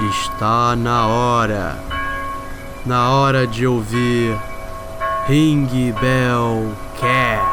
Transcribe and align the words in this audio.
Está 0.00 0.76
na 0.76 1.08
hora. 1.08 1.76
Na 2.86 3.10
hora 3.10 3.48
de 3.48 3.66
ouvir 3.66 4.38
Ring 5.26 5.66
Bell 6.00 6.72
Cast. 7.00 7.47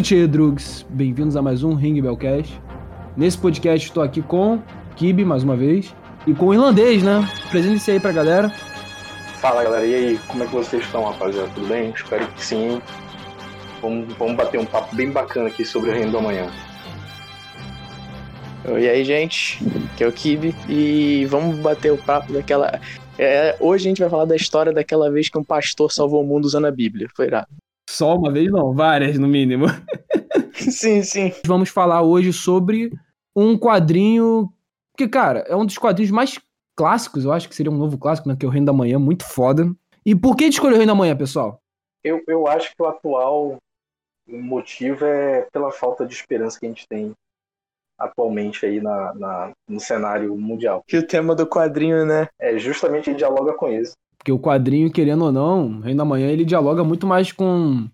Futier 0.00 0.26
Drugs, 0.26 0.86
bem-vindos 0.88 1.36
a 1.36 1.42
mais 1.42 1.62
um 1.62 1.74
Ring 1.74 2.00
Bellcast. 2.00 2.58
Nesse 3.18 3.36
podcast 3.36 3.86
estou 3.86 4.02
aqui 4.02 4.22
com 4.22 4.58
Kibe, 4.96 5.26
mais 5.26 5.42
uma 5.42 5.54
vez, 5.54 5.94
e 6.26 6.32
com 6.32 6.46
o 6.46 6.54
Irlandês, 6.54 7.02
né? 7.02 7.28
Presente-se 7.50 7.90
aí 7.90 8.00
pra 8.00 8.10
galera. 8.10 8.48
Fala 9.42 9.62
galera, 9.62 9.84
e 9.84 9.94
aí, 9.94 10.18
como 10.26 10.42
é 10.42 10.46
que 10.46 10.54
vocês 10.54 10.82
estão, 10.82 11.04
rapaziada? 11.04 11.50
Tudo 11.54 11.68
bem? 11.68 11.90
Espero 11.90 12.26
que 12.28 12.42
sim. 12.42 12.80
Vamos, 13.82 14.14
vamos 14.14 14.36
bater 14.36 14.58
um 14.58 14.64
papo 14.64 14.96
bem 14.96 15.10
bacana 15.10 15.48
aqui 15.48 15.66
sobre 15.66 15.90
o 15.90 15.92
Reino 15.92 16.12
do 16.12 16.16
Amanhã. 16.16 16.50
E 18.64 18.88
aí, 18.88 19.04
gente, 19.04 19.62
que 19.98 20.02
é 20.02 20.08
o 20.08 20.12
Kibe, 20.12 20.56
e 20.66 21.26
vamos 21.26 21.58
bater 21.58 21.92
o 21.92 21.98
papo 21.98 22.32
daquela. 22.32 22.80
É, 23.18 23.54
hoje 23.60 23.84
a 23.84 23.90
gente 23.90 24.00
vai 24.00 24.08
falar 24.08 24.24
da 24.24 24.34
história 24.34 24.72
daquela 24.72 25.10
vez 25.10 25.28
que 25.28 25.36
um 25.36 25.44
pastor 25.44 25.92
salvou 25.92 26.24
o 26.24 26.26
mundo 26.26 26.46
usando 26.46 26.68
a 26.68 26.70
Bíblia. 26.70 27.06
Foi 27.14 27.26
irado. 27.26 27.59
Só 27.90 28.14
uma 28.14 28.30
vez, 28.30 28.48
não, 28.52 28.72
várias 28.72 29.18
no 29.18 29.26
mínimo. 29.26 29.66
sim, 30.54 31.02
sim. 31.02 31.32
Vamos 31.44 31.70
falar 31.70 32.02
hoje 32.02 32.32
sobre 32.32 32.92
um 33.34 33.58
quadrinho 33.58 34.48
que, 34.96 35.08
cara, 35.08 35.40
é 35.48 35.56
um 35.56 35.66
dos 35.66 35.76
quadrinhos 35.76 36.12
mais 36.12 36.38
clássicos, 36.76 37.24
eu 37.24 37.32
acho 37.32 37.48
que 37.48 37.54
seria 37.54 37.70
um 37.70 37.76
novo 37.76 37.98
clássico, 37.98 38.28
né? 38.28 38.36
Que 38.38 38.46
é 38.46 38.48
o 38.48 38.50
Reino 38.50 38.66
da 38.66 38.72
Manhã, 38.72 38.96
muito 38.96 39.24
foda. 39.24 39.68
E 40.06 40.14
por 40.14 40.36
que 40.36 40.44
escolheu 40.44 40.76
o 40.76 40.78
Reino 40.78 40.92
da 40.92 40.98
Manhã, 40.98 41.16
pessoal? 41.16 41.60
Eu, 42.04 42.22
eu 42.28 42.46
acho 42.46 42.70
que 42.76 42.80
o 42.80 42.86
atual 42.86 43.56
motivo 44.28 45.04
é 45.04 45.48
pela 45.52 45.72
falta 45.72 46.06
de 46.06 46.14
esperança 46.14 46.60
que 46.60 46.66
a 46.66 46.68
gente 46.68 46.86
tem 46.86 47.12
atualmente 47.98 48.64
aí 48.64 48.80
na, 48.80 49.12
na, 49.14 49.52
no 49.68 49.80
cenário 49.80 50.36
mundial. 50.36 50.84
Que 50.86 50.96
o 50.96 51.06
tema 51.06 51.34
do 51.34 51.44
quadrinho, 51.44 52.06
né? 52.06 52.28
É 52.38 52.56
justamente 52.56 53.10
ele 53.10 53.16
dialoga 53.16 53.52
com 53.52 53.68
isso. 53.68 53.94
Porque 54.20 54.30
o 54.30 54.38
quadrinho, 54.38 54.90
querendo 54.90 55.24
ou 55.24 55.32
não, 55.32 55.80
Reino 55.80 55.96
da 55.96 56.04
Manhã, 56.04 56.28
ele 56.28 56.44
dialoga 56.44 56.84
muito 56.84 57.06
mais 57.06 57.32
com. 57.32 57.88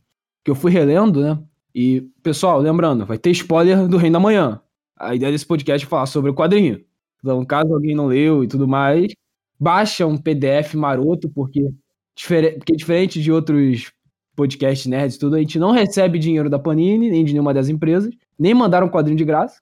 que 0.45 0.51
eu 0.51 0.57
fui 0.57 0.73
relendo, 0.73 1.21
né? 1.21 1.39
E, 1.73 2.01
pessoal, 2.21 2.59
lembrando, 2.59 3.07
vai 3.07 3.17
ter 3.17 3.31
spoiler 3.31 3.87
do 3.87 3.97
Reino 3.97 4.15
da 4.15 4.21
Manhã. 4.21 4.61
A 4.99 5.15
ideia 5.15 5.31
desse 5.31 5.47
podcast 5.47 5.87
é 5.87 5.89
falar 5.89 6.07
sobre 6.07 6.29
o 6.33 6.35
quadrinho. 6.35 6.85
Então, 7.21 7.45
caso 7.45 7.73
alguém 7.73 7.95
não 7.95 8.07
leu 8.07 8.43
e 8.43 8.49
tudo 8.49 8.67
mais, 8.67 9.13
baixa 9.59 10.05
um 10.05 10.19
PDF 10.19 10.75
maroto, 10.75 11.29
porque, 11.29 11.71
porque 12.59 12.75
diferente 12.75 13.23
de 13.23 13.31
outros 13.31 13.93
podcasts 14.35 14.87
nerds 14.87 15.15
e 15.15 15.19
tudo, 15.21 15.37
a 15.37 15.39
gente 15.39 15.61
não 15.61 15.71
recebe 15.71 16.19
dinheiro 16.19 16.51
da 16.51 16.59
Panini, 16.59 17.09
nem 17.09 17.25
de 17.25 17.35
nenhuma 17.35 17.55
das 17.55 17.69
empresas, 17.69 18.13
nem 18.37 18.53
mandaram 18.53 18.89
um 18.89 18.91
quadrinho 18.91 19.17
de 19.17 19.25
graça. 19.25 19.61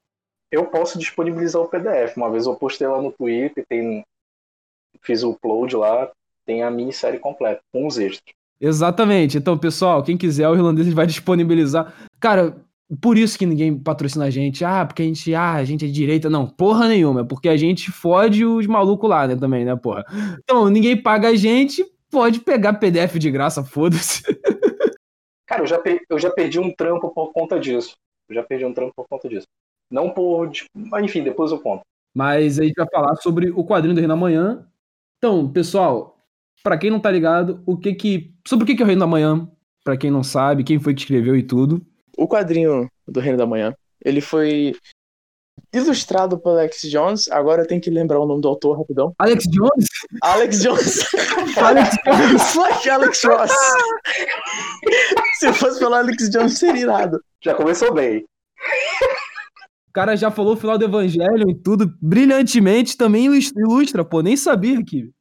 Eu 0.50 0.64
posso 0.64 0.98
disponibilizar 0.98 1.60
o 1.60 1.68
PDF. 1.68 2.16
Uma 2.16 2.30
vez 2.30 2.46
eu 2.46 2.56
postei 2.56 2.86
lá 2.86 3.02
no 3.02 3.12
Twitter, 3.12 3.66
tem... 3.68 4.02
fiz 5.02 5.22
o 5.22 5.32
upload 5.32 5.76
lá, 5.76 6.10
tem 6.44 6.62
a 6.62 6.70
minissérie 6.70 7.18
completa, 7.18 7.60
com 7.72 7.86
os 7.86 7.98
extras. 7.98 8.34
Exatamente. 8.60 9.36
Então, 9.36 9.58
pessoal, 9.58 10.02
quem 10.02 10.16
quiser, 10.16 10.48
o 10.48 10.54
irlandês 10.54 10.92
vai 10.92 11.06
disponibilizar. 11.06 11.92
Cara, 12.18 12.56
por 13.00 13.18
isso 13.18 13.38
que 13.38 13.46
ninguém 13.46 13.76
patrocina 13.76 14.26
a 14.26 14.30
gente. 14.30 14.64
Ah, 14.64 14.84
porque 14.84 15.02
a 15.02 15.04
gente, 15.04 15.34
ah, 15.34 15.54
a 15.54 15.64
gente 15.64 15.84
é 15.84 15.88
de 15.88 15.94
direita. 15.94 16.30
Não, 16.30 16.46
porra 16.46 16.88
nenhuma. 16.88 17.22
É 17.22 17.24
porque 17.24 17.48
a 17.48 17.56
gente 17.56 17.90
fode 17.90 18.44
os 18.44 18.66
malucos 18.66 19.08
lá, 19.08 19.26
né, 19.26 19.36
também, 19.36 19.64
né, 19.64 19.74
porra. 19.76 20.04
Então, 20.42 20.68
ninguém 20.68 20.96
paga 20.96 21.28
a 21.28 21.34
gente, 21.34 21.84
pode 22.10 22.40
pegar 22.40 22.74
PDF 22.74 23.18
de 23.18 23.30
graça, 23.30 23.64
foda-se. 23.64 24.22
Cara, 25.46 25.62
eu 25.62 25.66
já, 25.66 25.82
eu 26.08 26.18
já 26.18 26.30
perdi 26.30 26.58
um 26.58 26.74
trampo 26.74 27.10
por 27.10 27.32
conta 27.32 27.58
disso. 27.58 27.94
Eu 28.28 28.34
já 28.34 28.42
perdi 28.42 28.64
um 28.64 28.72
trampo 28.72 28.92
por 28.96 29.06
conta 29.08 29.28
disso. 29.28 29.46
Não 29.90 30.10
por. 30.10 30.50
Enfim, 31.02 31.22
depois 31.22 31.52
eu 31.52 31.58
conto. 31.58 31.82
Mas 32.14 32.58
a 32.58 32.64
gente 32.64 32.74
vai 32.74 32.88
falar 32.90 33.16
sobre 33.16 33.50
o 33.50 33.64
quadrinho 33.64 33.94
do 33.94 33.98
Reino 33.98 34.14
da 34.14 34.20
Manhã. 34.20 34.66
Então, 35.18 35.50
pessoal, 35.50 36.13
para 36.64 36.78
quem 36.78 36.90
não 36.90 36.98
tá 36.98 37.10
ligado, 37.10 37.62
o 37.66 37.76
que 37.76 37.92
que 37.94 38.34
sobre 38.48 38.64
o 38.64 38.66
que 38.66 38.74
que 38.74 38.82
é 38.82 38.84
o 38.84 38.86
Reino 38.86 39.00
da 39.00 39.06
Manhã? 39.06 39.46
Para 39.84 39.98
quem 39.98 40.10
não 40.10 40.22
sabe, 40.22 40.64
quem 40.64 40.80
foi 40.80 40.94
que 40.94 41.02
escreveu 41.02 41.36
e 41.36 41.42
tudo. 41.42 41.86
O 42.16 42.26
quadrinho 42.26 42.88
do 43.06 43.20
Reino 43.20 43.36
da 43.36 43.46
Manhã, 43.46 43.74
ele 44.02 44.22
foi 44.22 44.74
ilustrado 45.74 46.38
por 46.38 46.52
Alex 46.52 46.80
Jones. 46.90 47.30
Agora 47.30 47.62
eu 47.62 47.66
tenho 47.66 47.82
que 47.82 47.90
lembrar 47.90 48.18
o 48.18 48.26
nome 48.26 48.40
do 48.40 48.48
autor 48.48 48.78
rapidão. 48.78 49.14
Alex 49.18 49.44
Jones? 49.44 49.86
Alex 50.22 50.62
Jones. 50.62 51.04
Alex 51.58 51.96
Jones. 52.02 52.42
Fuck 52.52 52.88
Alex 52.88 53.24
Ross. 53.24 53.52
Se 55.34 55.52
fosse 55.52 55.78
pelo 55.78 55.94
Alex 55.94 56.30
Jones, 56.30 56.58
seria 56.58 56.82
irado. 56.82 57.20
Já 57.42 57.54
começou 57.54 57.92
bem. 57.92 58.24
O 59.88 59.92
cara 59.92 60.16
já 60.16 60.30
falou 60.30 60.54
o 60.54 60.56
final 60.56 60.78
do 60.78 60.84
Evangelho 60.86 61.50
e 61.50 61.54
tudo 61.54 61.94
brilhantemente, 62.00 62.96
também 62.96 63.26
ilustra, 63.26 64.02
pô, 64.02 64.22
nem 64.22 64.36
sabia 64.36 64.82
que. 64.82 65.12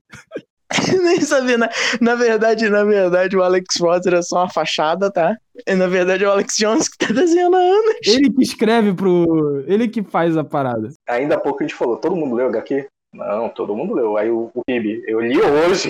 Nem 1.04 1.22
sabia, 1.22 1.58
na, 1.58 1.70
na 2.02 2.16
verdade, 2.16 2.70
na 2.70 2.84
verdade, 2.84 3.38
o 3.38 3.44
Alex 3.44 3.80
Ross 3.80 4.06
era 4.06 4.22
só 4.22 4.40
uma 4.40 4.50
fachada, 4.50 5.12
tá? 5.12 5.38
E 5.68 5.76
na 5.76 5.88
verdade 5.88 6.24
é 6.24 6.28
o 6.28 6.32
Alex 6.32 6.56
Jones 6.58 6.90
que 6.90 6.98
tá 6.98 7.14
desenhando 7.14 7.56
há 7.56 7.60
anos. 7.60 7.96
Ele 8.06 8.32
que 8.32 8.42
escreve 8.42 8.94
pro. 8.94 9.64
Ele 9.68 9.88
que 9.88 10.04
faz 10.04 10.36
a 10.36 10.44
parada. 10.44 10.90
Ainda 11.08 11.36
há 11.36 11.40
pouco 11.40 11.64
a 11.64 11.68
gente 11.68 11.76
falou, 11.76 11.98
todo 11.98 12.16
mundo 12.16 12.36
leu 12.36 12.48
HQ? 12.48 12.88
Não, 13.14 13.50
todo 13.50 13.76
mundo 13.76 13.94
leu. 13.94 14.18
Aí 14.18 14.30
o, 14.30 14.50
o 14.54 14.62
Kibi, 14.68 15.04
eu 15.08 15.22
li 15.22 15.40
hoje. 15.40 15.90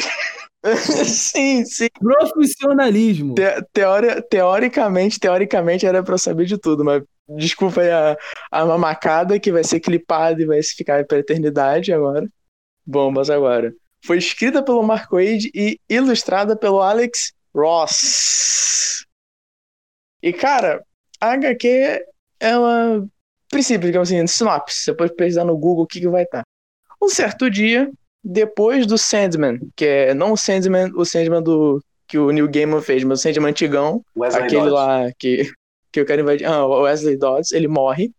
sim, 1.05 1.63
sim. 1.63 1.87
Profissionalismo. 1.97 3.35
Te, 3.35 3.61
teori, 3.71 4.21
teoricamente, 4.29 5.19
teoricamente 5.19 5.85
era 5.85 6.03
pra 6.03 6.17
saber 6.17 6.45
de 6.45 6.57
tudo, 6.57 6.83
mas 6.83 7.03
desculpa 7.29 7.81
aí 7.81 7.89
a, 7.89 8.17
a 8.51 8.65
mamacada 8.65 9.39
que 9.39 9.51
vai 9.51 9.63
ser 9.63 9.79
clipada 9.79 10.41
e 10.41 10.45
vai 10.45 10.61
ficar 10.61 11.05
pra 11.05 11.19
eternidade 11.19 11.93
agora. 11.93 12.27
Bom, 12.85 13.09
mas 13.11 13.29
agora 13.29 13.73
foi 14.03 14.17
escrita 14.17 14.61
pelo 14.61 14.83
Mark 14.83 15.09
Wade 15.11 15.49
e 15.55 15.79
ilustrada 15.89 16.55
pelo 16.57 16.81
Alex 16.81 17.33
Ross. 17.55 19.05
E, 20.21 20.33
cara, 20.33 20.83
a 21.19 21.33
HQ, 21.33 22.05
ela. 22.39 23.05
Princípio, 23.49 23.87
digamos 23.87 24.11
assim, 24.11 24.25
sinopse. 24.27 24.83
Você 24.83 24.93
pode 24.93 25.15
pesquisar 25.15 25.45
no 25.45 25.57
Google 25.57 25.83
o 25.83 25.87
que, 25.87 25.99
que 25.99 26.07
vai 26.07 26.23
estar. 26.23 26.43
Um 27.01 27.07
certo 27.07 27.49
dia, 27.49 27.89
depois 28.23 28.85
do 28.85 28.97
Sandman, 28.97 29.59
que 29.75 29.85
é 29.85 30.13
não 30.13 30.33
o 30.33 30.37
Sandman, 30.37 30.91
o 30.95 31.05
Sandman 31.05 31.41
do 31.41 31.83
que 32.07 32.17
o 32.17 32.31
Neil 32.31 32.49
Gaiman 32.49 32.81
fez, 32.81 33.03
mas 33.03 33.19
o 33.19 33.21
Sandman 33.21 33.51
antigão, 33.51 34.03
Wesley 34.17 34.43
aquele 34.43 34.61
Dodds. 34.61 34.73
lá 34.73 35.11
que, 35.17 35.51
que 35.91 35.99
eu 35.99 36.05
quero 36.05 36.21
invadir. 36.21 36.45
Ah, 36.45 36.65
o 36.65 36.81
Wesley 36.81 37.17
Dodds, 37.17 37.51
ele 37.51 37.67
morre. 37.67 38.11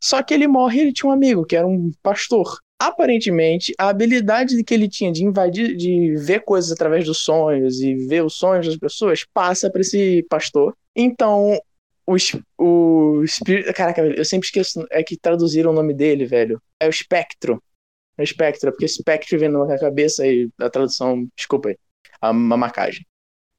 Só 0.00 0.22
que 0.22 0.34
ele 0.34 0.48
morre 0.48 0.80
ele 0.80 0.92
tinha 0.92 1.08
um 1.08 1.12
amigo, 1.12 1.44
que 1.46 1.56
era 1.56 1.66
um 1.66 1.92
pastor 2.02 2.58
aparentemente, 2.88 3.72
a 3.78 3.88
habilidade 3.88 4.62
que 4.64 4.74
ele 4.74 4.88
tinha 4.88 5.12
de 5.12 5.24
invadir, 5.24 5.76
de 5.76 6.16
ver 6.16 6.40
coisas 6.40 6.72
através 6.72 7.04
dos 7.04 7.18
sonhos 7.18 7.80
e 7.80 7.94
ver 7.94 8.24
os 8.24 8.34
sonhos 8.34 8.66
das 8.66 8.76
pessoas, 8.76 9.24
passa 9.32 9.70
para 9.70 9.80
esse 9.80 10.24
pastor. 10.28 10.76
Então, 10.94 11.58
o, 12.04 12.16
o 12.58 13.22
espírito. 13.22 13.72
Caraca, 13.72 14.02
eu 14.02 14.24
sempre 14.24 14.46
esqueço. 14.46 14.84
É 14.90 15.02
que 15.02 15.16
traduziram 15.16 15.70
o 15.70 15.74
nome 15.74 15.94
dele, 15.94 16.26
velho. 16.26 16.60
É 16.80 16.86
o 16.86 16.90
espectro. 16.90 17.62
É 18.18 18.22
o 18.22 18.24
espectro, 18.24 18.72
porque 18.72 18.84
espectro 18.84 19.38
vem 19.38 19.48
na 19.48 19.78
cabeça 19.78 20.26
e 20.26 20.48
a 20.58 20.68
tradução. 20.68 21.28
Desculpa 21.36 21.68
aí. 21.68 21.76
A, 22.20 22.32
marcagem. 22.32 23.06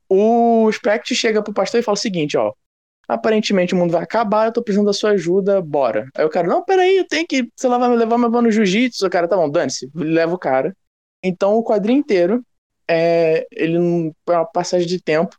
O 0.10 0.70
espectro 0.70 1.16
chega 1.16 1.42
pro 1.42 1.54
pastor 1.54 1.80
e 1.80 1.84
fala 1.84 1.96
o 1.96 2.00
seguinte, 2.00 2.38
ó 2.38 2.54
aparentemente 3.08 3.74
o 3.74 3.78
mundo 3.78 3.92
vai 3.92 4.04
acabar, 4.04 4.48
eu 4.48 4.54
tô 4.54 4.64
precisando 4.64 4.86
da 4.86 4.94
sua 4.94 5.12
ajuda, 5.12 5.62
bora. 5.62 6.08
Aí 6.16 6.26
o 6.26 6.30
cara, 6.30 6.48
não, 6.48 6.64
peraí, 6.64 6.98
eu 6.98 7.08
tenho 7.08 7.28
que, 7.28 7.50
sei 7.56 7.70
lá, 7.70 7.78
vai 7.78 7.90
me 7.90 7.96
levar 7.96 8.18
meu 8.18 8.30
no 8.30 8.52
jiu-jitsu. 8.52 9.06
O 9.06 9.10
cara, 9.10 9.28
tá 9.28 9.36
bom, 9.36 9.50
dane-se, 9.50 9.90
leva 9.94 10.34
o 10.34 10.40
cara. 10.40 10.76
Então 11.24 11.56
o 11.56 11.64
quadrinho 11.64 12.00
inteiro 12.00 12.44
é 12.88 13.48
ele 13.52 13.78
é 14.28 14.32
uma 14.32 14.46
passagem 14.46 14.88
de 14.88 15.02
tempo 15.02 15.38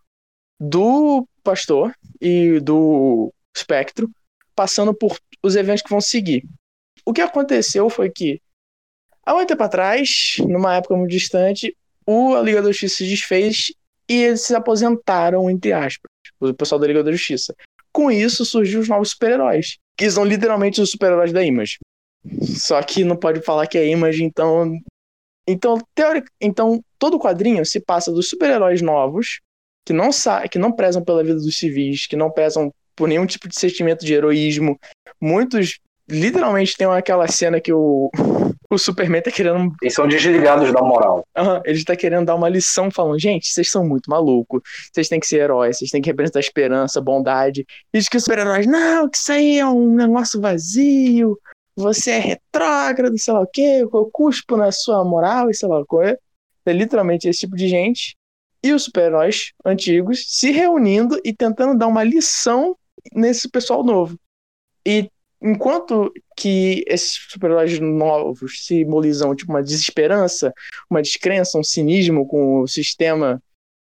do 0.59 1.27
pastor 1.43 1.95
e 2.21 2.59
do 2.61 3.33
espectro 3.55 4.11
passando 4.55 4.95
por 4.95 5.19
os 5.43 5.57
eventos 5.57 5.83
que 5.83 5.91
vão 5.91 6.01
seguir. 6.01 6.45
O 7.05 7.13
que 7.13 7.21
aconteceu 7.21 7.91
foi 7.91 8.11
que 8.11 8.41
há 9.27 9.35
muito 9.35 9.49
tempo 9.49 9.63
atrás, 9.63 10.37
numa 10.39 10.77
época 10.77 10.97
muito 10.97 11.11
distante, 11.11 11.77
o 12.07 12.35
a 12.35 12.41
Liga 12.41 12.63
da 12.63 12.69
Justiça 12.69 12.97
se 12.97 13.09
desfez 13.09 13.73
e 14.09 14.15
eles 14.15 14.43
se 14.43 14.55
aposentaram, 14.55 15.51
entre 15.51 15.73
aspas 15.73 16.11
o 16.41 16.53
pessoal 16.53 16.79
da 16.79 16.87
Liga 16.87 17.03
da 17.03 17.13
Justiça. 17.13 17.55
Com 17.93 18.11
isso 18.11 18.45
surgiu 18.45 18.81
os 18.81 18.89
novos 18.89 19.11
super-heróis, 19.11 19.79
que 19.97 20.11
são 20.11 20.25
literalmente 20.25 20.81
os 20.81 20.91
super-heróis 20.91 21.33
da 21.33 21.43
Image. 21.43 21.79
Só 22.43 22.83
que 22.83 23.05
não 23.05 23.17
pode 23.17 23.41
falar 23.41 23.67
que 23.67 23.79
é 23.79 23.87
Image, 23.89 24.23
então 24.23 24.79
Então, 25.47 25.79
teórico, 25.95 26.29
então 26.41 26.83
todo 26.99 27.19
quadrinho 27.19 27.65
se 27.65 27.81
passa 27.81 28.11
dos 28.11 28.29
super-heróis 28.29 28.81
novos, 28.81 29.41
que 29.85 29.93
não 29.93 30.11
sa 30.11 30.49
que 30.49 30.59
não 30.59 30.73
prezam 30.73 31.05
pela 31.05 31.23
vida 31.23 31.37
dos 31.37 31.57
civis, 31.57 32.07
que 32.07 32.17
não 32.17 32.31
prezam 32.31 32.73
por 32.97 33.09
nenhum 33.09 33.27
tipo 33.27 33.49
de 33.49 33.59
sentimento 33.59 34.05
de 34.05 34.15
heroísmo. 34.15 34.79
Muitos 35.21 35.79
literalmente 36.09 36.77
tem 36.77 36.87
aquela 36.87 37.27
cena 37.29 37.61
que 37.61 37.73
o, 37.73 38.11
o 38.71 38.79
Superman 38.79 39.23
tá 39.23 39.31
querendo. 39.31 39.73
Eles 39.83 39.95
são 39.95 40.07
desligados 40.07 40.73
da 40.73 40.83
moral. 40.83 41.27
Uhum, 41.37 41.61
ele 41.65 41.85
tá 41.85 41.97
querendo 41.97 42.27
dar 42.27 42.35
uma 42.35 42.49
lição, 42.49 42.91
falando: 42.91 43.19
gente, 43.19 43.49
vocês 43.49 43.71
são 43.71 43.87
muito 43.87 44.11
malucos, 44.11 44.63
vocês 44.93 45.09
têm 45.09 45.21
que 45.21 45.27
ser 45.27 45.41
heróis, 45.41 45.79
vocês 45.79 45.91
têm 45.91 46.03
que 46.03 46.11
representar 46.11 46.41
esperança, 46.41 47.01
bondade. 47.01 47.67
E 47.93 47.99
diz 47.99 48.09
que 48.09 48.17
os 48.17 48.25
super-heróis, 48.25 48.67
não, 48.67 49.09
que 49.09 49.17
isso 49.17 49.33
aí 49.33 49.59
é 49.59 49.67
um 49.67 49.95
negócio 49.95 50.41
vazio, 50.41 51.39
você 51.77 52.13
é 52.13 52.19
retrógrado, 52.19 53.19
sei 53.19 53.35
lá 53.35 53.41
o 53.41 53.47
quê, 53.47 53.81
eu 53.83 54.11
cuspo 54.13 54.57
na 54.57 54.71
sua 54.71 55.05
moral 55.05 55.51
e 55.51 55.55
sei 55.55 55.69
lá 55.69 55.81
o 55.81 55.87
quê. 55.87 56.19
É 56.67 56.73
literalmente 56.73 57.29
esse 57.29 57.41
tipo 57.41 57.57
de 57.57 57.69
gente. 57.69 58.17
E 58.63 58.73
os 58.73 58.85
super-heróis 58.85 59.53
antigos 59.65 60.25
se 60.27 60.51
reunindo 60.51 61.21
e 61.23 61.35
tentando 61.35 61.77
dar 61.77 61.87
uma 61.87 62.03
lição 62.03 62.75
nesse 63.13 63.51
pessoal 63.51 63.85
novo. 63.85 64.19
E 64.87 65.11
enquanto 65.45 66.11
que 66.35 66.83
esses 66.87 67.27
super-heróis 67.29 67.79
novos 67.79 68.65
simbolizam 68.65 69.37
tipo, 69.37 69.53
uma 69.53 69.63
desesperança, 69.63 70.53
uma 70.91 71.03
descrença, 71.03 71.59
um 71.59 71.63
cinismo 71.63 72.27
com 72.27 72.63
o 72.63 72.67
sistema 72.67 73.41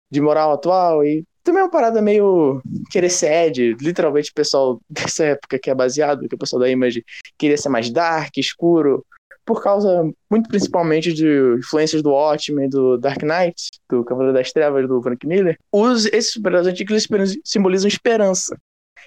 de 0.10 0.19
moral 0.19 0.52
atual 0.52 1.06
e 1.06 1.24
também 1.44 1.62
é 1.62 1.63
uma 1.63 1.72
parada 1.72 2.02
meio 2.02 2.62
querer 2.90 3.10
ser 3.10 3.31
Ed, 3.31 3.75
literalmente 3.80 4.31
o 4.31 4.34
pessoal 4.34 4.81
dessa 4.90 5.24
época 5.24 5.60
que 5.60 5.69
é 5.69 5.75
baseado, 5.75 6.28
que 6.28 6.36
o 6.36 6.38
pessoal 6.38 6.60
da 6.60 6.69
Image 6.69 7.06
queria 7.38 7.58
ser 7.58 7.69
mais 7.69 7.92
dark, 7.92 8.36
escuro, 8.38 9.06
por 9.46 9.62
causa 9.62 10.10
muito 10.30 10.50
principalmente 10.50 11.14
de 11.14 11.57
influências 11.60 12.02
do 12.02 12.12
Watchmen, 12.12 12.69
do 12.69 12.98
Dark 12.98 13.22
Knight, 13.22 13.69
do 13.90 14.04
Cavaleiro 14.04 14.38
das 14.38 14.52
Trevas, 14.52 14.88
do 14.88 15.02
Frank 15.02 15.25
Miller, 15.28 15.57
os, 15.72 16.06
esses 16.06 16.34
super-heróis 16.34 16.68
antigos 16.68 17.07
simbolizam 17.44 17.88
esperança. 17.88 18.56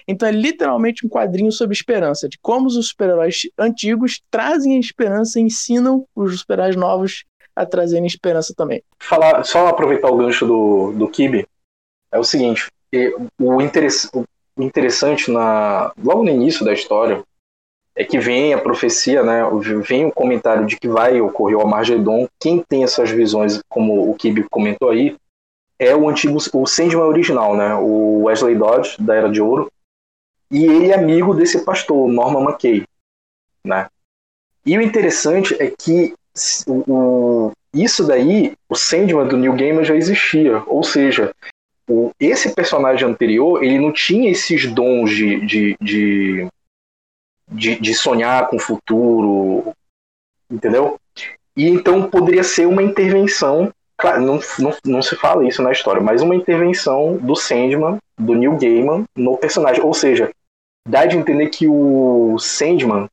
Então 0.07 0.27
é 0.27 0.31
literalmente 0.31 1.05
um 1.05 1.09
quadrinho 1.09 1.51
sobre 1.51 1.75
esperança, 1.75 2.29
de 2.29 2.37
como 2.39 2.67
os 2.67 2.87
super-heróis 2.87 3.41
antigos 3.57 4.21
trazem 4.29 4.75
a 4.75 4.79
esperança 4.79 5.39
e 5.39 5.43
ensinam 5.43 6.05
os 6.15 6.39
super-heróis 6.39 6.75
novos 6.75 7.23
a 7.55 7.65
trazerem 7.65 8.05
esperança 8.05 8.53
também. 8.55 8.83
Falar, 8.99 9.43
só 9.43 9.67
aproveitar 9.67 10.09
o 10.09 10.17
gancho 10.17 10.45
do, 10.45 10.91
do 10.91 11.07
Kibe, 11.07 11.47
é 12.11 12.19
o 12.19 12.23
seguinte, 12.23 12.69
o, 13.39 13.61
interess, 13.61 14.09
o 14.13 14.63
interessante 14.63 15.31
na, 15.31 15.91
logo 16.03 16.23
no 16.23 16.29
início 16.29 16.65
da 16.65 16.73
história 16.73 17.23
é 17.95 18.03
que 18.03 18.19
vem 18.19 18.53
a 18.53 18.57
profecia, 18.57 19.23
né, 19.23 19.41
vem 19.87 20.05
o 20.05 20.11
comentário 20.11 20.65
de 20.65 20.77
que 20.77 20.87
vai 20.87 21.21
ocorrer 21.21 21.57
o 21.57 21.61
Armagedon, 21.61 22.27
quem 22.37 22.61
tem 22.61 22.83
essas 22.83 23.09
visões, 23.09 23.61
como 23.69 24.09
o 24.09 24.13
Kibe 24.15 24.43
comentou 24.49 24.89
aí, 24.89 25.15
é 25.79 25.95
o 25.95 26.09
antigo, 26.09 26.37
o 26.53 26.65
Sandman 26.65 27.05
original, 27.05 27.55
né, 27.55 27.73
o 27.75 28.23
Wesley 28.23 28.55
Dodge, 28.55 28.97
da 28.99 29.15
Era 29.15 29.29
de 29.29 29.41
Ouro, 29.41 29.71
e 30.49 30.65
ele 30.65 30.91
é 30.91 30.95
amigo 30.95 31.33
desse 31.33 31.63
pastor, 31.63 32.07
Norman 32.07 32.43
McKay, 32.43 32.83
né? 33.63 33.87
E 34.65 34.77
o 34.77 34.81
interessante 34.81 35.55
é 35.61 35.69
que 35.69 36.13
o, 36.67 37.51
isso 37.73 38.05
daí, 38.05 38.53
o 38.69 38.75
Sandman 38.75 39.27
do 39.27 39.37
New 39.37 39.55
Gaiman 39.55 39.83
já 39.83 39.95
existia, 39.95 40.63
ou 40.65 40.83
seja, 40.83 41.33
o, 41.87 42.11
esse 42.19 42.53
personagem 42.53 43.07
anterior, 43.07 43.63
ele 43.63 43.79
não 43.79 43.91
tinha 43.91 44.31
esses 44.31 44.65
dons 44.71 45.11
de, 45.11 45.45
de, 45.45 45.77
de, 45.79 46.47
de, 47.51 47.79
de 47.79 47.93
sonhar 47.93 48.47
com 48.47 48.55
o 48.55 48.61
futuro, 48.61 49.73
entendeu? 50.49 50.99
E 51.55 51.67
então 51.69 52.09
poderia 52.09 52.43
ser 52.43 52.65
uma 52.65 52.83
intervenção 52.83 53.71
não, 54.03 54.39
não, 54.59 54.77
não 54.85 55.01
se 55.01 55.15
fala 55.15 55.47
isso 55.47 55.61
na 55.61 55.71
história, 55.71 56.01
mas 56.01 56.21
uma 56.21 56.35
intervenção 56.35 57.17
do 57.17 57.35
Sandman, 57.35 57.97
do 58.17 58.35
Neil 58.35 58.57
Gaiman, 58.57 59.05
no 59.15 59.37
personagem. 59.37 59.83
Ou 59.83 59.93
seja, 59.93 60.31
dá 60.87 61.05
de 61.05 61.17
entender 61.17 61.49
que 61.49 61.67
o 61.67 62.37
Sandman, 62.37 63.07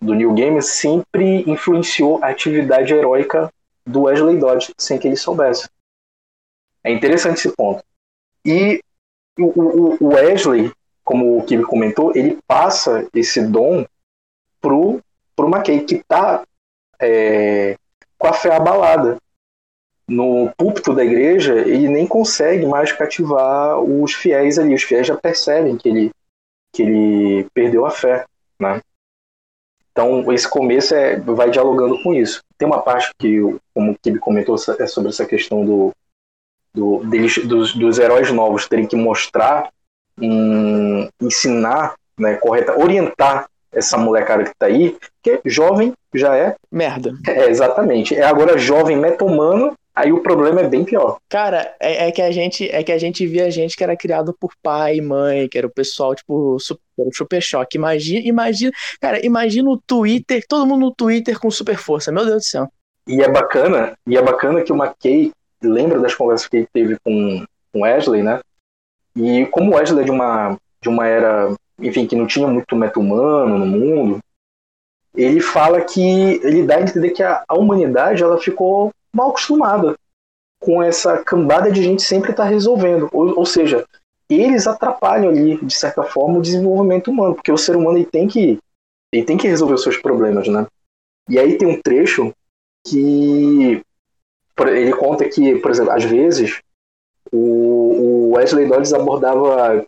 do 0.00 0.14
Neil 0.14 0.32
Gaiman, 0.34 0.60
sempre 0.60 1.42
influenciou 1.50 2.22
a 2.22 2.28
atividade 2.28 2.94
heróica 2.94 3.52
do 3.84 4.02
Wesley 4.02 4.38
Dodge, 4.38 4.72
sem 4.78 4.98
que 4.98 5.08
ele 5.08 5.16
soubesse. 5.16 5.68
É 6.84 6.92
interessante 6.92 7.38
esse 7.38 7.52
ponto. 7.56 7.82
E 8.44 8.80
o, 9.38 9.96
o 10.04 10.08
Wesley, 10.14 10.72
como 11.04 11.38
o 11.38 11.44
Kibi 11.44 11.64
comentou, 11.64 12.12
ele 12.14 12.38
passa 12.46 13.08
esse 13.14 13.40
dom 13.46 13.84
pro, 14.60 15.00
pro 15.34 15.48
McKay, 15.48 15.84
que 15.84 16.02
tá 16.04 16.44
é, 17.00 17.76
com 18.16 18.26
a 18.26 18.32
fé 18.32 18.54
abalada 18.54 19.18
no 20.08 20.50
púlpito 20.56 20.94
da 20.94 21.04
igreja, 21.04 21.54
ele 21.54 21.88
nem 21.88 22.06
consegue 22.06 22.64
mais 22.66 22.90
cativar 22.92 23.78
os 23.78 24.14
fiéis 24.14 24.58
ali. 24.58 24.74
Os 24.74 24.82
fiéis 24.82 25.06
já 25.06 25.14
percebem 25.14 25.76
que 25.76 25.88
ele, 25.88 26.10
que 26.72 26.82
ele 26.82 27.46
perdeu 27.52 27.84
a 27.84 27.90
fé, 27.90 28.24
né? 28.58 28.80
Então, 29.92 30.32
esse 30.32 30.48
começo 30.48 30.94
é, 30.94 31.18
vai 31.18 31.50
dialogando 31.50 32.02
com 32.02 32.14
isso. 32.14 32.40
Tem 32.56 32.66
uma 32.66 32.80
parte 32.80 33.10
que, 33.18 33.40
como 33.74 33.92
o 33.92 33.98
Kibi 33.98 34.18
comentou, 34.18 34.54
é 34.78 34.86
sobre 34.86 35.10
essa 35.10 35.26
questão 35.26 35.66
do, 35.66 35.92
do 36.72 37.04
deles, 37.04 37.44
dos, 37.46 37.74
dos 37.74 37.98
heróis 37.98 38.30
novos 38.32 38.68
terem 38.68 38.86
que 38.86 38.96
mostrar, 38.96 39.70
um, 40.16 41.08
ensinar, 41.20 41.96
né, 42.18 42.36
correta, 42.36 42.78
orientar 42.78 43.46
essa 43.72 43.98
molecada 43.98 44.44
que 44.44 44.52
tá 44.56 44.66
aí, 44.66 44.96
que 45.22 45.32
é 45.32 45.40
jovem 45.44 45.92
já 46.14 46.34
é. 46.36 46.54
Merda. 46.70 47.12
É, 47.26 47.50
exatamente. 47.50 48.14
É 48.14 48.22
agora 48.22 48.56
jovem 48.56 48.96
metomano 48.96 49.76
Aí 49.98 50.12
o 50.12 50.22
problema 50.22 50.60
é 50.60 50.68
bem 50.68 50.84
pior. 50.84 51.18
Cara, 51.28 51.74
é, 51.80 52.06
é, 52.06 52.12
que 52.12 52.22
a 52.22 52.30
gente 52.30 52.70
é 52.70 52.84
que 52.84 52.92
a 52.92 52.98
gente 52.98 53.26
via 53.26 53.50
gente 53.50 53.76
que 53.76 53.82
era 53.82 53.96
criado 53.96 54.32
por 54.32 54.52
pai 54.62 54.98
e 54.98 55.00
mãe, 55.00 55.48
que 55.48 55.58
era 55.58 55.66
o 55.66 55.72
pessoal, 55.72 56.14
tipo, 56.14 56.56
super, 56.60 56.84
super 57.12 57.42
choque. 57.42 57.76
Imagina, 57.76 58.20
imagina, 58.24 58.70
cara, 59.00 59.26
imagina 59.26 59.68
o 59.68 59.76
Twitter, 59.76 60.44
todo 60.48 60.64
mundo 60.64 60.82
no 60.82 60.94
Twitter 60.94 61.40
com 61.40 61.50
super 61.50 61.76
força, 61.76 62.12
meu 62.12 62.24
Deus 62.24 62.36
do 62.36 62.44
céu. 62.44 62.68
E 63.08 63.20
é 63.20 63.28
bacana, 63.28 63.98
e 64.06 64.16
é 64.16 64.22
bacana 64.22 64.62
que 64.62 64.72
o 64.72 64.76
McKay 64.76 65.32
lembra 65.60 65.98
das 65.98 66.14
conversas 66.14 66.46
que 66.46 66.58
ele 66.58 66.68
teve 66.72 66.96
com, 67.00 67.44
com 67.72 67.80
Wesley, 67.80 68.22
né? 68.22 68.38
E 69.16 69.46
como 69.46 69.74
Wesley 69.74 70.02
é 70.02 70.04
de 70.04 70.12
uma, 70.12 70.56
de 70.80 70.88
uma 70.88 71.08
era, 71.08 71.52
enfim, 71.80 72.06
que 72.06 72.14
não 72.14 72.28
tinha 72.28 72.46
muito 72.46 72.76
meta 72.76 73.00
humano 73.00 73.58
no 73.58 73.66
mundo, 73.66 74.20
ele 75.12 75.40
fala 75.40 75.80
que 75.80 76.00
ele 76.44 76.62
dá 76.62 76.76
a 76.76 76.82
entender 76.82 77.10
que 77.10 77.24
a, 77.24 77.42
a 77.48 77.56
humanidade 77.56 78.22
ela 78.22 78.38
ficou 78.38 78.92
mal 79.18 79.30
acostumada 79.30 79.96
com 80.60 80.82
essa 80.82 81.18
cambada 81.18 81.70
de 81.70 81.82
gente 81.82 82.02
sempre 82.02 82.30
estar 82.30 82.44
tá 82.44 82.48
resolvendo. 82.48 83.08
Ou, 83.12 83.38
ou, 83.38 83.46
seja, 83.46 83.84
eles 84.28 84.66
atrapalham 84.66 85.28
ali, 85.28 85.56
de 85.64 85.74
certa 85.74 86.02
forma, 86.02 86.38
o 86.38 86.42
desenvolvimento 86.42 87.10
humano, 87.10 87.34
porque 87.34 87.52
o 87.52 87.58
ser 87.58 87.76
humano 87.76 87.98
ele 87.98 88.06
tem 88.06 88.26
que, 88.26 88.58
ele 89.12 89.24
tem 89.24 89.36
que 89.36 89.48
resolver 89.48 89.74
os 89.74 89.82
seus 89.82 89.96
problemas, 89.96 90.48
né? 90.48 90.66
E 91.28 91.38
aí 91.38 91.58
tem 91.58 91.68
um 91.68 91.80
trecho 91.80 92.32
que 92.86 93.82
ele 94.66 94.92
conta 94.92 95.28
que, 95.28 95.56
por 95.56 95.70
exemplo, 95.70 95.92
às 95.92 96.04
vezes 96.04 96.60
o, 97.32 98.32
Wesley 98.34 98.66
Dodds 98.66 98.92
abordava 98.92 99.84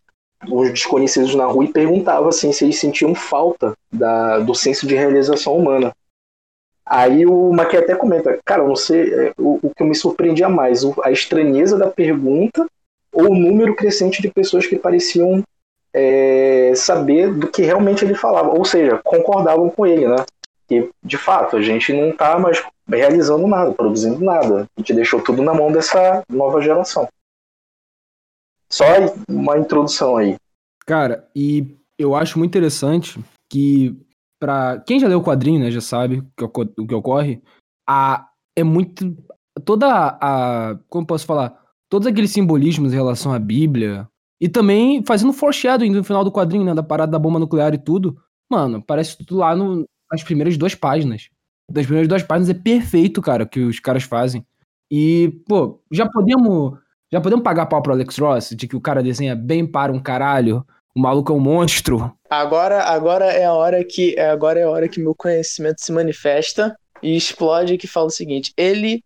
os 0.48 0.70
desconhecidos 0.70 1.34
na 1.34 1.46
rua 1.46 1.64
e 1.64 1.72
perguntava 1.72 2.28
assim, 2.28 2.52
se 2.52 2.64
eles 2.64 2.78
sentiam 2.78 3.14
falta 3.14 3.74
da, 3.92 4.38
do 4.38 4.54
senso 4.54 4.86
de 4.86 4.94
realização 4.94 5.56
humana. 5.56 5.92
Aí 6.90 7.24
o 7.24 7.52
Maqui 7.52 7.76
até 7.76 7.94
comenta, 7.94 8.36
cara, 8.44 8.64
não 8.64 8.74
sei, 8.74 9.14
é, 9.14 9.32
o, 9.38 9.60
o 9.62 9.72
que 9.72 9.84
me 9.84 9.94
surpreendia 9.94 10.48
mais, 10.48 10.82
a 11.04 11.12
estranheza 11.12 11.78
da 11.78 11.88
pergunta 11.88 12.66
ou 13.12 13.30
o 13.30 13.38
número 13.38 13.76
crescente 13.76 14.20
de 14.20 14.28
pessoas 14.28 14.66
que 14.66 14.74
pareciam 14.74 15.40
é, 15.94 16.72
saber 16.74 17.32
do 17.32 17.46
que 17.46 17.62
realmente 17.62 18.04
ele 18.04 18.16
falava, 18.16 18.50
ou 18.50 18.64
seja, 18.64 19.00
concordavam 19.04 19.70
com 19.70 19.86
ele, 19.86 20.08
né? 20.08 20.16
Que 20.66 20.90
de 21.00 21.16
fato 21.16 21.56
a 21.56 21.62
gente 21.62 21.92
não 21.92 22.10
está 22.10 22.36
mais 22.40 22.60
realizando 22.88 23.46
nada, 23.46 23.72
produzindo 23.72 24.24
nada, 24.24 24.66
a 24.76 24.80
gente 24.80 24.92
deixou 24.92 25.20
tudo 25.20 25.42
na 25.42 25.54
mão 25.54 25.70
dessa 25.70 26.24
nova 26.28 26.60
geração. 26.60 27.08
Só 28.68 28.84
uma 29.28 29.56
introdução 29.58 30.16
aí. 30.16 30.34
Cara, 30.84 31.28
e 31.36 31.76
eu 31.96 32.16
acho 32.16 32.36
muito 32.36 32.50
interessante 32.50 33.20
que 33.48 33.94
para 34.40 34.80
quem 34.80 34.98
já 34.98 35.06
leu 35.06 35.18
o 35.18 35.22
quadrinho, 35.22 35.60
né, 35.60 35.70
já 35.70 35.80
sabe 35.80 36.26
o 36.40 36.86
que 36.86 36.94
ocorre. 36.94 37.42
A 37.88 38.26
é 38.56 38.64
muito 38.64 39.16
toda 39.64 39.86
a 40.20 40.78
como 40.88 41.06
posso 41.06 41.26
falar, 41.26 41.56
todos 41.88 42.06
aqueles 42.06 42.30
simbolismos 42.30 42.92
em 42.92 42.96
relação 42.96 43.32
à 43.32 43.38
Bíblia 43.38 44.08
e 44.40 44.48
também 44.48 45.04
fazendo 45.04 45.32
foreshadowing 45.32 45.90
no 45.90 46.02
final 46.02 46.24
do 46.24 46.32
quadrinho, 46.32 46.64
né, 46.64 46.74
da 46.74 46.82
parada 46.82 47.12
da 47.12 47.18
bomba 47.18 47.38
nuclear 47.38 47.74
e 47.74 47.78
tudo. 47.78 48.16
Mano, 48.50 48.82
parece 48.82 49.18
tudo 49.18 49.36
lá 49.36 49.54
no, 49.54 49.84
nas 50.10 50.24
primeiras 50.24 50.56
duas 50.56 50.74
páginas. 50.74 51.28
Das 51.70 51.84
primeiras 51.84 52.08
duas 52.08 52.22
páginas 52.22 52.48
é 52.48 52.54
perfeito, 52.54 53.20
cara, 53.20 53.44
o 53.44 53.48
que 53.48 53.60
os 53.60 53.78
caras 53.78 54.02
fazem. 54.02 54.44
E, 54.90 55.40
pô, 55.46 55.80
já 55.92 56.08
podemos 56.08 56.78
já 57.12 57.20
podemos 57.20 57.42
pagar 57.44 57.66
pau 57.66 57.82
pro 57.82 57.92
Alex 57.92 58.18
Ross 58.18 58.50
de 58.56 58.68
que 58.68 58.76
o 58.76 58.80
cara 58.80 59.02
desenha 59.02 59.34
bem 59.34 59.66
para 59.66 59.92
um 59.92 60.00
caralho 60.00 60.64
o 60.94 61.00
maluco 61.00 61.32
é 61.32 61.34
um 61.34 61.40
monstro. 61.40 62.12
Agora, 62.28 62.84
agora 62.84 63.26
é 63.26 63.44
a 63.44 63.52
hora 63.52 63.84
que 63.84 64.18
agora 64.18 64.60
é 64.60 64.64
a 64.64 64.70
hora 64.70 64.88
que 64.88 65.00
meu 65.00 65.14
conhecimento 65.14 65.80
se 65.80 65.92
manifesta 65.92 66.76
e 67.02 67.16
explode 67.16 67.78
que 67.78 67.86
fala 67.86 68.06
o 68.06 68.10
seguinte: 68.10 68.52
ele 68.56 69.02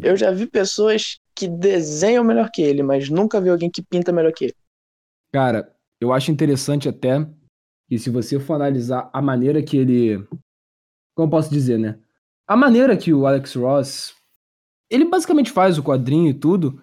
Eu 0.00 0.16
já 0.16 0.30
vi 0.30 0.46
pessoas 0.46 1.18
que 1.34 1.48
desenham 1.48 2.24
melhor 2.24 2.50
que 2.50 2.62
ele, 2.62 2.82
mas 2.82 3.08
nunca 3.08 3.40
vi 3.40 3.48
alguém 3.48 3.70
que 3.70 3.82
pinta 3.82 4.12
melhor 4.12 4.32
que 4.32 4.46
ele. 4.46 4.54
Cara, 5.32 5.72
eu 6.00 6.12
acho 6.12 6.30
interessante 6.30 6.88
até 6.88 7.26
que 7.88 7.98
se 7.98 8.10
você 8.10 8.38
for 8.38 8.54
analisar 8.54 9.08
a 9.12 9.22
maneira 9.22 9.62
que 9.62 9.76
ele. 9.76 10.26
Como 11.14 11.30
posso 11.30 11.50
dizer, 11.50 11.78
né? 11.78 11.98
A 12.46 12.56
maneira 12.56 12.96
que 12.96 13.12
o 13.12 13.26
Alex 13.26 13.54
Ross. 13.54 14.14
Ele 14.90 15.04
basicamente 15.04 15.50
faz 15.50 15.76
o 15.76 15.82
quadrinho 15.82 16.28
e 16.30 16.34
tudo, 16.34 16.80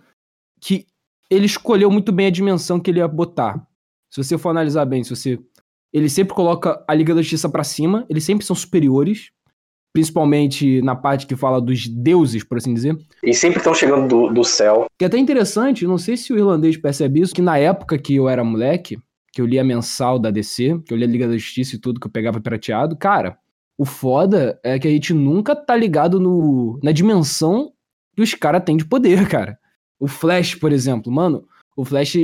que 0.62 0.86
ele 1.28 1.48
escolheu 1.48 1.90
muito 1.90 2.12
bem 2.12 2.28
a 2.28 2.32
dimensão 2.32 2.80
que 2.80 2.92
ele 2.92 3.00
ia 3.00 3.08
botar. 3.08 3.68
Se 4.10 4.24
você 4.24 4.38
for 4.38 4.50
analisar 4.50 4.86
bem, 4.86 5.04
se 5.04 5.16
você. 5.16 5.40
Ele 5.94 6.10
sempre 6.10 6.34
coloca 6.34 6.84
a 6.88 6.94
Liga 6.94 7.16
da 7.16 7.22
Justiça 7.22 7.48
pra 7.48 7.64
cima, 7.64 8.06
eles 8.10 8.26
sempre 8.26 8.46
são 8.46 8.56
superiores, 8.56 9.30
principalmente 9.94 10.82
na 10.82 10.94
parte 10.94 11.26
que 11.26 11.38
fala 11.38 11.62
dos 11.62 11.88
deuses, 11.88 12.44
por 12.44 12.58
assim 12.58 12.74
dizer. 12.74 12.98
E 13.24 13.34
sempre 13.34 13.60
estão 13.60 13.74
chegando 13.74 14.08
do, 14.08 14.34
do 14.34 14.44
céu. 14.44 14.88
Que 15.00 15.06
é 15.06 15.08
até 15.08 15.18
interessante, 15.18 15.88
não 15.88 15.98
sei 15.98 16.18
se 16.18 16.34
o 16.34 16.38
irlandês 16.38 16.76
percebe 16.76 17.22
isso, 17.22 17.34
que 17.34 17.42
na 17.42 17.58
época 17.58 17.98
que 17.98 18.16
eu 18.16 18.28
era 18.28 18.44
moleque, 18.44 18.98
que 19.32 19.42
eu 19.42 19.46
lia 19.46 19.64
mensal 19.64 20.20
da 20.20 20.32
DC, 20.32 20.82
que 20.86 20.94
eu 20.94 20.98
lia 20.98 21.08
Liga 21.08 21.28
da 21.28 21.38
Justiça 21.38 21.76
e 21.76 21.80
tudo, 21.80 22.00
que 22.00 22.08
eu 22.08 22.12
pegava 22.12 22.42
pirateado, 22.42 22.98
cara, 22.98 23.38
o 23.78 23.86
foda 23.86 24.60
é 24.64 24.80
que 24.80 24.88
a 24.88 24.92
gente 24.92 25.14
nunca 25.14 25.56
tá 25.56 25.76
ligado 25.76 26.20
no, 26.20 26.80
na 26.82 26.92
dimensão 26.92 27.72
que 28.16 28.22
os 28.22 28.34
caras 28.34 28.64
têm 28.66 28.78
de 28.78 28.86
poder, 28.86 29.28
cara. 29.30 29.58
O 30.00 30.08
Flash, 30.08 30.56
por 30.56 30.72
exemplo, 30.72 31.12
mano, 31.12 31.46
o 31.76 31.84
Flash, 31.84 32.18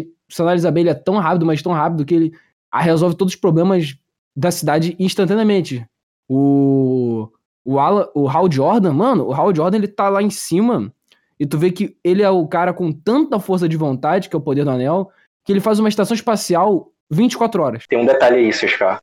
bem, 0.71 0.81
ele 0.81 0.89
é 0.89 0.93
tão 0.93 1.17
rápido, 1.17 1.45
mas 1.45 1.61
tão 1.61 1.71
rápido 1.71 2.05
que 2.05 2.13
ele 2.13 2.33
resolve 2.73 3.15
todos 3.15 3.33
os 3.33 3.39
problemas 3.39 3.95
da 4.35 4.51
cidade 4.51 4.95
instantaneamente. 4.99 5.85
O 6.29 7.29
o, 7.63 7.79
Alan, 7.79 8.07
o 8.13 8.27
Hal 8.27 8.51
Jordan, 8.51 8.93
mano, 8.93 9.27
o 9.27 9.33
Hal 9.33 9.53
Jordan 9.55 9.77
ele 9.77 9.87
tá 9.87 10.09
lá 10.09 10.21
em 10.21 10.29
cima 10.29 10.91
e 11.39 11.45
tu 11.45 11.57
vê 11.57 11.71
que 11.71 11.95
ele 12.03 12.21
é 12.21 12.29
o 12.29 12.47
cara 12.47 12.73
com 12.73 12.91
tanta 12.91 13.39
força 13.39 13.67
de 13.67 13.77
vontade, 13.77 14.29
que 14.29 14.35
é 14.35 14.39
o 14.39 14.41
poder 14.41 14.63
do 14.63 14.71
anel, 14.71 15.11
que 15.43 15.51
ele 15.51 15.59
faz 15.59 15.79
uma 15.79 15.89
estação 15.89 16.13
espacial 16.15 16.89
24 17.09 17.61
horas. 17.61 17.85
Tem 17.87 17.99
um 17.99 18.05
detalhe 18.05 18.37
aí, 18.37 18.53
Ciscar. 18.53 19.01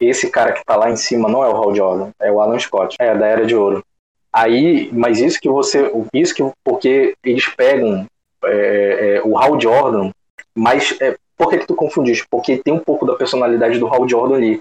Esse 0.00 0.30
cara 0.30 0.52
que 0.52 0.64
tá 0.64 0.76
lá 0.76 0.90
em 0.90 0.96
cima 0.96 1.28
não 1.28 1.42
é 1.42 1.48
o 1.48 1.56
Hal 1.56 1.74
Jordan, 1.74 2.10
é 2.20 2.30
o 2.30 2.40
Alan 2.40 2.58
Scott, 2.58 2.96
é 2.98 3.14
da 3.14 3.26
Era 3.26 3.46
de 3.46 3.54
Ouro. 3.54 3.84
Aí, 4.32 4.90
mas 4.92 5.18
isso 5.18 5.40
que 5.40 5.48
você, 5.48 5.90
isso 6.12 6.34
que 6.34 6.42
porque 6.62 7.14
eles 7.24 7.48
pegam 7.48 8.06
é, 8.44 9.16
é, 9.16 9.22
o 9.24 9.38
Hal 9.38 9.58
Jordan, 9.58 10.10
mas 10.56 10.96
é, 11.00 11.16
por 11.36 11.50
que, 11.50 11.58
que 11.58 11.66
tu 11.66 11.74
confundiste? 11.74 12.26
Porque 12.30 12.56
tem 12.56 12.72
um 12.72 12.78
pouco 12.78 13.04
da 13.04 13.14
personalidade 13.14 13.78
do 13.78 13.86
Hal 13.86 14.08
Jordan 14.08 14.36
ali. 14.36 14.60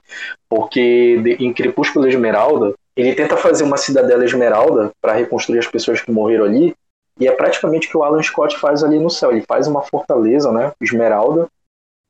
Porque 0.50 1.18
de, 1.24 1.32
em 1.46 1.54
Crepúsculo 1.54 2.08
Esmeralda, 2.08 2.74
ele 2.96 3.16
tenta 3.16 3.38
fazer 3.38 3.64
uma 3.64 3.78
cidadela 3.78 4.25
esmeralda 4.25 4.92
para 5.02 5.14
reconstruir 5.14 5.60
as 5.60 5.68
pessoas 5.68 6.02
que 6.02 6.12
morreram 6.12 6.46
ali, 6.46 6.75
e 7.18 7.28
é 7.28 7.32
praticamente 7.32 7.88
o 7.88 7.92
que 7.92 7.98
o 7.98 8.04
Alan 8.04 8.22
Scott 8.22 8.58
faz 8.58 8.84
ali 8.84 9.00
no 9.00 9.10
céu. 9.10 9.32
Ele 9.32 9.42
faz 9.42 9.68
uma 9.68 9.82
fortaleza, 9.82 10.52
né, 10.52 10.74
esmeralda, 10.82 11.48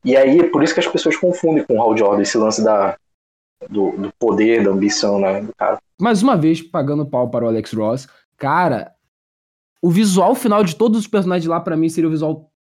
e 0.04 0.18
aí 0.18 0.44
por 0.50 0.64
isso 0.64 0.74
que 0.74 0.80
as 0.80 0.88
pessoas 0.88 1.16
confundem 1.16 1.64
com 1.64 1.78
o 1.78 1.82
Hal 1.82 1.96
Jordan 1.96 2.22
esse 2.22 2.38
lance 2.38 2.64
da, 2.64 2.98
do, 3.70 3.92
do 3.92 4.14
poder, 4.20 4.64
da 4.64 4.72
ambição, 4.72 5.20
né, 5.20 5.48
cara. 5.58 5.78
Mais 6.00 6.24
uma 6.24 6.36
vez, 6.36 6.62
pagando 6.62 7.06
pau 7.06 7.30
para 7.30 7.46
o 7.46 7.48
Alex 7.48 7.72
Ross, 7.74 8.08
cara, 8.38 8.94
o 9.82 9.90
visual 9.90 10.34
final 10.34 10.64
de 10.64 10.76
todos 10.76 11.00
os 11.00 11.08
personagens 11.08 11.48
lá, 11.48 11.60
para 11.60 11.78
mim, 11.78 11.90
seria 11.90 12.08
o 12.08 12.12
visual 12.12 12.52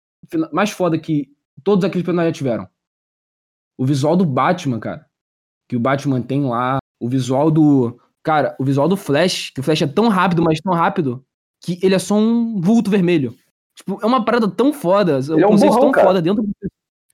mais 0.52 0.70
foda 0.70 0.98
que 0.98 1.30
todos 1.62 1.84
aqueles 1.84 2.04
personagens 2.04 2.34
já 2.34 2.38
tiveram. 2.38 2.68
O 3.76 3.84
visual 3.84 4.16
do 4.16 4.24
Batman, 4.24 4.78
cara, 4.78 5.06
que 5.68 5.76
o 5.76 5.80
Batman 5.80 6.22
tem 6.22 6.44
lá, 6.44 6.78
o 7.00 7.08
visual 7.08 7.50
do, 7.50 7.98
Cara, 8.24 8.56
o 8.58 8.64
visual 8.64 8.88
do 8.88 8.96
Flash, 8.96 9.50
que 9.50 9.60
o 9.60 9.62
Flash 9.62 9.82
é 9.82 9.86
tão 9.86 10.08
rápido, 10.08 10.42
mas 10.42 10.58
tão 10.58 10.72
rápido, 10.72 11.22
que 11.62 11.78
ele 11.82 11.94
é 11.94 11.98
só 11.98 12.14
um 12.14 12.58
vulto 12.58 12.90
vermelho. 12.90 13.34
Tipo, 13.76 13.98
é 14.02 14.06
uma 14.06 14.24
parada 14.24 14.48
tão 14.48 14.72
foda, 14.72 15.18
ele 15.18 15.42
é 15.42 15.46
um 15.46 15.56
borrão, 15.56 15.80
tão 15.80 15.92
cara. 15.92 16.06
foda 16.06 16.22
dentro 16.22 16.42
do... 16.42 16.50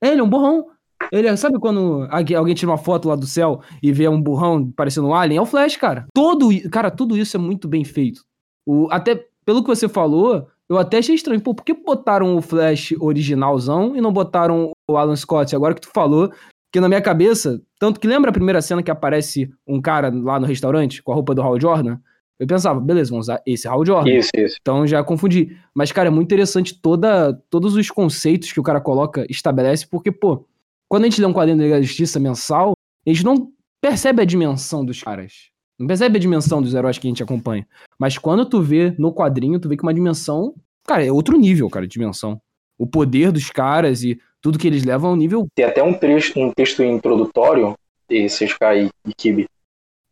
É, 0.01 0.13
ele 0.13 0.21
é 0.21 0.25
um 0.25 0.29
borrão. 0.29 0.69
Ele 1.11 1.27
é, 1.27 1.35
sabe 1.35 1.59
quando 1.59 2.07
alguém 2.13 2.55
tira 2.55 2.71
uma 2.71 2.79
foto 2.79 3.09
lá 3.09 3.17
do 3.17 3.27
céu 3.27 3.61
e 3.83 3.91
vê 3.91 4.07
um 4.09 4.23
burrão 4.23 4.71
parecendo 4.71 5.09
um 5.09 5.15
alien? 5.15 5.39
É 5.39 5.43
o 5.43 5.47
Flash, 5.47 5.77
cara. 5.77 6.07
Todo, 6.15 6.49
cara, 6.71 6.93
tudo 6.93 7.17
isso 7.17 7.37
é 7.37 7.41
muito 7.41 7.67
bem 7.67 7.85
feito. 7.85 8.23
O, 8.65 8.87
até 8.91 9.27
pelo 9.45 9.63
que 9.65 9.69
você 9.69 9.89
falou, 9.89 10.47
eu 10.71 10.79
até 10.79 10.99
achei 10.99 11.17
estranho. 11.17 11.41
Pô, 11.41 11.53
por 11.53 11.65
que 11.65 11.75
botaram 11.75 12.37
o 12.37 12.41
Flash 12.41 12.95
originalzão 13.01 13.97
e 13.97 14.01
não 14.01 14.13
botaram 14.13 14.71
o 14.89 14.97
Alan 14.97 15.17
Scott? 15.17 15.55
Agora 15.55 15.75
que 15.75 15.81
tu 15.81 15.91
falou, 15.93 16.33
que 16.73 16.81
na 16.81 16.89
minha 16.89 17.03
cabeça, 17.03 17.61
tanto 17.77 17.99
que 17.99 18.07
lembra 18.07 18.31
a 18.31 18.33
primeira 18.33 18.63
cena 18.63 18.81
que 18.81 18.91
aparece 18.91 19.51
um 19.67 19.83
cara 19.83 20.13
lá 20.15 20.39
no 20.39 20.47
restaurante 20.47 21.03
com 21.03 21.11
a 21.11 21.15
roupa 21.17 21.35
do 21.35 21.43
Hal 21.43 21.61
Jordan? 21.61 21.99
Eu 22.39 22.47
pensava, 22.47 22.81
beleza, 22.81 23.11
vamos 23.11 23.27
usar 23.27 23.43
esse 23.45 23.67
Hal 23.67 23.85
Jordan. 23.85 24.13
Isso, 24.13 24.31
isso. 24.37 24.57
Então 24.61 24.87
já 24.87 25.03
confundi. 25.03 25.59
Mas, 25.75 25.91
cara, 25.91 26.07
é 26.07 26.11
muito 26.11 26.29
interessante 26.29 26.81
toda, 26.81 27.35
todos 27.51 27.75
os 27.75 27.91
conceitos 27.91 28.53
que 28.53 28.61
o 28.61 28.63
cara 28.63 28.81
coloca, 28.81 29.27
estabelece, 29.29 29.87
porque, 29.89 30.13
pô, 30.13 30.47
quando 30.89 31.03
a 31.03 31.09
gente 31.09 31.21
lê 31.21 31.27
um 31.27 31.33
quadrinho 31.33 31.59
da 31.59 31.65
Liga 31.65 31.77
da 31.77 31.83
Justiça 31.83 32.21
mensal, 32.21 32.75
a 33.05 33.11
gente 33.11 33.25
não 33.25 33.53
percebe 33.83 34.23
a 34.23 34.25
dimensão 34.25 34.85
dos 34.85 35.03
caras. 35.03 35.51
Não 35.81 35.87
percebe 35.87 36.19
a 36.19 36.21
dimensão 36.21 36.61
dos 36.61 36.75
heróis 36.75 36.99
que 36.99 37.07
a 37.07 37.11
gente 37.11 37.23
acompanha. 37.23 37.67
Mas 37.99 38.19
quando 38.19 38.45
tu 38.45 38.61
vê 38.61 38.95
no 38.99 39.15
quadrinho, 39.15 39.59
tu 39.59 39.67
vê 39.67 39.79
que 39.79 39.83
uma 39.83 39.95
dimensão. 39.95 40.55
Cara, 40.87 41.07
é 41.07 41.11
outro 41.11 41.39
nível, 41.39 41.71
cara, 41.71 41.87
de 41.87 41.93
dimensão. 41.95 42.39
O 42.79 42.87
poder 42.87 43.33
dos 43.33 43.49
caras 43.49 44.03
e 44.03 44.21
tudo 44.43 44.59
que 44.59 44.67
eles 44.67 44.85
levam 44.85 45.09
ao 45.09 45.17
nível. 45.17 45.47
Tem 45.55 45.65
até 45.65 45.83
um 45.83 45.95
texto, 45.95 46.39
um 46.39 46.53
texto 46.53 46.83
introdutório, 46.83 47.75
esse 48.11 48.45
Sky 48.45 48.91
e 49.07 49.15
Kibi, 49.15 49.49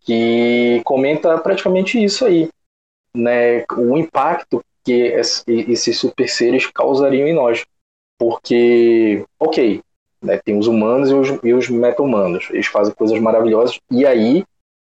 que 0.01 0.81
comenta 0.87 1.37
praticamente 1.37 2.03
isso 2.03 2.25
aí. 2.25 2.49
Né, 3.15 3.65
o 3.77 3.99
impacto 3.99 4.63
que 4.83 4.93
esses 5.47 5.99
super 5.99 6.29
seres 6.31 6.67
causariam 6.67 7.29
em 7.29 7.35
nós. 7.35 7.67
Porque, 8.19 9.23
ok, 9.39 9.83
né, 10.23 10.41
tem 10.43 10.59
os 10.59 10.67
humanos 10.67 11.11
e 11.11 11.15
os, 11.15 11.29
e 11.45 11.53
os 11.53 11.69
meta-humanos, 11.69 12.49
eles 12.51 12.67
fazem 12.67 12.95
coisas 12.95 13.21
maravilhosas, 13.21 13.79
e 13.91 14.07
aí, 14.07 14.45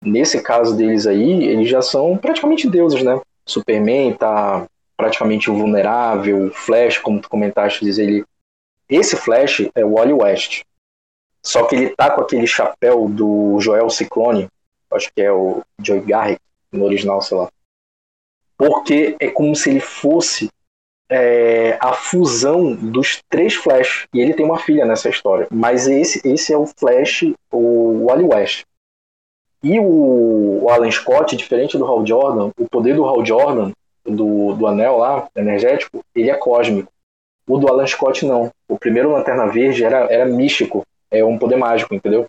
nesse 0.04 0.42
caso 0.42 0.76
deles 0.76 1.08
aí, 1.08 1.46
eles 1.46 1.70
já 1.70 1.82
são 1.82 2.18
praticamente 2.18 2.70
deuses, 2.70 3.02
né? 3.04 3.20
Superman 3.46 4.14
tá 4.14 4.66
praticamente 4.96 5.50
invulnerável, 5.50 6.52
Flash, 6.52 6.98
como 7.00 7.20
tu 7.20 7.30
comentaste, 7.30 7.84
diz 7.84 7.98
ele 7.98 8.24
esse 8.90 9.16
Flash 9.16 9.70
é 9.74 9.84
o 9.84 9.94
Wally 9.94 10.14
West. 10.14 10.64
Só 11.42 11.64
que 11.66 11.76
ele 11.76 11.90
tá 11.90 12.12
com 12.12 12.22
aquele 12.22 12.48
chapéu 12.48 13.08
do 13.10 13.60
Joel 13.60 13.90
Ciclone, 13.90 14.48
acho 14.92 15.12
que 15.14 15.22
é 15.22 15.32
o 15.32 15.62
Joey 15.80 16.02
Garrick, 16.02 16.40
no 16.72 16.86
original, 16.86 17.22
sei 17.22 17.38
lá. 17.38 17.50
Porque 18.58 19.16
é 19.20 19.30
como 19.30 19.56
se 19.56 19.70
ele 19.72 19.80
fosse 19.80 20.50
é, 21.10 21.78
a 21.82 21.94
fusão 21.94 22.74
dos 22.76 23.22
três 23.30 23.56
Flash. 23.56 24.08
E 24.14 24.20
ele 24.20 24.34
tem 24.34 24.46
uma 24.46 24.60
filha 24.60 24.86
nessa 24.86 25.10
história. 25.10 25.48
Mas 25.52 25.88
esse, 25.88 26.22
esse 26.28 26.54
é 26.54 26.58
o 26.58 26.68
Flash, 26.68 27.26
o 27.52 28.06
Wally 28.06 28.26
West. 28.26 28.64
E 29.64 29.80
o, 29.80 30.68
Alan 30.70 30.92
Scott, 30.92 31.38
diferente 31.38 31.78
do 31.78 31.86
Hal 31.86 32.06
Jordan, 32.06 32.52
o 32.58 32.68
poder 32.68 32.96
do 32.96 33.06
Hal 33.06 33.26
Jordan, 33.26 33.72
do, 34.04 34.54
do 34.54 34.68
anel 34.68 34.98
lá, 34.98 35.30
energético, 35.36 36.04
ele 36.14 36.30
é 36.30 36.36
cósmico. 36.36 36.92
O 37.48 37.58
do 37.58 37.70
Alan 37.70 37.88
Scott 37.88 38.26
não. 38.26 38.52
O 38.68 38.78
primeiro 38.78 39.12
Lanterna 39.12 39.48
Verde 39.48 39.86
era, 39.86 40.12
era 40.12 40.26
místico, 40.26 40.86
é 41.10 41.24
um 41.24 41.38
poder 41.38 41.56
mágico, 41.56 41.96
entendeu? 41.96 42.26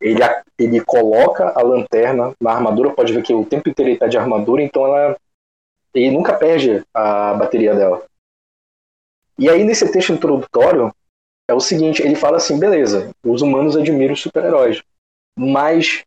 Ele, 0.00 0.20
ele 0.58 0.80
coloca 0.80 1.52
a 1.56 1.62
lanterna 1.62 2.32
na 2.40 2.52
armadura, 2.52 2.90
pode 2.90 3.12
ver 3.12 3.22
que 3.22 3.34
o 3.34 3.44
tempo 3.44 3.68
inteiro 3.68 3.90
ele 3.90 3.98
tá 3.98 4.06
de 4.06 4.18
armadura, 4.18 4.62
então 4.62 4.84
ela, 4.84 5.16
ele 5.92 6.10
nunca 6.10 6.34
perde 6.34 6.84
a 6.94 7.34
bateria 7.34 7.74
dela. 7.74 8.04
E 9.38 9.48
aí 9.48 9.64
nesse 9.64 9.90
texto 9.90 10.12
introdutório 10.12 10.92
é 11.48 11.54
o 11.54 11.60
seguinte, 11.60 12.02
ele 12.02 12.14
fala 12.14 12.36
assim, 12.36 12.58
beleza, 12.58 13.10
os 13.24 13.42
humanos 13.42 13.76
admiram 13.76 14.14
os 14.14 14.20
super-heróis, 14.20 14.82
mas 15.38 16.04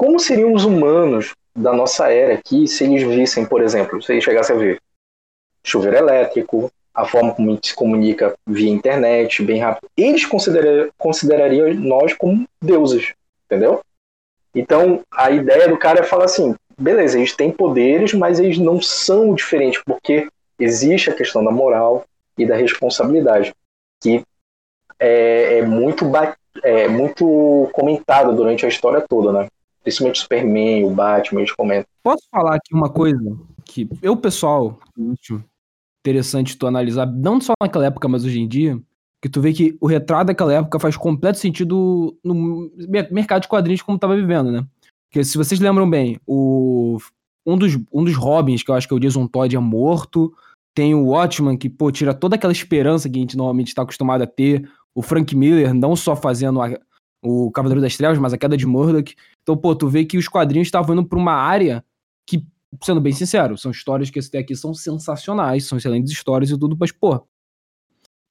como 0.00 0.18
seriam 0.18 0.54
os 0.54 0.64
humanos 0.64 1.34
da 1.54 1.74
nossa 1.74 2.10
era 2.10 2.32
aqui 2.32 2.66
se 2.66 2.84
eles 2.84 3.02
vissem, 3.02 3.44
por 3.44 3.60
exemplo, 3.60 4.00
se 4.00 4.12
eles 4.12 4.24
chegassem 4.24 4.56
a 4.56 4.58
ver 4.58 4.80
chuveiro 5.62 5.98
elétrico, 5.98 6.72
a 6.94 7.04
forma 7.04 7.34
como 7.34 7.50
a 7.50 7.52
gente 7.52 7.68
se 7.68 7.74
comunica 7.74 8.34
via 8.46 8.70
internet, 8.70 9.42
bem 9.42 9.60
rápido, 9.60 9.90
eles 9.94 10.24
considerar, 10.24 10.88
considerariam 10.96 11.74
nós 11.74 12.14
como 12.14 12.48
deuses, 12.62 13.12
entendeu? 13.44 13.82
Então, 14.54 15.02
a 15.10 15.30
ideia 15.32 15.68
do 15.68 15.76
cara 15.76 16.00
é 16.00 16.04
falar 16.04 16.24
assim, 16.24 16.54
beleza, 16.78 17.18
eles 17.18 17.36
têm 17.36 17.52
poderes, 17.52 18.14
mas 18.14 18.40
eles 18.40 18.56
não 18.56 18.80
são 18.80 19.34
diferentes, 19.34 19.82
porque 19.84 20.28
existe 20.58 21.10
a 21.10 21.14
questão 21.14 21.44
da 21.44 21.50
moral 21.50 22.06
e 22.38 22.46
da 22.46 22.56
responsabilidade, 22.56 23.54
que 24.02 24.24
é, 24.98 25.58
é 25.58 25.62
muito, 25.62 26.10
é 26.64 26.88
muito 26.88 27.68
comentado 27.74 28.34
durante 28.34 28.64
a 28.64 28.68
história 28.70 29.04
toda, 29.06 29.30
né? 29.30 29.46
Principalmente 29.82 30.16
o 30.16 30.22
Superman, 30.22 30.84
o 30.84 30.90
Batman, 30.90 31.40
eles 31.40 31.52
comentam. 31.52 31.86
Posso 32.02 32.24
falar 32.30 32.56
aqui 32.56 32.74
uma 32.74 32.88
coisa 32.88 33.18
que 33.64 33.88
eu, 34.02 34.16
pessoal, 34.16 34.78
interessante 36.04 36.56
tu 36.56 36.66
analisar, 36.66 37.06
não 37.06 37.40
só 37.40 37.52
naquela 37.60 37.86
época, 37.86 38.08
mas 38.08 38.24
hoje 38.24 38.40
em 38.40 38.48
dia, 38.48 38.78
que 39.22 39.28
tu 39.28 39.40
vê 39.40 39.52
que 39.52 39.76
o 39.80 39.86
retrato 39.86 40.26
daquela 40.26 40.52
época 40.54 40.78
faz 40.78 40.96
completo 40.96 41.38
sentido 41.38 42.16
no 42.24 42.70
mercado 43.10 43.42
de 43.42 43.48
quadrinhos 43.48 43.82
como 43.82 43.98
tava 43.98 44.16
vivendo, 44.16 44.50
né? 44.50 44.66
Porque 45.08 45.24
se 45.24 45.36
vocês 45.36 45.60
lembram 45.60 45.88
bem, 45.88 46.18
o, 46.26 46.98
um 47.44 47.58
dos, 47.58 47.76
um 47.92 48.04
dos 48.04 48.14
Robins, 48.14 48.62
que 48.62 48.70
eu 48.70 48.74
acho 48.74 48.86
que 48.86 48.94
é 48.94 48.96
o 48.96 49.00
Jason 49.00 49.26
Todd, 49.26 49.54
é 49.54 49.58
morto. 49.58 50.32
Tem 50.72 50.94
o 50.94 51.08
Watchman, 51.08 51.56
que, 51.56 51.68
pô, 51.68 51.90
tira 51.90 52.14
toda 52.14 52.36
aquela 52.36 52.52
esperança 52.52 53.10
que 53.10 53.18
a 53.18 53.20
gente 53.20 53.36
normalmente 53.36 53.74
tá 53.74 53.82
acostumado 53.82 54.22
a 54.22 54.26
ter. 54.26 54.70
O 54.94 55.02
Frank 55.02 55.34
Miller, 55.34 55.74
não 55.74 55.96
só 55.96 56.14
fazendo 56.14 56.62
a, 56.62 56.70
o 57.22 57.50
Cavaleiro 57.50 57.80
das 57.80 57.96
Trevas, 57.96 58.18
mas 58.18 58.32
a 58.32 58.38
queda 58.38 58.56
de 58.56 58.66
Murdoch. 58.66 59.14
Então, 59.42 59.56
pô, 59.56 59.74
tu 59.74 59.88
vê 59.88 60.04
que 60.04 60.18
os 60.18 60.28
quadrinhos 60.28 60.68
estavam 60.68 60.94
indo 60.94 61.06
pra 61.06 61.18
uma 61.18 61.34
área 61.34 61.84
que, 62.26 62.44
sendo 62.82 63.00
bem 63.00 63.12
sincero, 63.12 63.58
são 63.58 63.70
histórias 63.70 64.10
que 64.10 64.18
esse 64.18 64.36
aqui 64.36 64.56
são 64.56 64.72
sensacionais, 64.74 65.66
são 65.66 65.78
excelentes 65.78 66.12
histórias 66.12 66.50
e 66.50 66.58
tudo, 66.58 66.76
mas, 66.78 66.92
pô, 66.92 67.26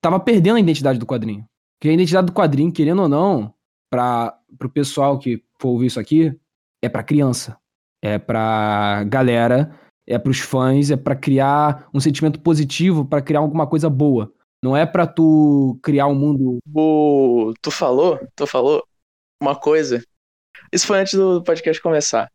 tava 0.02 0.20
perdendo 0.20 0.58
a 0.58 0.60
identidade 0.60 1.00
do 1.00 1.06
quadrinho. 1.06 1.46
Porque 1.78 1.90
a 1.90 1.94
identidade 1.94 2.28
do 2.28 2.34
quadrinho, 2.34 2.72
querendo 2.72 3.04
ou 3.04 3.10
não, 3.10 3.54
para 3.90 4.38
pro 4.58 4.70
pessoal 4.70 5.18
que 5.18 5.44
for 5.60 5.70
ouvir 5.70 5.88
isso 5.88 6.00
aqui, 6.00 6.38
é 6.82 6.90
para 6.90 7.04
criança. 7.04 7.58
É 8.02 8.18
pra 8.18 9.04
galera, 9.06 9.74
é 10.08 10.18
pros 10.18 10.40
fãs, 10.40 10.90
é 10.90 10.98
para 10.98 11.16
criar 11.16 11.88
um 11.94 12.00
sentimento 12.00 12.40
positivo, 12.40 13.06
para 13.06 13.22
criar 13.22 13.40
alguma 13.40 13.68
coisa 13.68 13.90
boa. 13.90 14.34
Não 14.62 14.76
é 14.76 14.86
para 14.86 15.08
tu 15.08 15.80
criar 15.82 16.08
um 16.08 16.16
mundo. 16.16 16.60
O... 16.74 17.54
Tu 17.62 17.72
falou, 17.72 18.20
tu 18.36 18.46
falou 18.46 18.84
uma 19.42 19.56
coisa. 19.56 20.04
Isso 20.72 20.86
foi 20.86 21.00
antes 21.00 21.14
do 21.14 21.42
podcast 21.44 21.82
começar. 21.82 22.30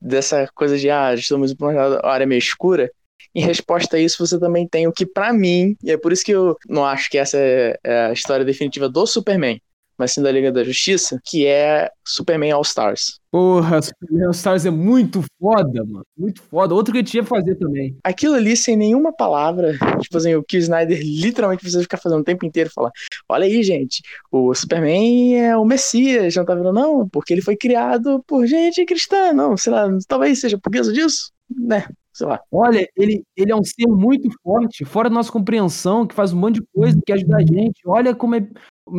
Dessa 0.00 0.48
coisa 0.54 0.76
de, 0.76 0.90
ah, 0.90 1.14
estamos 1.14 1.52
em 1.52 1.56
uma 1.58 2.00
área 2.06 2.26
meio 2.26 2.38
escura. 2.38 2.90
Em 3.34 3.42
resposta 3.42 3.96
a 3.96 4.00
isso, 4.00 4.24
você 4.24 4.38
também 4.38 4.68
tem 4.68 4.86
o 4.86 4.92
que, 4.92 5.06
para 5.06 5.32
mim, 5.32 5.74
e 5.82 5.90
é 5.90 5.96
por 5.96 6.12
isso 6.12 6.24
que 6.24 6.32
eu 6.32 6.56
não 6.68 6.84
acho 6.84 7.08
que 7.08 7.16
essa 7.16 7.38
é 7.38 7.78
a 8.08 8.12
história 8.12 8.44
definitiva 8.44 8.88
do 8.88 9.06
Superman, 9.06 9.60
mas 9.98 10.12
sim 10.12 10.22
da 10.22 10.30
Liga 10.30 10.50
da 10.50 10.64
Justiça, 10.64 11.20
que 11.24 11.46
é 11.46 11.90
Superman 12.06 12.52
All 12.52 12.62
Stars. 12.62 13.20
Porra, 13.30 13.80
Superman 13.80 14.26
All 14.26 14.32
Stars 14.32 14.66
é 14.66 14.70
muito 14.70 15.24
foda, 15.40 15.84
mano. 15.84 16.04
Muito 16.16 16.42
foda. 16.42 16.74
Outro 16.74 16.92
que 16.92 17.00
eu 17.00 17.04
tinha 17.04 17.22
que 17.22 17.28
fazer 17.28 17.54
também. 17.56 17.96
Aquilo 18.04 18.34
ali, 18.34 18.56
sem 18.56 18.76
nenhuma 18.76 19.12
palavra, 19.12 19.72
tipo 20.00 20.16
assim, 20.16 20.34
o 20.34 20.42
que 20.42 20.56
o 20.56 20.60
Snyder 20.60 21.00
literalmente 21.02 21.60
precisa 21.60 21.82
ficar 21.82 21.98
fazendo 21.98 22.20
o 22.20 22.24
tempo 22.24 22.44
inteiro 22.44 22.70
falar: 22.74 22.90
olha 23.28 23.46
aí, 23.46 23.62
gente, 23.62 24.02
o 24.30 24.54
Superman 24.54 25.38
é 25.38 25.56
o 25.56 25.64
Messias, 25.64 26.34
não 26.36 26.44
tá 26.44 26.54
vendo, 26.54 26.72
não, 26.72 27.08
porque 27.08 27.32
ele 27.32 27.42
foi 27.42 27.56
criado 27.56 28.22
por 28.26 28.46
gente 28.46 28.84
cristã, 28.84 29.32
não, 29.32 29.56
sei 29.56 29.72
lá, 29.72 29.88
talvez 30.06 30.40
seja 30.40 30.58
por 30.58 30.70
causa 30.70 30.92
disso, 30.92 31.30
né? 31.50 31.86
sei 32.12 32.26
lá. 32.26 32.40
Olha, 32.50 32.86
ele, 32.96 33.24
ele 33.36 33.52
é 33.52 33.56
um 33.56 33.64
ser 33.64 33.86
muito 33.86 34.28
forte, 34.42 34.84
fora 34.84 35.08
da 35.08 35.14
nossa 35.14 35.32
compreensão, 35.32 36.06
que 36.06 36.14
faz 36.14 36.32
um 36.32 36.38
monte 36.38 36.56
de 36.56 36.66
coisa, 36.74 36.98
que 37.04 37.12
ajuda 37.12 37.36
a 37.36 37.40
gente. 37.40 37.80
Olha 37.86 38.14
como 38.14 38.34
é. 38.34 38.46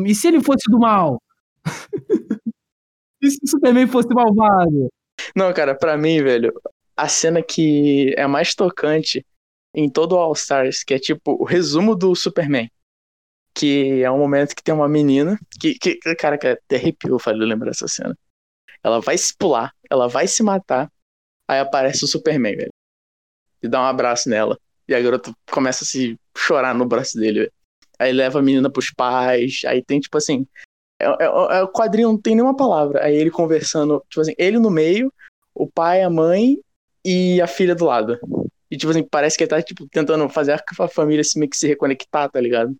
E 0.05 0.15
se 0.15 0.27
ele 0.27 0.41
fosse 0.41 0.69
do 0.69 0.79
mal? 0.79 1.21
e 3.21 3.29
se 3.29 3.39
o 3.43 3.47
Superman 3.47 3.87
fosse 3.87 4.09
malvado? 4.09 4.89
Não, 5.35 5.53
cara, 5.53 5.75
pra 5.75 5.97
mim, 5.97 6.21
velho, 6.21 6.53
a 6.95 7.07
cena 7.07 7.41
que 7.41 8.13
é 8.17 8.27
mais 8.27 8.55
tocante 8.55 9.25
em 9.73 9.89
todo 9.89 10.13
o 10.13 10.19
All 10.19 10.33
Stars, 10.33 10.83
que 10.83 10.93
é 10.93 10.99
tipo 10.99 11.33
o 11.41 11.43
resumo 11.43 11.95
do 11.95 12.15
Superman. 12.15 12.69
Que 13.55 14.01
é 14.03 14.09
um 14.09 14.17
momento 14.17 14.55
que 14.55 14.63
tem 14.63 14.73
uma 14.73 14.89
menina, 14.89 15.37
que, 15.59 15.75
que 15.75 15.97
cara, 16.15 16.37
que 16.37 16.47
até 16.47 16.75
arrepiou, 16.75 17.19
falei 17.19 17.47
lembrar 17.47 17.69
dessa 17.69 17.87
cena. 17.87 18.17
Ela 18.83 18.99
vai 18.99 19.17
se 19.17 19.35
pular, 19.37 19.71
ela 19.89 20.07
vai 20.07 20.27
se 20.27 20.41
matar, 20.41 20.91
aí 21.47 21.59
aparece 21.59 22.03
o 22.03 22.07
Superman, 22.07 22.55
velho 22.55 22.73
e 23.63 23.67
dá 23.67 23.81
um 23.81 23.85
abraço 23.85 24.29
nela. 24.29 24.59
E 24.87 24.93
a 24.93 25.01
garota 25.01 25.33
começa 25.49 25.85
a 25.85 25.87
se 25.87 26.19
chorar 26.37 26.75
no 26.75 26.85
braço 26.85 27.17
dele. 27.17 27.49
Aí 28.03 28.12
leva 28.12 28.39
a 28.39 28.41
menina 28.41 28.69
pros 28.69 28.91
pais. 28.91 29.62
Aí 29.65 29.83
tem, 29.83 30.00
tipo 30.00 30.17
assim. 30.17 30.45
É, 31.00 31.05
é, 31.05 31.25
é, 31.25 31.63
o 31.63 31.72
quadrinho 31.72 32.10
não 32.10 32.17
tem 32.22 32.36
nenhuma 32.36 32.55
palavra. 32.55 33.03
Aí 33.03 33.15
ele 33.15 33.31
conversando, 33.31 34.03
tipo 34.10 34.22
assim, 34.22 34.33
ele 34.38 34.60
no 34.60 34.69
meio, 34.69 35.12
o 35.53 35.67
pai, 35.67 36.01
a 36.01 36.10
mãe 36.10 36.57
e 37.03 37.41
a 37.41 37.48
filha 37.48 37.74
do 37.74 37.86
lado. 37.86 38.19
E, 38.69 38.77
tipo 38.77 38.91
assim, 38.91 39.03
parece 39.03 39.38
que 39.38 39.43
ele 39.43 39.50
tá, 39.50 39.62
tipo, 39.62 39.88
tentando 39.88 40.27
fazer 40.29 40.53
a 40.53 40.88
família 40.88 41.24
se 41.24 41.38
meio 41.38 41.50
que 41.50 41.57
se 41.57 41.68
reconectar, 41.68 42.29
tá 42.29 42.42
ligado? 42.42 42.75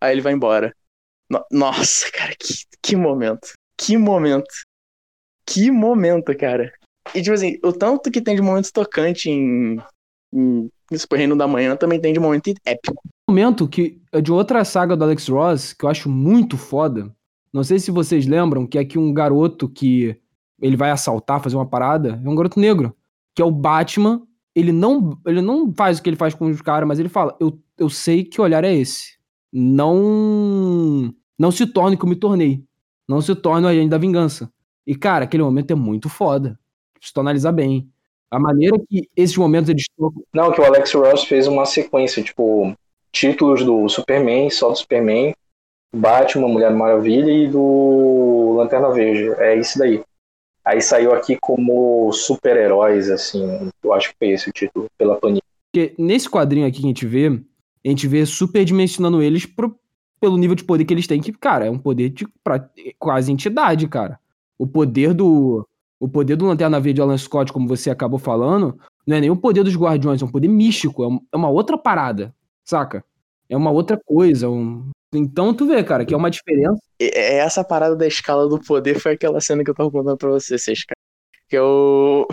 Aí 0.00 0.12
ele 0.12 0.20
vai 0.20 0.32
embora. 0.32 0.74
No 1.28 1.44
Nossa, 1.50 2.10
cara, 2.12 2.34
que, 2.38 2.54
que 2.82 2.96
momento. 2.96 3.52
Que 3.76 3.96
momento. 3.96 4.52
Que 5.46 5.70
momento, 5.70 6.36
cara. 6.36 6.72
E, 7.14 7.20
tipo 7.20 7.34
assim, 7.34 7.58
o 7.62 7.72
tanto 7.72 8.10
que 8.10 8.22
tem 8.22 8.36
de 8.36 8.42
momento 8.42 8.72
tocante 8.72 9.28
em, 9.28 9.76
em 10.32 10.70
Reino 11.12 11.36
da 11.36 11.46
Manhã 11.46 11.76
também 11.76 12.00
tem 12.00 12.12
de 12.12 12.20
momento 12.20 12.54
épico. 12.64 13.02
Momento 13.28 13.68
que 13.68 14.00
é 14.12 14.20
de 14.20 14.30
outra 14.30 14.64
saga 14.64 14.96
do 14.96 15.04
Alex 15.04 15.28
Ross, 15.28 15.72
que 15.72 15.84
eu 15.84 15.88
acho 15.88 16.08
muito 16.10 16.56
foda. 16.56 17.14
Não 17.52 17.64
sei 17.64 17.78
se 17.78 17.90
vocês 17.90 18.26
lembram, 18.26 18.66
que 18.66 18.78
é 18.78 18.84
que 18.84 18.98
um 18.98 19.12
garoto 19.12 19.68
que 19.68 20.18
ele 20.60 20.76
vai 20.76 20.90
assaltar, 20.90 21.40
fazer 21.40 21.56
uma 21.56 21.68
parada, 21.68 22.20
é 22.24 22.28
um 22.28 22.34
garoto 22.34 22.60
negro, 22.60 22.94
que 23.34 23.40
é 23.40 23.44
o 23.44 23.50
Batman. 23.50 24.22
Ele 24.54 24.72
não, 24.72 25.18
ele 25.26 25.40
não 25.40 25.72
faz 25.72 25.98
o 25.98 26.02
que 26.02 26.10
ele 26.10 26.16
faz 26.16 26.34
com 26.34 26.46
os 26.46 26.60
caras, 26.60 26.86
mas 26.86 26.98
ele 26.98 27.08
fala: 27.08 27.36
eu, 27.40 27.58
eu 27.78 27.88
sei 27.88 28.24
que 28.24 28.40
olhar 28.40 28.64
é 28.64 28.74
esse. 28.74 29.18
Não 29.52 31.14
não 31.38 31.50
se 31.50 31.66
torne 31.66 31.96
como 31.96 32.10
me 32.10 32.16
tornei. 32.16 32.64
Não 33.08 33.20
se 33.20 33.34
torne 33.34 33.66
o 33.66 33.68
agente 33.68 33.90
da 33.90 33.98
vingança. 33.98 34.50
E, 34.86 34.94
cara, 34.94 35.24
aquele 35.24 35.42
momento 35.42 35.70
é 35.70 35.74
muito 35.74 36.08
foda. 36.08 36.58
Se 37.00 37.12
tu 37.12 37.20
analisar 37.20 37.52
bem. 37.52 37.88
A 38.30 38.38
maneira 38.38 38.76
que 38.88 39.08
esses 39.16 39.36
momentos 39.36 39.68
eles. 39.68 39.84
Não, 40.32 40.52
que 40.52 40.60
o 40.60 40.64
Alex 40.64 40.92
Ross 40.92 41.24
fez 41.24 41.46
uma 41.46 41.66
sequência, 41.66 42.22
tipo, 42.22 42.74
títulos 43.14 43.64
do 43.64 43.88
Superman, 43.88 44.50
só 44.50 44.70
do 44.70 44.76
Superman, 44.76 45.32
Batman, 45.94 46.48
Mulher 46.48 46.72
Maravilha 46.72 47.30
e 47.30 47.46
do 47.46 48.54
Lanterna 48.58 48.90
Verde. 48.90 49.30
É 49.40 49.56
isso 49.56 49.78
daí. 49.78 50.02
Aí 50.64 50.80
saiu 50.80 51.14
aqui 51.14 51.38
como 51.40 52.12
super-heróis, 52.12 53.08
assim. 53.08 53.70
Eu 53.82 53.92
acho 53.92 54.10
que 54.10 54.16
foi 54.18 54.28
esse 54.30 54.50
o 54.50 54.52
título, 54.52 54.86
pela 54.98 55.16
Panini. 55.16 55.42
Porque 55.70 55.94
nesse 55.96 56.28
quadrinho 56.28 56.66
aqui 56.66 56.80
que 56.80 56.86
a 56.86 56.88
gente 56.88 57.06
vê, 57.06 57.28
a 57.28 57.88
gente 57.88 58.08
vê 58.08 58.26
superdimensionando 58.26 59.22
eles 59.22 59.46
pro, 59.46 59.78
pelo 60.20 60.36
nível 60.36 60.56
de 60.56 60.64
poder 60.64 60.84
que 60.84 60.92
eles 60.92 61.06
têm, 61.06 61.20
que, 61.20 61.32
cara, 61.32 61.66
é 61.66 61.70
um 61.70 61.78
poder 61.78 62.08
de 62.08 62.26
pra, 62.42 62.68
quase 62.98 63.30
entidade, 63.30 63.86
cara. 63.86 64.18
O 64.58 64.66
poder 64.66 65.12
do, 65.12 65.66
o 66.00 66.08
poder 66.08 66.36
do 66.36 66.46
Lanterna 66.46 66.80
Verde 66.80 67.00
Alan 67.00 67.18
Scott, 67.18 67.52
como 67.52 67.68
você 67.68 67.90
acabou 67.90 68.18
falando, 68.18 68.78
não 69.06 69.16
é 69.16 69.20
nem 69.20 69.30
o 69.30 69.36
poder 69.36 69.62
dos 69.62 69.76
Guardiões, 69.76 70.22
é 70.22 70.24
um 70.24 70.30
poder 70.30 70.48
místico, 70.48 71.04
é, 71.04 71.18
é 71.32 71.36
uma 71.36 71.50
outra 71.50 71.76
parada, 71.76 72.34
saca? 72.64 73.04
É 73.48 73.56
uma 73.56 73.70
outra 73.70 73.98
coisa. 74.04 74.48
Um... 74.48 74.90
Então 75.14 75.54
tu 75.54 75.66
vê, 75.66 75.82
cara, 75.84 76.04
que 76.04 76.14
é 76.14 76.16
uma 76.16 76.30
diferença. 76.30 76.80
É 77.00 77.36
essa 77.36 77.62
parada 77.62 77.94
da 77.94 78.06
escala 78.06 78.48
do 78.48 78.58
poder 78.58 78.98
foi 78.98 79.12
aquela 79.12 79.40
cena 79.40 79.62
que 79.62 79.70
eu 79.70 79.74
tava 79.74 79.90
contando 79.90 80.16
pra 80.16 80.30
você, 80.30 80.58
vocês, 80.58 80.84
cara. 80.84 80.98
Que 81.48 81.56
eu. 81.56 82.26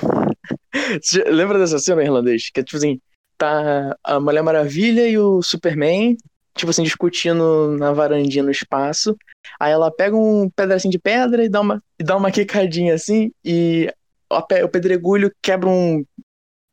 Lembra 1.27 1.59
dessa 1.59 1.79
cena, 1.79 2.03
irlandês? 2.03 2.49
Que 2.51 2.61
é 2.61 2.63
tipo 2.63 2.77
assim, 2.77 2.99
tá 3.37 3.95
a 4.03 4.19
Mulher 4.19 4.41
Maravilha 4.41 5.07
e 5.07 5.17
o 5.17 5.41
Superman 5.41 6.15
tipo 6.55 6.69
assim, 6.69 6.83
discutindo 6.83 7.77
na 7.77 7.91
varandinha 7.91 8.43
no 8.43 8.51
espaço. 8.51 9.15
Aí 9.59 9.71
ela 9.71 9.91
pega 9.91 10.15
um 10.15 10.49
pedacinho 10.49 10.91
de 10.91 10.99
pedra 10.99 11.43
e 11.43 11.49
dá 11.49 11.61
uma, 11.61 11.83
e 11.99 12.03
dá 12.03 12.15
uma 12.15 12.31
quicadinha 12.31 12.93
assim, 12.93 13.31
e 13.43 13.91
o 14.29 14.69
pedregulho 14.69 15.31
quebra 15.41 15.69
um. 15.69 16.05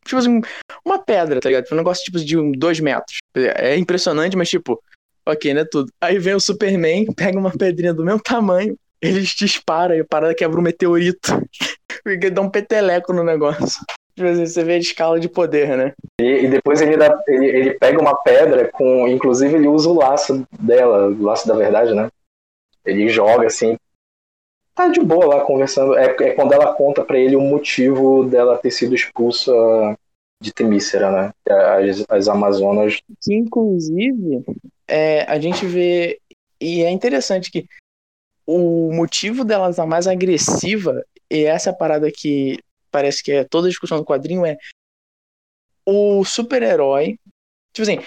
Tipo 0.04 0.18
assim, 0.18 0.40
uma 0.84 0.98
pedra, 0.98 1.40
tá 1.40 1.48
ligado? 1.48 1.66
Um 1.72 1.76
negócio 1.76 2.04
tipo 2.04 2.18
de 2.18 2.36
dois 2.56 2.80
metros. 2.80 3.18
É 3.56 3.76
impressionante, 3.76 4.36
mas 4.36 4.48
tipo, 4.48 4.80
ok, 5.26 5.54
né? 5.54 5.64
Tudo. 5.64 5.90
Aí 6.00 6.18
vem 6.18 6.34
o 6.34 6.40
Superman, 6.40 7.06
pega 7.14 7.38
uma 7.38 7.50
pedrinha 7.50 7.94
do 7.94 8.04
mesmo 8.04 8.20
tamanho, 8.20 8.76
ele 9.00 9.20
dispara 9.20 9.96
e 9.96 10.00
a 10.00 10.04
parada 10.04 10.34
quebra 10.34 10.58
um 10.58 10.62
meteorito. 10.62 11.30
Porque 12.02 12.30
dá 12.30 12.40
um 12.40 12.50
peteleco 12.50 13.12
no 13.12 13.22
negócio. 13.22 13.84
Tipo 14.16 14.28
assim, 14.28 14.46
você 14.46 14.64
vê 14.64 14.74
a 14.74 14.78
escala 14.78 15.20
de 15.20 15.28
poder, 15.28 15.76
né? 15.76 15.92
E, 16.20 16.44
e 16.44 16.48
depois 16.48 16.80
ele, 16.80 16.96
dá, 16.96 17.16
ele, 17.28 17.46
ele, 17.46 17.74
pega 17.74 18.00
uma 18.00 18.16
pedra 18.16 18.68
com. 18.68 19.06
Inclusive 19.06 19.54
ele 19.54 19.68
usa 19.68 19.88
o 19.88 19.94
laço 19.94 20.44
dela, 20.58 21.08
o 21.08 21.22
laço 21.22 21.46
da 21.46 21.54
verdade, 21.54 21.94
né? 21.94 22.08
Ele 22.84 23.08
joga 23.08 23.46
assim. 23.46 23.76
Tá 24.74 24.88
de 24.88 25.00
boa 25.00 25.26
lá 25.26 25.40
conversando. 25.44 25.96
É, 25.96 26.06
é 26.06 26.30
quando 26.32 26.52
ela 26.52 26.72
conta 26.74 27.04
para 27.04 27.18
ele 27.18 27.36
o 27.36 27.40
motivo 27.40 28.24
dela 28.24 28.58
ter 28.58 28.70
sido 28.70 28.94
expulsa 28.94 29.52
de 30.40 30.52
Temícera, 30.52 31.10
né? 31.10 31.32
As, 31.48 32.04
as 32.08 32.28
Amazonas. 32.28 33.00
Que 33.20 33.34
inclusive 33.34 34.44
é, 34.86 35.22
a 35.22 35.38
gente 35.40 35.66
vê. 35.66 36.20
E 36.60 36.82
é 36.82 36.90
interessante 36.90 37.50
que 37.50 37.66
o 38.46 38.92
motivo 38.92 39.44
dela 39.44 39.70
estar 39.70 39.86
mais 39.86 40.06
agressiva, 40.06 41.04
e 41.30 41.44
essa 41.44 41.72
parada 41.72 42.10
que 42.10 42.58
parece 42.90 43.22
que 43.22 43.32
é 43.32 43.44
toda 43.44 43.66
a 43.66 43.70
discussão 43.70 43.98
do 43.98 44.04
quadrinho 44.04 44.46
é 44.46 44.56
o 45.84 46.24
super-herói. 46.24 47.18
Tipo 47.72 47.82
assim, 47.82 47.98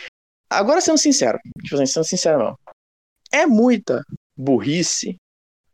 agora 0.50 0.82
sendo 0.82 0.98
sincero, 0.98 1.40
tipo 1.64 1.76
assim, 1.76 1.86
sendo 1.86 2.04
sincero 2.06 2.40
não. 2.40 2.60
É 3.32 3.46
muita 3.46 4.04
burrice 4.36 5.16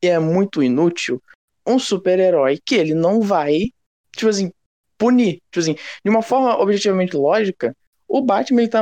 e 0.02 0.08
é 0.08 0.20
muito 0.20 0.62
inútil 0.62 1.22
um 1.66 1.80
super-herói 1.80 2.60
que 2.66 2.76
ele 2.76 2.94
não 2.94 3.22
vai, 3.22 3.72
tipo 4.16 4.30
assim, 4.30 4.52
punir. 4.98 5.42
Tipo 5.52 5.60
assim, 5.60 5.76
de 6.04 6.10
uma 6.10 6.22
forma 6.22 6.58
objetivamente 6.58 7.16
lógica, 7.16 7.76
o 8.08 8.22
Batman 8.22 8.62
ele 8.62 8.70
tá 8.70 8.82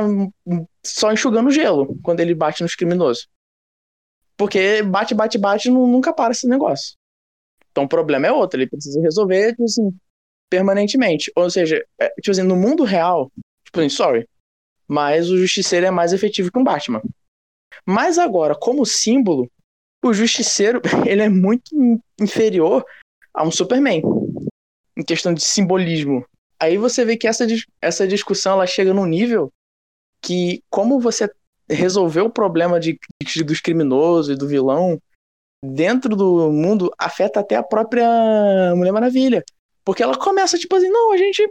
só 0.84 1.12
enxugando 1.12 1.50
gelo 1.50 1.98
quando 2.02 2.20
ele 2.20 2.34
bate 2.34 2.62
nos 2.62 2.74
criminosos. 2.74 3.28
Porque 4.36 4.82
bate, 4.82 5.14
bate, 5.14 5.38
bate, 5.38 5.70
nunca 5.70 6.12
para 6.12 6.32
esse 6.32 6.46
negócio. 6.46 6.94
Então 7.70 7.84
o 7.84 7.88
problema 7.88 8.26
é 8.26 8.32
outro, 8.32 8.58
ele 8.58 8.68
precisa 8.68 9.00
resolver, 9.00 9.50
tipo 9.50 9.64
assim, 9.64 9.94
permanentemente. 10.50 11.30
Ou 11.34 11.50
seja, 11.50 11.84
é, 11.98 12.08
tipo 12.20 12.30
assim, 12.30 12.42
no 12.42 12.56
mundo 12.56 12.84
real, 12.84 13.30
tipo 13.64 13.80
assim, 13.80 13.88
sorry, 13.88 14.28
mas 14.86 15.30
o 15.30 15.36
Justiceiro 15.36 15.86
é 15.86 15.90
mais 15.90 16.12
efetivo 16.12 16.50
que 16.50 16.58
um 16.58 16.64
Batman. 16.64 17.02
Mas 17.84 18.18
agora, 18.18 18.54
como 18.54 18.86
símbolo, 18.86 19.50
o 20.04 20.12
Justiceiro 20.12 20.80
ele 21.06 21.22
é 21.22 21.28
muito 21.28 21.70
inferior 22.20 22.84
a 23.34 23.42
um 23.42 23.50
Superman 23.50 24.02
em 24.96 25.02
questão 25.02 25.34
de 25.34 25.44
simbolismo. 25.44 26.24
Aí 26.58 26.78
você 26.78 27.04
vê 27.04 27.16
que 27.16 27.26
essa, 27.26 27.46
essa 27.80 28.08
discussão 28.08 28.54
ela 28.54 28.66
chega 28.66 28.94
num 28.94 29.04
nível 29.04 29.52
que, 30.22 30.62
como 30.70 30.98
você 30.98 31.30
resolveu 31.68 32.26
o 32.26 32.32
problema 32.32 32.80
de, 32.80 32.98
de, 33.22 33.44
dos 33.44 33.60
criminosos 33.60 34.34
e 34.34 34.38
do 34.38 34.48
vilão 34.48 35.00
dentro 35.62 36.14
do 36.14 36.50
mundo, 36.50 36.90
afeta 36.98 37.40
até 37.40 37.56
a 37.56 37.62
própria 37.62 38.74
Mulher 38.74 38.92
Maravilha. 38.92 39.44
Porque 39.84 40.02
ela 40.02 40.16
começa, 40.16 40.58
tipo 40.58 40.74
assim, 40.76 40.88
não, 40.88 41.12
a 41.12 41.16
gente. 41.16 41.48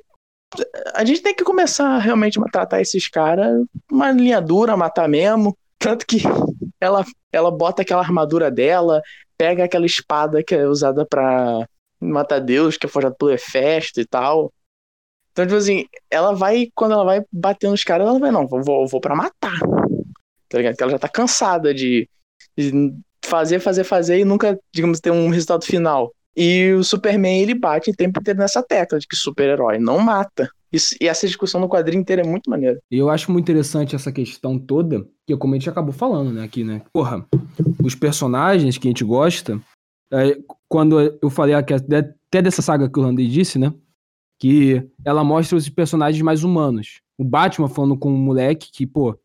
A 0.94 1.04
gente 1.04 1.22
tem 1.22 1.36
que 1.36 1.44
começar 1.44 1.98
realmente 1.98 2.40
a 2.40 2.44
tratar 2.44 2.80
esses 2.80 3.10
caras 3.10 3.66
uma 3.92 4.12
linha 4.12 4.40
dura, 4.40 4.78
matar 4.78 5.08
mesmo. 5.10 5.58
Tanto 5.78 6.06
que 6.06 6.22
ela, 6.80 7.04
ela 7.32 7.52
bota 7.52 7.82
aquela 7.82 8.02
armadura 8.02 8.50
dela, 8.50 9.02
pega 9.38 9.66
aquela 9.66 9.86
espada 9.86 10.44
que 10.44 10.56
é 10.56 10.66
usada 10.68 11.06
pra 11.06 11.68
matar 12.06 12.40
Deus, 12.40 12.78
que 12.78 12.86
é 12.86 12.90
forjada 12.90 13.16
pelo 13.18 13.32
Hefesto 13.32 14.00
e 14.00 14.06
tal. 14.06 14.52
Então, 15.32 15.46
tipo 15.46 15.58
assim, 15.58 15.86
ela 16.10 16.34
vai, 16.34 16.70
quando 16.74 16.94
ela 16.94 17.04
vai 17.04 17.22
bater 17.32 17.70
nos 17.70 17.84
caras, 17.84 18.08
ela 18.08 18.20
vai, 18.20 18.32
não, 18.32 18.48
vou, 18.48 18.88
vou 18.88 19.02
pra 19.02 19.16
matar. 19.16 19.60
Tá 20.48 20.58
ligado? 20.58 20.74
Porque 20.74 20.84
ela 20.84 20.92
já 20.94 21.00
tá 21.00 21.10
cansada 21.10 21.74
de, 21.74 22.10
de 22.58 22.94
fazer, 23.26 23.60
fazer, 23.60 23.84
fazer 23.84 24.20
e 24.20 24.26
nunca, 24.26 24.58
digamos, 24.74 25.00
ter 25.00 25.12
um 25.12 25.30
resultado 25.30 25.66
final. 25.66 26.14
E 26.38 26.74
o 26.74 26.84
Superman, 26.84 27.42
ele 27.42 27.54
bate 27.54 27.90
o 27.90 27.96
tempo 27.96 28.20
inteiro 28.20 28.40
nessa 28.40 28.62
tecla 28.62 29.00
de 29.00 29.08
que 29.08 29.16
super-herói 29.16 29.78
não 29.78 30.00
mata. 30.00 30.50
Isso, 30.72 30.94
e 31.00 31.08
essa 31.08 31.26
discussão 31.26 31.62
no 31.62 31.70
quadrinho 31.70 32.02
inteiro 32.02 32.22
é 32.22 32.28
muito 32.28 32.50
maneira. 32.50 32.78
E 32.92 32.98
eu 32.98 33.10
acho 33.10 33.32
muito 33.32 33.46
interessante 33.46 33.96
essa 33.96 34.12
questão 34.12 34.60
toda, 34.60 35.06
que 35.26 35.36
como 35.38 35.54
a 35.54 35.58
gente 35.58 35.70
acabou 35.70 35.94
falando, 35.94 36.34
né, 36.34 36.44
aqui, 36.44 36.64
né? 36.64 36.82
Porra, 36.92 37.26
os 37.82 37.96
personagens 37.96 38.78
que 38.78 38.88
a 38.88 38.92
gente 38.92 39.04
gosta, 39.04 39.62
é, 40.16 40.38
quando 40.68 41.00
eu 41.22 41.30
falei 41.30 41.54
até 41.54 42.42
dessa 42.42 42.62
saga 42.62 42.90
que 42.90 43.00
o 43.00 43.02
Landry 43.02 43.28
disse, 43.28 43.60
né? 43.60 43.74
Que 44.40 44.88
ela 45.04 45.24
mostra 45.24 45.58
os 45.58 45.68
personagens 45.70 46.22
mais 46.22 46.44
humanos. 46.44 47.02
O 47.18 47.24
Batman 47.24 47.68
falando 47.68 47.98
com 47.98 48.12
um 48.12 48.18
moleque 48.18 48.72
que, 48.72 48.86
pô, 48.86 49.18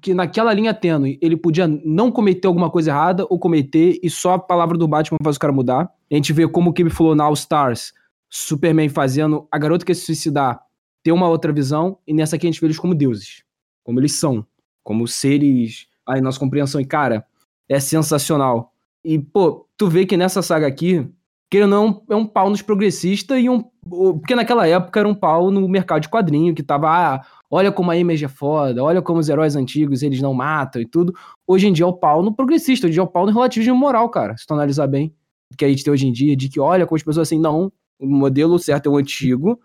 que 0.00 0.14
naquela 0.14 0.52
linha 0.52 0.74
tênue 0.74 1.18
ele 1.22 1.36
podia 1.36 1.66
não 1.66 2.10
cometer 2.10 2.48
alguma 2.48 2.70
coisa 2.70 2.90
errada 2.90 3.26
ou 3.28 3.38
cometer 3.38 3.98
e 4.02 4.10
só 4.10 4.34
a 4.34 4.38
palavra 4.38 4.76
do 4.76 4.88
Batman 4.88 5.18
faz 5.22 5.36
o 5.36 5.40
cara 5.40 5.52
mudar. 5.52 5.90
A 6.10 6.14
gente 6.14 6.32
vê 6.32 6.48
como 6.48 6.70
o 6.70 6.72
Kim 6.72 6.88
falou 6.90 7.14
na 7.14 7.24
All 7.24 7.34
Stars, 7.34 7.92
Superman 8.28 8.88
fazendo 8.88 9.46
a 9.50 9.58
garota 9.58 9.84
que 9.84 9.94
se 9.94 10.06
suicidar 10.06 10.60
ter 11.02 11.12
uma 11.12 11.28
outra 11.28 11.52
visão 11.52 11.98
e 12.06 12.12
nessa 12.12 12.36
aqui 12.36 12.46
a 12.46 12.50
gente 12.50 12.60
vê 12.60 12.66
eles 12.66 12.78
como 12.78 12.94
deuses, 12.94 13.44
como 13.84 14.00
eles 14.00 14.18
são, 14.18 14.44
como 14.82 15.06
seres 15.06 15.86
aí 16.06 16.20
nossa 16.20 16.40
compreensão 16.40 16.80
e 16.80 16.84
cara, 16.84 17.24
é 17.68 17.78
sensacional. 17.78 18.72
E 19.04 19.18
pô, 19.18 19.67
tu 19.78 19.88
vê 19.88 20.04
que 20.04 20.16
nessa 20.16 20.42
saga 20.42 20.66
aqui, 20.66 21.08
que 21.50 21.64
não 21.64 22.04
é 22.10 22.16
um 22.16 22.26
pau 22.26 22.50
nos 22.50 22.60
progressistas 22.60 23.38
e 23.40 23.48
um 23.48 23.64
porque 23.88 24.34
naquela 24.34 24.66
época 24.66 25.00
era 25.00 25.08
um 25.08 25.14
pau 25.14 25.50
no 25.50 25.66
mercado 25.66 26.02
de 26.02 26.10
quadrinho 26.10 26.54
que 26.54 26.62
tava 26.62 26.90
ah, 26.90 27.26
olha 27.50 27.72
como 27.72 27.90
a 27.90 27.96
Image 27.96 28.22
é 28.22 28.28
foda, 28.28 28.84
olha 28.84 29.00
como 29.00 29.18
os 29.18 29.30
heróis 29.30 29.56
antigos 29.56 30.02
eles 30.02 30.20
não 30.20 30.34
matam 30.34 30.82
e 30.82 30.86
tudo. 30.86 31.14
Hoje 31.46 31.68
em 31.68 31.72
dia 31.72 31.84
é 31.84 31.88
o 31.88 31.92
pau 31.94 32.22
no 32.22 32.34
progressista, 32.34 32.86
hoje 32.86 32.92
em 32.92 32.96
dia 32.96 33.00
é 33.00 33.04
o 33.04 33.08
pau 33.08 33.24
no 33.24 33.32
relativismo 33.32 33.74
moral, 33.74 34.10
cara, 34.10 34.36
se 34.36 34.46
tu 34.46 34.52
analisar 34.52 34.86
bem. 34.86 35.14
Que 35.56 35.64
a 35.64 35.68
gente 35.68 35.82
tem 35.82 35.90
hoje 35.90 36.06
em 36.06 36.12
dia, 36.12 36.36
de 36.36 36.50
que 36.50 36.60
olha 36.60 36.86
como 36.86 36.96
as 36.96 37.02
pessoas 37.02 37.28
assim, 37.28 37.40
não, 37.40 37.72
o 37.98 38.06
modelo 38.06 38.58
certo 38.58 38.90
é 38.90 38.92
o 38.92 38.98
antigo, 38.98 39.58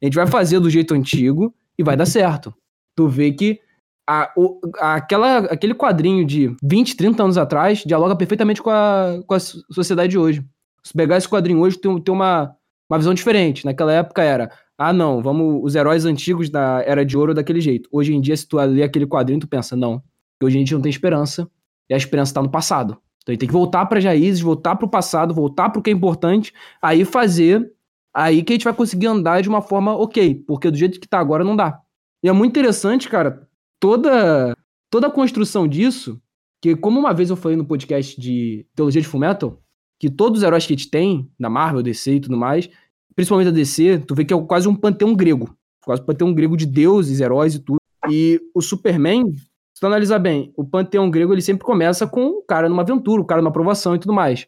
a 0.00 0.06
gente 0.06 0.14
vai 0.14 0.28
fazer 0.28 0.60
do 0.60 0.70
jeito 0.70 0.94
antigo 0.94 1.52
e 1.76 1.82
vai 1.82 1.96
dar 1.96 2.06
certo. 2.06 2.54
Tu 2.94 3.08
vê 3.08 3.32
que 3.32 3.60
a, 4.06 4.32
o, 4.36 4.60
aquela, 4.78 5.38
aquele 5.38 5.74
quadrinho 5.74 6.24
de 6.24 6.54
20, 6.62 6.96
30 6.96 7.22
anos 7.22 7.38
atrás 7.38 7.82
dialoga 7.84 8.14
perfeitamente 8.14 8.62
com 8.62 8.70
a, 8.70 9.20
com 9.26 9.34
a 9.34 9.40
sociedade 9.40 10.10
de 10.10 10.18
hoje. 10.18 10.44
Se 10.82 10.92
pegar 10.92 11.16
esse 11.16 11.28
quadrinho 11.28 11.60
hoje, 11.60 11.78
tem, 11.78 12.00
tem 12.00 12.14
uma, 12.14 12.54
uma 12.88 12.98
visão 12.98 13.12
diferente. 13.12 13.64
Naquela 13.64 13.92
época 13.92 14.22
era 14.22 14.50
ah, 14.78 14.92
não, 14.92 15.22
vamos 15.22 15.60
os 15.64 15.74
heróis 15.74 16.04
antigos 16.04 16.50
da 16.50 16.82
Era 16.86 17.04
de 17.04 17.16
Ouro 17.16 17.32
daquele 17.32 17.60
jeito. 17.60 17.88
Hoje 17.90 18.14
em 18.14 18.20
dia, 18.20 18.36
se 18.36 18.46
tu 18.46 18.58
lê 18.58 18.82
aquele 18.82 19.06
quadrinho, 19.06 19.40
tu 19.40 19.48
pensa, 19.48 19.74
não, 19.74 20.02
hoje 20.42 20.56
a 20.56 20.58
gente 20.58 20.74
não 20.74 20.82
tem 20.82 20.90
esperança, 20.90 21.50
e 21.88 21.94
a 21.94 21.96
esperança 21.96 22.34
tá 22.34 22.42
no 22.42 22.50
passado. 22.50 22.98
Então 23.22 23.32
gente 23.32 23.40
tem 23.40 23.48
que 23.48 23.54
voltar 23.54 23.86
para 23.86 24.00
raízes, 24.00 24.40
voltar 24.40 24.76
para 24.76 24.86
o 24.86 24.88
passado, 24.88 25.34
voltar 25.34 25.70
para 25.70 25.80
o 25.80 25.82
que 25.82 25.90
é 25.90 25.92
importante, 25.92 26.52
aí 26.80 27.04
fazer, 27.04 27.72
aí 28.14 28.42
que 28.42 28.52
a 28.52 28.54
gente 28.54 28.64
vai 28.64 28.74
conseguir 28.74 29.06
andar 29.06 29.40
de 29.40 29.48
uma 29.48 29.62
forma 29.62 29.96
ok, 29.96 30.44
porque 30.46 30.70
do 30.70 30.76
jeito 30.76 31.00
que 31.00 31.08
tá 31.08 31.18
agora 31.18 31.42
não 31.42 31.56
dá. 31.56 31.80
E 32.22 32.28
é 32.28 32.32
muito 32.32 32.50
interessante, 32.50 33.08
cara, 33.08 33.45
toda 33.80 34.56
toda 34.90 35.08
a 35.08 35.10
construção 35.10 35.66
disso, 35.66 36.20
que 36.62 36.76
como 36.76 36.98
uma 36.98 37.12
vez 37.12 37.30
eu 37.30 37.36
falei 37.36 37.56
no 37.56 37.66
podcast 37.66 38.18
de 38.20 38.66
Teologia 38.74 39.02
de 39.02 39.08
Fullmetal, 39.08 39.60
que 39.98 40.10
todos 40.10 40.38
os 40.38 40.44
heróis 40.44 40.66
que 40.66 40.72
a 40.72 40.76
gente 40.76 40.90
tem, 40.90 41.30
na 41.38 41.50
Marvel, 41.50 41.82
DC 41.82 42.14
e 42.14 42.20
tudo 42.20 42.36
mais, 42.36 42.68
principalmente 43.14 43.48
a 43.48 43.52
DC, 43.52 44.00
tu 44.06 44.14
vê 44.14 44.24
que 44.24 44.34
é 44.34 44.42
quase 44.42 44.68
um 44.68 44.74
panteão 44.74 45.14
grego. 45.14 45.56
Quase 45.84 46.02
um 46.02 46.04
panteão 46.04 46.34
grego 46.34 46.56
de 46.56 46.66
deuses, 46.66 47.20
heróis 47.20 47.54
e 47.54 47.58
tudo. 47.58 47.78
E 48.10 48.40
o 48.54 48.60
Superman, 48.60 49.34
se 49.74 49.80
tu 49.80 49.86
analisar 49.86 50.18
bem, 50.18 50.52
o 50.56 50.64
panteão 50.64 51.10
grego 51.10 51.32
ele 51.32 51.42
sempre 51.42 51.64
começa 51.64 52.06
com 52.06 52.26
o 52.26 52.42
cara 52.42 52.68
numa 52.68 52.82
aventura, 52.82 53.20
o 53.22 53.24
cara 53.24 53.40
numa 53.40 53.50
aprovação 53.50 53.94
e 53.94 53.98
tudo 53.98 54.12
mais. 54.12 54.46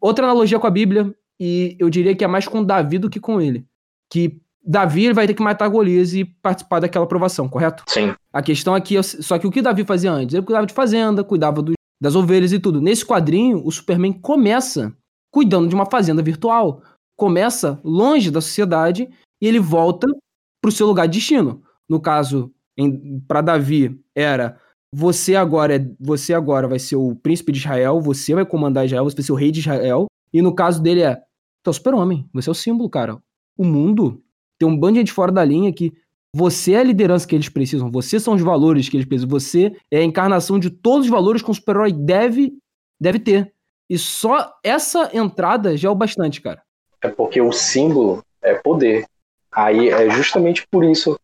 Outra 0.00 0.26
analogia 0.26 0.58
com 0.58 0.66
a 0.66 0.70
Bíblia, 0.70 1.14
e 1.38 1.76
eu 1.78 1.88
diria 1.88 2.14
que 2.14 2.24
é 2.24 2.26
mais 2.26 2.46
com 2.48 2.64
Davi 2.64 2.98
do 2.98 3.10
que 3.10 3.20
com 3.20 3.40
ele. 3.40 3.66
Que 4.10 4.40
Davi 4.64 5.12
vai 5.12 5.26
ter 5.26 5.34
que 5.34 5.42
matar 5.42 5.68
Golias 5.68 6.14
e 6.14 6.24
participar 6.24 6.80
daquela 6.80 7.04
aprovação, 7.04 7.48
correto? 7.48 7.82
Sim. 7.88 8.14
A 8.32 8.42
questão 8.42 8.74
aqui 8.74 8.96
é 8.96 9.02
só 9.02 9.38
que 9.38 9.46
o 9.46 9.50
que 9.50 9.60
Davi 9.60 9.84
fazia 9.84 10.12
antes? 10.12 10.34
Ele 10.34 10.44
cuidava 10.44 10.66
de 10.66 10.74
fazenda, 10.74 11.24
cuidava 11.24 11.60
do, 11.60 11.72
das 12.00 12.14
ovelhas 12.14 12.52
e 12.52 12.58
tudo. 12.58 12.80
Nesse 12.80 13.04
quadrinho, 13.04 13.62
o 13.64 13.70
Superman 13.70 14.12
começa 14.12 14.94
cuidando 15.32 15.68
de 15.68 15.74
uma 15.74 15.86
fazenda 15.86 16.22
virtual 16.22 16.82
começa 17.22 17.80
longe 17.84 18.32
da 18.32 18.40
sociedade 18.40 19.08
e 19.40 19.46
ele 19.46 19.60
volta 19.60 20.08
para 20.60 20.68
o 20.68 20.72
seu 20.72 20.88
lugar 20.88 21.06
de 21.06 21.18
destino. 21.18 21.62
No 21.88 22.00
caso, 22.00 22.52
para 23.28 23.40
Davi, 23.40 24.00
era 24.12 24.58
você 24.92 25.36
agora 25.36 25.76
é, 25.76 25.90
você 26.00 26.34
agora 26.34 26.66
vai 26.66 26.80
ser 26.80 26.96
o 26.96 27.14
príncipe 27.14 27.52
de 27.52 27.58
Israel, 27.58 28.00
você 28.00 28.34
vai 28.34 28.44
comandar 28.44 28.86
Israel, 28.86 29.04
você 29.04 29.14
vai 29.14 29.24
ser 29.24 29.32
o 29.32 29.36
rei 29.36 29.52
de 29.52 29.60
Israel. 29.60 30.06
E 30.32 30.42
no 30.42 30.52
caso 30.52 30.82
dele 30.82 31.02
é, 31.02 31.14
tu 31.62 31.68
é 31.68 31.70
o 31.70 31.72
super-homem, 31.72 32.28
você 32.32 32.48
é 32.48 32.52
o 32.52 32.54
símbolo, 32.54 32.90
cara. 32.90 33.22
O 33.56 33.64
mundo 33.64 34.20
tem 34.62 34.68
um 34.68 34.76
bando 34.76 35.02
de 35.02 35.12
fora 35.12 35.32
da 35.32 35.44
linha 35.44 35.72
que 35.72 35.92
você 36.34 36.74
é 36.74 36.78
a 36.78 36.84
liderança 36.84 37.26
que 37.26 37.34
eles 37.34 37.48
precisam, 37.48 37.90
você 37.90 38.20
são 38.20 38.34
os 38.34 38.40
valores 38.40 38.88
que 38.88 38.96
eles 38.96 39.06
precisam, 39.06 39.28
você 39.28 39.76
é 39.90 39.98
a 39.98 40.04
encarnação 40.04 40.58
de 40.58 40.70
todos 40.70 41.06
os 41.06 41.10
valores 41.10 41.42
que 41.42 41.50
um 41.50 41.54
super-herói 41.54 41.92
deve, 41.92 42.54
deve 42.98 43.18
ter. 43.18 43.52
E 43.90 43.98
só 43.98 44.54
essa 44.62 45.10
entrada 45.12 45.76
já 45.76 45.88
é 45.88 45.90
o 45.90 45.96
bastante, 45.96 46.40
cara. 46.40 46.62
É 47.02 47.08
porque 47.08 47.40
o 47.40 47.52
símbolo 47.52 48.24
é 48.40 48.54
poder. 48.54 49.04
Aí 49.50 49.90
é 49.90 50.08
justamente 50.10 50.64
por 50.70 50.84
isso 50.84 51.18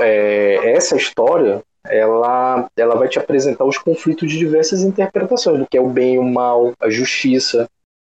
é, 0.00 0.72
essa 0.72 0.96
história 0.96 1.62
ela, 1.84 2.68
ela 2.76 2.96
vai 2.96 3.08
te 3.08 3.18
apresentar 3.18 3.64
os 3.64 3.78
conflitos 3.78 4.32
de 4.32 4.38
diversas 4.38 4.82
interpretações 4.82 5.60
do 5.60 5.66
que 5.70 5.76
é 5.76 5.80
o 5.80 5.90
bem 5.90 6.14
e 6.14 6.18
o 6.18 6.24
mal, 6.24 6.72
a 6.80 6.88
justiça. 6.88 7.68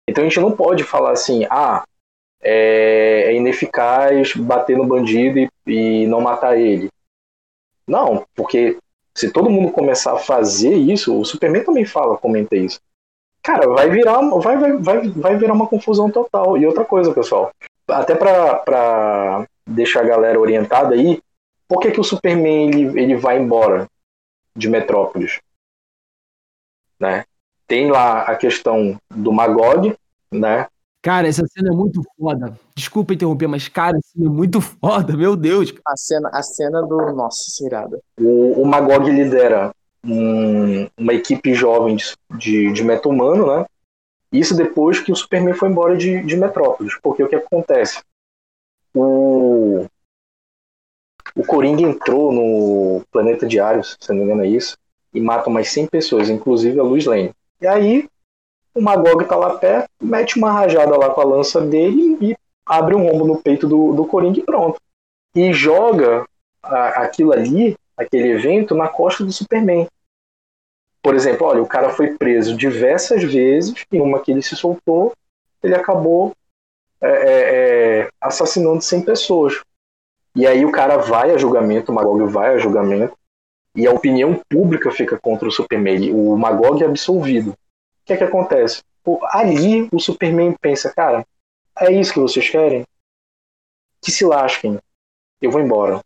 Então 0.08 0.22
a 0.22 0.28
gente 0.28 0.38
não 0.38 0.52
pode 0.52 0.84
falar 0.84 1.12
assim, 1.12 1.44
ah, 1.50 1.82
é, 2.44 3.24
é 3.26 3.34
ineficaz 3.34 4.34
bater 4.34 4.76
no 4.76 4.86
bandido 4.86 5.38
e, 5.38 5.50
e 5.66 6.06
não 6.06 6.20
matar 6.20 6.58
ele. 6.58 6.90
Não, 7.86 8.26
porque 8.34 8.78
se 9.14 9.30
todo 9.30 9.50
mundo 9.50 9.72
começar 9.72 10.12
a 10.12 10.18
fazer 10.18 10.74
isso, 10.74 11.18
o 11.18 11.24
Superman 11.24 11.64
também 11.64 11.84
fala, 11.84 12.18
comenta 12.18 12.56
isso. 12.56 12.80
Cara, 13.42 13.68
vai 13.68 13.90
virar, 13.90 14.20
vai, 14.40 14.56
vai, 14.78 15.08
vai, 15.08 15.36
virar 15.36 15.52
uma 15.52 15.66
confusão 15.66 16.10
total. 16.10 16.56
E 16.56 16.66
outra 16.66 16.84
coisa, 16.84 17.12
pessoal, 17.12 17.52
até 17.86 18.14
pra, 18.14 18.56
pra 18.56 19.46
deixar 19.66 20.00
a 20.00 20.08
galera 20.08 20.40
orientada 20.40 20.94
aí, 20.94 21.22
por 21.68 21.80
que, 21.80 21.90
que 21.90 22.00
o 22.00 22.04
Superman 22.04 22.68
ele, 22.68 23.00
ele 23.00 23.16
vai 23.16 23.38
embora 23.38 23.86
de 24.56 24.68
Metrópolis? 24.68 25.40
Né? 26.98 27.24
Tem 27.66 27.90
lá 27.90 28.22
a 28.22 28.36
questão 28.36 28.98
do 29.10 29.32
Magog, 29.32 29.94
né? 30.32 30.66
Cara, 31.04 31.28
essa 31.28 31.46
cena 31.46 31.68
é 31.68 31.76
muito 31.76 32.02
foda. 32.18 32.58
Desculpa 32.74 33.12
interromper, 33.12 33.46
mas, 33.46 33.68
cara, 33.68 33.98
essa 33.98 34.08
cena 34.14 34.24
é 34.24 34.30
muito 34.30 34.58
foda, 34.80 35.14
meu 35.14 35.36
Deus. 35.36 35.74
A 35.86 35.94
cena, 35.98 36.30
a 36.32 36.42
cena 36.42 36.80
do. 36.80 36.96
Nossa, 37.12 37.44
irada. 37.62 38.00
O, 38.18 38.62
o 38.62 38.66
Magog 38.66 39.10
lidera 39.10 39.70
um, 40.02 40.88
uma 40.96 41.12
equipe 41.12 41.52
jovem 41.52 41.96
de, 41.96 42.06
de, 42.38 42.72
de 42.72 42.82
meta-humano, 42.82 43.46
né? 43.46 43.66
Isso 44.32 44.56
depois 44.56 44.98
que 44.98 45.12
o 45.12 45.16
Superman 45.16 45.52
foi 45.52 45.68
embora 45.68 45.94
de, 45.94 46.22
de 46.22 46.36
Metrópolis. 46.38 46.98
Porque 47.02 47.22
o 47.22 47.28
que 47.28 47.36
acontece? 47.36 48.00
O, 48.94 49.84
o 51.36 51.44
Coringa 51.46 51.82
entrou 51.82 52.32
no 52.32 53.02
planeta 53.12 53.46
Diário, 53.46 53.84
se 53.84 54.08
não 54.08 54.16
me 54.16 54.22
engano 54.22 54.42
é 54.42 54.48
isso, 54.48 54.78
e 55.12 55.20
mata 55.20 55.50
mais 55.50 55.70
100 55.70 55.86
pessoas, 55.86 56.30
inclusive 56.30 56.80
a 56.80 56.82
Luz 56.82 57.04
Lane. 57.04 57.30
E 57.60 57.66
aí 57.66 58.08
o 58.74 58.82
Magog 58.82 59.24
tá 59.24 59.36
lá 59.36 59.56
perto, 59.56 59.88
mete 60.02 60.36
uma 60.36 60.50
rajada 60.50 60.96
lá 60.96 61.10
com 61.10 61.20
a 61.20 61.24
lança 61.24 61.60
dele 61.60 62.18
e 62.20 62.36
abre 62.66 62.94
um 62.94 63.06
rombo 63.06 63.26
no 63.26 63.36
peito 63.40 63.68
do, 63.68 63.92
do 63.92 64.04
Coringa 64.04 64.40
e 64.40 64.42
pronto. 64.42 64.80
E 65.34 65.52
joga 65.52 66.26
a, 66.62 67.02
aquilo 67.02 67.32
ali, 67.32 67.76
aquele 67.96 68.32
evento, 68.32 68.74
na 68.74 68.88
costa 68.88 69.24
do 69.24 69.32
Superman. 69.32 69.86
Por 71.02 71.14
exemplo, 71.14 71.46
olha, 71.46 71.62
o 71.62 71.66
cara 71.66 71.90
foi 71.90 72.16
preso 72.16 72.56
diversas 72.56 73.22
vezes, 73.22 73.84
e 73.92 74.00
uma 74.00 74.20
que 74.20 74.32
ele 74.32 74.42
se 74.42 74.56
soltou, 74.56 75.12
ele 75.62 75.74
acabou 75.74 76.32
é, 77.00 77.08
é, 77.08 78.00
é 78.00 78.08
assassinando 78.20 78.82
100 78.82 79.02
pessoas. 79.02 79.60
E 80.34 80.46
aí 80.46 80.64
o 80.64 80.72
cara 80.72 80.96
vai 80.96 81.30
a 81.30 81.38
julgamento, 81.38 81.92
o 81.92 81.94
Magog 81.94 82.24
vai 82.24 82.54
a 82.54 82.58
julgamento, 82.58 83.16
e 83.76 83.86
a 83.86 83.92
opinião 83.92 84.40
pública 84.48 84.90
fica 84.90 85.18
contra 85.18 85.46
o 85.46 85.52
Superman. 85.52 86.12
O 86.12 86.36
Magog 86.36 86.82
é 86.82 86.86
absolvido. 86.86 87.54
Que 88.04 88.12
é 88.12 88.16
que 88.16 88.24
acontece? 88.24 88.82
Ali 89.30 89.88
o 89.92 89.98
Superman 89.98 90.54
pensa, 90.60 90.92
cara, 90.92 91.26
é 91.78 91.92
isso 91.92 92.12
que 92.12 92.20
vocês 92.20 92.48
querem? 92.48 92.84
Que 94.00 94.10
se 94.10 94.24
lasquem. 94.24 94.78
Eu 95.40 95.50
vou 95.50 95.60
embora. 95.60 96.00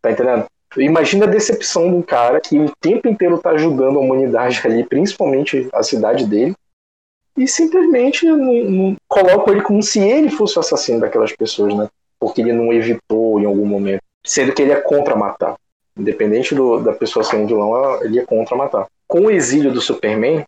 Tá 0.00 0.10
entendendo? 0.10 0.46
Imagina 0.76 1.26
a 1.26 1.28
decepção 1.28 1.88
de 1.90 1.96
um 1.96 2.02
cara 2.02 2.40
que 2.40 2.58
o 2.58 2.72
tempo 2.80 3.08
inteiro 3.08 3.38
tá 3.38 3.50
ajudando 3.50 3.98
a 3.98 4.00
humanidade 4.00 4.60
ali, 4.64 4.84
principalmente 4.84 5.68
a 5.72 5.82
cidade 5.82 6.26
dele, 6.26 6.54
e 7.36 7.46
simplesmente 7.48 8.26
não, 8.26 8.96
colocam 9.08 9.52
ele 9.52 9.62
como 9.62 9.82
se 9.82 10.00
ele 10.00 10.30
fosse 10.30 10.56
o 10.56 10.60
assassino 10.60 11.00
daquelas 11.00 11.32
pessoas, 11.32 11.74
né? 11.74 11.88
Porque 12.18 12.40
ele 12.40 12.52
não 12.52 12.72
evitou 12.72 13.40
em 13.40 13.46
algum 13.46 13.64
momento. 13.64 14.02
Sendo 14.24 14.52
que 14.52 14.62
ele 14.62 14.72
é 14.72 14.80
contra 14.80 15.16
matar. 15.16 15.56
Independente 15.96 16.54
do, 16.54 16.80
da 16.80 16.92
pessoa 16.92 17.24
ser 17.24 17.36
um 17.36 17.46
vilão, 17.46 18.02
ele 18.02 18.18
é 18.18 18.26
contra 18.26 18.56
matar. 18.56 18.86
Com 19.08 19.22
o 19.22 19.30
exílio 19.30 19.72
do 19.72 19.80
Superman, 19.80 20.44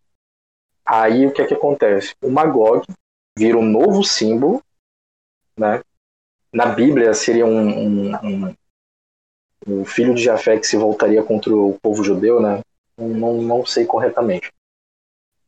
aí 0.84 1.26
o 1.26 1.32
que 1.32 1.42
é 1.42 1.46
que 1.46 1.54
acontece? 1.54 2.14
O 2.22 2.30
Magog 2.30 2.84
vira 3.36 3.58
um 3.58 3.64
novo 3.64 4.02
símbolo, 4.02 4.62
né? 5.56 5.80
Na 6.52 6.66
Bíblia 6.66 7.14
seria 7.14 7.46
um, 7.46 7.68
um, 7.68 8.16
um, 8.16 8.54
um 9.66 9.84
filho 9.84 10.14
de 10.14 10.22
Jafé 10.22 10.58
que 10.58 10.66
se 10.66 10.76
voltaria 10.76 11.22
contra 11.22 11.54
o 11.54 11.78
povo 11.80 12.04
judeu, 12.04 12.40
né? 12.40 12.60
Não, 12.96 13.40
não 13.40 13.64
sei 13.64 13.86
corretamente. 13.86 14.52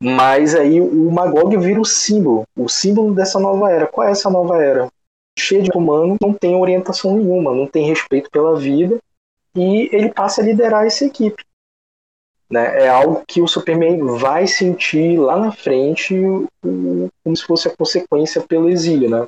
Mas 0.01 0.55
aí 0.55 0.81
o 0.81 1.11
Magog 1.11 1.55
vira 1.57 1.79
o 1.79 1.85
símbolo, 1.85 2.43
o 2.55 2.67
símbolo 2.67 3.13
dessa 3.13 3.39
nova 3.39 3.71
era. 3.71 3.87
Qual 3.87 4.07
é 4.07 4.11
essa 4.11 4.29
nova 4.29 4.61
era? 4.61 4.89
Cheio 5.37 5.63
de 5.63 5.71
humano, 5.75 6.17
não 6.21 6.33
tem 6.33 6.55
orientação 6.55 7.15
nenhuma, 7.15 7.53
não 7.53 7.67
tem 7.67 7.85
respeito 7.85 8.29
pela 8.29 8.57
vida 8.57 8.99
e 9.55 9.89
ele 9.91 10.11
passa 10.11 10.41
a 10.41 10.43
liderar 10.43 10.85
essa 10.85 11.05
equipe. 11.05 11.43
Né? 12.49 12.83
É 12.83 12.89
algo 12.89 13.23
que 13.27 13.41
o 13.41 13.47
Superman 13.47 13.99
vai 14.17 14.47
sentir 14.47 15.17
lá 15.17 15.39
na 15.39 15.51
frente 15.51 16.15
como 16.61 17.35
se 17.35 17.43
fosse 17.43 17.67
a 17.67 17.75
consequência 17.75 18.41
pelo 18.41 18.69
exílio. 18.69 19.09
Né? 19.09 19.25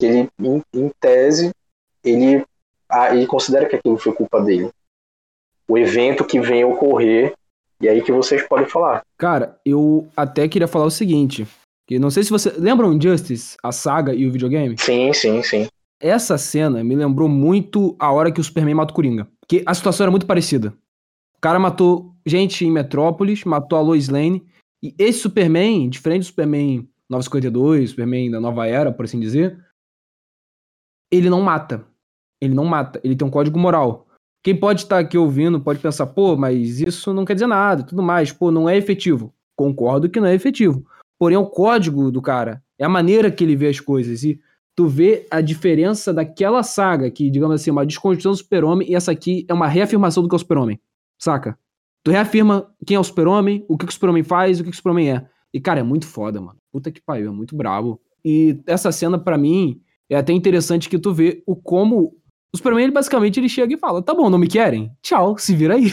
Ele, 0.00 0.28
em, 0.40 0.62
em 0.74 0.90
tese, 1.00 1.50
ele, 2.04 2.44
ele 3.10 3.26
considera 3.26 3.66
que 3.66 3.76
aquilo 3.76 3.98
foi 3.98 4.12
culpa 4.12 4.40
dele. 4.40 4.70
O 5.68 5.78
evento 5.78 6.24
que 6.24 6.40
vem 6.40 6.64
ocorrer, 6.64 7.34
e 7.80 7.88
aí 7.88 8.02
que 8.02 8.12
vocês 8.12 8.46
podem 8.46 8.66
falar. 8.66 9.02
Cara, 9.16 9.58
eu 9.64 10.06
até 10.16 10.46
queria 10.46 10.68
falar 10.68 10.84
o 10.84 10.90
seguinte. 10.90 11.46
Que 11.86 11.98
não 11.98 12.10
sei 12.10 12.22
se 12.22 12.30
você. 12.30 12.50
Lembram 12.50 13.00
Justice, 13.00 13.56
a 13.62 13.72
saga 13.72 14.14
e 14.14 14.26
o 14.26 14.32
videogame? 14.32 14.76
Sim, 14.78 15.12
sim, 15.12 15.42
sim. 15.42 15.68
Essa 16.00 16.38
cena 16.38 16.82
me 16.82 16.94
lembrou 16.94 17.28
muito 17.28 17.96
a 17.98 18.10
hora 18.10 18.30
que 18.30 18.40
o 18.40 18.44
Superman 18.44 18.74
mata 18.74 18.92
o 18.92 18.94
Coringa. 18.94 19.28
Que 19.48 19.62
a 19.66 19.74
situação 19.74 20.04
era 20.04 20.10
muito 20.10 20.26
parecida. 20.26 20.74
O 21.36 21.40
cara 21.40 21.58
matou 21.58 22.11
gente 22.24 22.64
em 22.64 22.70
Metrópolis, 22.70 23.44
matou 23.44 23.78
a 23.78 23.82
Lois 23.82 24.08
Lane. 24.08 24.44
E 24.82 24.94
esse 24.98 25.20
Superman, 25.20 25.88
diferente 25.88 26.22
do 26.22 26.26
Superman 26.26 26.88
952, 27.08 27.90
Superman 27.90 28.30
da 28.30 28.40
Nova 28.40 28.66
Era, 28.66 28.92
por 28.92 29.04
assim 29.04 29.20
dizer, 29.20 29.58
ele 31.10 31.28
não 31.28 31.42
mata. 31.42 31.86
Ele 32.40 32.54
não 32.54 32.64
mata. 32.64 33.00
Ele 33.04 33.14
tem 33.14 33.26
um 33.26 33.30
código 33.30 33.58
moral. 33.58 34.06
Quem 34.42 34.58
pode 34.58 34.82
estar 34.82 34.98
aqui 34.98 35.16
ouvindo 35.16 35.60
pode 35.60 35.78
pensar, 35.78 36.06
pô, 36.06 36.36
mas 36.36 36.80
isso 36.80 37.14
não 37.14 37.24
quer 37.24 37.34
dizer 37.34 37.46
nada, 37.46 37.84
tudo 37.84 38.02
mais. 38.02 38.32
Pô, 38.32 38.50
não 38.50 38.68
é 38.68 38.76
efetivo. 38.76 39.32
Concordo 39.56 40.08
que 40.08 40.18
não 40.18 40.26
é 40.26 40.34
efetivo. 40.34 40.84
Porém, 41.18 41.36
é 41.36 41.38
o 41.38 41.46
código 41.46 42.10
do 42.10 42.20
cara. 42.20 42.62
É 42.78 42.84
a 42.84 42.88
maneira 42.88 43.30
que 43.30 43.44
ele 43.44 43.54
vê 43.54 43.68
as 43.68 43.78
coisas. 43.78 44.24
E 44.24 44.40
tu 44.74 44.88
vê 44.88 45.26
a 45.30 45.40
diferença 45.40 46.12
daquela 46.12 46.62
saga, 46.62 47.10
que, 47.10 47.30
digamos 47.30 47.54
assim, 47.54 47.70
é 47.70 47.72
uma 47.72 47.86
desconstrução 47.86 48.32
do 48.32 48.38
super-homem, 48.38 48.90
e 48.90 48.94
essa 48.94 49.12
aqui 49.12 49.46
é 49.48 49.54
uma 49.54 49.68
reafirmação 49.68 50.22
do 50.22 50.28
que 50.28 50.34
é 50.34 50.36
o 50.36 50.40
super-homem. 50.40 50.80
Saca? 51.20 51.56
Tu 52.04 52.10
reafirma 52.10 52.68
quem 52.84 52.96
é 52.96 53.00
o 53.00 53.04
super-homem, 53.04 53.64
o 53.68 53.78
que, 53.78 53.86
que 53.86 53.90
o 53.90 53.94
super-homem 53.94 54.24
faz, 54.24 54.58
o 54.58 54.64
que, 54.64 54.70
que 54.70 54.74
o 54.74 54.76
super-homem 54.76 55.12
é. 55.12 55.26
E, 55.54 55.60
cara, 55.60 55.80
é 55.80 55.82
muito 55.82 56.06
foda, 56.06 56.40
mano. 56.40 56.58
Puta 56.72 56.90
que 56.90 57.00
pariu, 57.00 57.28
é 57.28 57.32
muito 57.32 57.54
brabo. 57.54 58.00
E 58.24 58.60
essa 58.66 58.90
cena, 58.90 59.18
para 59.18 59.38
mim, 59.38 59.80
é 60.10 60.16
até 60.16 60.32
interessante 60.32 60.88
que 60.88 60.98
tu 60.98 61.12
vê 61.12 61.42
o 61.46 61.54
como. 61.54 62.16
O 62.52 62.56
Superman, 62.56 62.84
ele, 62.84 62.92
basicamente, 62.92 63.38
ele 63.38 63.48
chega 63.48 63.74
e 63.74 63.78
fala: 63.78 64.02
tá 64.02 64.14
bom, 64.14 64.28
não 64.28 64.38
me 64.38 64.48
querem? 64.48 64.90
Tchau, 65.02 65.38
se 65.38 65.54
vira 65.54 65.74
aí. 65.74 65.92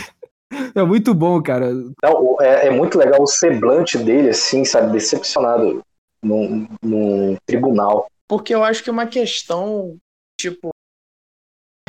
é 0.76 0.84
muito 0.84 1.14
bom, 1.14 1.42
cara. 1.42 1.74
Não, 1.74 2.38
é, 2.42 2.68
é, 2.68 2.70
muito 2.72 2.98
legal 2.98 3.22
o 3.22 3.28
semblante 3.28 3.98
dele, 3.98 4.30
assim, 4.30 4.66
sabe, 4.66 4.92
decepcionado 4.92 5.82
no, 6.24 6.68
no 6.82 7.38
tribunal. 7.46 8.08
Porque 8.28 8.54
eu 8.54 8.64
acho 8.64 8.84
que 8.84 8.92
uma 8.92 9.08
questão, 9.08 9.98
tipo, 10.40 10.70
o 10.70 10.72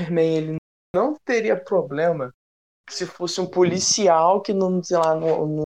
Superman, 0.01 0.37
ele 0.37 0.57
não 0.95 1.15
teria 1.25 1.57
problema 1.57 2.33
se 2.95 3.07
fosse 3.07 3.41
um 3.41 3.47
policial 3.47 4.41
que 4.41 4.53
não, 4.53 4.83
sei 4.83 4.97
lá, 4.99 5.15
no, 5.15 5.47
no, 5.47 5.63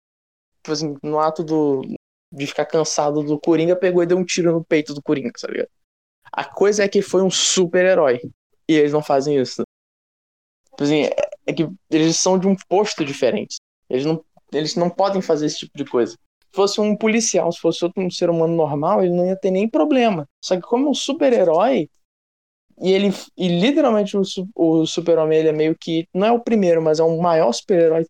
tipo 0.62 0.72
assim, 0.72 0.96
no 1.02 1.18
ato 1.18 1.42
do, 1.42 1.82
de 2.32 2.46
ficar 2.46 2.66
cansado 2.66 3.22
do 3.22 3.38
Coringa, 3.38 3.76
pegou 3.76 4.02
e 4.02 4.06
deu 4.06 4.18
um 4.18 4.24
tiro 4.24 4.52
no 4.52 4.64
peito 4.64 4.94
do 4.94 5.02
Coringa, 5.02 5.30
tá 5.38 5.48
ligado? 5.48 5.68
A 6.32 6.44
coisa 6.44 6.84
é 6.84 6.88
que 6.88 7.02
foi 7.02 7.22
um 7.22 7.30
super-herói. 7.30 8.20
E 8.68 8.74
eles 8.74 8.92
não 8.92 9.02
fazem 9.02 9.36
isso. 9.36 9.62
Tipo 10.70 10.84
assim, 10.84 11.02
é, 11.02 11.14
é 11.46 11.52
que 11.52 11.68
eles 11.90 12.16
são 12.16 12.38
de 12.38 12.46
um 12.46 12.54
posto 12.68 13.04
diferente. 13.04 13.56
Eles 13.88 14.04
não, 14.04 14.24
eles 14.52 14.76
não 14.76 14.88
podem 14.88 15.20
fazer 15.20 15.46
esse 15.46 15.58
tipo 15.58 15.76
de 15.76 15.84
coisa 15.84 16.16
fosse 16.52 16.80
um 16.80 16.96
policial, 16.96 17.50
se 17.52 17.60
fosse 17.60 17.84
outro 17.84 18.02
um 18.02 18.10
ser 18.10 18.28
humano 18.28 18.54
normal, 18.54 19.02
ele 19.02 19.14
não 19.14 19.26
ia 19.26 19.36
ter 19.36 19.50
nem 19.50 19.68
problema. 19.68 20.28
Só 20.44 20.56
que 20.56 20.62
como 20.62 20.86
é 20.86 20.90
um 20.90 20.94
super-herói, 20.94 21.88
e 22.80 22.92
ele 22.92 23.12
e 23.36 23.48
literalmente 23.48 24.16
o, 24.16 24.22
o 24.54 24.86
super-homem 24.86 25.38
ele 25.38 25.48
é 25.48 25.52
meio 25.52 25.76
que 25.78 26.08
não 26.14 26.26
é 26.26 26.32
o 26.32 26.40
primeiro, 26.40 26.80
mas 26.80 26.98
é 26.98 27.02
o 27.02 27.20
maior 27.20 27.52
super-herói 27.52 28.06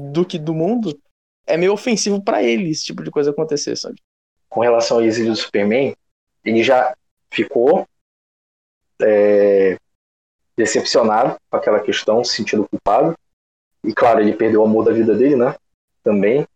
do 0.00 0.24
que 0.24 0.38
do 0.38 0.54
mundo, 0.54 0.98
é 1.46 1.56
meio 1.56 1.72
ofensivo 1.72 2.22
para 2.22 2.42
ele 2.42 2.70
esse 2.70 2.84
tipo 2.84 3.02
de 3.02 3.10
coisa 3.10 3.30
acontecer, 3.30 3.76
sabe? 3.76 3.96
Com 4.48 4.60
relação 4.60 4.98
ao 4.98 5.02
exílio 5.02 5.32
do 5.32 5.38
Superman, 5.38 5.94
ele 6.44 6.62
já 6.62 6.94
ficou 7.30 7.86
é, 9.00 9.76
decepcionado 10.56 11.36
com 11.50 11.56
aquela 11.56 11.80
questão, 11.80 12.24
se 12.24 12.36
sentindo 12.36 12.68
culpado. 12.68 13.14
E 13.84 13.92
claro, 13.92 14.20
ele 14.20 14.34
perdeu 14.34 14.62
o 14.62 14.64
amor 14.64 14.84
da 14.84 14.92
vida 14.92 15.14
dele, 15.14 15.36
né? 15.36 15.54
Também. 16.02 16.46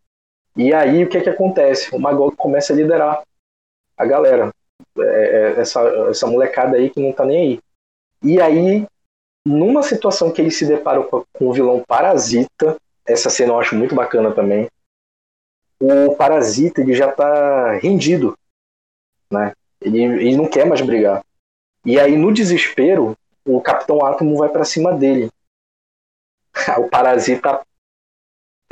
E 0.57 0.73
aí 0.75 1.05
o 1.05 1.09
que 1.09 1.19
é 1.19 1.21
que 1.21 1.29
acontece? 1.29 1.95
O 1.95 1.99
Magog 1.99 2.35
começa 2.37 2.73
a 2.73 2.77
liderar 2.77 3.23
a 3.97 4.07
galera, 4.07 4.53
é, 4.99 5.03
é, 5.03 5.61
essa, 5.61 5.81
essa 6.09 6.27
molecada 6.27 6.77
aí 6.77 6.91
que 6.91 7.01
não 7.01 7.13
tá 7.13 7.25
nem 7.25 7.39
aí. 7.39 7.61
E 8.23 8.41
aí, 8.41 8.87
numa 9.47 9.83
situação 9.83 10.31
que 10.31 10.41
ele 10.41 10.51
se 10.51 10.67
depara 10.67 11.03
com, 11.03 11.25
com 11.33 11.49
o 11.49 11.53
vilão 11.53 11.83
Parasita, 11.87 12.77
essa 13.07 13.31
cena 13.31 13.53
eu 13.53 13.61
acho 13.61 13.75
muito 13.75 13.95
bacana 13.95 14.33
também. 14.33 14.69
O 15.81 16.15
Parasita 16.15 16.81
ele 16.81 16.95
já 16.95 17.11
tá 17.11 17.73
rendido, 17.79 18.37
né? 19.33 19.53
Ele, 19.81 20.03
ele 20.03 20.37
não 20.37 20.49
quer 20.49 20.67
mais 20.67 20.81
brigar. 20.81 21.25
E 21.85 21.99
aí, 21.99 22.17
no 22.17 22.33
desespero, 22.33 23.17
o 23.45 23.61
Capitão 23.61 24.05
Átomo 24.05 24.37
vai 24.37 24.51
para 24.51 24.65
cima 24.65 24.93
dele. 24.93 25.31
o 26.79 26.89
Parasita 26.89 27.63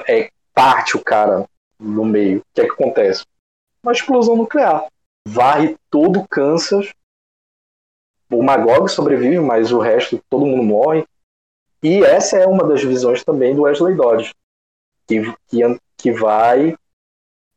é, 0.06 0.30
parte 0.52 0.96
o 0.96 1.02
cara 1.02 1.48
no 1.78 2.04
meio. 2.04 2.40
O 2.40 2.44
que 2.54 2.60
é 2.60 2.64
que 2.64 2.72
acontece? 2.72 3.24
Uma 3.82 3.92
explosão 3.92 4.36
nuclear. 4.36 4.86
Varre 5.28 5.76
todo 5.90 6.20
o 6.20 6.28
Kansas. 6.28 6.92
O 8.30 8.42
Magog 8.42 8.88
sobrevive, 8.88 9.40
mas 9.40 9.72
o 9.72 9.78
resto, 9.78 10.22
todo 10.28 10.46
mundo 10.46 10.62
morre. 10.62 11.04
E 11.82 12.02
essa 12.02 12.36
é 12.38 12.46
uma 12.46 12.64
das 12.64 12.82
visões 12.82 13.22
também 13.22 13.54
do 13.54 13.62
Wesley 13.62 13.94
Dodge, 13.94 14.34
que, 15.06 15.22
que, 15.48 15.80
que 15.96 16.12
vai 16.12 16.76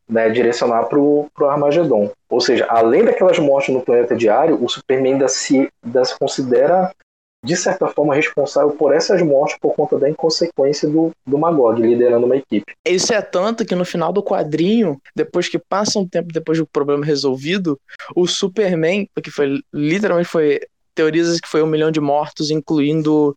né, 0.08 0.28
direcionar 0.30 0.84
para 0.84 0.98
o 0.98 1.30
Armagedon. 1.40 2.10
Ou 2.28 2.40
seja, 2.40 2.66
além 2.68 3.04
daquelas 3.04 3.38
mortes 3.38 3.74
no 3.74 3.82
planeta 3.82 4.14
diário, 4.14 4.62
o 4.62 4.68
Superman 4.68 5.14
ainda 5.14 5.28
se, 5.28 5.68
ainda 5.82 6.04
se 6.04 6.18
considera 6.18 6.94
de 7.44 7.56
certa 7.56 7.88
forma, 7.88 8.14
responsável 8.14 8.70
por 8.70 8.94
essas 8.94 9.20
mortes 9.20 9.58
por 9.60 9.74
conta 9.74 9.98
da 9.98 10.08
inconsequência 10.08 10.88
do, 10.88 11.10
do 11.26 11.38
Magog 11.38 11.80
liderando 11.80 12.26
uma 12.26 12.36
equipe. 12.36 12.72
Isso 12.86 13.12
é 13.12 13.20
tanto 13.20 13.64
que 13.64 13.74
no 13.74 13.84
final 13.84 14.12
do 14.12 14.22
quadrinho, 14.22 15.00
depois 15.14 15.48
que 15.48 15.58
passa 15.58 15.98
um 15.98 16.08
tempo 16.08 16.28
depois 16.32 16.58
do 16.58 16.66
problema 16.66 17.04
resolvido, 17.04 17.78
o 18.14 18.26
Superman, 18.26 19.08
que 19.22 19.30
foi 19.30 19.60
literalmente 19.72 20.28
foi 20.28 20.60
teorias 20.94 21.40
que 21.40 21.48
foi 21.48 21.62
um 21.62 21.66
milhão 21.66 21.90
de 21.90 22.00
mortos, 22.00 22.50
incluindo 22.50 23.34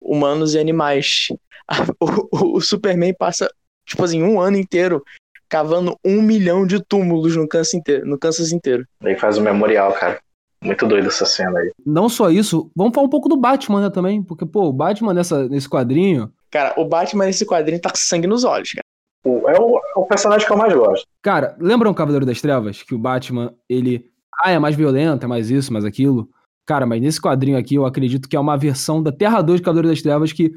humanos 0.00 0.54
e 0.54 0.58
animais. 0.58 1.28
O, 1.98 2.06
o, 2.30 2.56
o 2.58 2.60
Superman 2.60 3.12
passa, 3.12 3.50
tipo 3.84 4.04
assim, 4.04 4.22
um 4.22 4.40
ano 4.40 4.56
inteiro 4.56 5.02
cavando 5.48 5.98
um 6.04 6.22
milhão 6.22 6.64
de 6.64 6.80
túmulos 6.80 7.34
no 7.34 7.48
Kansas 7.48 7.74
inteiro. 7.74 8.06
No 8.06 8.16
Kansas 8.16 8.52
inteiro. 8.52 8.86
Aí 9.00 9.16
faz 9.16 9.36
o 9.36 9.42
memorial, 9.42 9.92
cara. 9.94 10.20
Muito 10.66 10.86
doido 10.86 11.08
essa 11.08 11.24
cena 11.24 11.58
aí. 11.60 11.70
Não 11.84 12.08
só 12.08 12.30
isso, 12.30 12.70
vamos 12.74 12.94
falar 12.94 13.06
um 13.06 13.10
pouco 13.10 13.28
do 13.28 13.36
Batman 13.36 13.80
né, 13.82 13.90
também, 13.90 14.22
porque, 14.22 14.44
pô, 14.44 14.64
o 14.68 14.72
Batman 14.72 15.14
nessa, 15.14 15.48
nesse 15.48 15.68
quadrinho. 15.68 16.32
Cara, 16.50 16.74
o 16.76 16.84
Batman 16.84 17.26
nesse 17.26 17.46
quadrinho 17.46 17.80
tá 17.80 17.90
com 17.90 17.96
sangue 17.96 18.26
nos 18.26 18.44
olhos, 18.44 18.70
cara. 18.72 18.82
O- 19.24 19.48
É 19.48 19.58
o, 19.60 19.78
é 19.78 19.98
o 19.98 20.04
personagem 20.06 20.46
que 20.46 20.52
eu 20.52 20.56
mais 20.56 20.72
gosto. 20.74 21.06
Cara, 21.22 21.56
lembram 21.60 21.90
o 21.90 21.94
Cavaleiro 21.94 22.26
das 22.26 22.40
Trevas? 22.40 22.82
Que 22.82 22.94
o 22.94 22.98
Batman, 22.98 23.52
ele. 23.68 24.10
Ah, 24.42 24.50
é 24.50 24.58
mais 24.58 24.76
violento, 24.76 25.24
é 25.24 25.26
mais 25.26 25.50
isso, 25.50 25.72
mais 25.72 25.84
aquilo. 25.84 26.28
Cara, 26.66 26.84
mas 26.84 27.00
nesse 27.00 27.20
quadrinho 27.20 27.56
aqui, 27.56 27.76
eu 27.76 27.86
acredito 27.86 28.28
que 28.28 28.36
é 28.36 28.40
uma 28.40 28.56
versão 28.56 29.02
da 29.02 29.10
Terra 29.12 29.40
2 29.40 29.60
de 29.60 29.64
Cavaleiro 29.64 29.88
das 29.88 30.02
Trevas 30.02 30.32
que 30.32 30.52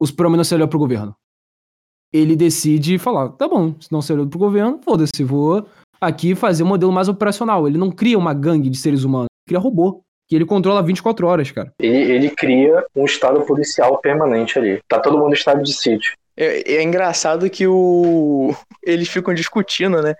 o 0.00 0.06
Superman 0.06 0.36
não 0.36 0.44
se 0.44 0.54
olhou 0.54 0.68
pro 0.68 0.78
governo. 0.78 1.14
Ele 2.12 2.36
decide 2.36 2.98
falar: 2.98 3.30
tá 3.30 3.48
bom, 3.48 3.74
se 3.80 3.90
não 3.90 4.02
se 4.02 4.12
olhou 4.12 4.26
pro 4.26 4.38
governo, 4.38 4.78
foda-se, 4.84 5.22
vou 5.24 5.66
aqui 6.00 6.34
fazer 6.34 6.62
um 6.62 6.66
modelo 6.66 6.92
mais 6.92 7.08
operacional. 7.08 7.66
Ele 7.66 7.78
não 7.78 7.90
cria 7.90 8.18
uma 8.18 8.34
gangue 8.34 8.68
de 8.68 8.76
seres 8.78 9.04
humanos, 9.04 9.28
cria 9.46 9.58
robô. 9.58 10.02
Que 10.26 10.34
ele 10.34 10.46
controla 10.46 10.82
24 10.82 11.26
horas, 11.26 11.50
cara. 11.50 11.72
Ele, 11.78 12.12
ele 12.12 12.30
cria 12.30 12.84
um 12.96 13.04
estado 13.04 13.42
policial 13.42 13.98
permanente 14.00 14.58
ali. 14.58 14.80
Tá 14.88 14.98
todo 14.98 15.18
mundo 15.18 15.30
em 15.30 15.34
estado 15.34 15.62
de 15.62 15.74
sítio. 15.74 16.14
É, 16.36 16.76
é 16.76 16.82
engraçado 16.82 17.48
que 17.50 17.66
o. 17.66 18.54
Eles 18.82 19.08
ficam 19.08 19.34
discutindo, 19.34 20.00
né? 20.00 20.14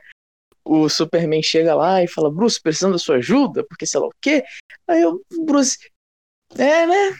O 0.63 0.89
Superman 0.89 1.43
chega 1.43 1.75
lá 1.75 2.03
e 2.03 2.09
fala, 2.09 2.31
Bruce, 2.31 2.61
precisando 2.61 2.93
da 2.93 2.99
sua 2.99 3.17
ajuda, 3.17 3.65
porque 3.69 3.87
sei 3.87 4.01
lá 4.01 4.07
o 4.07 4.15
quê. 4.21 4.43
Aí 4.87 5.05
o 5.05 5.21
Bruce. 5.45 5.79
É, 6.57 6.87
né? 6.87 7.15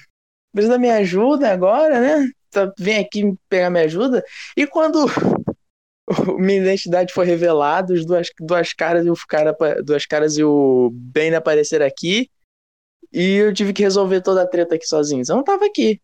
Precisa 0.53 0.75
da 0.75 0.79
minha 0.79 0.97
ajuda 0.97 1.51
agora, 1.51 2.01
né? 2.01 2.31
Tá- 2.51 2.73
Vem 2.79 2.99
aqui 2.99 3.35
pegar 3.49 3.71
minha 3.71 3.85
ajuda. 3.85 4.23
E 4.57 4.67
quando 4.67 5.07
minha 6.39 6.61
identidade 6.61 7.13
foi 7.13 7.25
revelada, 7.25 7.93
os 7.93 8.05
duas, 8.05 8.29
duas 8.41 8.73
caras 8.73 9.07
e 9.07 9.11
o 9.11 9.15
cara, 9.29 9.57
duas 9.83 10.07
caras 10.07 10.37
e 10.37 10.45
o 10.45 10.91
Bane 10.93 11.35
apareceram 11.35 11.87
aqui. 11.87 12.31
E 13.13 13.37
eu 13.37 13.55
tive 13.55 13.73
que 13.73 13.83
resolver 13.83 14.21
toda 14.21 14.43
a 14.43 14.47
treta 14.47 14.75
aqui 14.75 14.87
sozinho. 14.87 15.23
Eu 15.29 15.37
não 15.37 15.45
tava 15.45 15.65
aqui. 15.67 16.01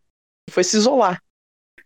Foi 0.49 0.63
se 0.63 0.77
isolar. 0.77 1.21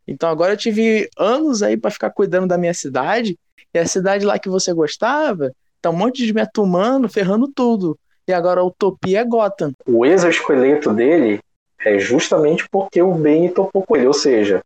Então 0.06 0.28
agora 0.28 0.52
eu 0.52 0.56
tive 0.56 1.08
anos 1.16 1.62
aí 1.62 1.76
pra 1.76 1.90
ficar 1.90 2.10
cuidando 2.10 2.46
da 2.46 2.58
minha 2.58 2.74
cidade. 2.74 3.38
E 3.72 3.78
a 3.78 3.86
cidade 3.86 4.24
lá 4.24 4.38
que 4.38 4.48
você 4.48 4.72
gostava, 4.72 5.50
tá 5.80 5.90
um 5.90 5.96
monte 5.96 6.26
de 6.26 6.32
metumano 6.32 7.08
ferrando 7.08 7.48
tudo. 7.48 7.98
E 8.28 8.32
agora 8.32 8.60
a 8.60 8.64
utopia 8.64 9.20
é 9.20 9.24
Gotham. 9.24 9.72
O 9.86 10.04
exoesqueleto 10.04 10.92
dele 10.92 11.40
é 11.80 11.98
justamente 11.98 12.66
porque 12.70 13.02
o 13.02 13.12
Bane 13.12 13.50
topou 13.50 13.82
com 13.82 13.96
ele. 13.96 14.06
Ou 14.06 14.14
seja, 14.14 14.62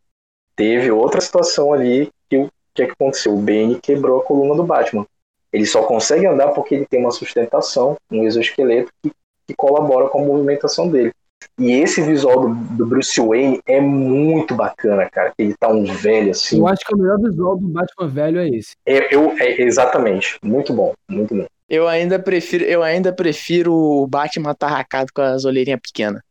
teve 0.54 0.90
outra 0.90 1.20
situação 1.20 1.72
ali 1.72 2.10
que 2.28 2.36
o 2.36 2.50
que, 2.78 2.82
é 2.82 2.86
que 2.86 2.92
aconteceu? 2.92 3.34
O 3.34 3.40
Bane 3.40 3.80
quebrou 3.80 4.20
a 4.20 4.24
coluna 4.24 4.54
do 4.54 4.64
Batman. 4.64 5.04
Ele 5.52 5.66
só 5.66 5.82
consegue 5.82 6.26
andar 6.26 6.48
porque 6.48 6.74
ele 6.74 6.86
tem 6.86 7.00
uma 7.00 7.10
sustentação, 7.10 7.96
um 8.10 8.24
exoesqueleto 8.24 8.90
que, 9.02 9.10
que 9.46 9.54
colabora 9.54 10.08
com 10.08 10.22
a 10.22 10.24
movimentação 10.24 10.88
dele. 10.88 11.12
E 11.58 11.72
esse 11.72 12.02
visual 12.02 12.40
do, 12.40 12.54
do 12.54 12.86
Bruce 12.86 13.20
Wayne 13.20 13.60
é 13.66 13.80
muito 13.80 14.54
bacana, 14.54 15.08
cara. 15.10 15.32
Ele 15.38 15.54
tá 15.56 15.68
um 15.68 15.84
velho 15.84 16.30
assim. 16.30 16.58
Eu 16.58 16.68
acho 16.68 16.84
que 16.84 16.94
o 16.94 16.98
melhor 16.98 17.18
visual 17.18 17.56
do 17.56 17.66
Batman 17.66 18.08
velho 18.08 18.40
é 18.40 18.48
esse. 18.48 18.76
É, 18.86 19.14
eu, 19.14 19.32
é, 19.38 19.60
exatamente. 19.62 20.38
Muito 20.42 20.72
bom, 20.72 20.94
muito 21.08 21.34
bom. 21.34 21.46
Eu 21.68 21.88
ainda 21.88 22.18
prefiro, 22.18 22.64
eu 22.64 22.82
ainda 22.82 23.12
prefiro 23.12 23.74
o 23.74 24.06
Batman 24.06 24.50
atarracado 24.50 25.12
com 25.12 25.22
as 25.22 25.44
olheirinhas 25.44 25.80
pequenas. 25.80 26.22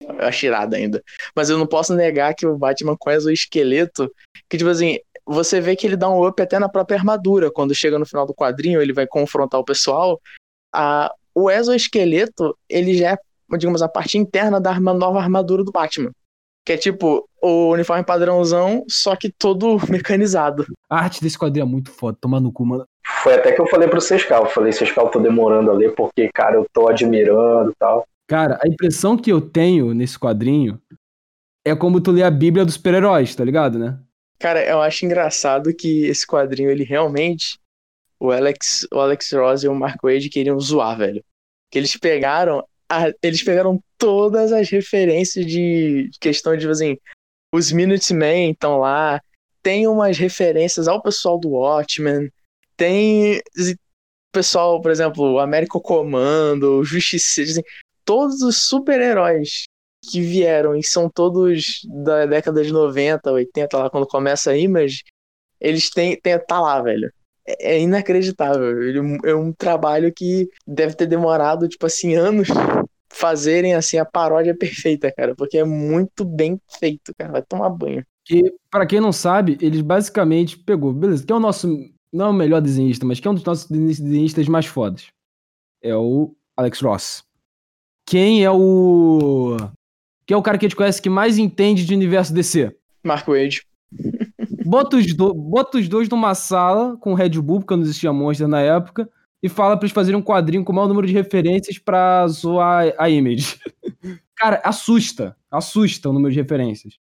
Eu 0.00 0.26
acho 0.26 0.46
irado 0.46 0.76
ainda. 0.76 1.02
Mas 1.34 1.48
eu 1.48 1.58
não 1.58 1.66
posso 1.66 1.94
negar 1.94 2.34
que 2.34 2.46
o 2.46 2.56
Batman 2.56 2.96
com 2.98 3.10
exoesqueleto, 3.10 4.10
que 4.48 4.58
tipo 4.58 4.70
assim, 4.70 4.98
você 5.26 5.60
vê 5.60 5.74
que 5.74 5.86
ele 5.86 5.96
dá 5.96 6.08
um 6.08 6.26
up 6.26 6.40
até 6.40 6.58
na 6.58 6.68
própria 6.68 6.96
armadura. 6.98 7.50
Quando 7.50 7.74
chega 7.74 7.98
no 7.98 8.06
final 8.06 8.26
do 8.26 8.34
quadrinho, 8.34 8.80
ele 8.80 8.92
vai 8.92 9.06
confrontar 9.06 9.60
o 9.60 9.64
pessoal. 9.64 10.20
A, 10.72 11.12
o 11.34 11.50
exoesqueleto, 11.50 12.56
ele 12.68 12.94
já 12.96 13.12
é, 13.12 13.18
digamos, 13.58 13.82
a 13.82 13.88
parte 13.88 14.16
interna 14.18 14.60
da 14.60 14.70
arma- 14.70 14.94
nova 14.94 15.18
armadura 15.18 15.64
do 15.64 15.72
Batman. 15.72 16.10
Que 16.64 16.72
é 16.72 16.76
tipo 16.76 17.28
o 17.40 17.70
uniforme 17.70 18.04
padrãozão, 18.04 18.84
só 18.88 19.14
que 19.14 19.30
todo 19.30 19.76
mecanizado. 19.90 20.66
A 20.90 20.98
arte 21.00 21.22
desse 21.22 21.38
quadrinho 21.38 21.64
é 21.64 21.68
muito 21.68 21.90
foda, 21.90 22.16
toma 22.20 22.40
no 22.40 22.50
cu, 22.52 22.64
mano. 22.66 22.84
Foi 23.22 23.34
até 23.34 23.52
que 23.52 23.60
eu 23.60 23.66
falei 23.68 23.88
pro 23.88 24.00
Sescal. 24.00 24.44
Eu 24.44 24.50
falei, 24.50 24.72
Sescal, 24.72 25.08
tô 25.10 25.20
demorando 25.20 25.70
a 25.70 25.74
ler 25.74 25.94
porque, 25.94 26.28
cara, 26.34 26.56
eu 26.56 26.66
tô 26.72 26.88
admirando 26.88 27.70
e 27.70 27.74
tal. 27.78 28.04
Cara, 28.28 28.58
a 28.62 28.66
impressão 28.68 29.16
que 29.16 29.30
eu 29.30 29.40
tenho 29.40 29.94
nesse 29.94 30.18
quadrinho 30.18 30.80
é 31.64 31.74
como 31.76 32.00
tu 32.00 32.10
lê 32.10 32.24
a 32.24 32.30
Bíblia 32.30 32.64
dos 32.64 32.74
super-heróis, 32.74 33.34
tá 33.34 33.44
ligado, 33.44 33.78
né? 33.78 33.96
Cara, 34.38 34.64
eu 34.68 34.80
acho 34.82 35.04
engraçado 35.04 35.74
que 35.74 36.04
esse 36.06 36.26
quadrinho, 36.26 36.70
ele 36.70 36.84
realmente. 36.84 37.58
O 38.18 38.30
Alex, 38.30 38.86
o 38.92 38.98
Alex 38.98 39.32
Ross 39.32 39.62
e 39.62 39.68
o 39.68 39.74
Mark 39.74 40.00
Wade 40.02 40.28
queriam 40.30 40.58
zoar, 40.60 40.96
velho. 40.98 41.22
Que 41.70 41.78
eles 41.78 41.96
pegaram. 41.96 42.62
a- 42.88 43.10
eles 43.20 43.42
pegaram 43.42 43.82
todas 43.98 44.52
as 44.52 44.70
referências 44.70 45.44
de 45.44 46.08
questão 46.20 46.52
de, 46.54 46.60
tipo 46.60 46.70
assim. 46.70 46.96
Os 47.52 47.72
Minutemen 47.72 48.52
estão 48.52 48.78
lá. 48.78 49.20
Tem 49.62 49.88
umas 49.88 50.16
referências 50.18 50.86
ao 50.86 51.02
pessoal 51.02 51.36
do 51.38 51.48
Watchmen. 51.50 52.30
Tem. 52.76 53.40
Pessoal, 54.32 54.80
por 54.80 54.90
exemplo, 54.90 55.32
o 55.32 55.38
Américo 55.40 55.80
Comando, 55.80 56.78
o 56.78 56.84
Justiceiro. 56.84 57.50
assim, 57.50 57.62
todos 58.04 58.42
os 58.42 58.62
super-heróis 58.68 59.64
que 60.10 60.20
vieram 60.20 60.76
e 60.76 60.82
são 60.82 61.08
todos 61.10 61.80
da 62.04 62.26
década 62.26 62.62
de 62.62 62.72
90, 62.72 63.30
80, 63.32 63.78
lá 63.78 63.90
quando 63.90 64.06
começa 64.06 64.50
a 64.50 64.56
Image, 64.56 65.02
eles 65.60 65.90
têm, 65.90 66.18
têm 66.20 66.38
tá 66.38 66.60
lá, 66.60 66.80
velho. 66.82 67.10
É, 67.46 67.74
é 67.76 67.80
inacreditável. 67.80 68.82
Ele- 68.82 69.18
é 69.24 69.34
um 69.34 69.52
trabalho 69.52 70.12
que 70.12 70.48
deve 70.66 70.94
ter 70.94 71.06
demorado, 71.06 71.68
tipo 71.68 71.86
assim, 71.86 72.14
anos 72.14 72.48
fazerem 73.10 73.74
assim 73.74 73.98
a 73.98 74.04
paródia 74.04 74.56
perfeita, 74.56 75.12
cara, 75.12 75.34
porque 75.34 75.58
é 75.58 75.64
muito 75.64 76.24
bem 76.24 76.60
feito, 76.78 77.14
cara. 77.16 77.32
Vai 77.32 77.42
tomar 77.42 77.70
banho. 77.70 78.04
Que, 78.24 78.52
pra 78.70 78.84
quem 78.86 79.00
não 79.00 79.12
sabe, 79.12 79.56
eles 79.60 79.80
basicamente 79.80 80.58
pegou, 80.58 80.92
beleza, 80.92 81.24
quem 81.24 81.32
é 81.32 81.36
o 81.36 81.40
nosso, 81.40 81.68
não 82.12 82.26
é 82.26 82.28
o 82.30 82.32
melhor 82.32 82.60
desenhista, 82.60 83.06
mas 83.06 83.20
quem 83.20 83.28
é 83.28 83.32
um 83.32 83.34
dos 83.36 83.44
nossos 83.44 83.68
desenhistas 83.70 84.48
mais 84.48 84.66
fodas? 84.66 85.06
É 85.80 85.94
o 85.94 86.34
Alex 86.56 86.80
Ross. 86.80 87.24
Quem 88.04 88.44
é 88.44 88.50
o... 88.50 89.56
Quem 90.26 90.34
é 90.34 90.38
o 90.38 90.42
cara 90.42 90.58
que 90.58 90.66
a 90.66 90.68
gente 90.68 90.76
conhece 90.76 91.00
que 91.00 91.08
mais 91.08 91.38
entende 91.38 91.84
de 91.84 91.94
universo 91.94 92.34
DC? 92.34 92.74
Mark 93.04 93.26
Wade. 93.28 93.62
Bota 94.64 94.96
os, 94.96 95.14
do- 95.14 95.32
bota 95.34 95.78
os 95.78 95.88
dois 95.88 96.08
numa 96.08 96.34
sala 96.34 96.96
com 96.96 97.12
o 97.12 97.14
Red 97.14 97.30
Bull, 97.40 97.60
porque 97.60 97.76
não 97.76 97.82
existia 97.82 98.12
Monster 98.12 98.48
na 98.48 98.60
época, 98.60 99.08
e 99.42 99.48
fala 99.48 99.76
pra 99.76 99.84
eles 99.86 99.94
fazerem 99.94 100.18
um 100.18 100.22
quadrinho 100.22 100.64
com 100.64 100.72
o 100.72 100.74
maior 100.74 100.88
número 100.88 101.06
de 101.06 101.12
referências 101.12 101.78
pra 101.78 102.26
zoar 102.26 102.92
a 102.98 103.08
Image. 103.08 103.58
Cara, 104.34 104.60
assusta. 104.64 105.36
Assusta 105.50 106.10
o 106.10 106.12
número 106.12 106.32
de 106.34 106.40
referências. 106.40 106.98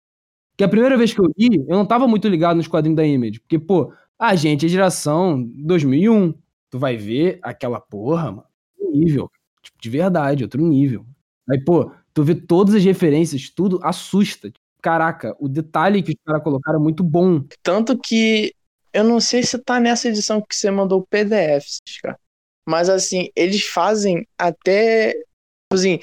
Que 0.57 0.65
a 0.65 0.69
primeira 0.69 0.97
vez 0.99 1.15
que 1.15 1.21
eu 1.21 1.33
li, 1.39 1.65
eu 1.69 1.77
não 1.77 1.87
tava 1.87 2.07
muito 2.09 2.29
ligado 2.29 2.57
nos 2.57 2.67
quadrinhos 2.69 2.97
da 2.97 3.07
Image. 3.07 3.41
Porque, 3.41 3.59
pô, 3.59 3.93
a 4.19 4.35
gente 4.35 4.67
é 4.67 4.69
geração 4.69 5.43
2001. 5.65 6.35
Tu 6.71 6.79
vai 6.79 6.97
ver 6.97 7.39
aquela 7.43 7.81
porra, 7.81 8.33
mano. 8.33 8.45
Nível. 8.93 9.31
Tipo, 9.63 9.79
de 9.81 9.89
verdade, 9.89 10.43
outro 10.43 10.61
nível. 10.67 11.07
Aí, 11.49 11.63
pô, 11.65 11.91
tu 12.15 12.23
vê 12.23 12.35
todas 12.35 12.75
as 12.75 12.85
referências, 12.85 13.51
tudo 13.51 13.81
assusta. 13.83 14.53
Caraca, 14.81 15.37
o 15.39 15.49
detalhe 15.49 16.03
que 16.03 16.11
os 16.13 16.19
caras 16.27 16.43
colocaram 16.43 16.79
é 16.81 16.83
muito 16.83 17.05
bom. 17.05 17.45
Tanto 17.63 17.97
que 17.99 18.53
eu 18.93 19.05
não 19.05 19.21
sei 19.21 19.43
se 19.43 19.59
tá 19.59 19.81
nessa 19.81 20.09
edição 20.09 20.41
que 20.41 20.55
você 20.55 20.71
mandou 20.71 21.01
o 21.01 21.07
PDF, 21.07 21.65
cara. 22.03 22.19
Mas 22.67 22.89
assim, 22.89 23.29
eles 23.35 23.65
fazem 23.65 24.27
até. 24.39 25.13
tipo 25.13 25.75
Assim, 25.75 26.01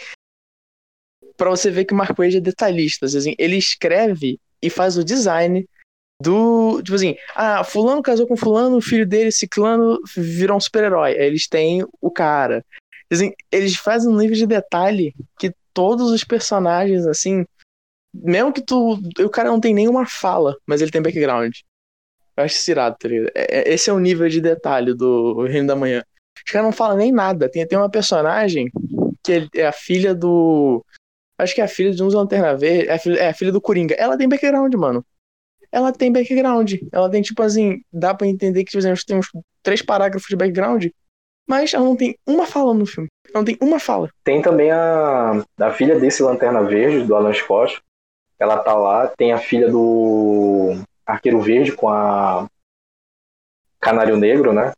pra 1.37 1.49
você 1.49 1.69
ver 1.69 1.85
que 1.85 1.93
o 1.93 1.97
Mark 1.97 2.17
Wade 2.17 2.37
é 2.37 2.41
detalhista. 2.41 3.05
Assim, 3.05 3.35
ele 3.37 3.57
escreve 3.57 4.39
e 4.61 4.69
faz 4.69 4.97
o 4.97 5.03
design 5.03 5.67
do. 6.21 6.81
Tipo 6.81 6.95
assim, 6.95 7.15
ah, 7.35 7.63
fulano 7.63 8.01
casou 8.01 8.27
com 8.27 8.35
fulano, 8.35 8.77
o 8.77 8.81
filho 8.81 9.07
dele, 9.07 9.31
ciclano, 9.31 9.99
virou 10.15 10.57
um 10.57 10.59
super-herói. 10.59 11.13
Eles 11.13 11.47
têm 11.47 11.85
o 12.01 12.11
cara. 12.11 12.65
Assim, 13.11 13.31
eles 13.51 13.75
fazem 13.75 14.11
um 14.11 14.17
nível 14.17 14.35
de 14.35 14.45
detalhe 14.45 15.13
que 15.37 15.53
todos 15.79 16.11
os 16.11 16.25
personagens, 16.25 17.07
assim, 17.07 17.45
mesmo 18.13 18.51
que 18.51 18.61
tu. 18.61 18.99
O 19.23 19.29
cara 19.29 19.49
não 19.49 19.61
tem 19.61 19.73
nenhuma 19.73 20.05
fala, 20.05 20.57
mas 20.67 20.81
ele 20.81 20.91
tem 20.91 21.01
background. 21.01 21.53
Eu 22.35 22.43
acho 22.43 22.55
isso 22.55 22.69
irado, 22.69 22.97
tá 22.99 23.07
ligado? 23.07 23.31
É- 23.33 23.59
é- 23.59 23.73
Esse 23.73 23.89
é 23.89 23.93
o 23.93 23.99
nível 23.99 24.27
de 24.27 24.41
detalhe 24.41 24.93
do 24.93 25.45
Reino 25.45 25.67
da 25.67 25.77
Manhã. 25.77 26.03
Os 26.35 26.51
caras 26.51 26.65
não 26.65 26.73
falam 26.73 26.97
nem 26.97 27.13
nada. 27.13 27.49
Tem, 27.49 27.65
tem 27.65 27.77
uma 27.77 27.89
personagem 27.89 28.69
que 29.23 29.47
é 29.55 29.67
a 29.67 29.71
filha 29.71 30.13
do. 30.13 30.83
Acho 31.37 31.55
que 31.55 31.61
é 31.61 31.63
a 31.63 31.67
filha 31.69 31.91
de 31.91 31.97
dos 31.97 32.13
Lanterna 32.13 32.57
Verde. 32.57 32.89
É 32.89 32.93
a 32.95 32.99
filha, 32.99 33.19
é 33.19 33.29
a 33.29 33.33
filha 33.33 33.53
do 33.53 33.61
Coringa. 33.61 33.95
Ela 33.95 34.17
tem 34.17 34.27
background, 34.27 34.73
mano. 34.75 35.05
Ela 35.71 35.93
tem 35.93 36.11
background. 36.11 36.73
Ela 36.91 37.09
tem, 37.09 37.21
tipo 37.21 37.41
assim, 37.41 37.79
dá 37.93 38.13
pra 38.13 38.27
entender 38.27 38.65
que, 38.65 38.71
tipo 38.71 38.85
assim, 38.85 39.05
tem 39.07 39.17
uns 39.17 39.27
três 39.63 39.81
parágrafos 39.81 40.27
de 40.27 40.35
background. 40.35 40.87
Mas 41.49 41.73
ela 41.73 41.83
não 41.83 41.95
tem 41.95 42.15
uma 42.27 42.45
fala 42.45 42.73
no 42.75 42.85
filme. 42.85 43.09
Ela 43.25 43.39
não 43.39 43.45
tem 43.45 43.57
uma 43.59 43.79
fala. 43.79 44.09
Tem 44.23 44.39
também 44.41 44.69
a, 44.71 45.43
a 45.59 45.71
filha 45.71 45.99
desse 45.99 46.21
Lanterna 46.21 46.61
Verde, 46.63 47.05
do 47.07 47.15
Alan 47.15 47.33
Scott. 47.33 47.81
Ela 48.37 48.59
tá 48.59 48.75
lá. 48.75 49.07
Tem 49.07 49.33
a 49.33 49.39
filha 49.39 49.67
do 49.69 50.75
Arqueiro 51.05 51.41
Verde 51.41 51.71
com 51.71 51.89
a. 51.89 52.47
Canário 53.79 54.15
Negro, 54.17 54.53
né? 54.53 54.73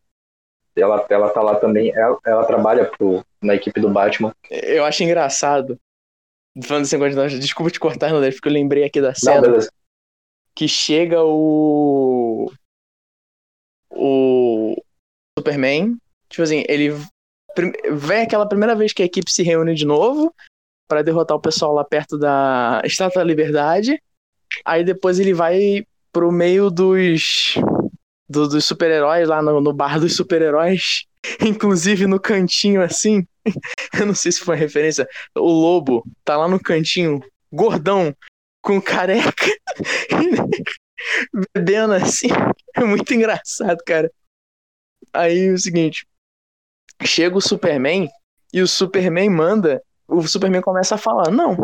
Ela, 0.75 1.05
ela 1.09 1.29
tá 1.29 1.41
lá 1.41 1.55
também, 1.55 1.91
ela, 1.93 2.17
ela 2.25 2.45
trabalha 2.45 2.85
pro, 2.85 3.25
na 3.41 3.55
equipe 3.55 3.81
do 3.81 3.89
Batman. 3.89 4.33
Eu 4.49 4.85
acho 4.85 5.03
engraçado. 5.03 5.77
Falando 6.63 6.85
de- 6.85 7.39
Desculpa 7.39 7.71
te 7.71 7.79
cortar, 7.79 8.11
André, 8.13 8.31
porque 8.31 8.47
eu 8.47 8.53
lembrei 8.53 8.83
aqui 8.85 9.01
da 9.01 9.09
Não, 9.09 9.15
cena 9.15 9.41
beleza. 9.41 9.69
que 10.55 10.67
chega 10.67 11.21
o. 11.23 12.49
O. 13.89 14.75
Superman. 15.37 15.97
Tipo 16.31 16.41
assim, 16.43 16.63
ele. 16.67 16.95
Vem 17.91 18.21
aquela 18.23 18.47
primeira 18.47 18.73
vez 18.75 18.93
que 18.93 19.03
a 19.03 19.05
equipe 19.05 19.29
se 19.31 19.43
reúne 19.43 19.75
de 19.75 19.85
novo 19.85 20.33
pra 20.87 21.01
derrotar 21.01 21.35
o 21.37 21.41
pessoal 21.41 21.73
lá 21.73 21.83
perto 21.83 22.17
da 22.17 22.81
Estátua 22.85 23.21
da 23.21 23.27
Liberdade. 23.27 24.01
Aí 24.65 24.83
depois 24.83 25.19
ele 25.19 25.33
vai 25.33 25.83
pro 26.11 26.31
meio 26.31 26.69
dos. 26.71 27.55
do- 28.29 28.47
dos 28.47 28.65
super-heróis 28.65 29.27
lá 29.27 29.41
no, 29.41 29.59
no 29.61 29.73
bar 29.73 29.99
dos 29.99 30.15
super-heróis. 30.15 31.05
Inclusive 31.45 32.07
no 32.07 32.19
cantinho 32.19 32.81
assim. 32.81 33.25
Eu 33.99 34.05
não 34.05 34.15
sei 34.15 34.31
se 34.31 34.39
foi 34.39 34.55
referência. 34.55 35.07
O 35.35 35.49
lobo 35.51 36.03
tá 36.23 36.37
lá 36.37 36.47
no 36.47 36.59
cantinho, 36.59 37.19
gordão, 37.51 38.15
com 38.63 38.81
careca, 38.81 39.45
bebendo 41.55 41.93
assim. 41.93 42.27
É 42.75 42.83
muito 42.83 43.13
engraçado, 43.13 43.79
cara. 43.85 44.11
Aí 45.13 45.47
é 45.47 45.51
o 45.51 45.57
seguinte: 45.57 46.05
chega 47.03 47.37
o 47.37 47.41
Superman 47.41 48.09
e 48.53 48.61
o 48.61 48.67
Superman 48.67 49.29
manda. 49.29 49.81
O 50.07 50.21
Superman 50.27 50.61
começa 50.61 50.95
a 50.95 50.97
falar: 50.97 51.31
Não, 51.31 51.55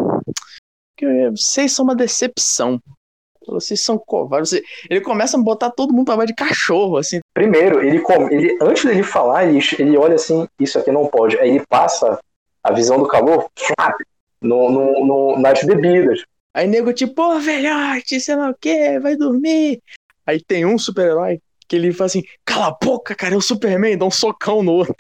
vocês 1.32 1.72
são 1.74 1.84
uma 1.86 1.96
decepção. 1.96 2.80
Vocês 3.48 3.82
são 3.82 3.98
covardes. 3.98 4.52
Ele 4.90 5.00
começa 5.00 5.38
a 5.38 5.42
botar 5.42 5.72
todo 5.72 5.94
mundo 5.94 6.06
pra 6.06 6.18
baixo 6.18 6.28
de 6.28 6.36
cachorro, 6.36 6.98
assim. 6.98 7.20
Primeiro, 7.34 7.82
ele, 7.82 8.04
ele 8.30 8.58
antes 8.62 8.84
dele 8.84 9.04
falar, 9.04 9.46
ele, 9.46 9.60
ele 9.80 9.98
olha 9.98 10.16
assim, 10.16 10.46
isso 10.60 10.78
aqui 10.78 10.92
não 10.92 11.08
pode. 11.08 11.38
Aí 11.40 11.52
ele 11.52 11.66
passa 11.68 12.20
a 12.62 12.74
visão 12.74 12.98
do 13.00 13.08
calor 13.08 13.50
no, 14.42 14.70
no, 14.70 15.06
no- 15.06 15.40
nas 15.40 15.64
bebidas. 15.64 16.24
Aí 16.54 16.68
nego 16.68 16.92
tipo, 16.92 17.14
pô, 17.16 17.40
velhote, 17.40 18.20
sei 18.20 18.36
lá 18.36 18.50
o 18.50 18.56
que, 18.60 19.00
vai 19.00 19.16
dormir. 19.16 19.80
Aí 20.26 20.44
tem 20.44 20.66
um 20.66 20.78
super-herói 20.78 21.40
que 21.68 21.76
ele 21.76 21.92
fala 21.92 22.06
assim, 22.08 22.24
cala 22.46 22.68
a 22.68 22.78
boca, 22.82 23.16
cara, 23.16 23.34
é 23.34 23.38
o 23.38 23.42
Superman, 23.42 23.98
dá 23.98 24.06
um 24.06 24.12
socão 24.12 24.64
no 24.64 24.74
outro. 24.74 24.96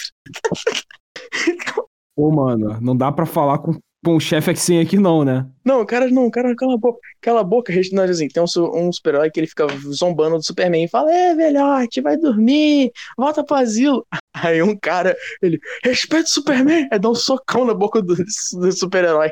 Pô, 2.16 2.32
mano, 2.32 2.80
não 2.82 2.96
dá 2.98 3.12
pra 3.12 3.26
falar 3.26 3.60
com, 3.60 3.80
com 4.04 4.16
o 4.16 4.20
chefe 4.20 4.52
assim 4.52 4.80
aqui 4.80 4.98
não, 4.98 5.24
né? 5.24 5.46
Não, 5.64 5.82
o 5.82 5.86
cara, 5.86 6.10
não, 6.10 6.26
o 6.26 6.32
cara, 6.32 6.56
cala 6.56 6.74
a 6.74 6.78
boca, 6.78 7.00
cala 7.22 7.42
a 7.42 7.44
boca, 7.44 7.72
gente, 7.72 7.94
não, 7.94 8.04
assim, 8.04 8.28
tem 8.28 8.42
um, 8.42 8.88
um 8.88 8.92
super-herói 8.92 9.30
que 9.30 9.40
ele 9.40 9.48
fica 9.48 9.68
zombando 9.94 10.38
do 10.38 10.46
Superman 10.46 10.84
e 10.84 10.88
fala, 10.88 11.14
é, 11.14 11.36
velhote, 11.36 12.02
vai 12.02 12.18
dormir, 12.18 12.92
volta 13.18 13.44
pro 13.44 13.56
asilo. 13.56 14.06
Aí 14.34 14.62
um 14.62 14.76
cara, 14.78 15.16
ele, 15.42 15.60
respeita 15.84 16.26
o 16.26 16.30
Superman, 16.30 16.88
aí 16.92 17.00
dá 17.00 17.10
um 17.10 17.16
socão 17.16 17.66
na 17.66 17.74
boca 17.74 18.04
do, 18.04 18.16
do 18.16 18.72
super-herói. 18.72 19.32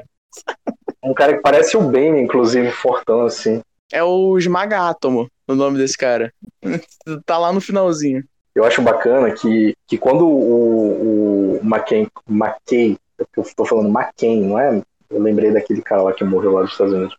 Um 1.04 1.14
cara 1.14 1.36
que 1.36 1.42
parece 1.42 1.78
o 1.78 1.82
Bane, 1.82 2.22
inclusive, 2.22 2.72
fortão, 2.72 3.22
assim. 3.22 3.62
É 3.92 4.04
o 4.04 4.38
Esmaga 4.38 4.90
Átomo, 4.90 5.30
o 5.48 5.56
nome 5.56 5.78
desse 5.78 5.98
cara. 5.98 6.34
tá 7.26 7.38
lá 7.38 7.54
no 7.54 7.62
finalzinho. 7.62 8.24
Eu 8.54 8.64
acho 8.64 8.82
bacana 8.82 9.32
que, 9.32 9.76
que 9.86 9.98
quando 9.98 10.26
o, 10.26 11.58
o 11.58 11.60
McKay, 11.62 12.08
McKay, 12.28 12.98
eu 13.20 13.44
tô 13.56 13.66
falando 13.66 13.90
McKay, 13.90 14.40
não 14.40 14.58
é? 14.58 14.82
Eu 15.10 15.22
lembrei 15.22 15.52
daquele 15.52 15.82
cara 15.82 16.04
lá 16.04 16.14
que 16.14 16.24
morreu 16.24 16.54
lá 16.54 16.62
dos 16.62 16.72
Estados 16.72 16.94
Unidos. 16.94 17.18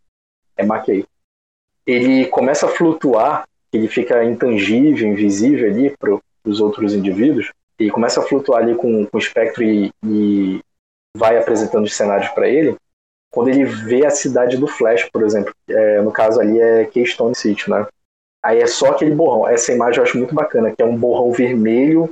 É 0.57 0.63
McKay. 0.65 1.05
Ele 1.87 2.27
começa 2.27 2.67
a 2.67 2.71
flutuar, 2.71 3.47
ele 3.73 3.87
fica 3.87 4.25
intangível, 4.25 5.07
invisível 5.07 5.69
ali 5.69 5.95
para 5.97 6.19
os 6.45 6.61
outros 6.61 6.95
indivíduos, 6.95 7.53
e 7.79 7.91
começa 7.91 8.21
a 8.21 8.23
flutuar 8.23 8.63
ali 8.63 8.75
com, 8.75 9.07
com 9.07 9.17
o 9.17 9.21
espectro 9.21 9.63
e, 9.63 9.93
e 10.05 10.61
vai 11.15 11.37
apresentando 11.37 11.85
os 11.85 11.95
cenários 11.95 12.31
para 12.31 12.49
ele. 12.49 12.77
Quando 13.37 13.49
ele 13.49 13.67
vê 13.67 14.07
a 14.07 14.09
cidade 14.09 14.57
do 14.57 14.67
Flash, 14.67 15.11
por 15.13 15.23
exemplo, 15.23 15.53
é, 15.69 16.01
no 16.01 16.11
caso 16.11 16.41
ali 16.41 16.59
é 16.59 16.87
Keystone 16.87 17.35
City, 17.35 17.69
né? 17.69 17.87
Aí 18.43 18.63
é 18.63 18.67
só 18.67 18.93
aquele 18.93 19.15
borrão. 19.15 19.47
Essa 19.47 19.75
imagem 19.75 19.99
eu 19.99 20.05
acho 20.05 20.17
muito 20.17 20.35
bacana, 20.35 20.75
que 20.75 20.81
é 20.81 20.87
um 20.87 20.97
borrão 20.97 21.31
vermelho 21.33 22.11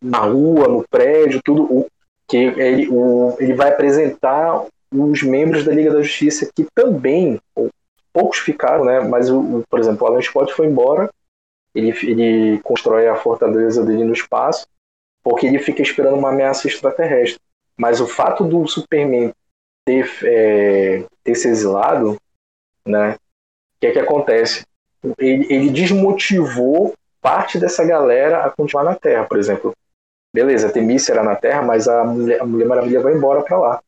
na 0.00 0.20
rua, 0.20 0.68
no 0.68 0.82
prédio, 0.88 1.42
tudo. 1.44 1.64
O, 1.64 1.86
que 2.26 2.38
ele, 2.38 2.88
o, 2.88 3.36
ele 3.38 3.52
vai 3.52 3.68
apresentar 3.68 4.64
os 4.90 5.22
membros 5.22 5.64
da 5.64 5.72
Liga 5.74 5.92
da 5.92 6.00
Justiça 6.00 6.50
que 6.56 6.66
também, 6.74 7.38
ou, 7.54 7.68
poucos 8.10 8.38
ficaram, 8.38 8.86
né? 8.86 9.00
Mas, 9.00 9.28
o, 9.28 9.38
o- 9.38 9.64
por 9.68 9.78
exemplo, 9.78 10.02
o 10.02 10.10
Alan 10.10 10.22
Scott 10.22 10.50
foi 10.54 10.66
embora, 10.66 11.10
ele, 11.74 11.90
ele 11.90 12.58
constrói 12.60 13.06
a 13.06 13.16
fortaleza 13.16 13.84
dele 13.84 14.04
no 14.04 14.14
espaço, 14.14 14.66
porque 15.22 15.46
ele 15.46 15.58
fica 15.58 15.82
esperando 15.82 16.16
uma 16.16 16.30
ameaça 16.30 16.66
extraterrestre. 16.66 17.38
Mas 17.76 18.00
o 18.00 18.06
fato 18.06 18.44
do 18.44 18.66
Superman 18.66 19.30
ter, 19.86 20.10
é, 20.24 21.04
ter 21.24 21.34
se 21.34 21.48
exilado, 21.48 22.16
né? 22.86 23.12
O 23.14 23.80
que 23.80 23.86
é 23.86 23.92
que 23.92 23.98
acontece? 23.98 24.64
ele, 25.18 25.46
ele 25.48 25.70
desmotivou 25.70 26.94
parte 27.22 27.58
dessa 27.58 27.84
galera 27.84 28.44
a 28.44 28.50
continuar 28.50 28.82
na 28.84 28.94
Terra, 28.94 29.24
por 29.24 29.38
exemplo. 29.38 29.72
Beleza, 30.34 30.68
Temícia 30.68 31.12
era 31.12 31.22
na 31.22 31.36
Terra, 31.36 31.62
mas 31.62 31.86
a 31.88 32.04
Mulher, 32.04 32.40
a 32.42 32.44
Mulher 32.46 32.66
Maravilha 32.66 33.00
vai 33.00 33.14
embora 33.14 33.42
pra 33.42 33.58
lá. 33.58 33.80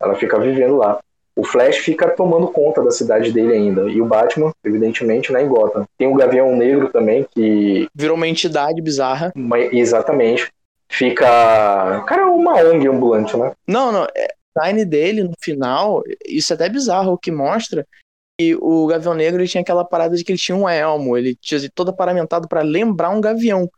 Ela 0.00 0.14
fica 0.14 0.38
vivendo 0.38 0.76
lá. 0.76 0.98
O 1.36 1.44
Flash 1.44 1.78
fica 1.78 2.08
tomando 2.10 2.48
conta 2.48 2.82
da 2.82 2.90
cidade 2.90 3.32
dele 3.32 3.54
ainda. 3.54 3.82
E 3.88 4.00
o 4.00 4.06
Batman, 4.06 4.52
evidentemente, 4.64 5.32
né, 5.32 5.42
em 5.42 5.48
Gotham. 5.48 5.84
Tem 5.96 6.06
o 6.08 6.14
Gavião 6.14 6.54
Negro 6.54 6.90
também, 6.90 7.26
que 7.30 7.88
Virou 7.94 8.16
uma 8.16 8.28
entidade 8.28 8.80
bizarra. 8.82 9.32
uma- 9.34 9.58
exatamente 9.58 10.50
fica. 10.90 11.98
O 12.02 12.04
cara 12.04 12.22
é 12.22 12.24
uma 12.26 12.54
ONG 12.56 12.86
ambulante, 12.88 13.36
né? 13.36 13.52
Não, 13.66 13.90
não. 13.92 14.04
É, 14.14 14.28
design 14.54 14.84
dele, 14.84 15.24
no 15.24 15.34
final, 15.40 16.02
isso 16.26 16.52
é 16.52 16.54
até 16.54 16.68
bizarro, 16.68 17.12
o 17.12 17.18
que 17.18 17.30
mostra 17.30 17.86
que 18.38 18.54
o 18.56 18.86
Gavião 18.86 19.12
Negro 19.12 19.42
ele 19.42 19.48
tinha 19.48 19.60
aquela 19.60 19.84
parada 19.84 20.16
de 20.16 20.24
que 20.24 20.32
ele 20.32 20.38
tinha 20.38 20.56
um 20.56 20.68
elmo, 20.68 21.16
ele 21.16 21.36
tinha 21.36 21.60
todo 21.74 21.94
paramentado 21.94 22.48
pra 22.48 22.62
lembrar 22.62 23.10
um 23.10 23.20
gavião. 23.20 23.70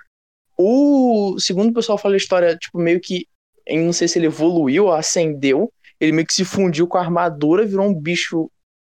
O 0.57 1.37
segundo 1.39 1.71
o 1.71 1.75
pessoal 1.75 1.99
fala 1.99 2.15
a 2.15 2.17
história, 2.17 2.57
tipo, 2.57 2.79
meio 2.79 3.01
que. 3.01 3.27
Não 3.69 3.93
sei 3.93 4.07
se 4.07 4.19
ele 4.19 4.27
evoluiu 4.27 4.85
ou 4.85 4.93
ascendeu. 4.93 5.73
Ele 5.99 6.13
meio 6.13 6.27
que 6.27 6.35
se 6.35 6.45
fundiu 6.45 6.87
com 6.87 6.97
a 6.97 7.01
armadura, 7.01 7.67
virou 7.67 7.87
um 7.87 7.95
bicho 7.95 8.51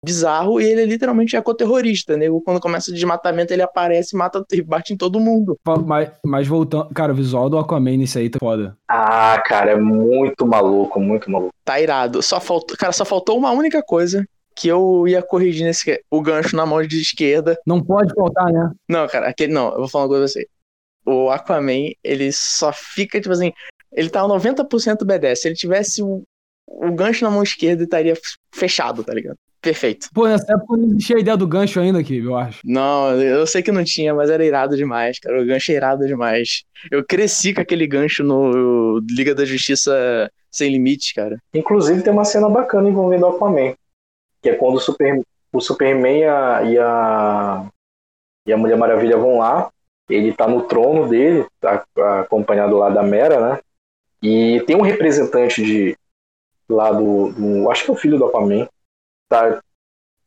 bizarro 0.05 0.61
e 0.61 0.65
ele 0.65 0.83
é 0.83 0.85
literalmente 0.85 1.37
ecoterrorista, 1.37 2.17
né? 2.17 2.27
Quando 2.45 2.61
começa 2.61 2.91
o 2.91 2.95
desmatamento, 2.95 3.53
ele 3.53 3.63
aparece 3.63 4.15
e 4.15 4.19
mata 4.19 4.45
e 4.53 4.63
bate 4.63 4.93
em 4.93 4.97
todo 4.97 5.19
mundo. 5.19 5.57
Mas, 5.87 6.11
mas 6.25 6.47
voltando. 6.47 6.89
Cara, 6.95 7.13
o 7.13 7.17
visual 7.17 7.49
do 7.49 7.59
Aquaman 7.59 7.97
nisso 7.97 8.19
aí 8.19 8.29
tá 8.29 8.39
foda. 8.39 8.77
Ah, 8.89 9.43
cara, 9.45 9.73
é 9.73 9.77
muito 9.77 10.47
maluco, 10.47 11.01
muito 11.01 11.31
maluco. 11.31 11.53
Tá 11.65 11.81
irado. 11.81 12.23
Só 12.23 12.41
faltou, 12.41 12.77
cara, 12.77 12.93
só 12.93 13.05
faltou 13.05 13.39
uma 13.39 13.51
única 13.51 13.83
coisa 13.83 14.25
que 14.57 14.69
eu 14.69 15.07
ia 15.09 15.23
corrigir 15.23 15.65
nesse 15.65 16.01
o 16.11 16.21
gancho 16.21 16.55
na 16.55 16.65
mão 16.65 16.83
de 16.87 17.01
esquerda. 17.01 17.59
Não 17.67 17.83
pode 17.83 18.15
faltar, 18.15 18.53
né? 18.53 18.71
Não, 18.89 19.07
cara, 19.09 19.29
aquele 19.29 19.53
não, 19.53 19.73
eu 19.73 19.79
vou 19.79 19.89
falar 19.89 20.05
uma 20.05 20.11
coisa 20.11 20.25
pra 20.25 20.33
você. 20.33 20.49
O 21.07 21.31
Aquaman, 21.31 21.91
ele 22.03 22.33
só 22.33 22.73
fica 22.73 23.21
tipo 23.21 23.33
assim, 23.33 23.53
ele 23.93 24.11
tá 24.11 24.23
90% 24.23 24.99
B10. 24.99 25.37
Se 25.37 25.49
ele 25.49 25.55
tivesse 25.55 26.03
o, 26.03 26.23
o 26.67 26.93
gancho 26.93 27.25
na 27.25 27.31
mão 27.31 27.43
esquerda, 27.43 27.83
ele 27.83 27.85
estaria 27.85 28.15
fechado, 28.55 29.03
tá 29.03 29.13
ligado? 29.13 29.37
Perfeito. 29.65 30.09
Pô, 30.13 30.29
nessa 30.29 30.53
época 30.53 30.77
não 30.77 30.89
existia 30.89 31.17
a 31.17 31.21
ideia 31.21 31.37
do 31.39 31.49
gancho 31.49 31.81
ainda 31.81 31.99
aqui, 31.99 32.19
eu 32.19 32.37
acho. 32.37 32.61
Não, 32.65 33.13
eu 33.21 33.47
sei 33.47 33.63
que 33.63 33.73
não 33.73 33.83
tinha, 33.83 34.13
mas 34.15 34.29
era 34.29 34.45
irado 34.45 34.77
demais, 34.77 35.19
cara. 35.19 35.41
O 35.41 35.47
gancho 35.47 35.73
é 35.73 35.75
irado 35.75 36.07
demais. 36.07 36.65
Eu 36.91 37.03
cresci 37.03 37.55
com 37.55 37.63
aquele 37.63 37.87
gancho 37.87 38.23
no 38.23 39.01
Liga 39.11 39.35
da 39.35 39.45
Justiça 39.47 40.31
Sem 40.51 40.71
Limites, 40.71 41.13
cara. 41.15 41.39
Inclusive 41.55 42.03
tem 42.03 42.13
uma 42.13 42.27
cena 42.27 42.47
bacana 42.49 42.91
envolvendo 42.91 43.23
o 43.23 43.29
Aquaman. 43.31 43.73
Que 44.43 44.51
é 44.51 44.55
quando 44.55 44.77
o, 44.77 44.81
Super, 44.81 45.23
o 45.51 45.61
Superman 45.63 46.19
e 46.21 46.25
a, 46.25 46.63
e 46.65 46.79
a, 46.79 47.67
e 48.47 48.53
a 48.53 48.57
Mulher 48.59 48.77
Maravilha 48.77 49.17
vão 49.17 49.39
lá. 49.39 49.71
Ele 50.11 50.35
tá 50.35 50.47
no 50.47 50.61
trono 50.65 51.09
dele, 51.09 51.47
tá 51.59 51.83
acompanhado 52.21 52.77
lá 52.77 52.91
da 52.91 53.03
Mera, 53.03 53.41
né? 53.41 53.61
E 54.23 54.63
tem 54.67 54.77
um 54.77 54.83
representante 54.83 55.65
de 55.65 55.97
lá 56.69 56.93
do, 56.93 57.31
do- 57.33 57.71
Acho 57.71 57.85
que 57.87 57.91
é 57.91 57.95
o 57.95 57.97
filho 57.97 58.19
do 58.19 58.27
Aquaman. 58.27 58.69
Tá, 59.29 59.63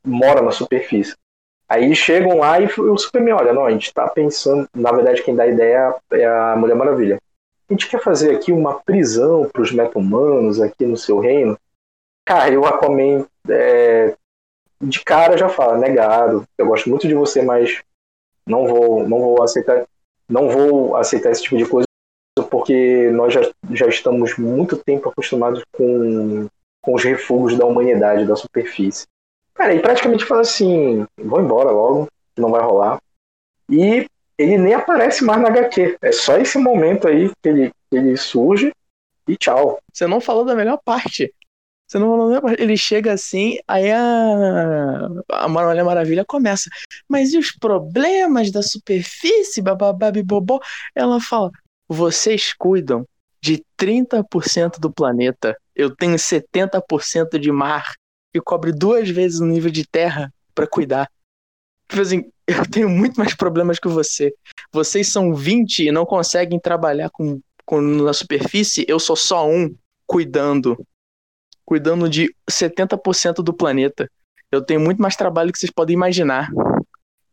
mora 0.05 0.41
na 0.41 0.51
superfície. 0.51 1.15
Aí 1.69 1.93
chegam 1.95 2.37
lá 2.37 2.59
e 2.59 2.65
o 2.65 2.97
Superman, 2.97 3.33
olha, 3.33 3.53
não, 3.53 3.65
a 3.65 3.71
gente 3.71 3.93
tá 3.93 4.07
pensando. 4.07 4.67
Na 4.73 4.91
verdade, 4.91 5.21
quem 5.21 5.35
dá 5.35 5.43
a 5.43 5.47
ideia 5.47 5.95
é 6.11 6.25
a 6.25 6.55
Mulher 6.55 6.75
Maravilha. 6.75 7.19
A 7.69 7.73
gente 7.73 7.89
quer 7.89 8.01
fazer 8.01 8.33
aqui 8.33 8.53
uma 8.53 8.79
prisão 8.81 9.49
pros 9.51 9.71
meta-humanos 9.73 10.61
aqui 10.61 10.85
no 10.85 10.95
seu 10.95 11.19
reino. 11.19 11.57
Cara, 12.25 12.49
e 12.49 12.57
o 12.57 12.65
Aquaman 12.65 13.25
é, 13.49 14.15
de 14.81 15.03
cara 15.03 15.37
já 15.37 15.49
fala, 15.49 15.77
negado. 15.77 16.45
Eu 16.57 16.67
gosto 16.67 16.89
muito 16.89 17.07
de 17.07 17.13
você, 17.13 17.41
mas 17.41 17.81
não 18.45 18.65
vou, 18.65 19.07
não 19.07 19.19
vou 19.19 19.43
aceitar, 19.43 19.85
não 20.29 20.49
vou 20.49 20.95
aceitar 20.95 21.31
esse 21.31 21.43
tipo 21.43 21.57
de 21.57 21.65
coisa 21.65 21.85
porque 22.49 23.09
nós 23.11 23.33
já, 23.33 23.41
já 23.71 23.87
estamos 23.87 24.37
muito 24.37 24.77
tempo 24.77 25.09
acostumados 25.09 25.63
com, 25.71 26.47
com 26.87 26.95
os 26.95 27.03
refugos 27.03 27.57
da 27.57 27.65
humanidade, 27.65 28.25
da 28.25 28.37
superfície. 28.37 29.05
Cara, 29.53 29.75
e 29.75 29.81
praticamente 29.81 30.23
fala 30.23 30.39
assim, 30.39 31.05
vou 31.21 31.41
embora 31.41 31.69
logo, 31.69 32.07
não 32.37 32.49
vai 32.49 32.61
rolar. 32.61 32.97
E 33.69 34.07
ele 34.37 34.57
nem 34.57 34.73
aparece 34.73 35.21
mais 35.25 35.41
na 35.41 35.49
HQ. 35.49 35.97
É 36.01 36.13
só 36.13 36.37
esse 36.37 36.57
momento 36.57 37.05
aí 37.05 37.29
que 37.43 37.49
ele, 37.49 37.71
que 37.91 37.97
ele 37.97 38.15
surge 38.15 38.71
e 39.27 39.35
tchau. 39.35 39.79
Você 39.91 40.07
não 40.07 40.21
falou 40.21 40.45
da 40.45 40.55
melhor 40.55 40.79
parte. 40.85 41.33
Você 41.85 41.99
não 41.99 42.07
falou 42.07 42.19
da 42.19 42.27
melhor 42.27 42.41
parte. 42.41 42.61
Ele 42.61 42.77
chega 42.77 43.11
assim, 43.11 43.57
aí 43.67 43.91
a, 43.91 45.09
a 45.29 45.49
Maravilha 45.49 46.23
começa. 46.23 46.69
Mas 47.05 47.33
e 47.33 47.37
os 47.37 47.51
problemas 47.51 48.49
da 48.49 48.61
superfície, 48.61 49.61
bababá, 49.61 50.09
bobó? 50.23 50.61
Ela 50.95 51.19
fala: 51.19 51.51
vocês 51.85 52.53
cuidam 52.53 53.05
de 53.41 53.61
30% 53.77 54.79
do 54.79 54.89
planeta. 54.89 55.53
Eu 55.77 55.95
tenho 55.95 56.15
70% 56.15 57.37
de 57.39 57.51
mar 57.51 57.93
que 58.33 58.41
cobre 58.41 58.71
duas 58.71 59.07
vezes 59.07 59.39
o 59.39 59.45
nível 59.45 59.69
de 59.69 59.85
terra 59.87 60.33
para 60.55 60.65
cuidar. 60.65 61.07
Tipo 61.87 62.01
assim, 62.01 62.31
eu 62.47 62.65
tenho 62.69 62.89
muito 62.89 63.15
mais 63.15 63.35
problemas 63.35 63.77
que 63.77 63.87
você. 63.87 64.33
Vocês 64.73 65.11
são 65.11 65.35
20 65.35 65.85
e 65.85 65.91
não 65.91 66.03
conseguem 66.03 66.59
trabalhar 66.59 67.11
com, 67.11 67.39
com 67.63 67.79
na 67.79 68.11
superfície. 68.11 68.85
Eu 68.87 68.99
sou 68.99 69.15
só 69.15 69.47
um 69.47 69.73
cuidando. 70.07 70.75
Cuidando 71.63 72.09
de 72.09 72.33
70% 72.49 73.35
do 73.43 73.53
planeta. 73.53 74.09
Eu 74.51 74.63
tenho 74.63 74.79
muito 74.79 74.99
mais 74.99 75.15
trabalho 75.15 75.51
que 75.51 75.59
vocês 75.59 75.71
podem 75.71 75.93
imaginar. 75.93 76.49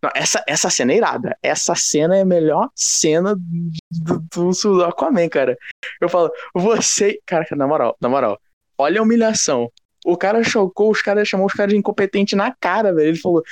Não, 0.05 0.11
essa, 0.15 0.45
essa 0.47 0.69
cena 0.69 0.93
é 0.93 0.97
irada. 0.99 1.35
Essa 1.43 1.75
cena 1.75 2.15
é 2.15 2.21
a 2.21 2.27
melhor 2.27 2.69
cena 2.75 3.35
do, 3.35 4.21
do, 4.31 4.51
do 4.51 4.85
Aquaman, 4.85 5.31
cara. 5.31 5.57
Eu 5.99 6.11
falo, 6.11 6.31
você. 6.55 7.19
Cara, 7.25 7.47
na 7.53 7.67
moral, 7.67 7.97
na 7.99 8.07
moral, 8.11 8.39
olha 8.77 9.01
a 9.01 9.03
humilhação. 9.03 9.71
O 10.05 10.15
cara 10.15 10.45
chocou, 10.45 10.91
os 10.91 11.01
caras 11.01 11.27
chamou 11.27 11.47
os 11.47 11.55
caras 11.55 11.73
de 11.73 11.79
incompetente 11.79 12.37
na 12.37 12.53
cara, 12.53 12.93
velho. 12.93 13.09
Ele 13.09 13.19
falou: 13.19 13.43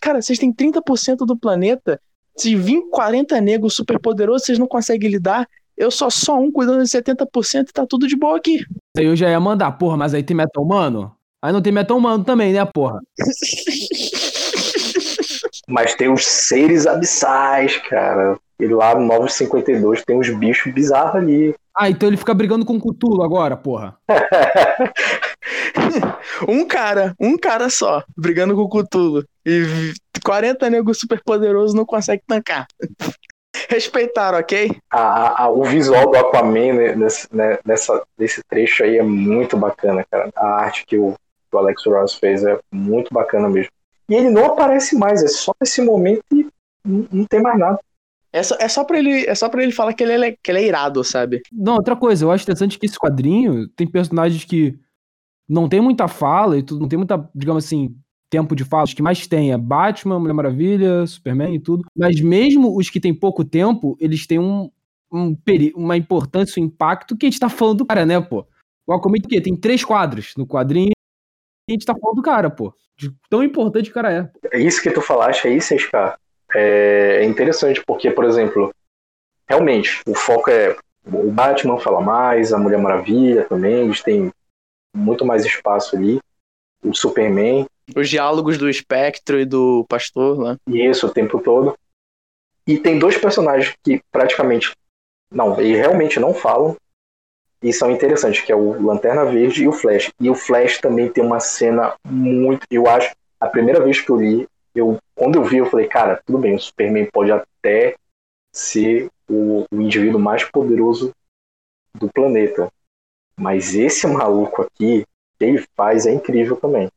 cara, 0.00 0.22
vocês 0.22 0.38
têm 0.38 0.54
30% 0.54 1.26
do 1.26 1.36
planeta. 1.36 2.00
Se 2.36 2.54
vir 2.54 2.80
40 2.92 3.40
negros 3.40 3.74
super 3.74 3.98
poderosos, 3.98 4.46
vocês 4.46 4.58
não 4.60 4.68
conseguem 4.68 5.10
lidar. 5.10 5.48
Eu 5.76 5.90
sou 5.90 6.12
só 6.12 6.38
um 6.38 6.52
cuidando 6.52 6.84
de 6.84 6.88
70% 6.88 7.70
e 7.70 7.72
tá 7.72 7.84
tudo 7.84 8.06
de 8.06 8.14
boa 8.14 8.36
aqui. 8.36 8.64
Aí 8.96 9.06
eu 9.06 9.16
já 9.16 9.28
ia 9.28 9.40
mandar, 9.40 9.72
porra, 9.72 9.96
mas 9.96 10.14
aí 10.14 10.22
tem 10.22 10.36
metal 10.36 10.62
humano? 10.62 11.12
Aí 11.42 11.52
não 11.52 11.60
tem 11.60 11.72
metal 11.72 11.96
humano 11.96 12.22
também, 12.22 12.52
né, 12.52 12.64
porra? 12.64 13.00
Mas 15.78 15.94
tem 15.94 16.12
os 16.12 16.26
seres 16.26 16.88
abissais, 16.88 17.76
cara. 17.88 18.36
E 18.58 18.66
lá 18.66 18.96
no 18.96 19.06
952 19.06 20.04
tem 20.04 20.18
uns 20.18 20.28
bichos 20.28 20.74
bizarros 20.74 21.14
ali. 21.14 21.54
Ah, 21.72 21.88
então 21.88 22.08
ele 22.08 22.16
fica 22.16 22.34
brigando 22.34 22.66
com 22.66 22.74
o 22.74 22.80
Cutulo 22.80 23.22
agora, 23.22 23.56
porra. 23.56 23.96
um 26.48 26.66
cara, 26.66 27.14
um 27.20 27.38
cara 27.38 27.70
só, 27.70 28.02
brigando 28.16 28.56
com 28.56 28.62
o 28.62 28.68
Cutulo. 28.68 29.24
E 29.46 29.92
40 30.24 30.68
negros 30.68 30.98
super 30.98 31.22
poderosos 31.22 31.74
não 31.74 31.84
consegue 31.84 32.24
tancar. 32.26 32.66
Respeitaram, 33.70 34.38
ok? 34.38 34.76
A, 34.90 35.44
a, 35.44 35.48
o 35.48 35.62
visual 35.62 36.10
do 36.10 36.16
Aquaman 36.16 36.72
né, 36.72 36.96
nesse, 36.96 37.28
né, 37.32 37.58
nessa, 37.64 38.02
nesse 38.18 38.42
trecho 38.42 38.82
aí 38.82 38.98
é 38.98 39.02
muito 39.04 39.56
bacana, 39.56 40.04
cara. 40.10 40.28
A 40.34 40.56
arte 40.56 40.84
que 40.84 40.98
o, 40.98 41.14
que 41.48 41.56
o 41.56 41.58
Alex 41.58 41.84
Ross 41.86 42.14
fez 42.14 42.44
é 42.44 42.58
muito 42.72 43.14
bacana 43.14 43.48
mesmo. 43.48 43.70
E 44.08 44.14
ele 44.14 44.30
não 44.30 44.46
aparece 44.46 44.96
mais, 44.96 45.22
é 45.22 45.28
só 45.28 45.52
nesse 45.60 45.82
momento 45.82 46.24
e 46.32 46.46
não, 46.84 47.06
não 47.12 47.24
tem 47.24 47.42
mais 47.42 47.58
nada. 47.58 47.78
É 48.32 48.42
só, 48.42 48.56
é 48.58 48.68
só 48.68 48.84
pra 48.84 48.98
ele, 48.98 49.26
é 49.26 49.34
só 49.34 49.48
pra 49.48 49.62
ele 49.62 49.72
falar 49.72 49.94
que 49.94 50.02
ele, 50.02 50.26
é, 50.26 50.32
que 50.32 50.50
ele 50.50 50.58
é 50.58 50.66
irado, 50.66 51.02
sabe? 51.02 51.42
Não, 51.52 51.74
outra 51.74 51.96
coisa, 51.96 52.24
eu 52.24 52.30
acho 52.30 52.44
interessante 52.44 52.78
que 52.78 52.86
esse 52.86 52.98
quadrinho 52.98 53.68
tem 53.68 53.86
personagens 53.86 54.44
que 54.44 54.78
não 55.48 55.68
tem 55.68 55.80
muita 55.80 56.08
fala 56.08 56.58
e 56.58 56.62
tudo, 56.62 56.80
não 56.80 56.88
tem 56.88 56.98
muita, 56.98 57.28
digamos 57.34 57.64
assim, 57.64 57.96
tempo 58.30 58.54
de 58.54 58.64
fala. 58.64 58.84
Os 58.84 58.94
que 58.94 59.02
mais 59.02 59.26
tem 59.26 59.52
é 59.52 59.58
Batman, 59.58 60.18
Mulher 60.18 60.34
Maravilha, 60.34 61.06
Superman 61.06 61.54
e 61.54 61.60
tudo. 61.60 61.84
Mas 61.96 62.20
mesmo 62.20 62.76
os 62.76 62.90
que 62.90 63.00
têm 63.00 63.14
pouco 63.14 63.44
tempo, 63.44 63.96
eles 63.98 64.26
têm 64.26 64.38
um, 64.38 64.70
um 65.10 65.36
uma 65.74 65.96
importância, 65.96 66.60
um 66.62 66.66
impacto 66.66 67.16
que 67.16 67.26
a 67.26 67.30
gente 67.30 67.40
tá 67.40 67.48
falando 67.48 67.78
do 67.78 67.86
cara, 67.86 68.04
né, 68.04 68.20
pô? 68.20 68.46
O 68.86 68.92
Aquaman 68.92 69.18
que 69.18 69.40
tem 69.40 69.56
três 69.56 69.84
quadros 69.84 70.34
no 70.36 70.46
quadrinho 70.46 70.92
e 71.68 71.72
a 71.72 71.74
gente 71.74 71.84
tá 71.84 71.94
falando 71.94 72.16
do 72.16 72.22
cara, 72.22 72.48
pô. 72.48 72.72
De 72.96 73.12
tão 73.28 73.44
importante 73.44 73.84
que 73.84 73.90
o 73.90 73.94
cara 73.94 74.12
é. 74.12 74.56
É 74.56 74.58
isso 74.58 74.82
que 74.82 74.90
tu 74.90 75.02
falaste 75.02 75.46
aí, 75.46 75.60
SK. 75.60 76.16
É 76.54 77.22
interessante, 77.24 77.84
porque, 77.84 78.10
por 78.10 78.24
exemplo, 78.24 78.74
realmente, 79.46 80.00
o 80.06 80.14
foco 80.14 80.50
é. 80.50 80.74
O 81.04 81.30
Batman 81.30 81.78
fala 81.78 82.00
mais, 82.00 82.52
a 82.52 82.58
Mulher 82.58 82.78
Maravilha 82.78 83.44
também, 83.44 83.84
eles 83.84 84.02
têm 84.02 84.30
muito 84.94 85.24
mais 85.24 85.44
espaço 85.44 85.96
ali. 85.96 86.18
O 86.82 86.94
Superman. 86.94 87.66
Os 87.94 88.08
diálogos 88.08 88.58
do 88.58 88.68
Espectro 88.68 89.38
e 89.38 89.44
do 89.44 89.84
Pastor 89.88 90.38
lá. 90.38 90.52
Né? 90.66 90.86
Isso, 90.86 91.06
o 91.06 91.10
tempo 91.10 91.40
todo. 91.40 91.74
E 92.66 92.78
tem 92.78 92.98
dois 92.98 93.16
personagens 93.16 93.74
que 93.82 94.00
praticamente. 94.10 94.72
Não, 95.30 95.58
eles 95.60 95.78
realmente 95.78 96.18
não 96.18 96.34
falam. 96.34 96.76
E 97.62 97.72
são 97.72 97.90
interessantes, 97.90 98.40
que 98.42 98.52
é 98.52 98.56
o 98.56 98.80
Lanterna 98.80 99.24
Verde 99.24 99.64
e 99.64 99.68
o 99.68 99.72
Flash. 99.72 100.10
E 100.20 100.30
o 100.30 100.34
Flash 100.34 100.78
também 100.78 101.08
tem 101.08 101.24
uma 101.24 101.40
cena 101.40 101.94
muito. 102.06 102.66
Eu 102.70 102.88
acho. 102.88 103.12
A 103.40 103.46
primeira 103.46 103.80
vez 103.80 104.00
que 104.00 104.10
eu 104.10 104.16
li, 104.16 104.48
eu, 104.74 104.98
quando 105.14 105.36
eu 105.36 105.44
vi, 105.44 105.58
eu 105.58 105.66
falei, 105.66 105.86
cara, 105.86 106.20
tudo 106.24 106.38
bem, 106.38 106.54
o 106.54 106.60
Superman 106.60 107.08
pode 107.12 107.30
até 107.30 107.94
ser 108.52 109.08
o, 109.28 109.64
o 109.70 109.80
indivíduo 109.80 110.20
mais 110.20 110.44
poderoso 110.44 111.12
do 111.94 112.08
planeta. 112.08 112.68
Mas 113.36 113.74
esse 113.74 114.06
maluco 114.06 114.62
aqui, 114.62 115.04
que 115.38 115.44
ele 115.44 115.64
faz 115.76 116.06
é 116.06 116.12
incrível 116.12 116.56
também. 116.56 116.88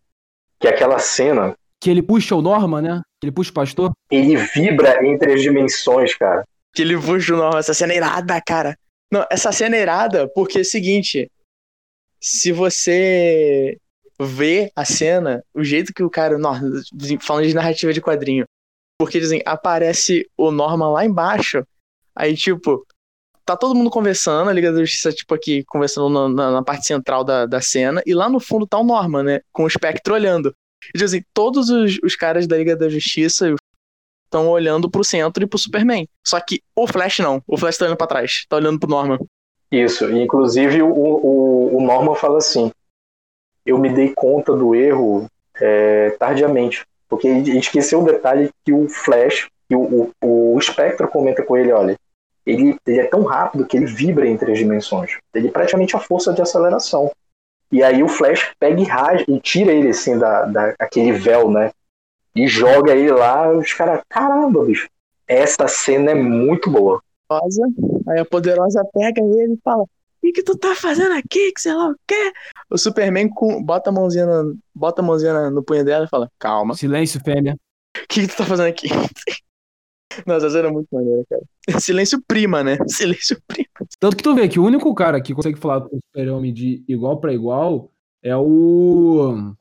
Que 0.59 0.67
é 0.67 0.71
aquela 0.71 0.99
cena. 0.99 1.55
Que 1.79 1.89
ele 1.89 2.01
puxa 2.01 2.35
o 2.35 2.41
Norma, 2.41 2.81
né? 2.81 3.01
Que 3.19 3.27
ele 3.27 3.31
puxa 3.31 3.51
o 3.51 3.53
pastor. 3.53 3.91
Ele 4.09 4.35
vibra 4.35 5.05
entre 5.05 5.33
as 5.33 5.41
dimensões, 5.41 6.15
cara. 6.15 6.43
Que 6.73 6.81
ele 6.81 6.99
puxa 6.99 7.33
o 7.33 7.37
Norma. 7.37 7.59
Essa 7.59 7.73
cena 7.73 7.93
é 7.93 7.97
irada, 7.97 8.41
cara. 8.41 8.75
Não, 9.11 9.25
essa 9.29 9.51
cena 9.51 9.75
é 9.75 9.81
irada 9.81 10.27
porque 10.33 10.59
é 10.59 10.61
o 10.61 10.65
seguinte. 10.65 11.29
Se 12.19 12.51
você 12.51 13.77
vê 14.19 14.71
a 14.75 14.85
cena, 14.85 15.43
o 15.53 15.63
jeito 15.63 15.93
que 15.93 16.03
o 16.03 16.09
cara. 16.09 16.37
Nossa, 16.37 16.61
falando 17.21 17.47
de 17.47 17.53
narrativa 17.53 17.91
de 17.91 18.01
quadrinho. 18.01 18.45
Porque 18.99 19.19
dizem, 19.19 19.41
aparece 19.45 20.29
o 20.37 20.51
Norman 20.51 20.91
lá 20.91 21.05
embaixo. 21.05 21.65
Aí, 22.15 22.35
tipo, 22.35 22.85
tá 23.45 23.57
todo 23.57 23.75
mundo 23.75 23.89
conversando, 23.89 24.49
a 24.49 24.53
Liga 24.53 24.71
da 24.71 24.79
Justiça, 24.79 25.11
tipo, 25.11 25.33
aqui, 25.33 25.63
conversando 25.65 26.09
na, 26.09 26.29
na, 26.29 26.51
na, 26.51 26.63
parte 26.63 26.85
central 26.85 27.23
da, 27.23 27.45
da 27.45 27.61
cena, 27.61 28.01
e 28.05 28.13
lá 28.13 28.29
no 28.29 28.39
fundo 28.39 28.67
tá 28.67 28.77
o 28.77 28.83
Norman, 28.83 29.23
né? 29.23 29.41
Com 29.51 29.63
o 29.63 29.67
espectro 29.67 30.13
olhando. 30.13 30.53
E 30.89 30.97
tipo 30.97 31.05
assim, 31.05 31.23
todos 31.33 31.69
os, 31.69 31.97
os 32.03 32.15
caras 32.15 32.47
da 32.47 32.57
Liga 32.57 32.75
da 32.75 32.89
Justiça 32.89 33.55
estão 34.31 34.47
olhando 34.47 34.89
pro 34.89 35.03
centro 35.03 35.43
e 35.43 35.47
pro 35.47 35.59
Superman. 35.59 36.07
Só 36.25 36.39
que 36.39 36.61
o 36.73 36.87
Flash 36.87 37.19
não. 37.19 37.43
O 37.45 37.57
Flash 37.57 37.77
tá 37.77 37.85
olhando 37.85 37.97
pra 37.97 38.07
trás, 38.07 38.45
tá 38.47 38.55
olhando 38.55 38.79
pro 38.79 38.89
Norman. 38.89 39.19
Isso, 39.69 40.09
inclusive 40.09 40.81
o, 40.81 40.89
o, 40.89 41.77
o 41.77 41.81
Norman 41.81 42.15
fala 42.15 42.37
assim: 42.37 42.71
eu 43.65 43.77
me 43.77 43.89
dei 43.89 44.13
conta 44.15 44.53
do 44.53 44.73
erro 44.73 45.27
é, 45.59 46.11
tardiamente. 46.11 46.85
Porque 47.09 47.27
ele 47.27 47.57
esqueceu 47.57 48.01
o 48.01 48.05
detalhe 48.05 48.49
que 48.63 48.71
o 48.71 48.87
Flash, 48.87 49.49
que 49.67 49.75
o, 49.75 50.09
o, 50.21 50.55
o 50.55 50.61
Spectre 50.61 51.07
comenta 51.07 51.43
com 51.43 51.57
ele: 51.57 51.71
olha, 51.73 51.97
ele, 52.45 52.77
ele 52.87 52.99
é 52.99 53.05
tão 53.05 53.23
rápido 53.23 53.65
que 53.65 53.75
ele 53.75 53.85
vibra 53.85 54.27
entre 54.27 54.51
as 54.51 54.57
dimensões. 54.57 55.17
Ele 55.33 55.49
é 55.49 55.51
praticamente 55.51 55.95
a 55.95 55.99
força 55.99 56.33
de 56.33 56.41
aceleração. 56.41 57.11
E 57.71 57.83
aí 57.83 58.03
o 58.03 58.07
Flash 58.07 58.51
pega 58.59 58.81
e 58.81 58.83
rasga 58.83 59.25
e 59.29 59.39
tira 59.39 59.71
ele 59.71 59.89
assim 59.89 60.17
da, 60.17 60.43
da 60.43 60.75
aquele 60.79 61.13
véu, 61.13 61.49
né? 61.49 61.71
E 62.35 62.47
joga 62.47 62.95
ele 62.95 63.11
lá, 63.11 63.51
os 63.51 63.73
caras, 63.73 64.01
caramba, 64.09 64.65
bicho. 64.65 64.89
Essa 65.27 65.67
cena 65.67 66.11
é 66.11 66.15
muito 66.15 66.69
boa. 66.69 67.01
Poderosa, 67.27 67.63
aí 68.09 68.19
a 68.19 68.25
poderosa 68.25 68.83
pega 68.93 69.21
ele 69.21 69.53
e 69.53 69.59
fala: 69.63 69.83
O 69.83 69.87
que, 70.21 70.31
que 70.33 70.43
tu 70.43 70.57
tá 70.57 70.75
fazendo 70.75 71.13
aqui? 71.13 71.51
Que 71.53 71.61
sei 71.61 71.73
lá 71.73 71.89
o 71.89 71.95
quê? 72.07 72.33
O 72.69 72.77
Superman 72.77 73.29
com, 73.29 73.63
bota 73.63 73.89
a 73.89 73.93
mãozinha, 73.93 74.25
no, 74.25 74.57
bota 74.75 75.01
a 75.01 75.05
mãozinha 75.05 75.49
no 75.49 75.63
punho 75.63 75.85
dela 75.85 76.05
e 76.05 76.09
fala: 76.09 76.29
Calma. 76.37 76.75
Silêncio, 76.75 77.21
fêmea. 77.23 77.55
O 77.95 78.07
que, 78.07 78.21
que 78.21 78.27
tu 78.27 78.37
tá 78.37 78.45
fazendo 78.45 78.67
aqui? 78.67 78.87
Nossa, 80.25 80.47
essa 80.47 80.57
cena 80.57 80.67
é 80.67 80.71
muito 80.71 80.87
maneira, 80.91 81.23
cara. 81.29 81.43
Silêncio 81.79 82.21
prima, 82.27 82.63
né? 82.63 82.77
Silêncio 82.87 83.41
prima. 83.47 83.67
Tanto 83.99 84.17
que 84.17 84.23
tu 84.23 84.35
vê 84.35 84.47
que 84.47 84.59
o 84.59 84.65
único 84.65 84.93
cara 84.93 85.21
que 85.21 85.33
consegue 85.33 85.59
falar 85.59 85.81
com 85.81 85.95
o 85.95 85.99
super-homem 86.07 86.53
de 86.53 86.83
igual 86.87 87.19
para 87.19 87.33
igual 87.33 87.91
é 88.23 88.35
o. 88.35 89.53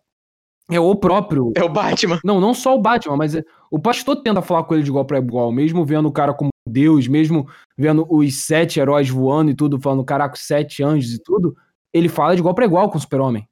É 0.71 0.81
o 0.81 0.95
próprio. 0.95 1.53
É 1.55 1.65
o 1.65 1.69
Batman. 1.69 2.21
Não, 2.25 2.41
não 2.41 2.55
só 2.55 2.77
o 2.77 2.81
Batman, 2.81 3.17
mas 3.17 3.35
é... 3.35 3.45
o 3.71 3.79
pastor 3.79 4.17
tenta 4.17 4.41
falar 4.43 4.65
com 4.65 4.75
ele 4.75 4.83
de 4.83 4.91
igual 4.91 5.05
para 5.05 5.19
igual, 5.19 5.51
mesmo 5.51 5.85
vendo 5.85 6.09
o 6.09 6.13
cara 6.13 6.33
como 6.33 6.51
Deus, 6.69 7.09
mesmo 7.09 7.49
vendo 7.77 8.07
os 8.09 8.45
sete 8.45 8.79
heróis 8.79 9.09
voando 9.09 9.51
e 9.51 9.55
tudo, 9.55 9.81
falando, 9.81 10.05
caraca, 10.05 10.37
sete 10.37 10.83
anjos 10.83 11.15
e 11.15 11.19
tudo, 11.23 11.57
ele 11.93 12.09
fala 12.09 12.35
de 12.35 12.41
igual 12.41 12.55
para 12.55 12.65
igual 12.65 12.91
com 12.91 12.99
o 12.99 13.01
super-homem. 13.01 13.47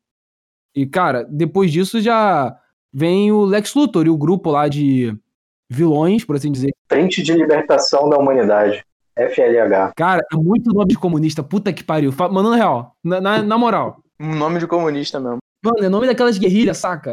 E, 0.75 0.87
cara, 0.87 1.25
depois 1.29 1.73
disso 1.73 2.01
já 2.01 2.57
vem 2.93 3.33
o 3.33 3.45
Lex 3.45 3.75
Luthor 3.75 4.07
e 4.07 4.11
o 4.11 4.17
grupo 4.17 4.51
lá 4.51 4.69
de 4.69 5.17
vilões, 5.71 6.25
por 6.25 6.37
assim 6.37 6.53
dizer. 6.53 6.73
Frente 6.89 7.23
de 7.23 7.33
Libertação 7.33 8.09
da 8.09 8.17
Humanidade. 8.17 8.85
FLH. 9.17 9.93
Cara, 9.97 10.25
é 10.33 10.37
muito 10.37 10.73
nome 10.73 10.91
de 10.91 10.99
comunista, 10.99 11.43
puta 11.43 11.73
que 11.73 11.83
pariu. 11.83 12.15
Mandando 12.17 12.55
real, 12.55 12.95
na, 13.03 13.21
na, 13.21 13.43
na 13.43 13.59
moral. 13.59 14.01
Um 14.21 14.35
nome 14.35 14.61
de 14.61 14.67
comunista 14.67 15.19
mesmo. 15.19 15.39
Mano, 15.63 15.85
é 15.85 15.89
nome 15.89 16.07
daquelas 16.07 16.39
guerrilhas, 16.39 16.79
saca? 16.79 17.13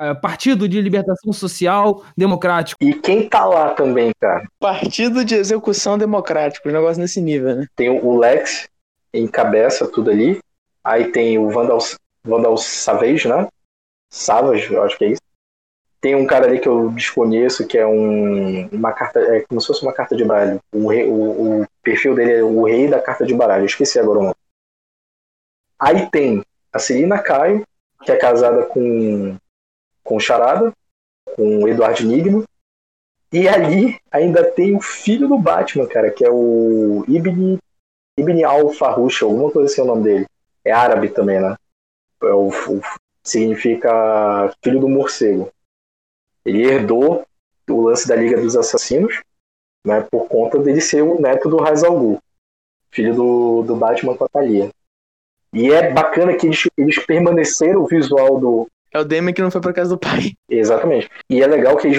é, 0.00 0.14
Partido 0.14 0.66
de 0.66 0.80
Libertação 0.80 1.30
Social 1.32 2.02
Democrático. 2.16 2.82
E 2.82 2.94
quem 2.94 3.28
tá 3.28 3.44
lá 3.44 3.74
também, 3.74 4.12
cara? 4.18 4.48
Partido 4.58 5.22
de 5.22 5.34
Execução 5.34 5.98
Democrático, 5.98 6.68
um 6.68 6.72
negócio 6.72 7.00
nesse 7.00 7.20
nível, 7.20 7.54
né? 7.54 7.66
Tem 7.76 7.90
o 7.90 8.16
Lex, 8.16 8.66
encabeça 9.12 9.86
tudo 9.86 10.10
ali. 10.10 10.40
Aí 10.82 11.12
tem 11.12 11.36
o 11.36 11.50
Vandal, 11.50 11.78
Vandal 12.24 12.56
Savage, 12.56 13.28
né? 13.28 13.46
Savage, 14.10 14.72
eu 14.72 14.82
acho 14.82 14.96
que 14.96 15.04
é 15.04 15.08
isso. 15.08 15.20
Tem 16.00 16.14
um 16.14 16.26
cara 16.26 16.46
ali 16.46 16.58
que 16.58 16.66
eu 16.66 16.90
desconheço, 16.92 17.66
que 17.66 17.76
é 17.76 17.86
um, 17.86 18.66
uma 18.68 18.90
carta, 18.94 19.20
é 19.20 19.40
como 19.42 19.60
se 19.60 19.66
fosse 19.66 19.82
uma 19.82 19.92
carta 19.92 20.16
de 20.16 20.24
baralho. 20.24 20.58
O, 20.72 20.88
rei, 20.88 21.06
o, 21.06 21.60
o 21.60 21.66
perfil 21.82 22.14
dele 22.14 22.32
é 22.32 22.42
o 22.42 22.64
rei 22.64 22.88
da 22.88 23.02
carta 23.02 23.26
de 23.26 23.34
baralho, 23.34 23.62
eu 23.62 23.66
esqueci 23.66 23.98
agora 23.98 24.18
o 24.18 24.22
nome. 24.22 24.34
Aí 25.78 26.08
tem 26.10 26.42
a 26.72 26.78
Celina 26.78 27.18
Caio, 27.18 27.62
que 28.02 28.12
é 28.12 28.16
casada 28.16 28.64
com, 28.64 29.36
com 30.02 30.20
Charada, 30.20 30.72
com 31.36 31.68
Eduardo 31.68 32.04
Nigno. 32.04 32.44
E 33.32 33.48
ali 33.48 33.98
ainda 34.10 34.44
tem 34.50 34.74
o 34.74 34.80
filho 34.80 35.28
do 35.28 35.38
Batman, 35.38 35.86
cara, 35.86 36.10
que 36.10 36.24
é 36.24 36.30
o 36.30 37.04
Ibn, 37.06 37.58
Ibn 38.18 38.44
al-Farouche, 38.44 39.22
alguma 39.22 39.50
coisa 39.50 39.70
assim 39.70 39.80
é 39.80 39.84
o 39.84 39.86
nome 39.86 40.02
dele. 40.02 40.26
É 40.64 40.72
árabe 40.72 41.08
também, 41.10 41.40
né? 41.40 41.54
É 42.22 42.32
o, 42.32 42.48
o, 42.48 42.80
significa 43.22 44.52
filho 44.62 44.80
do 44.80 44.88
morcego. 44.88 45.50
Ele 46.44 46.66
herdou 46.66 47.24
o 47.68 47.82
lance 47.82 48.08
da 48.08 48.16
Liga 48.16 48.40
dos 48.40 48.56
Assassinos, 48.56 49.20
né, 49.86 50.00
por 50.10 50.26
conta 50.26 50.58
dele 50.58 50.80
ser 50.80 51.02
o 51.02 51.20
neto 51.20 51.48
do 51.48 51.58
Ra's 51.58 51.84
al 51.84 51.98
Ghul, 51.98 52.18
filho 52.90 53.14
do, 53.14 53.62
do 53.62 53.76
Batman 53.76 54.16
com 54.16 54.24
a 54.24 54.28
Thalia. 54.28 54.70
E 55.54 55.70
é 55.70 55.90
bacana 55.92 56.34
que 56.34 56.46
eles, 56.46 56.68
eles 56.76 56.98
permaneceram 57.04 57.82
o 57.82 57.86
visual 57.86 58.38
do. 58.38 58.66
É 58.92 58.98
o 58.98 59.04
Demi 59.04 59.32
que 59.32 59.42
não 59.42 59.50
foi 59.50 59.60
pra 59.60 59.72
casa 59.72 59.90
do 59.90 59.98
pai. 59.98 60.32
Exatamente. 60.48 61.08
E 61.28 61.42
é 61.42 61.46
legal 61.46 61.76
que 61.76 61.86
eles. 61.86 61.98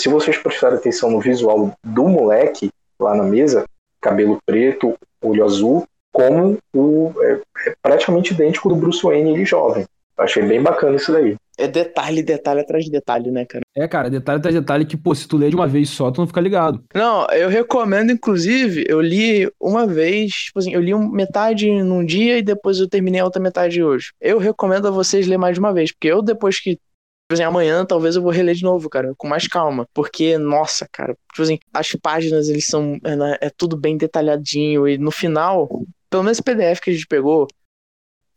Se 0.00 0.08
vocês 0.08 0.36
prestarem 0.38 0.78
atenção 0.78 1.10
no 1.10 1.20
visual 1.20 1.72
do 1.82 2.08
moleque 2.08 2.70
lá 2.98 3.14
na 3.14 3.24
mesa, 3.24 3.64
cabelo 4.00 4.38
preto, 4.46 4.94
olho 5.22 5.44
azul, 5.44 5.86
como 6.12 6.58
o. 6.74 7.12
É, 7.20 7.40
é 7.66 7.74
praticamente 7.82 8.32
idêntico 8.32 8.68
do 8.68 8.76
Bruce 8.76 9.02
Wayne 9.02 9.32
ele 9.32 9.44
jovem. 9.44 9.86
Achei 10.16 10.42
bem 10.42 10.62
bacana 10.62 10.96
isso 10.96 11.12
daí. 11.12 11.36
É 11.56 11.68
detalhe, 11.68 12.22
detalhe 12.22 12.60
atrás 12.60 12.84
de 12.84 12.90
detalhe, 12.90 13.30
né, 13.30 13.44
cara? 13.44 13.62
É, 13.76 13.86
cara, 13.86 14.10
detalhe 14.10 14.38
atrás 14.38 14.54
de 14.54 14.60
detalhe 14.60 14.86
que, 14.86 14.96
pô, 14.96 15.14
se 15.14 15.28
tu 15.28 15.36
ler 15.36 15.50
de 15.50 15.56
uma 15.56 15.68
vez 15.68 15.88
só, 15.90 16.10
tu 16.10 16.20
não 16.20 16.26
fica 16.26 16.40
ligado. 16.40 16.82
Não, 16.94 17.26
eu 17.28 17.48
recomendo, 17.48 18.10
inclusive, 18.10 18.84
eu 18.88 19.00
li 19.00 19.48
uma 19.60 19.86
vez, 19.86 20.32
tipo 20.32 20.58
assim, 20.58 20.72
eu 20.72 20.80
li 20.80 20.94
metade 20.94 21.70
num 21.82 22.04
dia 22.04 22.38
e 22.38 22.42
depois 22.42 22.78
eu 22.78 22.88
terminei 22.88 23.20
a 23.20 23.24
outra 23.24 23.40
metade 23.40 23.82
hoje. 23.82 24.12
Eu 24.20 24.38
recomendo 24.38 24.88
a 24.88 24.90
vocês 24.90 25.26
ler 25.26 25.38
mais 25.38 25.54
de 25.54 25.60
uma 25.60 25.72
vez, 25.72 25.92
porque 25.92 26.08
eu 26.08 26.22
depois 26.22 26.60
que 26.60 26.78
Tipo 27.24 27.34
assim, 27.34 27.42
amanhã 27.42 27.86
talvez 27.86 28.16
eu 28.16 28.22
vou 28.22 28.30
reler 28.30 28.54
de 28.54 28.62
novo, 28.62 28.90
cara, 28.90 29.14
com 29.16 29.26
mais 29.26 29.48
calma. 29.48 29.88
Porque, 29.94 30.36
nossa, 30.36 30.86
cara, 30.92 31.16
tipo 31.32 31.42
assim, 31.42 31.58
as 31.72 31.90
páginas, 31.92 32.50
eles 32.50 32.66
são. 32.66 32.98
É, 33.02 33.16
né, 33.16 33.38
é 33.40 33.48
tudo 33.48 33.78
bem 33.78 33.96
detalhadinho. 33.96 34.86
E 34.86 34.98
no 34.98 35.10
final, 35.10 35.68
pelo 36.10 36.22
menos 36.22 36.36
esse 36.36 36.42
PDF 36.42 36.80
que 36.82 36.90
a 36.90 36.92
gente 36.92 37.06
pegou, 37.06 37.46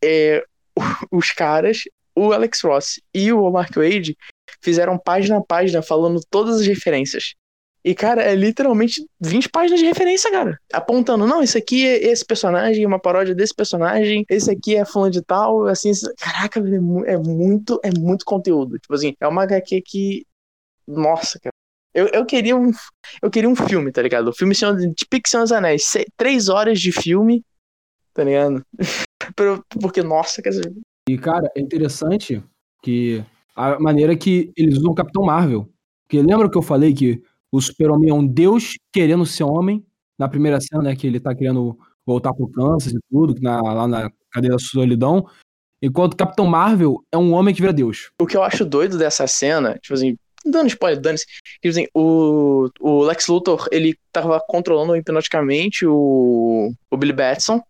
é, 0.01 0.41
os 1.11 1.31
caras, 1.31 1.81
o 2.17 2.33
Alex 2.33 2.61
Ross 2.61 2.99
e 3.13 3.31
o 3.31 3.49
Mark 3.51 3.75
Wade 3.75 4.17
fizeram 4.59 4.97
página 4.97 5.37
a 5.37 5.43
página 5.43 5.83
falando 5.83 6.19
todas 6.31 6.61
as 6.61 6.65
referências. 6.65 7.35
E, 7.85 7.93
cara, 7.93 8.23
é 8.23 8.35
literalmente 8.35 9.05
20 9.21 9.49
páginas 9.49 9.79
de 9.79 9.85
referência, 9.85 10.29
cara. 10.31 10.59
Apontando, 10.73 11.27
não, 11.27 11.43
esse 11.43 11.57
aqui 11.57 11.87
é 11.87 12.07
esse 12.07 12.25
personagem, 12.25 12.85
uma 12.85 12.99
paródia 12.99 13.35
desse 13.35 13.53
personagem, 13.53 14.25
esse 14.29 14.49
aqui 14.51 14.75
é 14.75 14.83
fulano 14.83 15.11
de 15.11 15.21
tal, 15.21 15.67
assim, 15.67 15.91
caraca, 16.19 16.59
é 16.59 17.17
muito, 17.17 17.79
é 17.83 17.91
muito 17.97 18.25
conteúdo. 18.25 18.79
Tipo 18.79 18.95
assim, 18.95 19.15
é 19.21 19.27
uma 19.27 19.43
HQ 19.43 19.81
que. 19.85 20.25
Nossa, 20.87 21.39
cara. 21.39 21.53
Eu, 21.93 22.07
eu, 22.07 22.25
queria 22.25 22.57
um, 22.57 22.71
eu 23.21 23.29
queria 23.29 23.49
um 23.49 23.55
filme, 23.55 23.91
tá 23.91 24.01
ligado? 24.01 24.27
O 24.27 24.33
filme 24.33 24.53
de 24.53 24.59
Senhor 24.59 24.75
dos 24.75 25.51
Anéis. 25.51 25.83
Três 26.17 26.49
horas 26.49 26.79
de 26.79 26.91
filme, 26.91 27.43
tá 28.13 28.23
ligado? 28.23 28.65
Porque, 29.81 30.03
nossa. 30.03 30.41
E, 31.07 31.17
cara, 31.17 31.49
é 31.55 31.61
interessante 31.61 32.43
que 32.83 33.23
a 33.55 33.79
maneira 33.79 34.15
que 34.15 34.51
eles 34.55 34.77
usam 34.77 34.91
o 34.91 34.95
Capitão 34.95 35.23
Marvel. 35.23 35.69
Porque 36.03 36.21
lembra 36.21 36.49
que 36.49 36.57
eu 36.57 36.61
falei 36.61 36.93
que 36.93 37.21
o 37.51 37.61
Super-Homem 37.61 38.09
é 38.09 38.13
um 38.13 38.25
deus 38.25 38.77
querendo 38.91 39.25
ser 39.25 39.43
homem? 39.43 39.85
Na 40.19 40.27
primeira 40.27 40.59
cena, 40.59 40.83
né? 40.83 40.95
Que 40.95 41.07
ele 41.07 41.19
tá 41.19 41.33
querendo 41.33 41.77
voltar 42.05 42.33
pro 42.33 42.49
Kansas 42.49 42.93
e 42.93 42.99
tudo, 43.09 43.35
na, 43.41 43.61
lá 43.61 43.87
na 43.87 44.11
cadeira 44.31 44.55
da 44.55 44.59
solidão. 44.59 45.25
Enquanto 45.81 46.13
o 46.13 46.17
Capitão 46.17 46.45
Marvel 46.45 47.03
é 47.11 47.17
um 47.17 47.33
homem 47.33 47.53
que 47.53 47.61
vira 47.61 47.73
Deus. 47.73 48.09
O 48.19 48.25
que 48.25 48.35
eu 48.35 48.43
acho 48.43 48.65
doido 48.65 48.97
dessa 48.97 49.27
cena, 49.27 49.77
tipo 49.79 49.93
assim, 49.93 50.17
dando 50.45 50.67
spoiler, 50.67 50.99
dane-se. 50.99 51.25
Tipo 51.61 51.69
assim, 51.69 51.87
o, 51.93 52.69
o 52.79 53.03
Lex 53.03 53.27
Luthor, 53.27 53.67
ele 53.71 53.95
tava 54.11 54.41
controlando 54.47 54.95
hipnoticamente 54.95 55.85
o, 55.85 56.71
o 56.89 56.97
Billy 56.97 57.13
Batson, 57.13 57.61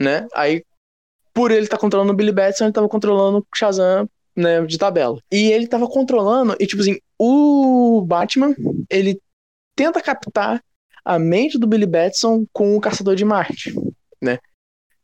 né? 0.00 0.26
Aí 0.34 0.62
por 1.34 1.50
ele 1.50 1.64
estar 1.64 1.76
tá 1.76 1.80
controlando 1.80 2.12
o 2.12 2.16
Billy 2.16 2.32
Batson, 2.32 2.64
ele 2.64 2.72
tava 2.72 2.88
controlando 2.88 3.38
o 3.38 3.46
Shazam, 3.54 4.08
né, 4.36 4.64
de 4.64 4.78
tabela. 4.78 5.18
E 5.30 5.50
ele 5.50 5.66
tava 5.66 5.86
controlando, 5.88 6.56
e 6.58 6.66
tipo 6.66 6.80
assim, 6.80 6.98
o 7.18 8.02
Batman, 8.06 8.54
ele 8.88 9.20
tenta 9.76 10.00
captar 10.00 10.62
a 11.04 11.18
mente 11.18 11.58
do 11.58 11.66
Billy 11.66 11.86
Batson 11.86 12.46
com 12.52 12.76
o 12.76 12.80
Caçador 12.80 13.16
de 13.16 13.24
Marte, 13.24 13.74
né? 14.22 14.38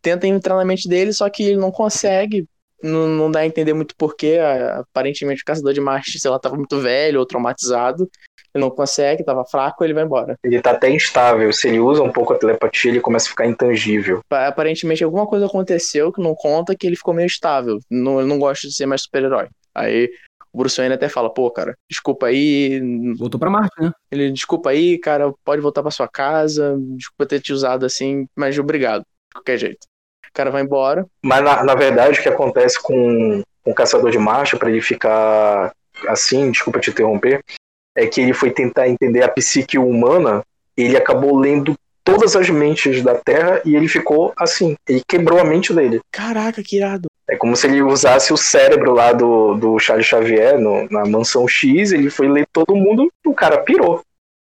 Tenta 0.00 0.26
entrar 0.26 0.56
na 0.56 0.64
mente 0.64 0.88
dele, 0.88 1.12
só 1.12 1.28
que 1.28 1.42
ele 1.42 1.56
não 1.56 1.70
consegue, 1.70 2.48
não, 2.82 3.06
não 3.06 3.30
dá 3.30 3.40
a 3.40 3.46
entender 3.46 3.74
muito 3.74 3.94
porquê. 3.96 4.38
Aparentemente 4.78 5.42
o 5.42 5.44
Caçador 5.44 5.74
de 5.74 5.80
Marte, 5.80 6.18
sei 6.18 6.30
lá, 6.30 6.38
tava 6.38 6.56
muito 6.56 6.80
velho 6.80 7.20
ou 7.20 7.26
traumatizado, 7.26 8.08
ele 8.54 8.64
não 8.64 8.70
consegue, 8.70 9.24
tava 9.24 9.44
fraco, 9.44 9.84
ele 9.84 9.94
vai 9.94 10.04
embora. 10.04 10.36
Ele 10.42 10.60
tá 10.60 10.72
até 10.72 10.90
instável. 10.90 11.52
Se 11.52 11.68
ele 11.68 11.80
usa 11.80 12.02
um 12.02 12.12
pouco 12.12 12.32
a 12.32 12.38
telepatia, 12.38 12.90
ele 12.90 13.00
começa 13.00 13.26
a 13.26 13.30
ficar 13.30 13.46
intangível. 13.46 14.20
Aparentemente, 14.30 15.04
alguma 15.04 15.26
coisa 15.26 15.46
aconteceu 15.46 16.12
que 16.12 16.20
não 16.20 16.34
conta 16.34 16.74
que 16.74 16.86
ele 16.86 16.96
ficou 16.96 17.14
meio 17.14 17.26
estável. 17.26 17.78
Não, 17.90 18.20
ele 18.20 18.28
não 18.28 18.38
gosta 18.38 18.66
de 18.66 18.74
ser 18.74 18.86
mais 18.86 19.02
super-herói. 19.02 19.48
Aí 19.74 20.10
o 20.52 20.58
Bruce 20.58 20.76
Wayne 20.76 20.94
até 20.94 21.08
fala, 21.08 21.32
pô, 21.32 21.50
cara, 21.50 21.74
desculpa 21.88 22.26
aí. 22.26 22.80
Voltou 23.16 23.38
pra 23.38 23.50
Marte, 23.50 23.80
né? 23.80 23.92
Ele, 24.10 24.30
desculpa 24.32 24.70
aí, 24.70 24.98
cara, 24.98 25.32
pode 25.44 25.62
voltar 25.62 25.82
pra 25.82 25.90
sua 25.90 26.08
casa. 26.08 26.76
Desculpa 26.96 27.26
ter 27.26 27.40
te 27.40 27.52
usado 27.52 27.86
assim, 27.86 28.26
mas 28.36 28.58
obrigado, 28.58 29.02
de 29.02 29.34
qualquer 29.34 29.58
jeito. 29.58 29.86
O 30.28 30.32
cara 30.32 30.50
vai 30.50 30.62
embora. 30.62 31.06
Mas 31.22 31.42
na, 31.42 31.62
na 31.64 31.74
verdade, 31.74 32.18
o 32.18 32.22
que 32.22 32.28
acontece 32.28 32.80
com, 32.82 33.42
com 33.64 33.70
o 33.70 33.74
Caçador 33.74 34.10
de 34.10 34.18
Marte, 34.18 34.56
para 34.56 34.70
ele 34.70 34.80
ficar 34.80 35.72
assim, 36.08 36.50
desculpa 36.50 36.80
te 36.80 36.90
interromper, 36.90 37.42
é 37.96 38.06
que 38.06 38.20
ele 38.20 38.32
foi 38.32 38.50
tentar 38.50 38.88
entender 38.88 39.22
a 39.22 39.28
psique 39.28 39.78
humana, 39.78 40.42
ele 40.76 40.96
acabou 40.96 41.36
lendo 41.36 41.74
todas 42.04 42.34
as 42.34 42.48
mentes 42.50 43.02
da 43.02 43.14
Terra 43.14 43.60
e 43.64 43.76
ele 43.76 43.88
ficou 43.88 44.32
assim. 44.36 44.74
Ele 44.88 45.02
quebrou 45.06 45.38
a 45.38 45.44
mente 45.44 45.72
dele. 45.72 46.00
Caraca, 46.10 46.62
que 46.62 46.76
irado. 46.76 47.08
É 47.28 47.36
como 47.36 47.54
se 47.54 47.66
ele 47.66 47.82
usasse 47.82 48.32
o 48.32 48.36
cérebro 48.36 48.92
lá 48.92 49.12
do, 49.12 49.54
do 49.54 49.78
Charles 49.78 50.06
Xavier 50.06 50.58
no, 50.58 50.88
na 50.90 51.04
mansão 51.04 51.46
X, 51.46 51.92
ele 51.92 52.10
foi 52.10 52.28
ler 52.28 52.46
todo 52.52 52.74
mundo, 52.74 53.08
o 53.24 53.34
cara 53.34 53.58
pirou. 53.58 54.02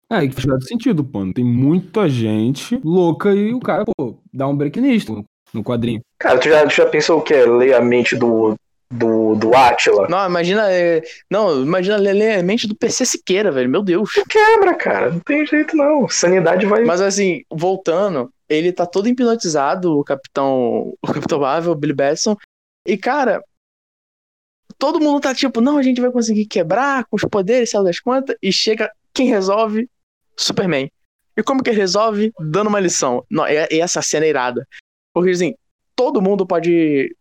É, 0.10 0.28
que 0.28 0.42
faz 0.42 0.68
sentido, 0.68 1.04
pô. 1.04 1.20
Tem 1.34 1.44
muita 1.44 2.08
gente 2.08 2.80
louca 2.84 3.32
e 3.34 3.54
o 3.54 3.60
cara, 3.60 3.84
pô, 3.86 4.18
dá 4.34 4.48
um 4.48 4.56
break 4.56 4.80
nisso 4.80 5.24
no 5.54 5.64
quadrinho. 5.64 6.02
Cara, 6.20 6.38
tu 6.38 6.50
já, 6.50 6.66
tu 6.66 6.74
já 6.74 6.86
pensou 6.86 7.20
o 7.20 7.22
que 7.22 7.34
é 7.34 7.46
ler 7.46 7.74
a 7.74 7.82
mente 7.82 8.16
do, 8.16 8.56
do, 8.92 9.36
do 9.36 9.56
Atila. 9.56 10.08
Não, 10.10 10.26
imagina. 10.26 10.72
É, 10.72 11.02
não, 11.30 11.64
imagina 11.64 11.96
ler 11.96 12.40
a 12.40 12.44
mente 12.44 12.68
do 12.68 12.76
PC 12.76 13.06
Siqueira, 13.06 13.52
velho. 13.52 13.70
Meu 13.70 13.82
Deus. 13.82 14.12
Quebra, 14.30 14.76
cara. 14.76 15.12
Não 15.12 15.20
tem 15.22 15.46
jeito, 15.46 15.76
não. 15.76 16.10
Sanidade 16.10 16.66
vai. 16.66 16.84
Mas 16.84 17.00
assim, 17.00 17.44
voltando, 17.50 18.32
ele 18.50 18.74
tá 18.74 18.86
todo 18.86 19.08
hipnotizado, 19.08 19.98
o 19.98 20.04
Capitão. 20.04 20.94
O 21.02 21.14
Capitão 21.14 21.40
Marvel, 21.40 21.72
o 21.72 21.76
Billy 21.76 21.94
Batson. 21.94 22.36
E, 22.86 22.98
cara. 22.98 23.42
Todo 24.78 25.00
mundo 25.00 25.22
tá 25.22 25.36
tipo, 25.36 25.62
não, 25.62 25.78
a 25.78 25.84
gente 25.84 26.02
vai 26.02 26.12
conseguir 26.12 26.46
quebrar 26.46 27.06
com 27.06 27.16
os 27.16 27.22
poderes, 27.24 27.70
sei 27.70 27.80
lá 27.80 27.86
das 27.86 28.00
quantas. 28.00 28.36
E 28.42 28.52
chega. 28.52 28.92
Quem 29.14 29.28
resolve? 29.28 29.90
Superman. 30.36 30.92
E 31.38 31.44
como 31.44 31.62
que 31.62 31.70
ele 31.70 31.80
resolve? 31.80 32.34
Dando 32.40 32.68
uma 32.68 32.80
lição. 32.80 33.24
Não, 33.30 33.48
e 33.48 33.80
essa 33.80 34.02
cena 34.02 34.26
é 34.26 34.30
irada. 34.30 34.68
Porque 35.14 35.30
assim, 35.30 35.54
todo 35.96 36.22
mundo 36.22 36.46
pode 36.48 37.16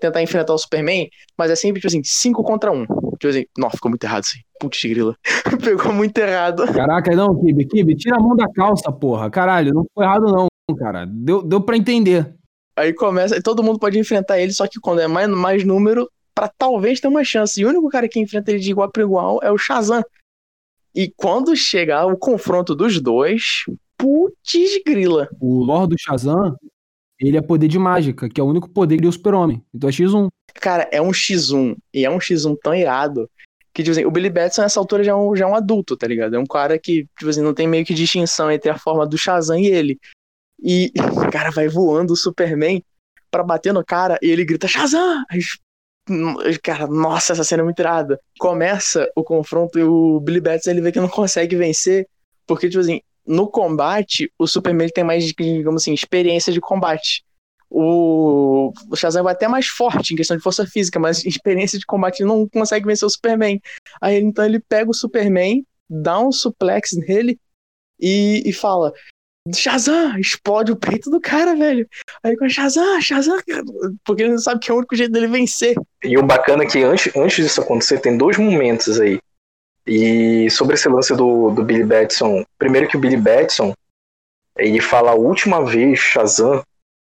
tentar 0.00 0.22
enfrentar 0.22 0.54
o 0.54 0.58
Superman, 0.58 1.08
mas 1.36 1.50
é 1.50 1.56
sempre, 1.56 1.80
tipo 1.80 1.88
assim, 1.88 2.02
5 2.02 2.42
contra 2.42 2.72
1. 2.72 2.74
Um. 2.74 2.86
Tipo 3.18 3.28
assim, 3.28 3.44
nossa, 3.56 3.76
ficou 3.76 3.90
muito 3.90 4.04
errado 4.04 4.24
isso 4.24 4.36
aí. 4.36 4.42
Putz, 4.60 4.82
grila. 4.82 5.16
Pegou 5.62 5.92
muito 5.92 6.16
errado. 6.18 6.66
Caraca, 6.72 7.14
não, 7.14 7.38
Kibe, 7.40 7.66
Kibe, 7.66 7.96
tira 7.96 8.16
a 8.16 8.20
mão 8.20 8.36
da 8.36 8.46
calça, 8.52 8.90
porra. 8.92 9.30
Caralho, 9.30 9.72
não 9.72 9.84
foi 9.94 10.04
errado 10.04 10.26
não, 10.26 10.48
cara. 10.76 11.06
Deu, 11.06 11.42
deu 11.42 11.60
pra 11.60 11.76
entender. 11.76 12.34
Aí 12.76 12.92
começa, 12.92 13.40
todo 13.40 13.62
mundo 13.62 13.78
pode 13.78 13.98
enfrentar 13.98 14.40
ele, 14.40 14.52
só 14.52 14.66
que 14.66 14.80
quando 14.80 15.00
é 15.00 15.06
mais, 15.06 15.28
mais 15.28 15.64
número, 15.64 16.08
pra 16.34 16.48
talvez 16.48 17.00
ter 17.00 17.08
uma 17.08 17.22
chance. 17.22 17.60
E 17.60 17.64
o 17.64 17.68
único 17.68 17.88
cara 17.88 18.08
que 18.08 18.18
enfrenta 18.18 18.50
ele 18.50 18.60
de 18.60 18.70
igual 18.70 18.90
para 18.90 19.02
igual 19.02 19.40
é 19.42 19.50
o 19.50 19.58
Shazam. 19.58 20.02
E 20.94 21.12
quando 21.16 21.56
chegar 21.56 22.06
o 22.06 22.16
confronto 22.16 22.74
dos 22.74 23.00
dois, 23.00 23.64
putz 23.96 24.82
grila. 24.84 25.28
O 25.40 25.64
Lord 25.64 25.94
do 25.94 26.00
Shazam, 26.00 26.56
ele 27.28 27.36
é 27.36 27.42
poder 27.42 27.68
de 27.68 27.78
mágica, 27.78 28.28
que 28.28 28.40
é 28.40 28.44
o 28.44 28.46
único 28.46 28.68
poder 28.68 29.00
do 29.00 29.10
super-homem. 29.10 29.62
Então 29.72 29.88
é 29.88 29.92
X1. 29.92 30.28
Cara, 30.54 30.88
é 30.92 31.00
um 31.00 31.10
X1. 31.10 31.76
E 31.92 32.04
é 32.04 32.10
um 32.10 32.18
X1 32.18 32.56
tão 32.62 32.74
irado 32.74 33.28
que, 33.74 33.82
tipo 33.82 33.90
assim, 33.90 34.04
o 34.04 34.10
Billy 34.10 34.30
Batson 34.30 34.62
nessa 34.62 34.78
altura 34.78 35.02
já 35.02 35.12
é, 35.12 35.14
um, 35.14 35.34
já 35.34 35.44
é 35.44 35.48
um 35.48 35.56
adulto, 35.56 35.96
tá 35.96 36.06
ligado? 36.06 36.36
É 36.36 36.38
um 36.38 36.46
cara 36.46 36.78
que, 36.78 37.08
tipo 37.18 37.28
assim, 37.28 37.42
não 37.42 37.52
tem 37.52 37.66
meio 37.66 37.84
que 37.84 37.92
distinção 37.92 38.50
entre 38.50 38.70
a 38.70 38.78
forma 38.78 39.04
do 39.04 39.18
Shazam 39.18 39.58
e 39.58 39.66
ele. 39.66 39.98
E 40.62 40.92
o 40.96 41.30
cara 41.32 41.50
vai 41.50 41.66
voando 41.66 42.12
o 42.12 42.16
Superman 42.16 42.82
pra 43.30 43.42
bater 43.42 43.72
no 43.72 43.84
cara 43.84 44.16
e 44.22 44.30
ele 44.30 44.44
grita 44.44 44.68
Shazam! 44.68 45.24
Aí, 45.28 45.40
cara, 46.62 46.86
nossa, 46.86 47.32
essa 47.32 47.42
cena 47.42 47.62
é 47.62 47.64
muito 47.64 47.80
irada. 47.80 48.20
Começa 48.38 49.10
o 49.16 49.24
confronto 49.24 49.76
e 49.76 49.82
o 49.82 50.20
Billy 50.20 50.40
Batson 50.40 50.70
ele 50.70 50.80
vê 50.80 50.92
que 50.92 51.00
não 51.00 51.08
consegue 51.08 51.56
vencer, 51.56 52.06
porque, 52.46 52.68
tipo 52.68 52.80
assim, 52.80 53.00
no 53.26 53.48
combate, 53.48 54.30
o 54.38 54.46
Superman 54.46 54.88
tem 54.88 55.04
mais, 55.04 55.24
digamos 55.24 55.82
assim, 55.82 55.92
experiência 55.92 56.52
de 56.52 56.60
combate 56.60 57.24
o, 57.76 58.72
o 58.88 58.96
Shazam 58.96 59.24
vai 59.24 59.32
até 59.32 59.48
mais 59.48 59.66
forte 59.66 60.14
em 60.14 60.16
questão 60.16 60.36
de 60.36 60.42
força 60.42 60.64
física, 60.64 61.00
mas 61.00 61.24
experiência 61.26 61.76
de 61.76 61.84
combate 61.84 62.20
ele 62.20 62.28
não 62.28 62.48
consegue 62.48 62.86
vencer 62.86 63.04
o 63.04 63.10
Superman. 63.10 63.60
Aí 64.00 64.18
então 64.18 64.44
ele 64.44 64.60
pega 64.60 64.88
o 64.88 64.94
Superman, 64.94 65.66
dá 65.90 66.20
um 66.20 66.30
suplex 66.30 66.92
nele 66.92 67.36
e, 68.00 68.44
e 68.46 68.52
fala: 68.52 68.92
Shazam! 69.52 70.16
Explode 70.18 70.70
o 70.70 70.76
peito 70.76 71.10
do 71.10 71.20
cara, 71.20 71.56
velho. 71.56 71.88
Aí 72.22 72.36
com 72.36 72.48
Shazam, 72.48 73.00
Shazam, 73.00 73.38
porque 74.04 74.22
ele 74.22 74.32
não 74.32 74.38
sabe 74.38 74.60
que 74.60 74.70
é 74.70 74.74
o 74.74 74.78
único 74.78 74.94
jeito 74.94 75.12
dele 75.12 75.26
vencer. 75.26 75.74
E 76.04 76.16
o 76.16 76.22
bacana 76.22 76.62
é 76.62 76.66
que 76.66 76.80
antes, 76.80 77.14
antes 77.16 77.44
disso 77.44 77.60
acontecer, 77.60 77.98
tem 77.98 78.16
dois 78.16 78.38
momentos 78.38 79.00
aí. 79.00 79.18
E 79.86 80.48
sobre 80.50 80.74
esse 80.74 80.88
lance 80.88 81.14
do, 81.14 81.50
do 81.50 81.62
Billy 81.62 81.84
Batson, 81.84 82.44
primeiro 82.58 82.88
que 82.88 82.96
o 82.96 83.00
Billy 83.00 83.16
Batson, 83.16 83.72
ele 84.56 84.80
fala 84.80 85.10
a 85.10 85.14
última 85.14 85.64
vez 85.64 85.98
Shazam 85.98 86.62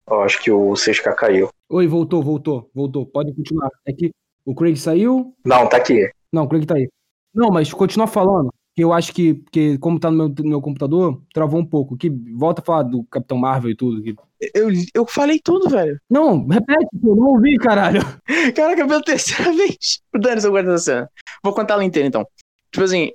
eu 0.09 0.21
acho 0.21 0.41
que 0.41 0.49
o 0.49 0.71
6K 0.71 1.13
caiu. 1.15 1.49
Oi, 1.69 1.85
voltou, 1.85 2.23
voltou, 2.23 2.69
voltou. 2.73 3.05
Pode 3.05 3.33
continuar. 3.35 3.69
É 3.85 3.91
que 3.91 4.11
o 4.45 4.55
Craig 4.55 4.77
saiu? 4.77 5.35
Não, 5.45 5.67
tá 5.67 5.75
aqui. 5.75 6.09
Não, 6.31 6.43
o 6.43 6.47
Craig 6.47 6.65
tá 6.65 6.75
aí. 6.75 6.87
Não, 7.35 7.49
mas 7.49 7.73
continua 7.73 8.07
falando. 8.07 8.49
Que 8.73 8.83
eu 8.83 8.93
acho 8.93 9.11
que, 9.11 9.43
que 9.51 9.77
como 9.79 9.99
tá 9.99 10.09
no 10.09 10.17
meu, 10.17 10.29
no 10.29 10.49
meu 10.49 10.61
computador, 10.61 11.21
travou 11.33 11.59
um 11.59 11.65
pouco. 11.65 11.97
Que 11.97 12.09
volta 12.37 12.61
a 12.61 12.65
falar 12.65 12.83
do 12.83 13.03
Capitão 13.05 13.37
Marvel 13.37 13.71
e 13.71 13.75
tudo. 13.75 14.01
Que... 14.01 14.15
Eu, 14.53 14.69
eu 14.93 15.05
falei 15.05 15.41
tudo, 15.43 15.69
velho. 15.69 15.99
Não, 16.09 16.47
repete, 16.47 16.87
eu 17.03 17.15
não 17.15 17.31
ouvi, 17.31 17.57
caralho. 17.57 17.99
Caraca, 18.55 18.87
pela 18.87 19.03
terceira 19.03 19.51
vez. 19.57 19.99
Dane 20.13 20.39
seu 20.39 20.51
guarda 20.51 20.71
da 20.71 20.77
cena. 20.77 21.09
Vou 21.43 21.53
contar 21.53 21.73
ela 21.73 21.83
inteira, 21.83 22.07
então. 22.07 22.25
Tipo 22.71 22.83
assim, 22.83 23.11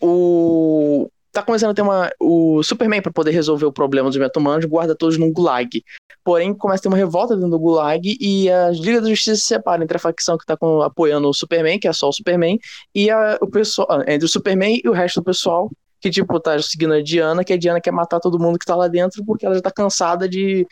o 0.00 1.08
tá 1.36 1.42
começando 1.42 1.70
a 1.70 1.74
ter 1.74 1.82
uma. 1.82 2.10
O 2.18 2.62
Superman, 2.62 3.02
para 3.02 3.12
poder 3.12 3.30
resolver 3.30 3.66
o 3.66 3.72
problema 3.72 4.08
dos 4.08 4.16
metahumanos, 4.16 4.64
guarda 4.64 4.96
todos 4.96 5.18
num 5.18 5.30
gulag. 5.30 5.84
Porém, 6.24 6.54
começa 6.54 6.80
a 6.80 6.82
ter 6.82 6.88
uma 6.88 6.96
revolta 6.96 7.34
dentro 7.34 7.50
do 7.50 7.58
gulag 7.58 8.16
e 8.18 8.50
a 8.50 8.70
Liga 8.70 9.00
da 9.00 9.08
Justiça 9.08 9.36
se 9.36 9.46
separa 9.46 9.84
entre 9.84 9.96
a 9.96 10.00
facção 10.00 10.38
que 10.38 10.46
tá 10.46 10.56
com, 10.56 10.80
apoiando 10.80 11.28
o 11.28 11.34
Superman, 11.34 11.78
que 11.78 11.86
é 11.86 11.92
só 11.92 12.08
o 12.08 12.12
Superman, 12.12 12.58
e 12.94 13.10
a, 13.10 13.38
o 13.40 13.46
pessoal. 13.46 13.86
Ah, 13.90 14.04
entre 14.08 14.24
o 14.24 14.28
Superman 14.28 14.80
e 14.82 14.88
o 14.88 14.92
resto 14.92 15.20
do 15.20 15.24
pessoal, 15.24 15.70
que, 16.00 16.10
tipo, 16.10 16.40
tá 16.40 16.60
seguindo 16.60 16.94
a 16.94 17.02
Diana, 17.02 17.44
que 17.44 17.52
a 17.52 17.58
Diana 17.58 17.80
quer 17.80 17.92
matar 17.92 18.18
todo 18.18 18.38
mundo 18.38 18.58
que 18.58 18.66
tá 18.66 18.74
lá 18.74 18.88
dentro 18.88 19.24
porque 19.24 19.44
ela 19.44 19.54
já 19.54 19.60
tá 19.60 19.70
cansada 19.70 20.28
de 20.28 20.66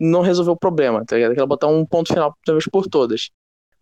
não 0.00 0.22
resolver 0.22 0.50
o 0.50 0.56
problema, 0.56 1.04
tá 1.04 1.16
ligado? 1.16 1.34
Quer 1.34 1.46
botar 1.46 1.66
um 1.68 1.84
ponto 1.84 2.12
final 2.12 2.34
de 2.44 2.52
vez 2.52 2.64
por 2.66 2.86
todas. 2.86 3.30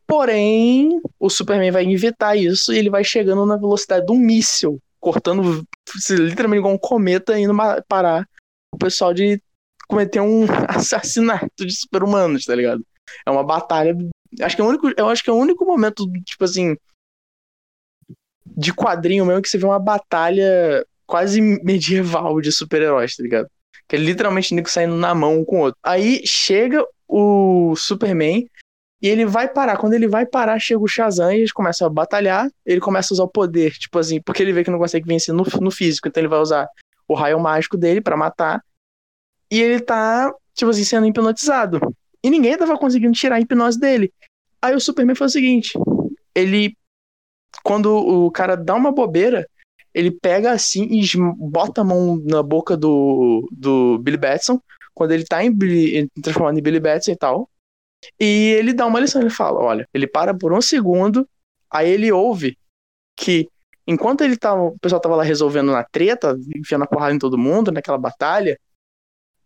Porém, 0.07 1.00
o 1.18 1.30
Superman 1.30 1.70
vai 1.70 1.90
evitar 1.90 2.36
isso 2.36 2.72
e 2.72 2.78
ele 2.78 2.90
vai 2.90 3.02
chegando 3.02 3.46
na 3.46 3.57
velocidade 3.57 4.07
de 4.07 4.12
um 4.12 4.18
míssil 4.18 4.80
cortando 5.05 5.66
literalmente 6.11 6.61
igual 6.61 6.72
um 6.72 6.78
cometa 6.78 7.38
indo 7.38 7.55
parar 7.86 8.26
o 8.72 8.78
pessoal 8.78 9.12
de 9.12 9.40
cometer 9.86 10.20
um 10.20 10.44
assassinato 10.66 11.66
de 11.66 11.74
super-humanos, 11.74 12.46
tá 12.46 12.55
ligado? 12.55 12.82
É 13.26 13.30
uma 13.30 13.44
batalha. 13.44 13.94
Acho 14.40 14.57
que 14.57 14.62
é 14.62 14.64
o 14.64 14.68
único, 14.68 14.90
eu 14.96 15.09
acho 15.11 15.22
que 15.22 15.28
é 15.28 15.32
o 15.32 15.36
único 15.36 15.64
momento, 15.66 16.11
tipo 16.24 16.44
assim, 16.44 16.74
de 18.46 18.72
quadrinho 18.72 19.26
mesmo 19.26 19.42
que 19.42 19.48
você 19.48 19.59
vê 19.59 19.66
uma 19.66 19.78
batalha 19.78 20.84
quase 21.07 21.40
medieval 21.40 22.40
de 22.40 22.50
super-heróis, 22.50 23.14
tá 23.14 23.22
ligado? 23.22 23.48
Que 23.86 23.96
é 23.96 23.98
literalmente 23.98 24.55
Nico 24.55 24.70
saindo 24.70 24.96
na 24.96 25.14
mão 25.14 25.40
um 25.40 25.44
com 25.44 25.59
o 25.59 25.62
outro. 25.64 25.78
Aí 25.82 26.26
chega 26.26 26.82
o 27.07 27.76
Superman 27.76 28.48
e 29.05 29.07
ele 29.07 29.26
vai 29.26 29.46
parar. 29.46 29.76
Quando 29.76 29.92
ele 29.92 30.09
vai 30.09 30.24
parar, 30.24 30.59
chega 30.59 30.80
o 30.80 30.88
Shazam 30.88 31.30
e 31.30 31.36
eles 31.36 31.52
começam 31.52 31.86
a 31.86 31.90
batalhar. 31.90 32.50
Ele 32.64 32.80
começa 32.80 33.12
a 33.12 33.14
usar 33.14 33.24
o 33.24 33.28
poder, 33.28 33.72
tipo 33.72 33.98
assim, 33.98 34.18
porque 34.18 34.42
ele 34.42 34.50
vê 34.50 34.64
que 34.64 34.70
não 34.70 34.78
consegue 34.78 35.07
vencer 35.07 35.34
no, 35.34 35.44
no 35.61 35.70
físico. 35.70 36.09
Então 36.09 36.22
ele 36.22 36.28
vai 36.28 36.38
usar 36.38 36.66
o 37.07 37.12
raio 37.12 37.38
mágico 37.38 37.76
dele 37.76 38.00
para 38.00 38.16
matar. 38.16 38.64
E 39.50 39.61
ele 39.61 39.78
tá, 39.78 40.32
tipo 40.55 40.70
assim, 40.70 40.84
sendo 40.84 41.07
hipnotizado. 41.07 41.80
E 42.22 42.30
ninguém 42.30 42.57
tava 42.57 42.78
conseguindo 42.78 43.12
tirar 43.12 43.36
a 43.36 43.40
hipnose 43.40 43.78
dele. 43.78 44.11
Aí 44.62 44.74
o 44.74 44.80
Superman 44.80 45.14
faz 45.14 45.32
o 45.32 45.34
seguinte: 45.34 45.78
ele. 46.34 46.74
Quando 47.62 47.94
o 47.94 48.30
cara 48.30 48.57
dá 48.57 48.74
uma 48.74 48.90
bobeira, 48.90 49.46
ele 49.92 50.11
pega 50.11 50.50
assim 50.50 50.88
e 50.90 51.05
bota 51.36 51.82
a 51.82 51.84
mão 51.84 52.16
na 52.24 52.42
boca 52.42 52.74
do, 52.74 53.46
do 53.52 53.98
Billy 53.98 54.16
Batson. 54.16 54.59
Quando 54.94 55.12
ele 55.12 55.24
tá 55.26 55.44
em, 55.44 55.55
transformado 56.22 56.59
em 56.59 56.62
Billy 56.62 56.80
Batson 56.80 57.11
e 57.11 57.16
tal. 57.16 57.50
E 58.18 58.55
ele 58.59 58.72
dá 58.72 58.86
uma 58.86 59.00
lição, 59.00 59.20
ele 59.20 59.30
fala, 59.30 59.61
olha, 59.61 59.88
ele 59.92 60.07
para 60.07 60.34
por 60.34 60.52
um 60.52 60.61
segundo, 60.61 61.28
aí 61.70 61.90
ele 61.90 62.11
ouve 62.12 62.59
que 63.16 63.48
enquanto 63.86 64.22
ele 64.22 64.36
tava, 64.36 64.62
o 64.62 64.78
pessoal 64.78 65.00
tava 65.00 65.16
lá 65.16 65.22
resolvendo 65.22 65.72
na 65.72 65.84
treta, 65.84 66.36
enfiando 66.57 66.84
a 66.84 66.86
porrada 66.86 67.14
em 67.14 67.18
todo 67.18 67.38
mundo, 67.38 67.70
naquela 67.70 67.98
batalha, 67.98 68.59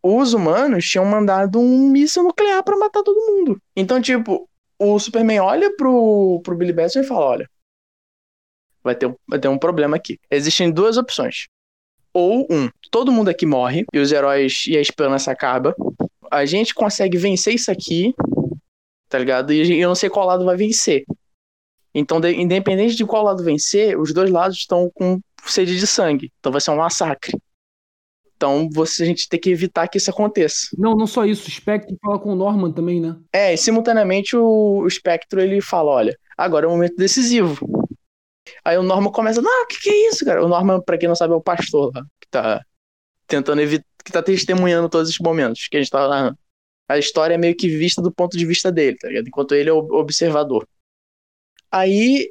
os 0.02 0.32
humanos 0.32 0.88
tinham 0.88 1.04
mandado 1.04 1.58
um 1.58 1.90
míssil 1.90 2.22
nuclear 2.22 2.62
para 2.62 2.76
matar 2.76 3.02
todo 3.02 3.26
mundo. 3.26 3.60
Então, 3.74 4.00
tipo, 4.00 4.48
o 4.78 4.98
Superman 4.98 5.40
olha 5.40 5.74
pro, 5.76 6.40
pro 6.44 6.56
Billy 6.56 6.72
Batson 6.72 7.00
e 7.00 7.04
fala, 7.04 7.26
olha, 7.26 7.50
vai 8.82 8.94
ter, 8.94 9.12
vai 9.28 9.38
ter 9.38 9.48
um 9.48 9.58
problema 9.58 9.96
aqui. 9.96 10.18
Existem 10.30 10.70
duas 10.70 10.96
opções. 10.96 11.48
Ou 12.12 12.46
um, 12.50 12.68
todo 12.90 13.12
mundo 13.12 13.28
aqui 13.28 13.44
morre 13.44 13.84
e 13.92 13.98
os 13.98 14.12
heróis 14.12 14.64
e 14.66 14.76
a 14.76 14.80
esperança 14.80 15.30
acaba. 15.30 15.74
A 16.30 16.44
gente 16.44 16.74
consegue 16.74 17.18
vencer 17.18 17.54
isso 17.54 17.70
aqui 17.70 18.14
tá 19.08 19.18
ligado? 19.18 19.52
E 19.52 19.80
eu 19.80 19.88
não 19.88 19.94
sei 19.94 20.10
qual 20.10 20.26
lado 20.26 20.44
vai 20.44 20.56
vencer. 20.56 21.04
Então, 21.94 22.20
de, 22.20 22.32
independente 22.32 22.94
de 22.94 23.04
qual 23.04 23.24
lado 23.24 23.42
vencer, 23.42 23.98
os 23.98 24.12
dois 24.12 24.30
lados 24.30 24.58
estão 24.58 24.90
com 24.94 25.18
sede 25.46 25.78
de 25.78 25.86
sangue. 25.86 26.32
Então 26.38 26.52
vai 26.52 26.60
ser 26.60 26.70
um 26.70 26.76
massacre. 26.76 27.32
Então 28.36 28.68
você, 28.72 29.02
a 29.02 29.06
gente 29.06 29.28
tem 29.28 29.40
que 29.40 29.50
evitar 29.50 29.88
que 29.88 29.98
isso 29.98 30.10
aconteça. 30.10 30.68
Não, 30.76 30.94
não 30.94 31.06
só 31.06 31.24
isso. 31.24 31.48
O 31.48 31.50
Spectre 31.50 31.96
fala 32.00 32.18
com 32.18 32.32
o 32.32 32.36
Norman 32.36 32.70
também, 32.72 33.00
né? 33.00 33.16
É, 33.32 33.52
e 33.52 33.58
simultaneamente 33.58 34.36
o, 34.36 34.82
o 34.84 34.90
Spectre 34.90 35.42
ele 35.42 35.60
fala: 35.60 35.90
olha, 35.90 36.16
agora 36.36 36.66
é 36.66 36.68
um 36.68 36.72
momento 36.72 36.94
decisivo. 36.96 37.58
Aí 38.64 38.78
o 38.78 38.82
Norman 38.82 39.10
começa: 39.10 39.42
não, 39.42 39.64
o 39.64 39.66
que, 39.66 39.80
que 39.80 39.90
é 39.90 40.08
isso, 40.08 40.24
cara? 40.24 40.44
O 40.44 40.48
Norman, 40.48 40.80
pra 40.80 40.96
quem 40.96 41.08
não 41.08 41.16
sabe, 41.16 41.32
é 41.32 41.36
o 41.36 41.42
pastor 41.42 41.90
lá, 41.92 42.04
que 42.20 42.28
tá 42.30 42.62
tentando 43.26 43.60
evitar, 43.60 43.84
que 44.04 44.12
tá 44.12 44.22
testemunhando 44.22 44.88
todos 44.88 45.08
esses 45.08 45.20
momentos 45.20 45.66
que 45.68 45.76
a 45.76 45.80
gente 45.80 45.90
tá 45.90 46.06
narrando 46.06 46.38
a 46.88 46.98
história 46.98 47.34
é 47.34 47.38
meio 47.38 47.54
que 47.54 47.68
vista 47.68 48.00
do 48.00 48.10
ponto 48.10 48.36
de 48.36 48.46
vista 48.46 48.72
dele, 48.72 48.96
tá 48.96 49.08
ligado? 49.08 49.28
Enquanto 49.28 49.54
ele 49.54 49.68
é 49.68 49.72
o 49.72 49.78
observador. 49.94 50.66
Aí, 51.70 52.30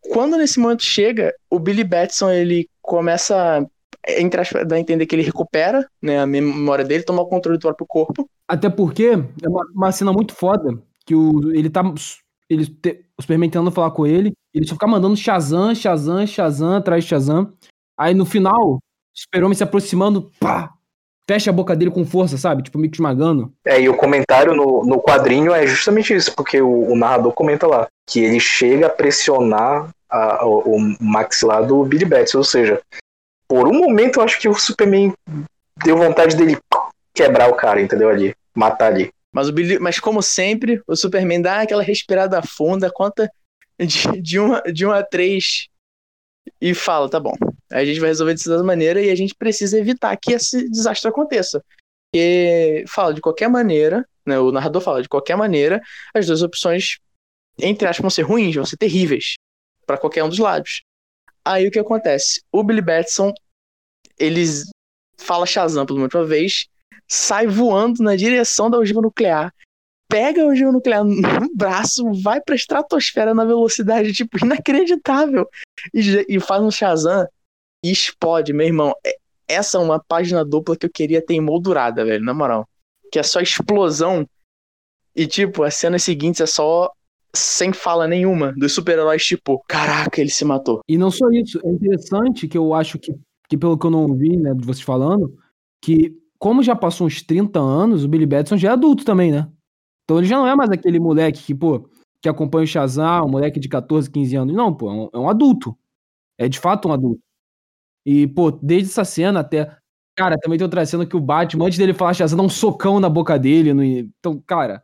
quando 0.00 0.38
nesse 0.38 0.58
momento 0.58 0.82
chega, 0.82 1.34
o 1.50 1.58
Billy 1.58 1.84
Batson, 1.84 2.30
ele 2.30 2.68
começa 2.80 3.66
a 4.06 4.78
entender 4.78 5.04
que 5.04 5.14
ele 5.14 5.22
recupera 5.22 5.86
né, 6.00 6.20
a 6.20 6.26
memória 6.26 6.84
dele, 6.84 7.04
toma 7.04 7.22
o 7.22 7.28
controle 7.28 7.58
do 7.58 7.62
próprio 7.62 7.86
corpo. 7.86 8.28
Até 8.48 8.70
porque 8.70 9.12
é 9.42 9.48
uma, 9.48 9.66
uma 9.74 9.92
cena 9.92 10.12
muito 10.12 10.34
foda 10.34 10.80
que 11.04 11.14
o, 11.14 11.52
ele 11.52 11.68
tá. 11.68 11.82
Ele 12.48 12.66
te, 12.66 13.04
o 13.18 13.22
Superman 13.22 13.50
tentando 13.50 13.72
falar 13.72 13.90
com 13.90 14.06
ele, 14.06 14.32
ele 14.54 14.66
só 14.66 14.74
fica 14.74 14.86
mandando 14.86 15.16
Shazam, 15.16 15.74
Shazam, 15.74 16.26
Shazam, 16.26 16.76
atrás 16.76 17.02
de 17.02 17.10
Shazam. 17.10 17.52
Aí 17.98 18.14
no 18.14 18.24
final, 18.24 18.74
o 18.74 18.80
Super-Homem 19.12 19.56
se 19.56 19.64
aproximando, 19.64 20.30
pá, 20.38 20.75
fecha 21.28 21.50
a 21.50 21.52
boca 21.52 21.74
dele 21.74 21.90
com 21.90 22.06
força, 22.06 22.38
sabe? 22.38 22.62
Tipo, 22.62 22.78
meio 22.78 22.90
que 22.90 22.96
esmagando. 22.96 23.52
É, 23.64 23.80
e 23.80 23.88
o 23.88 23.96
comentário 23.96 24.54
no, 24.54 24.84
no 24.84 25.00
quadrinho 25.00 25.52
é 25.52 25.66
justamente 25.66 26.14
isso, 26.14 26.34
porque 26.34 26.60
o, 26.60 26.92
o 26.92 26.96
narrador 26.96 27.32
comenta 27.32 27.66
lá 27.66 27.88
que 28.06 28.20
ele 28.20 28.38
chega 28.38 28.86
a 28.86 28.90
pressionar 28.90 29.90
a, 30.08 30.46
o, 30.46 30.76
o 30.76 30.96
maxilar 31.00 31.66
do 31.66 31.84
Billy 31.84 32.04
Batson, 32.04 32.38
ou 32.38 32.44
seja, 32.44 32.80
por 33.48 33.66
um 33.66 33.74
momento 33.74 34.20
eu 34.20 34.24
acho 34.24 34.40
que 34.40 34.48
o 34.48 34.54
Superman 34.54 35.12
deu 35.84 35.96
vontade 35.96 36.36
dele 36.36 36.56
quebrar 37.12 37.50
o 37.50 37.54
cara, 37.54 37.80
entendeu? 37.80 38.08
Ali, 38.08 38.34
matar 38.54 38.92
ali. 38.92 39.10
Mas, 39.32 39.48
o 39.48 39.52
Billy, 39.52 39.78
mas 39.78 39.98
como 39.98 40.22
sempre, 40.22 40.80
o 40.86 40.96
Superman 40.96 41.42
dá 41.42 41.62
aquela 41.62 41.82
respirada 41.82 42.40
funda, 42.42 42.90
conta 42.90 43.30
de, 43.78 44.20
de, 44.20 44.38
uma, 44.38 44.62
de 44.62 44.86
uma 44.86 45.00
a 45.00 45.02
três 45.02 45.68
e 46.60 46.72
fala, 46.72 47.08
tá 47.08 47.20
bom, 47.20 47.34
a 47.70 47.84
gente 47.84 48.00
vai 48.00 48.10
resolver 48.10 48.34
dessa 48.34 48.62
maneira 48.62 49.00
e 49.00 49.10
a 49.10 49.14
gente 49.14 49.34
precisa 49.34 49.78
evitar 49.78 50.16
que 50.16 50.32
esse 50.32 50.68
desastre 50.68 51.08
aconteça. 51.08 51.62
Porque 52.10 52.84
fala 52.88 53.12
de 53.12 53.20
qualquer 53.20 53.48
maneira, 53.48 54.06
né, 54.24 54.38
o 54.38 54.52
narrador 54.52 54.80
fala 54.80 55.02
de 55.02 55.08
qualquer 55.08 55.36
maneira, 55.36 55.80
as 56.14 56.26
duas 56.26 56.42
opções, 56.42 56.98
entre 57.58 57.86
aspas, 57.86 58.02
vão 58.02 58.10
ser 58.10 58.22
ruins, 58.22 58.54
vão 58.54 58.64
ser 58.64 58.76
terríveis 58.76 59.34
para 59.86 59.98
qualquer 59.98 60.24
um 60.24 60.28
dos 60.28 60.38
lados. 60.38 60.82
Aí 61.44 61.66
o 61.66 61.70
que 61.70 61.78
acontece? 61.78 62.42
O 62.50 62.62
Billy 62.64 62.82
Batson, 62.82 63.32
eles 64.18 64.70
fala 65.16 65.46
Shazam 65.46 65.86
pela 65.86 66.00
última 66.00 66.24
vez, 66.24 66.66
sai 67.08 67.46
voando 67.46 68.02
na 68.02 68.16
direção 68.16 68.70
da 68.70 68.78
ogiva 68.78 69.00
nuclear, 69.00 69.52
pega 70.08 70.42
a 70.42 70.46
ogiva 70.46 70.72
nuclear 70.72 71.04
no 71.04 71.14
braço, 71.54 72.04
vai 72.22 72.40
pra 72.40 72.54
estratosfera 72.54 73.34
na 73.34 73.44
velocidade, 73.44 74.12
tipo, 74.12 74.44
inacreditável. 74.44 75.48
E, 75.94 76.26
e 76.28 76.40
faz 76.40 76.62
um 76.62 76.70
Shazam 76.70 77.26
explode, 77.82 78.52
meu 78.52 78.66
irmão. 78.66 78.94
É, 79.04 79.16
essa 79.48 79.78
é 79.78 79.80
uma 79.80 79.98
página 79.98 80.44
dupla 80.44 80.76
que 80.76 80.86
eu 80.86 80.90
queria 80.90 81.24
ter 81.24 81.34
emoldurada, 81.34 82.04
velho, 82.04 82.24
na 82.24 82.34
moral. 82.34 82.68
Que 83.12 83.18
é 83.18 83.22
só 83.22 83.40
explosão. 83.40 84.28
E, 85.14 85.26
tipo, 85.26 85.62
as 85.62 85.74
cenas 85.74 86.02
seguintes 86.02 86.40
é 86.40 86.46
só 86.46 86.90
sem 87.34 87.72
fala 87.72 88.08
nenhuma 88.08 88.52
dos 88.56 88.72
super-heróis, 88.74 89.24
tipo, 89.24 89.62
caraca, 89.68 90.20
ele 90.20 90.30
se 90.30 90.44
matou. 90.44 90.80
E 90.88 90.96
não 90.96 91.10
só 91.10 91.28
isso, 91.30 91.60
é 91.64 91.70
interessante 91.70 92.48
que 92.48 92.56
eu 92.56 92.72
acho 92.74 92.98
que, 92.98 93.12
que 93.48 93.56
pelo 93.56 93.78
que 93.78 93.86
eu 93.86 93.90
não 93.90 94.06
ouvi, 94.06 94.36
né, 94.36 94.54
de 94.54 94.64
vocês 94.64 94.84
falando, 94.84 95.36
que 95.82 96.16
como 96.38 96.62
já 96.62 96.74
passou 96.74 97.06
uns 97.06 97.22
30 97.22 97.58
anos, 97.58 98.04
o 98.04 98.08
Billy 98.08 98.26
Batson 98.26 98.56
já 98.56 98.70
é 98.70 98.72
adulto 98.72 99.04
também, 99.04 99.30
né? 99.30 99.48
Então 100.04 100.18
ele 100.18 100.26
já 100.26 100.38
não 100.38 100.46
é 100.46 100.54
mais 100.54 100.70
aquele 100.70 100.98
moleque 100.98 101.42
que, 101.42 101.54
pô, 101.54 101.88
que 102.20 102.28
acompanha 102.28 102.64
o 102.64 102.66
Shazam, 102.66 103.26
um 103.26 103.30
moleque 103.30 103.58
de 103.58 103.68
14, 103.68 104.10
15 104.10 104.36
anos. 104.36 104.54
Não, 104.54 104.74
pô, 104.74 104.90
é 104.90 104.92
um, 104.92 105.08
é 105.12 105.18
um 105.18 105.28
adulto. 105.28 105.76
É 106.38 106.48
de 106.48 106.58
fato 106.58 106.88
um 106.88 106.92
adulto. 106.92 107.20
E, 108.06 108.28
pô, 108.28 108.52
desde 108.52 108.88
essa 108.88 109.04
cena 109.04 109.40
até. 109.40 109.76
Cara, 110.14 110.38
também 110.38 110.56
tem 110.56 110.64
outra 110.64 110.86
cena 110.86 111.04
que 111.04 111.16
o 111.16 111.20
Batman, 111.20 111.66
antes 111.66 111.76
dele 111.76 111.92
falar 111.92 112.14
Shazam, 112.14 112.38
dá 112.38 112.44
um 112.44 112.48
socão 112.48 113.00
na 113.00 113.08
boca 113.08 113.36
dele. 113.36 113.74
No... 113.74 113.82
Então, 113.82 114.40
cara, 114.46 114.82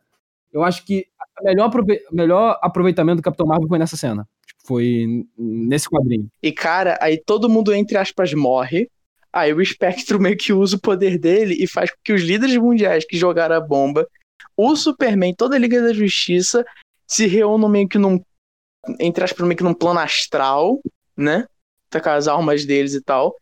eu 0.53 0.65
acho 0.65 0.85
que 0.85 1.07
o 1.41 1.45
melhor, 1.45 1.67
aprove... 1.67 2.01
melhor 2.11 2.59
aproveitamento 2.61 3.17
do 3.17 3.23
Capitão 3.23 3.47
Marvel 3.47 3.69
foi 3.69 3.79
nessa 3.79 3.97
cena. 3.97 4.29
Tipo, 4.45 4.61
foi 4.67 5.25
nesse 5.39 5.89
quadrinho. 5.89 6.29
E, 6.43 6.51
cara, 6.51 6.99
aí 7.01 7.17
todo 7.17 7.49
mundo, 7.49 7.73
entre 7.73 7.97
aspas, 7.97 8.35
morre. 8.35 8.91
Aí 9.33 9.55
o 9.55 9.65
Spectro 9.65 10.21
meio 10.21 10.37
que 10.37 10.53
usa 10.53 10.77
o 10.77 10.81
poder 10.81 11.17
dele 11.17 11.57
e 11.59 11.67
faz 11.67 11.91
com 11.91 11.97
que 12.05 12.13
os 12.13 12.23
líderes 12.23 12.57
mundiais 12.57 13.07
que 13.07 13.17
jogaram 13.17 13.57
a 13.57 13.61
bomba, 13.61 14.07
o 14.57 14.77
Superman, 14.77 15.33
toda 15.35 15.57
a 15.57 15.59
Liga 15.59 15.81
da 15.81 15.95
Justiça, 15.95 16.67
se 17.07 17.27
reúnam 17.27 17.69
meio 17.69 17.89
que 17.89 17.99
num. 17.99 18.21
Entre 18.99 19.23
aspas, 19.23 19.47
meio 19.47 19.57
que 19.57 19.63
num 19.63 19.73
plano 19.73 20.01
astral, 20.01 20.81
né? 21.17 21.47
Com 22.01 22.11
as 22.11 22.29
almas 22.29 22.65
deles 22.65 22.95
e 22.95 23.03
tal. 23.03 23.37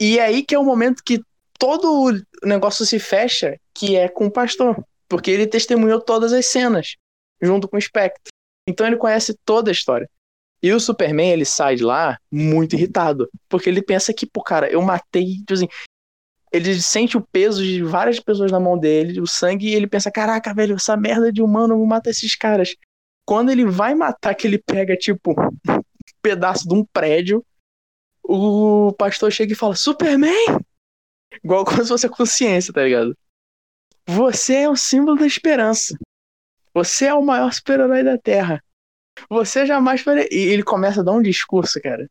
E 0.00 0.18
é 0.18 0.24
aí 0.24 0.42
que 0.42 0.54
é 0.54 0.58
o 0.58 0.64
momento 0.64 1.02
que 1.04 1.20
todo 1.58 2.10
o 2.10 2.46
negócio 2.46 2.84
se 2.84 2.98
fecha, 2.98 3.58
que 3.72 3.96
é 3.96 4.08
com 4.08 4.26
o 4.26 4.30
pastor. 4.30 4.84
Porque 5.08 5.30
ele 5.30 5.46
testemunhou 5.46 6.00
todas 6.00 6.32
as 6.32 6.46
cenas, 6.46 6.96
junto 7.40 7.68
com 7.68 7.76
o 7.76 7.80
Spectre. 7.80 8.32
Então 8.68 8.86
ele 8.86 8.96
conhece 8.96 9.38
toda 9.44 9.70
a 9.70 9.72
história. 9.72 10.08
E 10.62 10.72
o 10.72 10.80
Superman, 10.80 11.30
ele 11.30 11.44
sai 11.44 11.76
de 11.76 11.84
lá 11.84 12.18
muito 12.32 12.74
irritado. 12.74 13.28
Porque 13.48 13.68
ele 13.68 13.82
pensa 13.82 14.14
que, 14.14 14.26
pô, 14.26 14.42
cara, 14.42 14.70
eu 14.70 14.80
matei. 14.80 15.36
Tipo 15.38 15.52
assim, 15.52 15.68
ele 16.50 16.80
sente 16.80 17.16
o 17.16 17.20
peso 17.20 17.62
de 17.62 17.82
várias 17.82 18.20
pessoas 18.20 18.50
na 18.50 18.60
mão 18.60 18.78
dele, 18.78 19.20
o 19.20 19.26
sangue, 19.26 19.68
e 19.68 19.74
ele 19.74 19.86
pensa: 19.86 20.10
caraca, 20.10 20.54
velho, 20.54 20.76
essa 20.76 20.96
merda 20.96 21.32
de 21.32 21.42
humano, 21.42 21.74
eu 21.74 21.78
vou 21.78 21.86
matar 21.86 22.10
esses 22.10 22.34
caras. 22.34 22.74
Quando 23.26 23.50
ele 23.50 23.64
vai 23.64 23.94
matar, 23.94 24.34
que 24.34 24.46
ele 24.46 24.58
pega, 24.58 24.96
tipo, 24.96 25.34
pedaço 26.24 26.66
de 26.66 26.74
um 26.74 26.82
prédio, 26.82 27.44
o 28.22 28.92
pastor 28.98 29.30
chega 29.30 29.52
e 29.52 29.56
fala: 29.56 29.76
Superman! 29.76 30.58
Igual 31.44 31.64
como 31.66 31.82
se 31.82 31.88
fosse 31.88 32.06
a 32.06 32.10
consciência, 32.10 32.72
tá 32.72 32.82
ligado? 32.82 33.16
Você 34.06 34.54
é 34.54 34.68
o 34.68 34.76
símbolo 34.76 35.18
da 35.18 35.26
esperança. 35.26 35.96
Você 36.72 37.06
é 37.06 37.14
o 37.14 37.24
maior 37.24 37.52
super-herói 37.52 38.02
da 38.02 38.18
Terra. 38.18 38.62
Você 39.28 39.64
jamais 39.66 40.00
faria. 40.00 40.26
E 40.30 40.38
ele 40.38 40.62
começa 40.62 41.00
a 41.00 41.04
dar 41.04 41.12
um 41.12 41.22
discurso, 41.22 41.80
cara. 41.80 42.08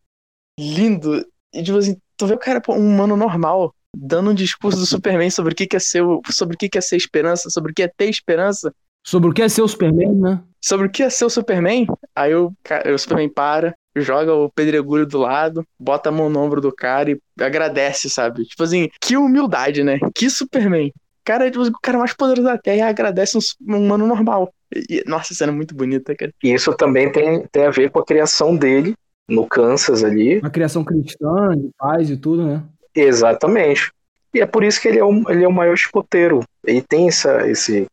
Lindo. 0.58 1.26
E 1.54 1.64
tipo 1.64 1.78
assim, 1.78 1.98
tu 2.16 2.28
vê 2.28 2.34
o 2.34 2.40
cara, 2.40 2.62
um 2.70 2.94
humano 2.94 3.18
normal, 3.18 3.76
dando 3.96 4.32
um 4.32 4.34
discurso 4.34 4.80
do 4.80 4.86
Superman 4.86 5.30
sobre 5.30 5.54
o 5.54 5.56
que 5.56 5.76
é 5.76 5.80
ser, 5.80 6.04
sobre 6.32 6.56
o 6.56 6.58
que 6.58 6.78
é 6.78 6.82
ser 6.82 6.96
esperança, 6.96 7.50
sobre 7.50 7.72
o 7.72 7.76
que 7.76 7.84
é 7.84 7.88
ter 7.88 8.10
esperança. 8.10 8.74
Sobre 9.06 9.30
o 9.30 9.34
que 9.34 9.42
é 9.42 9.50
ser 9.50 9.62
o 9.62 9.68
Superman, 9.68 10.16
né? 10.16 10.44
Sobre 10.62 10.88
o 10.88 10.90
que 10.90 11.04
é 11.04 11.10
ser 11.10 11.26
o 11.26 11.30
Superman. 11.30 11.86
Aí 12.16 12.34
o, 12.34 12.54
o 12.94 12.98
Superman 12.98 13.30
para, 13.30 13.76
joga 13.96 14.34
o 14.34 14.50
pedregulho 14.50 15.06
do 15.06 15.20
lado, 15.20 15.66
bota 15.80 16.10
a 16.10 16.12
mão 16.12 16.30
no 16.30 16.40
ombro 16.40 16.60
do 16.60 16.74
cara 16.74 17.12
e 17.12 17.20
agradece, 17.40 18.10
sabe? 18.10 18.46
Tipo 18.46 18.64
assim, 18.64 18.90
que 19.00 19.18
humildade, 19.18 19.84
né? 19.84 20.00
Que 20.16 20.30
Superman 20.30 20.92
cara 21.24 21.50
tipo, 21.50 21.64
o 21.64 21.82
cara 21.82 21.98
mais 21.98 22.14
poderoso 22.14 22.44
da 22.44 22.58
Terra 22.58 22.78
e 22.78 22.82
agradece 22.82 23.38
um 23.38 23.78
humano 23.78 24.06
normal. 24.06 24.54
E, 24.76 25.04
nossa, 25.08 25.34
cena 25.34 25.52
é 25.52 25.56
muito 25.56 25.76
bonita, 25.76 26.16
cara. 26.16 26.34
E 26.44 26.54
isso 26.54 26.74
também 26.74 27.12
tem, 27.12 27.46
tem 27.52 27.66
a 27.66 27.70
ver 27.72 27.90
com 27.90 28.00
a 28.00 28.06
criação 28.06 28.56
dele 28.56 28.94
no 29.28 29.48
Kansas 29.48 30.04
ali. 30.04 30.40
Uma 30.40 30.50
criação 30.50 30.84
cristã, 30.84 31.56
de 31.56 31.70
paz 31.78 32.10
e 32.10 32.18
tudo, 32.18 32.46
né? 32.46 32.64
Exatamente. 32.94 33.92
E 34.34 34.42
é 34.42 34.46
por 34.46 34.64
isso 34.64 34.82
que 34.82 34.88
ele 34.88 35.00
é 35.00 35.06
o, 35.06 35.30
ele 35.30 35.44
é 35.44 35.48
o 35.48 35.54
maior 35.54 35.74
escoteiro. 35.74 36.44
Ele 36.66 36.82
tem 36.82 37.08
essa, 37.08 37.48
esse, 37.48 37.88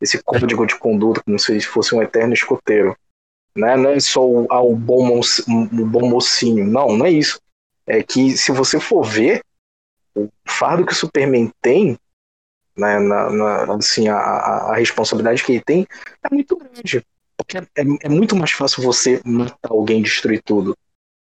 esse 0.00 0.22
código 0.22 0.66
de 0.66 0.76
conduta, 0.76 1.22
como 1.24 1.38
se 1.38 1.60
fosse 1.60 1.94
um 1.94 2.02
eterno 2.02 2.32
escoteiro. 2.32 2.96
Né? 3.56 3.76
Não 3.76 3.90
é 3.90 4.00
só 4.00 4.24
o, 4.24 4.46
ah, 4.50 4.62
bom 4.76 5.06
mocinho, 5.06 5.62
o 5.82 5.86
bom 5.86 6.08
mocinho. 6.08 6.66
Não, 6.66 6.96
não 6.96 7.06
é 7.06 7.10
isso. 7.10 7.40
É 7.86 8.02
que 8.02 8.36
se 8.36 8.52
você 8.52 8.78
for 8.78 9.02
ver, 9.02 9.42
o 10.14 10.28
fardo 10.46 10.84
que 10.84 10.92
o 10.92 10.96
Superman 10.96 11.50
tem 11.62 11.98
né, 12.76 12.98
na, 12.98 13.30
na, 13.30 13.74
assim, 13.74 14.08
a, 14.08 14.16
a, 14.16 14.76
responsabilidade 14.76 15.42
que 15.42 15.52
ele 15.52 15.62
tem 15.64 15.86
é 16.22 16.34
muito 16.34 16.56
grande. 16.56 17.04
Porque 17.36 17.58
é, 17.58 17.64
é, 18.02 18.08
muito 18.08 18.36
mais 18.36 18.50
fácil 18.52 18.82
você 18.82 19.20
matar 19.24 19.70
alguém 19.70 20.00
e 20.00 20.04
destruir 20.04 20.42
tudo. 20.42 20.76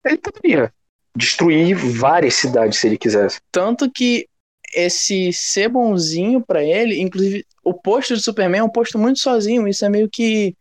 Ele 0.04 0.18
poderia 0.18 0.72
destruir 1.16 1.74
várias 1.74 2.34
cidades 2.34 2.78
se 2.78 2.86
ele 2.86 2.98
quisesse. 2.98 3.38
Tanto 3.52 3.90
que 3.90 4.28
esse 4.74 5.32
ser 5.32 5.68
bonzinho 5.68 6.40
para 6.40 6.62
ele, 6.62 7.00
inclusive 7.00 7.46
o 7.62 7.72
posto 7.72 8.14
de 8.14 8.22
Superman 8.22 8.60
é 8.60 8.64
um 8.64 8.68
posto 8.68 8.98
muito 8.98 9.18
sozinho, 9.20 9.66
isso 9.66 9.84
é 9.84 9.88
meio 9.88 10.08
que 10.08 10.54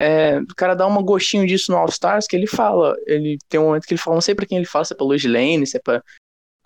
é, 0.00 0.38
o 0.38 0.54
cara 0.54 0.74
dá 0.74 0.86
um 0.86 1.02
gostinho 1.02 1.46
disso 1.46 1.72
no 1.72 1.78
All 1.78 1.88
Stars, 1.88 2.26
que 2.26 2.36
ele 2.36 2.46
fala, 2.46 2.94
ele 3.06 3.38
tem 3.48 3.58
um 3.58 3.64
momento 3.64 3.86
que 3.86 3.94
ele 3.94 4.00
fala, 4.00 4.16
não 4.16 4.20
sei 4.20 4.34
pra 4.34 4.46
quem 4.46 4.58
ele 4.58 4.66
fala, 4.66 4.84
se 4.84 4.92
é 4.92 4.96
pra 4.96 5.06
Lois 5.06 5.24
Lane, 5.24 5.66
se 5.66 5.76
é 5.76 5.80
pra 5.80 6.02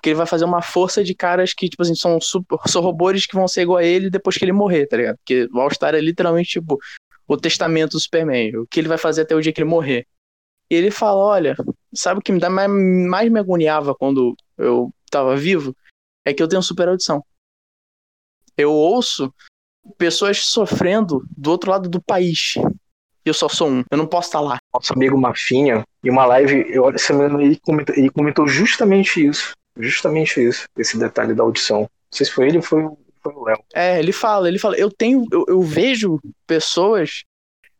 porque 0.01 0.09
ele 0.09 0.17
vai 0.17 0.27
fazer 0.27 0.47
uma 0.47 0.63
força 0.63 1.05
de 1.05 1.15
caras 1.15 1.53
que, 1.53 1.69
tipo 1.69 1.83
assim, 1.83 1.95
são, 1.95 2.19
são 2.19 2.81
robôs 2.81 3.27
que 3.27 3.35
vão 3.35 3.47
ser 3.47 3.63
igual 3.63 3.77
a 3.77 3.85
ele 3.85 4.09
depois 4.09 4.39
que 4.39 4.45
ele 4.47 4.53
morrer, 4.53 4.87
tá 4.87 4.97
ligado? 4.97 5.19
Porque 5.19 5.47
o 5.53 5.61
All-Star 5.61 5.95
é 5.95 6.01
literalmente, 6.01 6.53
tipo, 6.53 6.79
o 7.29 7.37
testamento 7.37 7.93
do 7.93 8.01
Superman, 8.01 8.57
o 8.57 8.67
que 8.67 8.81
ele 8.81 8.89
vai 8.89 8.97
fazer 8.97 9.23
até 9.23 9.37
o 9.37 9.43
dia 9.43 9.53
que 9.53 9.61
ele 9.61 9.69
morrer. 9.69 10.07
E 10.71 10.75
ele 10.75 10.91
fala, 10.91 11.23
olha, 11.23 11.55
sabe 11.93 12.21
o 12.21 12.23
que 12.23 12.33
me 12.33 12.41
dá 12.41 12.49
mais, 12.49 12.71
mais 12.71 13.31
me 13.31 13.39
agoniava 13.39 13.95
quando 13.95 14.35
eu 14.57 14.91
tava 15.11 15.37
vivo? 15.37 15.77
É 16.25 16.33
que 16.33 16.43
eu 16.43 16.49
tenho 16.49 16.63
super 16.63 16.89
audição. 16.89 17.23
Eu 18.57 18.73
ouço 18.73 19.31
pessoas 19.99 20.39
sofrendo 20.47 21.23
do 21.37 21.51
outro 21.51 21.71
lado 21.71 21.91
do 21.91 22.01
país. 22.01 22.55
E 23.25 23.29
eu 23.29 23.35
só 23.35 23.49
sou 23.49 23.69
um, 23.69 23.85
eu 23.91 23.99
não 23.99 24.07
posso 24.07 24.29
estar 24.29 24.41
lá. 24.41 24.59
Nosso 24.73 24.93
amigo 24.93 25.19
Mafinha, 25.19 25.85
em 26.03 26.11
uma 26.11 26.25
live, 26.25 26.65
eu, 26.69 26.91
ele, 27.41 27.59
comentou, 27.63 27.95
ele 27.95 28.11
comentou 28.11 28.49
justamente 28.49 29.25
isso 29.27 29.53
justamente 29.77 30.41
isso, 30.41 30.65
esse 30.77 30.99
detalhe 30.99 31.35
da 31.35 31.43
audição. 31.43 31.81
Não 31.81 31.89
sei 32.13 32.27
se 32.27 32.33
foi 32.33 32.49
ele 32.49 32.59
ou 32.59 32.63
foi, 32.63 32.83
foi 33.23 33.33
o 33.33 33.45
Léo. 33.45 33.59
É, 33.75 33.99
ele 33.99 34.13
fala, 34.13 34.49
ele 34.49 34.59
fala, 34.59 34.77
eu 34.77 34.91
tenho, 34.91 35.27
eu, 35.33 35.45
eu 35.49 35.63
vejo 35.63 36.21
pessoas 36.47 37.23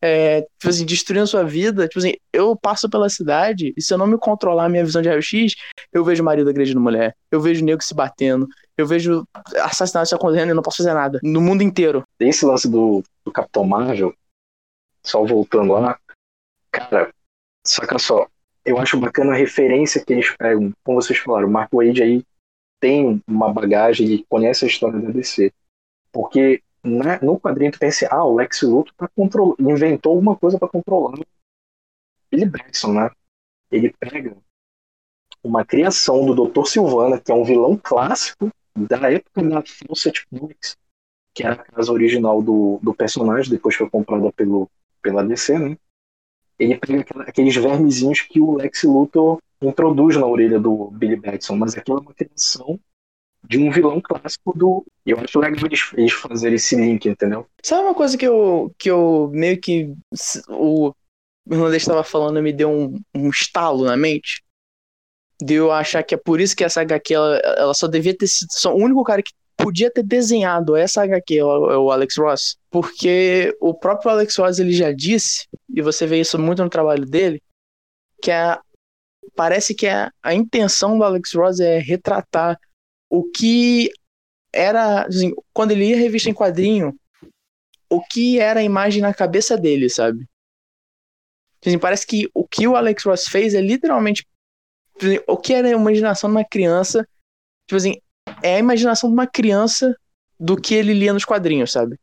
é, 0.03 0.41
tipo 0.43 0.69
assim, 0.69 0.87
destruindo 0.87 1.27
sua 1.27 1.45
vida. 1.45 1.87
Tipo 1.87 1.99
assim, 1.99 2.15
eu 2.33 2.57
passo 2.57 2.89
pela 2.89 3.09
cidade 3.09 3.73
e 3.77 3.83
se 3.83 3.93
eu 3.93 3.99
não 3.99 4.07
me 4.07 4.19
controlar 4.19 4.67
a 4.67 4.69
minha 4.69 4.85
visão 4.85 5.03
de 5.03 5.09
raio-x, 5.09 5.55
eu 5.93 6.05
vejo 6.05 6.25
marido 6.25 6.49
agredindo 6.49 6.81
mulher, 6.81 7.15
eu 7.31 7.41
vejo 7.41 7.65
negro 7.65 7.85
se 7.85 7.95
batendo, 7.95 8.47
eu 8.77 8.87
vejo 8.87 9.25
assassinato 9.57 10.09
se 10.09 10.15
acontecendo 10.15 10.51
e 10.51 10.55
não 10.55 10.63
posso 10.63 10.79
fazer 10.79 10.95
nada. 10.95 11.21
No 11.23 11.41
mundo 11.41 11.63
inteiro. 11.63 12.03
Esse 12.19 12.47
lance 12.47 12.69
do, 12.69 13.03
do 13.25 13.33
Capitão 13.33 13.65
Marvel, 13.65 14.15
só 15.05 15.25
voltando 15.25 15.73
lá, 15.73 15.99
cara, 16.71 17.13
saca 17.67 17.99
só, 17.99 18.29
eu 18.65 18.79
acho 18.79 18.99
bacana 18.99 19.33
a 19.33 19.37
referência 19.37 20.05
que 20.05 20.13
eles 20.13 20.35
pegam. 20.37 20.73
Como 20.85 21.01
vocês 21.01 21.19
falaram, 21.19 21.49
o 21.49 21.51
Mark 21.51 21.71
Wade 21.73 22.03
aí 22.03 22.25
tem 22.81 23.23
uma 23.27 23.53
bagagem, 23.53 24.07
ele 24.07 24.27
conhece 24.29 24.65
a 24.65 24.69
história 24.69 24.99
da 24.99 25.11
DC. 25.11 25.53
Porque 26.13 26.63
né, 26.85 27.19
no 27.23 27.39
quadrinho 27.39 27.73
tu 27.73 27.79
pensa, 27.79 28.09
ah, 28.11 28.25
o 28.25 28.35
Lex 28.35 28.63
Luthor 28.63 28.95
tá 28.97 29.09
inventou 29.59 30.13
alguma 30.13 30.37
coisa 30.37 30.59
para 30.59 30.69
controlar 30.69 31.19
Billy 32.31 32.47
Batson, 32.47 32.93
né? 32.93 33.11
Ele 33.71 33.93
pega 33.93 34.37
uma 35.43 35.65
criação 35.65 36.25
do 36.25 36.47
Dr. 36.47 36.65
Silvana, 36.67 37.21
que 37.21 37.31
é 37.31 37.35
um 37.35 37.45
vilão 37.45 37.77
clássico 37.77 38.51
da 38.77 39.11
época 39.11 39.43
da 39.43 39.63
Fawcett 39.63 40.27
Comics, 40.29 40.77
que 41.35 41.43
era 41.43 41.55
a 41.55 41.65
casa 41.65 41.93
original 41.93 42.43
do, 42.43 42.79
do 42.83 42.95
personagem, 42.95 43.51
depois 43.51 43.75
foi 43.75 43.89
comprada 43.89 44.31
pelo, 44.33 44.71
pela 45.03 45.25
DC, 45.25 45.59
né? 45.59 45.77
ele 46.61 46.79
pega 46.79 47.23
aqueles 47.27 47.57
vermezinhos 47.57 48.21
que 48.21 48.41
o 48.41 48.55
Lex 48.55 48.83
Luthor 48.85 49.39
introduz 49.63 50.17
na 50.17 50.27
orelha 50.27 50.61
do 50.61 50.91
Billy 50.91 51.17
Batson, 51.17 51.57
mas 51.57 51.77
aquilo 51.77 51.99
é 51.99 52.01
uma 52.03 52.15
criação 52.15 52.79
de 53.43 53.59
um 53.59 53.71
vilão 53.71 54.01
clássico 54.01 54.57
do. 54.57 54.85
Eu 55.05 55.19
acho 55.19 55.39
legal 55.39 55.65
eles, 55.65 55.91
eles 55.95 56.13
fazerem 56.13 56.57
esse 56.57 56.77
link, 56.77 57.09
entendeu? 57.09 57.47
Sabe 57.63 57.83
uma 57.83 57.95
coisa 57.95 58.17
que 58.17 58.27
eu, 58.27 58.73
que 58.79 58.91
eu 58.91 59.31
meio 59.33 59.59
que. 59.59 59.95
O 60.49 60.93
irlandês 61.51 61.83
estava 61.83 62.05
falando 62.05 62.43
me 62.43 62.53
deu 62.53 62.71
um, 62.71 63.01
um 63.15 63.31
estalo 63.31 63.85
na 63.85 63.97
mente? 63.97 64.43
De 65.43 65.55
eu 65.55 65.73
achar 65.73 66.03
que 66.03 66.15
é 66.15 66.19
por 66.19 66.39
isso 66.39 66.55
que 66.55 66.63
essa 66.63 66.83
HQ 66.83 67.15
ela, 67.15 67.37
ela 67.39 67.75
só 67.75 67.89
devia 67.89 68.17
ter 68.17 68.27
sido. 68.27 68.49
Só, 68.51 68.75
o 68.75 68.79
único 68.79 69.03
cara 69.03 69.23
que 69.23 69.33
podia 69.63 69.91
ter 69.91 70.03
desenhado 70.03 70.77
essa 70.77 71.03
HQ, 71.03 71.43
o, 71.43 71.85
o 71.85 71.91
Alex 71.91 72.17
Ross, 72.17 72.59
porque 72.71 73.57
o 73.61 73.75
próprio 73.75 74.11
Alex 74.11 74.37
Ross 74.37 74.59
ele 74.59 74.73
já 74.73 74.93
disse, 74.93 75.47
e 75.69 75.83
você 75.83 76.07
vê 76.07 76.21
isso 76.21 76.39
muito 76.39 76.63
no 76.63 76.71
trabalho 76.71 77.05
dele, 77.05 77.43
que 78.23 78.31
a, 78.31 78.61
parece 79.35 79.75
que 79.75 79.87
a, 79.87 80.13
a 80.23 80.35
intenção 80.35 80.99
do 80.99 81.05
Alex 81.05 81.33
Ross 81.35 81.61
é 81.61 81.79
retratar 81.79 82.59
o 83.09 83.25
que 83.25 83.91
era, 84.53 85.07
assim, 85.07 85.33
quando 85.53 85.73
ele 85.73 85.87
lia 85.87 85.97
revista 85.97 86.31
em 86.31 86.35
quadrinho, 86.35 86.95
o 87.89 88.01
que 88.01 88.39
era 88.39 88.61
a 88.61 88.65
imagem 88.65 89.03
na 89.03 89.13
cabeça 89.13 89.57
dele, 89.57 89.89
sabe? 89.89 90.25
Assim, 91.65 91.79
parece 91.79 92.07
que 92.07 92.31
o 92.33 92.47
que 92.47 92.67
o 92.67 92.77
Alex 92.77 93.05
Ross 93.05 93.25
fez 93.27 93.55
é 93.55 93.61
literalmente 93.61 94.27
assim, 94.99 95.19
o 95.27 95.37
que 95.37 95.53
era 95.53 95.69
a 95.69 95.73
imaginação 95.73 96.31
de 96.31 96.37
uma 96.37 96.45
criança, 96.45 97.07
tipo 97.67 97.77
assim, 97.77 98.01
é 98.43 98.57
a 98.57 98.59
imaginação 98.59 99.11
de 99.11 99.15
uma 99.15 99.27
criança 99.27 99.95
do 100.39 100.57
que 100.57 100.75
ele 100.75 100.95
lia 100.95 101.13
nos 101.13 101.25
quadrinhos, 101.25 101.73
sabe? 101.73 101.97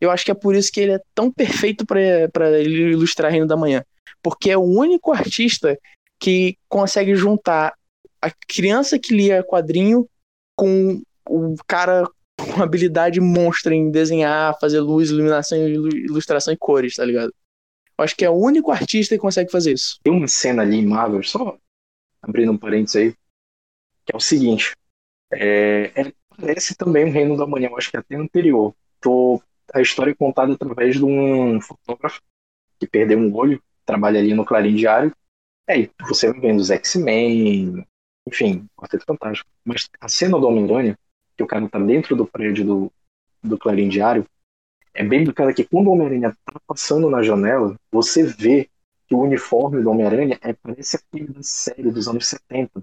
Eu 0.00 0.10
acho 0.10 0.24
que 0.24 0.30
é 0.30 0.34
por 0.34 0.54
isso 0.54 0.72
que 0.72 0.80
ele 0.80 0.92
é 0.92 1.00
tão 1.14 1.30
perfeito 1.30 1.86
para 1.86 2.60
ilustrar 2.60 3.30
Reino 3.30 3.46
da 3.46 3.56
Manhã. 3.56 3.84
Porque 4.22 4.50
é 4.50 4.56
o 4.56 4.62
único 4.62 5.12
artista 5.12 5.78
que 6.18 6.56
consegue 6.68 7.14
juntar 7.14 7.74
a 8.20 8.30
criança 8.48 8.98
que 8.98 9.14
lia 9.14 9.42
quadrinho 9.42 10.08
com 10.56 11.02
o 11.28 11.56
cara 11.66 12.04
com 12.36 12.62
habilidade 12.62 13.20
monstra 13.20 13.74
em 13.74 13.90
desenhar, 13.90 14.58
fazer 14.60 14.80
luz, 14.80 15.10
iluminação, 15.10 15.58
ilustração 15.58 16.52
e 16.52 16.56
cores, 16.56 16.96
tá 16.96 17.04
ligado? 17.04 17.32
Eu 17.96 18.04
acho 18.04 18.16
que 18.16 18.24
é 18.24 18.30
o 18.30 18.34
único 18.34 18.70
artista 18.70 19.14
que 19.14 19.20
consegue 19.20 19.50
fazer 19.50 19.72
isso. 19.72 19.98
Tem 20.02 20.12
uma 20.12 20.26
cena 20.26 20.62
ali 20.62 20.76
em 20.76 20.86
Marvel, 20.86 21.22
só 21.22 21.56
abrindo 22.20 22.52
um 22.52 22.58
parênteses 22.58 22.96
aí, 22.96 23.12
que 24.04 24.12
é 24.12 24.16
o 24.16 24.20
seguinte. 24.20 24.72
É, 25.32 25.92
é, 25.94 26.12
parece 26.36 26.74
também 26.76 27.04
um 27.04 27.10
Reino 27.10 27.36
da 27.36 27.46
Manhã, 27.46 27.68
eu 27.68 27.76
acho 27.76 27.90
que 27.90 27.96
é 27.96 28.00
até 28.00 28.16
anterior. 28.16 28.74
Tô, 29.00 29.42
a 29.72 29.80
história 29.80 30.10
é 30.10 30.14
contada 30.14 30.52
através 30.52 30.96
de 30.96 31.04
um 31.04 31.60
fotógrafo 31.60 32.20
que 32.78 32.86
perdeu 32.86 33.18
um 33.18 33.34
olho, 33.34 33.62
trabalha 33.86 34.20
ali 34.20 34.34
no 34.34 34.44
Clarim 34.44 34.74
Diário. 34.74 35.12
É, 35.68 35.88
você 36.00 36.30
vai 36.30 36.40
vendo 36.40 36.60
os 36.60 36.70
X-Men, 36.70 37.84
enfim, 38.26 38.66
Quarteto 38.76 39.04
Fantástico. 39.06 39.48
Mas 39.64 39.88
a 40.00 40.08
cena 40.08 40.38
do 40.38 40.46
Homem-Aranha, 40.46 40.98
que 41.36 41.42
o 41.42 41.46
cara 41.46 41.68
tá 41.68 41.78
dentro 41.78 42.14
do 42.14 42.26
prédio 42.26 42.64
do, 42.64 42.92
do 43.42 43.58
Clarim 43.58 43.88
Diário, 43.88 44.26
é 44.94 45.02
bem 45.02 45.24
bacana 45.24 45.54
que 45.54 45.64
quando 45.64 45.86
o 45.86 45.92
Homem-Aranha 45.92 46.36
tá 46.44 46.60
passando 46.66 47.08
na 47.08 47.22
janela, 47.22 47.76
você 47.90 48.24
vê 48.24 48.68
que 49.06 49.14
o 49.14 49.20
uniforme 49.20 49.82
do 49.82 49.90
Homem-Aranha 49.90 50.38
é, 50.42 50.52
parece 50.52 50.96
aquele 50.96 51.28
da 51.28 51.42
série 51.42 51.90
dos 51.90 52.08
anos 52.08 52.26
70. 52.26 52.82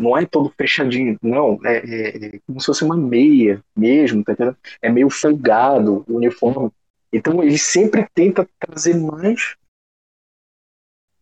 Não 0.00 0.16
é 0.16 0.24
todo 0.24 0.52
fechadinho, 0.56 1.18
não. 1.22 1.58
É, 1.64 1.76
é, 1.76 2.26
é 2.36 2.40
como 2.46 2.58
se 2.58 2.66
fosse 2.66 2.82
uma 2.82 2.96
meia 2.96 3.62
mesmo, 3.76 4.24
tá 4.24 4.32
entendendo? 4.32 4.56
É 4.80 4.90
meio 4.90 5.10
folgado 5.10 6.04
o 6.08 6.16
uniforme. 6.16 6.70
Então 7.12 7.42
ele 7.42 7.58
sempre 7.58 8.08
tenta 8.14 8.48
trazer 8.58 8.96
mais 8.96 9.56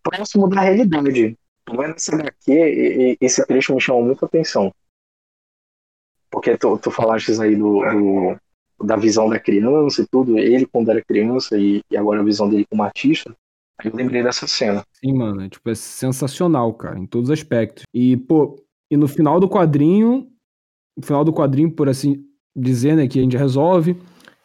próximo 0.02 0.48
da 0.48 0.60
realidade. 0.60 1.36
Não 1.68 1.82
é 1.82 1.88
nessa 1.88 2.14
HQ, 2.14 3.18
esse 3.20 3.44
trecho 3.46 3.74
me 3.74 3.80
chamou 3.80 4.04
muita 4.04 4.26
atenção. 4.26 4.72
Porque 6.30 6.56
tu, 6.56 6.78
tu 6.78 6.90
falaste 6.90 7.32
aí 7.40 7.56
do, 7.56 7.80
do, 7.80 8.86
da 8.86 8.96
visão 8.96 9.28
da 9.28 9.40
criança 9.40 10.02
e 10.02 10.06
tudo, 10.06 10.38
ele 10.38 10.66
quando 10.66 10.90
era 10.90 11.04
criança 11.04 11.58
e, 11.58 11.82
e 11.90 11.96
agora 11.96 12.20
a 12.20 12.24
visão 12.24 12.48
dele 12.48 12.66
como 12.70 12.82
artista. 12.82 13.34
Eu 13.84 13.94
lembrei 13.94 14.22
dessa 14.22 14.46
cena. 14.46 14.84
Sim, 14.92 15.12
mano, 15.14 15.42
é, 15.42 15.48
tipo, 15.48 15.68
é 15.70 15.74
sensacional, 15.74 16.74
cara, 16.74 16.98
em 16.98 17.06
todos 17.06 17.30
os 17.30 17.38
aspectos. 17.38 17.84
E, 17.94 18.16
pô, 18.16 18.60
e 18.90 18.96
no 18.96 19.08
final 19.08 19.38
do 19.38 19.48
quadrinho, 19.48 20.26
no 20.96 21.04
final 21.04 21.24
do 21.24 21.32
quadrinho, 21.32 21.70
por 21.70 21.88
assim 21.88 22.24
dizer, 22.54 22.96
né, 22.96 23.06
que 23.06 23.18
a 23.18 23.22
gente 23.22 23.36
resolve, 23.36 23.96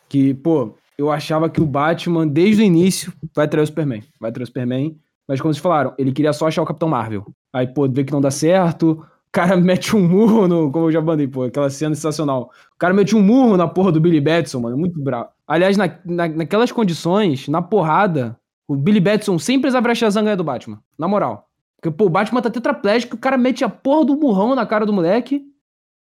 que, 0.07 0.33
pô, 0.35 0.75
eu 0.97 1.11
achava 1.11 1.49
que 1.49 1.61
o 1.61 1.65
Batman, 1.65 2.27
desde 2.27 2.61
o 2.61 2.65
início, 2.65 3.11
vai 3.35 3.47
trazer 3.47 3.63
o 3.63 3.67
Superman. 3.67 4.03
Vai 4.19 4.31
trazer 4.31 4.43
o 4.43 4.47
Superman. 4.47 4.97
Mas 5.27 5.41
como 5.41 5.53
vocês 5.53 5.61
falaram, 5.61 5.93
ele 5.97 6.11
queria 6.11 6.33
só 6.33 6.47
achar 6.47 6.61
o 6.61 6.65
Capitão 6.65 6.89
Marvel. 6.89 7.25
Aí, 7.51 7.65
pô, 7.65 7.87
vê 7.89 8.03
que 8.03 8.13
não 8.13 8.21
dá 8.21 8.29
certo. 8.29 8.91
O 8.91 9.31
cara 9.31 9.55
mete 9.57 9.95
um 9.95 10.07
murro 10.07 10.47
no. 10.47 10.71
Como 10.71 10.87
eu 10.87 10.91
já 10.91 11.01
mandei, 11.01 11.27
pô, 11.27 11.43
aquela 11.43 11.69
cena 11.69 11.95
sensacional. 11.95 12.51
O 12.75 12.77
cara 12.77 12.93
mete 12.93 13.15
um 13.15 13.21
murro 13.21 13.57
na 13.57 13.67
porra 13.67 13.91
do 13.91 13.99
Billy 13.99 14.21
Batson, 14.21 14.59
mano. 14.59 14.77
Muito 14.77 15.01
bravo. 15.01 15.29
Aliás, 15.47 15.77
na, 15.77 15.87
na, 16.05 16.27
naquelas 16.27 16.71
condições, 16.71 17.47
na 17.47 17.61
porrada, 17.61 18.37
o 18.67 18.75
Billy 18.75 18.99
Batson 18.99 19.39
sempre 19.39 19.75
achar 19.75 20.07
a 20.07 20.21
ganha 20.21 20.37
do 20.37 20.43
Batman. 20.43 20.79
Na 20.97 21.07
moral. 21.07 21.47
Porque, 21.83 21.91
pô, 21.91 22.05
o 22.05 22.09
Batman 22.09 22.41
tá 22.41 22.49
tetraplégico, 22.49 23.17
o 23.17 23.19
cara 23.19 23.37
mete 23.37 23.65
a 23.65 23.67
porra 23.67 24.05
do 24.05 24.15
murrão 24.15 24.55
na 24.55 24.65
cara 24.65 24.85
do 24.85 24.93
moleque. 24.93 25.45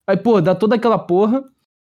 Aí, 0.06 0.16
pô, 0.16 0.40
dá 0.40 0.54
toda 0.54 0.74
aquela 0.74 0.98
porra. 0.98 1.44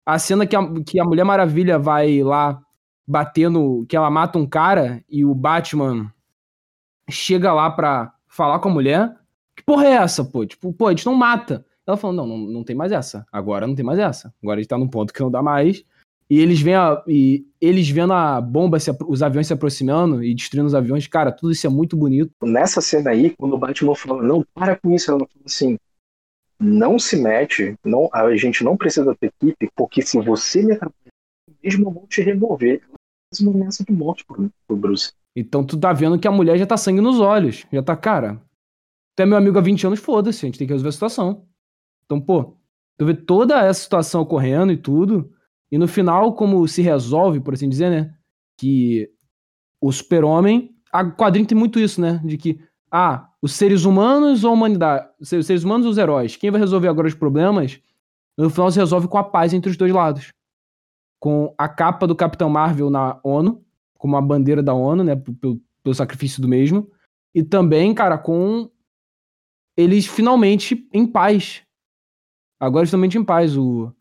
A 0.05 0.18
cena 0.18 0.45
que 0.45 0.57
a, 0.57 0.61
que 0.84 0.99
a 0.99 1.05
Mulher 1.05 1.22
Maravilha 1.22 1.78
vai 1.78 2.20
lá 2.20 2.61
batendo. 3.07 3.87
Que 3.89 3.97
ela 3.97 4.11
mata 4.11 4.41
um 4.41 4.47
cara 4.47 5.05
e 5.09 5.24
o 5.24 5.32
Batman 5.32 6.12
chega 7.09 7.53
lá 7.53 7.70
pra 7.70 8.12
falar 8.26 8.59
com 8.59 8.70
a 8.70 8.72
mulher. 8.72 9.16
Que 9.55 9.62
porra 9.62 9.87
é 9.87 9.93
essa, 9.93 10.24
pô? 10.24 10.45
Tipo, 10.45 10.72
pô, 10.72 10.89
a 10.89 10.91
gente 10.91 11.07
não 11.07 11.14
mata. 11.14 11.64
Ela 11.87 11.97
falou, 11.97 12.16
não, 12.16 12.26
não, 12.26 12.39
não 12.39 12.64
tem 12.64 12.74
mais 12.74 12.91
essa. 12.91 13.24
Agora 13.30 13.68
não 13.68 13.74
tem 13.76 13.84
mais 13.84 14.01
essa. 14.01 14.34
Agora 14.43 14.59
a 14.59 14.62
gente 14.62 14.68
tá 14.68 14.76
num 14.76 14.89
ponto 14.89 15.14
que 15.14 15.20
não 15.20 15.30
dá 15.30 15.41
mais. 15.41 15.84
E 16.28 16.40
eles 16.40 16.60
vêm 16.60 16.74
a, 16.74 17.02
e 17.06 17.46
eles 17.60 17.88
vendo 17.88 18.12
a 18.12 18.40
bomba, 18.40 18.80
se, 18.80 18.90
os 19.06 19.22
aviões 19.22 19.46
se 19.46 19.52
aproximando 19.52 20.24
e 20.24 20.34
destruindo 20.34 20.66
os 20.66 20.74
aviões, 20.74 21.06
cara, 21.06 21.30
tudo 21.30 21.52
isso 21.52 21.66
é 21.66 21.70
muito 21.70 21.96
bonito. 21.96 22.32
Nessa 22.42 22.80
cena 22.80 23.10
aí, 23.10 23.30
quando 23.30 23.54
o 23.54 23.58
Batman 23.58 23.94
fala, 23.94 24.22
não, 24.22 24.44
para 24.54 24.76
com 24.76 24.92
isso, 24.92 25.10
ela 25.10 25.20
fala 25.20 25.44
assim, 25.44 25.78
não 26.58 26.98
se 26.98 27.16
mete, 27.16 27.76
não, 27.84 28.08
a 28.12 28.34
gente 28.36 28.64
não 28.64 28.76
precisa 28.76 29.14
ter 29.14 29.32
equipe, 29.40 29.70
porque 29.76 30.02
se 30.02 30.20
você 30.20 30.62
me 30.62 30.72
atrapalhar, 30.72 31.12
mesmo 31.62 31.88
eu 31.88 31.92
vou 31.92 32.06
te 32.06 32.22
remover. 32.22 32.82
É 33.38 33.42
uma 33.42 33.52
ameaça 33.52 33.84
de 33.84 33.92
morte 33.92 34.24
pro, 34.24 34.50
pro 34.66 34.76
Bruce. 34.76 35.12
Então 35.34 35.64
tu 35.64 35.78
tá 35.78 35.92
vendo 35.92 36.18
que 36.18 36.28
a 36.28 36.32
mulher 36.32 36.56
já 36.56 36.66
tá 36.66 36.76
sangue 36.76 37.00
nos 37.00 37.20
olhos. 37.20 37.66
Já 37.72 37.82
tá, 37.82 37.96
cara. 37.96 38.40
Tu 39.14 39.22
é 39.22 39.26
meu 39.26 39.36
amigo 39.36 39.58
há 39.58 39.60
20 39.60 39.86
anos, 39.86 40.00
foda-se, 40.00 40.44
a 40.44 40.46
gente 40.46 40.58
tem 40.58 40.66
que 40.66 40.72
resolver 40.72 40.88
a 40.88 40.92
situação. 40.92 41.46
Então, 42.04 42.20
pô, 42.20 42.56
tu 42.96 43.04
vê 43.04 43.14
toda 43.14 43.60
essa 43.60 43.82
situação 43.82 44.22
ocorrendo 44.22 44.72
e 44.72 44.76
tudo. 44.76 45.32
E 45.70 45.78
no 45.78 45.88
final, 45.88 46.34
como 46.34 46.66
se 46.68 46.82
resolve, 46.82 47.40
por 47.40 47.54
assim 47.54 47.68
dizer, 47.68 47.90
né? 47.90 48.14
Que 48.58 49.10
o 49.80 49.90
super-homem. 49.92 50.74
A 50.92 51.04
quadrinho 51.04 51.46
tem 51.46 51.58
muito 51.58 51.78
isso, 51.78 52.00
né? 52.00 52.20
De 52.24 52.36
que, 52.36 52.60
ah, 52.90 53.28
os 53.42 53.52
seres 53.52 53.84
humanos 53.84 54.44
ou 54.44 54.50
a 54.50 54.54
humanidade? 54.54 55.08
Os 55.20 55.28
seres 55.28 55.64
humanos 55.64 55.86
ou 55.86 55.92
os 55.92 55.98
heróis? 55.98 56.36
Quem 56.36 56.50
vai 56.50 56.60
resolver 56.60 56.88
agora 56.88 57.08
os 57.08 57.14
problemas? 57.14 57.80
No 58.36 58.50
final 58.50 58.70
se 58.70 58.78
resolve 58.78 59.08
com 59.08 59.18
a 59.18 59.24
paz 59.24 59.52
entre 59.52 59.70
os 59.70 59.76
dois 59.76 59.92
lados. 59.92 60.32
Com 61.18 61.54
a 61.58 61.68
capa 61.68 62.06
do 62.06 62.14
Capitão 62.14 62.48
Marvel 62.48 62.90
na 62.90 63.18
ONU 63.24 63.66
como 63.98 64.16
a 64.16 64.20
bandeira 64.20 64.62
da 64.62 64.74
ONU, 64.74 65.02
né, 65.02 65.16
pelo, 65.16 65.60
pelo 65.82 65.94
sacrifício 65.94 66.40
do 66.40 66.48
mesmo, 66.48 66.90
e 67.34 67.42
também, 67.42 67.94
cara, 67.94 68.16
com 68.16 68.70
eles 69.76 70.06
finalmente 70.06 70.88
em 70.92 71.06
paz. 71.06 71.62
Agora 72.58 72.86
finalmente 72.86 73.18
em 73.18 73.24
paz, 73.24 73.56
o 73.56 73.92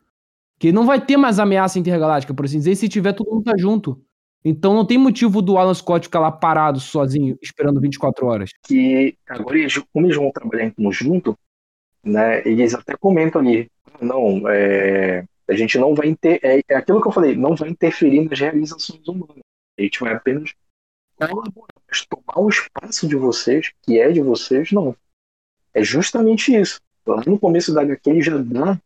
que 0.58 0.72
não 0.72 0.86
vai 0.86 1.04
ter 1.04 1.16
mais 1.16 1.38
ameaça 1.38 1.78
intergaláctica, 1.78 2.34
por 2.34 2.44
assim 2.44 2.58
dizer, 2.58 2.74
se 2.76 2.88
tiver 2.88 3.12
todo 3.12 3.30
mundo 3.30 3.44
tá 3.44 3.54
junto. 3.56 4.02
Então 4.44 4.74
não 4.74 4.86
tem 4.86 4.96
motivo 4.96 5.42
do 5.42 5.58
Alan 5.58 5.74
Scott 5.74 6.06
ficar 6.06 6.20
lá 6.20 6.30
parado 6.30 6.78
sozinho, 6.78 7.36
esperando 7.42 7.80
24 7.80 8.26
horas. 8.26 8.50
Que 8.62 9.16
agora, 9.28 9.58
como 9.92 10.06
eles 10.06 10.16
vão 10.16 10.30
trabalhar 10.30 10.66
em 10.66 10.70
conjunto, 10.70 11.36
né, 12.04 12.46
eles 12.46 12.72
até 12.72 12.96
comentam 12.96 13.40
ali, 13.40 13.68
não, 14.00 14.48
é, 14.48 15.24
a 15.48 15.54
gente 15.54 15.76
não 15.78 15.94
vai 15.94 16.08
inter... 16.08 16.38
é, 16.42 16.60
é 16.68 16.76
aquilo 16.76 17.00
que 17.02 17.08
eu 17.08 17.12
falei, 17.12 17.34
não 17.34 17.56
vai 17.56 17.70
interferir 17.70 18.28
nas 18.28 18.38
realizações 18.38 19.06
humanas. 19.08 19.42
A 19.78 19.82
gente 19.82 20.00
vai 20.00 20.14
apenas 20.14 20.54
colaborar, 21.16 21.74
mas 21.88 22.06
tomar 22.06 22.40
o 22.40 22.48
espaço 22.48 23.08
de 23.08 23.16
vocês, 23.16 23.72
que 23.82 23.98
é 23.98 24.10
de 24.12 24.20
vocês, 24.20 24.70
não. 24.70 24.94
É 25.74 25.82
justamente 25.82 26.54
isso. 26.54 26.80
Lá 27.06 27.22
no 27.26 27.38
começo 27.38 27.74
da 27.74 27.82
HQ 27.82 28.10
ele 28.10 28.22
já 28.22 28.38
dá, 28.38 28.80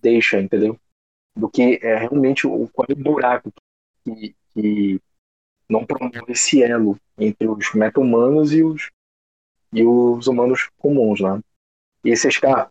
deixa, 0.00 0.40
entendeu? 0.40 0.78
Do 1.36 1.50
que 1.50 1.80
é 1.82 1.96
realmente 1.96 2.46
o 2.46 2.68
qual 2.68 2.86
é 2.88 2.92
o 2.92 2.96
buraco 2.96 3.52
que, 4.04 4.34
que 4.52 5.00
não 5.68 5.84
promove 5.84 6.32
esse 6.32 6.62
elo 6.62 6.98
entre 7.18 7.48
os 7.48 7.74
meta-humanos 7.74 8.52
e 8.52 8.62
os, 8.62 8.90
e 9.72 9.84
os 9.84 10.26
humanos 10.26 10.68
comuns, 10.78 11.20
né? 11.20 11.40
E 12.04 12.10
esses 12.10 12.38
caras, 12.38 12.70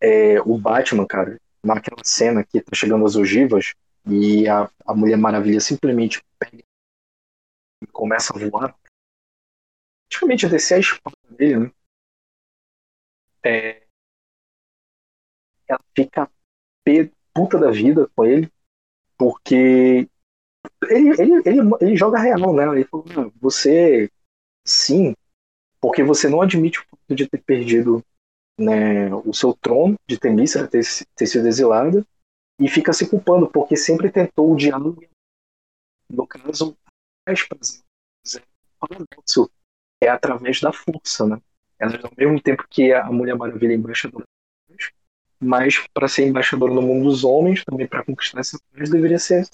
é, 0.00 0.40
o 0.40 0.58
Batman, 0.58 1.06
cara, 1.06 1.40
naquela 1.62 2.02
cena 2.04 2.44
que 2.44 2.60
tá 2.60 2.72
chegando 2.74 3.06
as 3.06 3.16
ogivas 3.16 3.74
e 4.06 4.48
a, 4.48 4.70
a 4.86 4.94
Mulher 4.94 5.16
Maravilha 5.16 5.60
simplesmente 5.60 6.22
pega 6.38 6.62
e 7.82 7.86
começa 7.86 8.34
a 8.34 8.38
voar, 8.38 8.76
praticamente 10.08 10.46
a 10.46 10.48
descer 10.48 10.74
a 10.74 10.78
espada 10.78 11.16
dele, 11.30 11.58
né? 11.60 11.72
É... 13.44 13.86
Ela 15.68 15.80
fica 15.94 16.30
puta 17.34 17.58
da 17.58 17.70
vida 17.70 18.08
com 18.14 18.24
ele, 18.24 18.50
porque 19.18 20.08
ele, 20.88 21.10
ele, 21.20 21.42
ele, 21.44 21.60
ele 21.80 21.96
joga 21.96 22.18
real, 22.18 22.54
né? 22.54 22.64
Ele 22.68 22.84
falou, 22.84 23.32
você 23.40 24.10
sim, 24.64 25.14
porque 25.80 26.02
você 26.02 26.28
não 26.28 26.40
admite 26.40 26.80
o 26.80 26.84
fato 26.84 27.14
de 27.14 27.28
ter 27.28 27.42
perdido 27.42 28.02
né, 28.58 29.12
o 29.14 29.34
seu 29.34 29.52
trono 29.54 29.96
de 30.06 30.18
Temícera, 30.18 30.68
ter, 30.68 30.82
ter 31.14 31.26
sido 31.26 31.46
exilada, 31.46 32.06
e 32.60 32.68
fica 32.68 32.92
se 32.92 33.08
culpando, 33.08 33.50
porque 33.50 33.76
sempre 33.76 34.10
tentou 34.10 34.52
o 34.52 34.56
diálogo. 34.56 35.04
No 36.08 36.26
caso, 36.26 36.76
as 37.26 37.82
paradoxo 38.78 39.50
é 40.02 40.08
através 40.08 40.60
da 40.60 40.72
força, 40.72 41.26
né? 41.26 41.40
Ao 41.80 42.12
mesmo 42.16 42.40
tempo 42.40 42.66
que 42.68 42.92
a 42.92 43.10
Mulher 43.10 43.36
Maravilha 43.36 43.74
embaixadora 43.74 44.24
mas 45.44 45.86
para 45.92 46.08
ser 46.08 46.26
embaixadora 46.26 46.72
no 46.72 46.82
mundo 46.82 47.04
dos 47.04 47.24
homens, 47.24 47.64
também 47.64 47.86
para 47.86 48.04
conquistar 48.04 48.40
essa 48.40 48.58
paz, 48.72 48.90
deveria 48.90 49.18
ser 49.18 49.46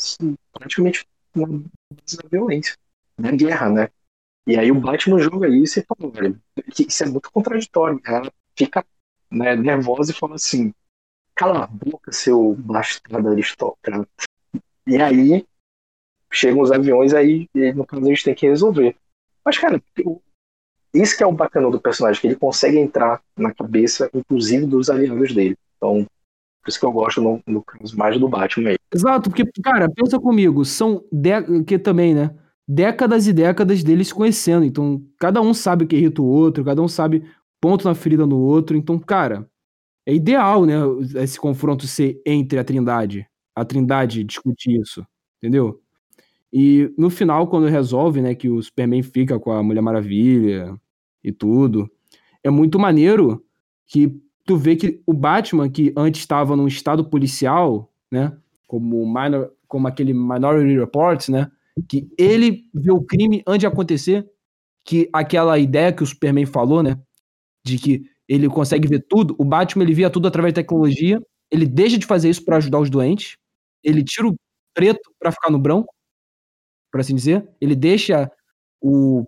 praticamente 0.52 1.06
uma 1.34 1.62
violência, 2.30 2.76
da 3.18 3.30
guerra, 3.30 3.68
né? 3.70 3.88
E 4.46 4.56
aí 4.56 4.70
o 4.72 4.80
Batman 4.80 5.20
joga 5.20 5.48
isso 5.48 5.78
e 5.78 5.84
fala, 5.84 6.10
velho, 6.10 6.40
isso 6.88 7.04
é 7.04 7.06
muito 7.06 7.30
contraditório. 7.30 8.00
Ela 8.04 8.32
fica 8.56 8.84
né, 9.30 9.54
nervosa 9.54 10.12
e 10.12 10.14
fala 10.14 10.36
assim, 10.36 10.72
cala 11.34 11.64
a 11.64 11.66
boca, 11.66 12.12
seu 12.12 12.54
bastardo 12.54 13.28
aristocrata. 13.28 14.08
E 14.86 14.96
aí 14.96 15.46
chegam 16.32 16.62
os 16.62 16.72
aviões, 16.72 17.12
aí 17.12 17.48
no 17.74 17.86
caso 17.86 18.04
a 18.04 18.08
gente 18.08 18.24
tem 18.24 18.34
que 18.34 18.48
resolver. 18.48 18.96
Mas, 19.44 19.58
cara, 19.58 19.82
isso 20.92 21.16
que 21.16 21.22
é 21.22 21.26
o 21.26 21.32
bacana 21.32 21.70
do 21.70 21.80
personagem, 21.80 22.20
que 22.20 22.26
ele 22.26 22.36
consegue 22.36 22.78
entrar 22.78 23.22
na 23.36 23.54
cabeça, 23.54 24.10
inclusive, 24.12 24.66
dos 24.66 24.90
aliados 24.90 25.32
dele. 25.32 25.56
Então, 25.80 26.06
por 26.62 26.68
isso 26.68 26.78
que 26.78 26.84
eu 26.84 26.92
gosto 26.92 27.22
no, 27.22 27.42
no 27.46 27.64
mais 27.94 28.20
do 28.20 28.28
Batman 28.28 28.70
aí. 28.70 28.76
Exato, 28.94 29.30
porque, 29.30 29.46
cara, 29.62 29.88
pensa 29.88 30.20
comigo, 30.20 30.62
são 30.64 31.02
que 31.66 31.78
também, 31.78 32.14
né? 32.14 32.30
Décadas 32.68 33.26
e 33.26 33.32
décadas 33.32 33.82
deles 33.82 34.12
conhecendo. 34.12 34.64
Então, 34.64 35.02
cada 35.18 35.40
um 35.40 35.54
sabe 35.54 35.84
o 35.84 35.88
que 35.88 35.96
irrita 35.96 36.20
o 36.20 36.26
outro, 36.26 36.64
cada 36.64 36.82
um 36.82 36.88
sabe 36.88 37.24
ponto 37.60 37.86
na 37.86 37.94
ferida 37.94 38.26
no 38.26 38.38
outro. 38.38 38.76
Então, 38.76 38.98
cara, 38.98 39.48
é 40.06 40.14
ideal, 40.14 40.66
né? 40.66 40.74
Esse 41.22 41.40
confronto 41.40 41.86
ser 41.86 42.20
entre 42.26 42.58
a 42.58 42.64
Trindade. 42.64 43.26
A 43.56 43.64
Trindade 43.64 44.22
discutir 44.22 44.80
isso, 44.80 45.04
entendeu? 45.38 45.80
E 46.52 46.92
no 46.98 47.10
final, 47.10 47.46
quando 47.46 47.66
resolve, 47.66 48.20
né, 48.20 48.34
que 48.34 48.48
o 48.48 48.62
Superman 48.62 49.02
fica 49.02 49.38
com 49.38 49.52
a 49.52 49.62
Mulher 49.62 49.80
Maravilha 49.80 50.76
e 51.22 51.32
tudo, 51.32 51.90
é 52.42 52.50
muito 52.50 52.78
maneiro 52.78 53.44
que 53.86 54.20
tu 54.44 54.56
vê 54.56 54.76
que 54.76 55.02
o 55.06 55.12
Batman, 55.12 55.70
que 55.70 55.92
antes 55.96 56.20
estava 56.20 56.56
num 56.56 56.66
estado 56.66 57.04
policial, 57.04 57.92
né, 58.10 58.36
como, 58.66 59.06
minor, 59.06 59.52
como 59.68 59.86
aquele 59.88 60.12
Minority 60.12 60.78
Report, 60.78 61.28
né, 61.28 61.50
que 61.88 62.08
ele 62.18 62.64
vê 62.74 62.90
o 62.90 63.02
crime 63.02 63.42
antes 63.46 63.60
de 63.60 63.66
acontecer, 63.66 64.28
que 64.84 65.08
aquela 65.12 65.58
ideia 65.58 65.92
que 65.92 66.02
o 66.02 66.06
Superman 66.06 66.46
falou, 66.46 66.82
né, 66.82 66.98
de 67.64 67.78
que 67.78 68.04
ele 68.28 68.48
consegue 68.48 68.88
ver 68.88 69.04
tudo, 69.08 69.34
o 69.38 69.44
Batman 69.44 69.84
ele 69.84 69.94
via 69.94 70.10
tudo 70.10 70.28
através 70.28 70.54
da 70.54 70.62
tecnologia, 70.62 71.20
ele 71.50 71.66
deixa 71.66 71.98
de 71.98 72.06
fazer 72.06 72.30
isso 72.30 72.44
para 72.44 72.56
ajudar 72.56 72.78
os 72.80 72.90
doentes, 72.90 73.36
ele 73.82 74.04
tira 74.04 74.28
o 74.28 74.36
preto 74.74 75.10
para 75.18 75.32
ficar 75.32 75.50
no 75.50 75.58
branco, 75.58 75.92
por 76.90 77.00
assim 77.00 77.14
dizer. 77.14 77.48
Ele 77.60 77.74
deixa 77.74 78.30
o, 78.80 79.24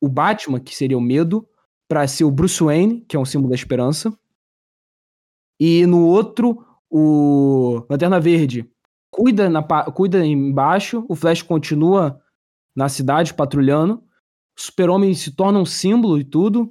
o 0.00 0.08
Batman, 0.08 0.60
que 0.60 0.74
seria 0.74 0.96
o 0.96 1.00
medo, 1.00 1.46
para 1.88 2.06
ser 2.06 2.24
o 2.24 2.30
Bruce 2.30 2.62
Wayne, 2.62 3.02
que 3.02 3.16
é 3.16 3.18
um 3.18 3.24
símbolo 3.24 3.50
da 3.50 3.54
esperança. 3.54 4.12
E 5.66 5.86
no 5.86 6.06
outro, 6.06 6.62
o 6.90 7.86
Lanterna 7.88 8.20
Verde 8.20 8.70
cuida, 9.10 9.48
na, 9.48 9.62
cuida 9.62 10.22
embaixo, 10.22 11.06
o 11.08 11.16
Flash 11.16 11.40
continua 11.40 12.20
na 12.76 12.86
cidade 12.90 13.32
patrulhando. 13.32 14.02
Super-Homem 14.54 15.14
se 15.14 15.34
torna 15.34 15.58
um 15.58 15.64
símbolo 15.64 16.20
e 16.20 16.24
tudo. 16.24 16.70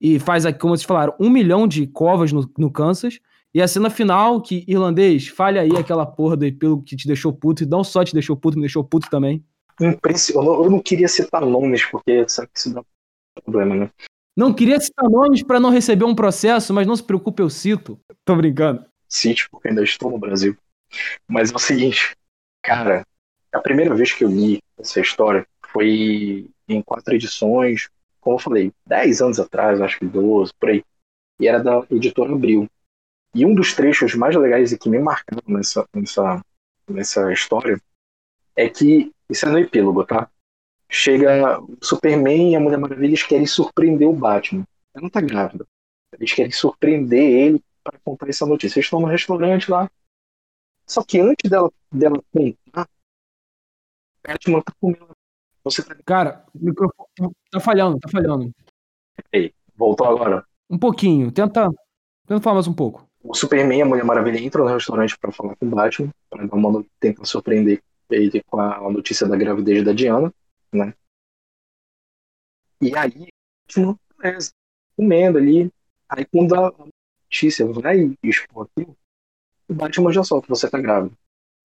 E 0.00 0.18
faz, 0.18 0.46
como 0.58 0.74
vocês 0.74 0.86
falaram, 0.86 1.14
um 1.20 1.28
milhão 1.28 1.68
de 1.68 1.86
covas 1.86 2.32
no, 2.32 2.50
no 2.56 2.72
Kansas. 2.72 3.20
E 3.52 3.60
a 3.60 3.68
cena 3.68 3.90
final, 3.90 4.40
que 4.40 4.64
irlandês, 4.66 5.28
falha 5.28 5.60
aí 5.60 5.76
aquela 5.76 6.06
porra 6.06 6.38
do 6.38 6.46
epílogo 6.46 6.82
que 6.82 6.96
te 6.96 7.06
deixou 7.06 7.34
puto, 7.34 7.64
e 7.64 7.66
não 7.66 7.84
só 7.84 8.02
te 8.02 8.14
deixou 8.14 8.34
puto, 8.34 8.56
me 8.56 8.62
deixou 8.62 8.82
puto 8.82 9.10
também. 9.10 9.44
Impressionante. 9.78 10.64
Eu 10.64 10.70
não 10.70 10.80
queria 10.80 11.06
citar 11.06 11.44
nomes, 11.44 11.84
porque 11.84 12.26
sabe 12.26 12.48
que 12.50 12.60
isso 12.60 12.72
dá 12.72 12.82
problema, 13.44 13.74
né? 13.76 13.90
Não 14.40 14.54
queria 14.54 14.80
citar 14.80 15.06
nomes 15.06 15.42
para 15.42 15.60
não 15.60 15.68
receber 15.68 16.06
um 16.06 16.14
processo, 16.14 16.72
mas 16.72 16.86
não 16.86 16.96
se 16.96 17.02
preocupe, 17.02 17.42
eu 17.42 17.50
cito. 17.50 18.00
Tô 18.24 18.34
brincando. 18.34 18.86
Cite, 19.06 19.46
porque 19.50 19.68
ainda 19.68 19.84
estou 19.84 20.10
no 20.10 20.18
Brasil. 20.18 20.56
Mas 21.28 21.52
é 21.52 21.56
o 21.56 21.58
seguinte, 21.58 22.16
cara, 22.62 23.06
a 23.52 23.60
primeira 23.60 23.94
vez 23.94 24.14
que 24.14 24.24
eu 24.24 24.30
li 24.30 24.62
essa 24.78 24.98
história 24.98 25.46
foi 25.66 26.48
em 26.66 26.80
quatro 26.80 27.14
edições, 27.14 27.90
como 28.18 28.36
eu 28.36 28.40
falei, 28.40 28.72
dez 28.86 29.20
anos 29.20 29.38
atrás, 29.38 29.78
acho 29.78 29.98
que 29.98 30.06
12, 30.06 30.52
por 30.58 30.70
aí. 30.70 30.82
E 31.38 31.46
era 31.46 31.62
da 31.62 31.84
editora 31.90 32.32
Abril. 32.32 32.66
E 33.34 33.44
um 33.44 33.54
dos 33.54 33.74
trechos 33.74 34.14
mais 34.14 34.34
legais 34.34 34.72
e 34.72 34.78
que 34.78 34.88
me 34.88 35.00
marcaram 35.00 35.42
nessa, 35.48 35.86
nessa, 35.94 36.40
nessa 36.88 37.30
história 37.30 37.78
é 38.56 38.70
que, 38.70 39.12
isso 39.28 39.44
é 39.44 39.50
no 39.50 39.58
epílogo, 39.58 40.02
tá? 40.02 40.30
Chega 40.90 41.60
o 41.60 41.78
Superman 41.80 42.52
e 42.52 42.56
a 42.56 42.60
Mulher 42.60 42.78
Maravilha 42.78 43.10
eles 43.10 43.22
querem 43.22 43.46
surpreender 43.46 44.08
o 44.08 44.12
Batman. 44.12 44.64
Ela 44.92 45.02
não 45.02 45.10
tá 45.10 45.20
grávida. 45.20 45.64
Eles 46.12 46.32
querem 46.32 46.50
surpreender 46.50 47.22
ele 47.22 47.62
para 47.82 47.98
contar 48.00 48.28
essa 48.28 48.44
notícia. 48.44 48.78
Eles 48.78 48.86
estão 48.86 49.00
no 49.00 49.06
restaurante 49.06 49.70
lá. 49.70 49.88
Só 50.86 51.04
que 51.04 51.20
antes 51.20 51.48
dela, 51.48 51.70
dela 51.92 52.20
contar, 52.32 52.88
Batman 54.26 54.60
tá 54.62 54.72
comendo. 54.80 55.16
Você 55.62 55.82
tá... 55.82 55.94
Cara, 56.04 56.44
o 56.52 56.64
microfone 56.64 57.34
tá 57.50 57.60
falhando, 57.60 58.00
tá 58.00 58.08
falhando. 58.08 58.50
Ei, 59.32 59.54
voltou 59.76 60.08
agora? 60.08 60.44
Um 60.68 60.78
pouquinho. 60.78 61.30
Tenta, 61.30 61.68
tenta 62.26 62.40
falar 62.40 62.54
mais 62.54 62.66
um 62.66 62.74
pouco 62.74 63.08
o 63.22 63.34
Superman 63.34 63.78
e 63.78 63.82
a 63.82 63.86
Mulher 63.86 64.04
Maravilha 64.04 64.40
entram 64.40 64.64
no 64.64 64.72
restaurante 64.72 65.18
para 65.18 65.32
falar 65.32 65.54
com 65.56 65.66
o 65.66 65.70
Batman, 65.70 66.10
para 66.28 66.46
dar 66.46 66.56
uma 66.56 66.84
tentar 66.98 67.24
surpreender 67.24 67.82
ele 68.10 68.42
com 68.46 68.60
a 68.60 68.90
notícia 68.90 69.26
da 69.26 69.36
gravidez 69.36 69.84
da 69.84 69.92
Diana, 69.92 70.32
né? 70.72 70.94
E 72.80 72.96
aí, 72.96 73.28
é, 74.22 74.38
comendo 74.96 75.38
ali. 75.38 75.70
Aí 76.08 76.24
quando 76.24 76.54
a 76.54 76.72
notícia 77.30 77.66
vai 77.66 78.16
expor 78.22 78.66
aquilo, 78.66 78.96
o 79.68 79.74
Batman 79.74 80.12
já 80.12 80.24
solta, 80.24 80.48
você 80.48 80.68
tá 80.68 80.78
grávida. 80.78 81.14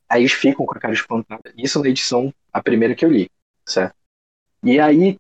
Aí 0.08 0.22
eles 0.22 0.34
ficam 0.34 0.66
com 0.66 0.76
a 0.76 0.80
cara 0.80 0.94
espantada. 0.94 1.54
Isso 1.58 1.82
na 1.82 1.90
edição, 1.90 2.34
a 2.54 2.62
primeira 2.62 2.94
que 2.96 3.04
eu 3.04 3.10
li, 3.10 3.30
certo? 3.66 3.96
E 4.64 4.80
aí, 4.80 5.18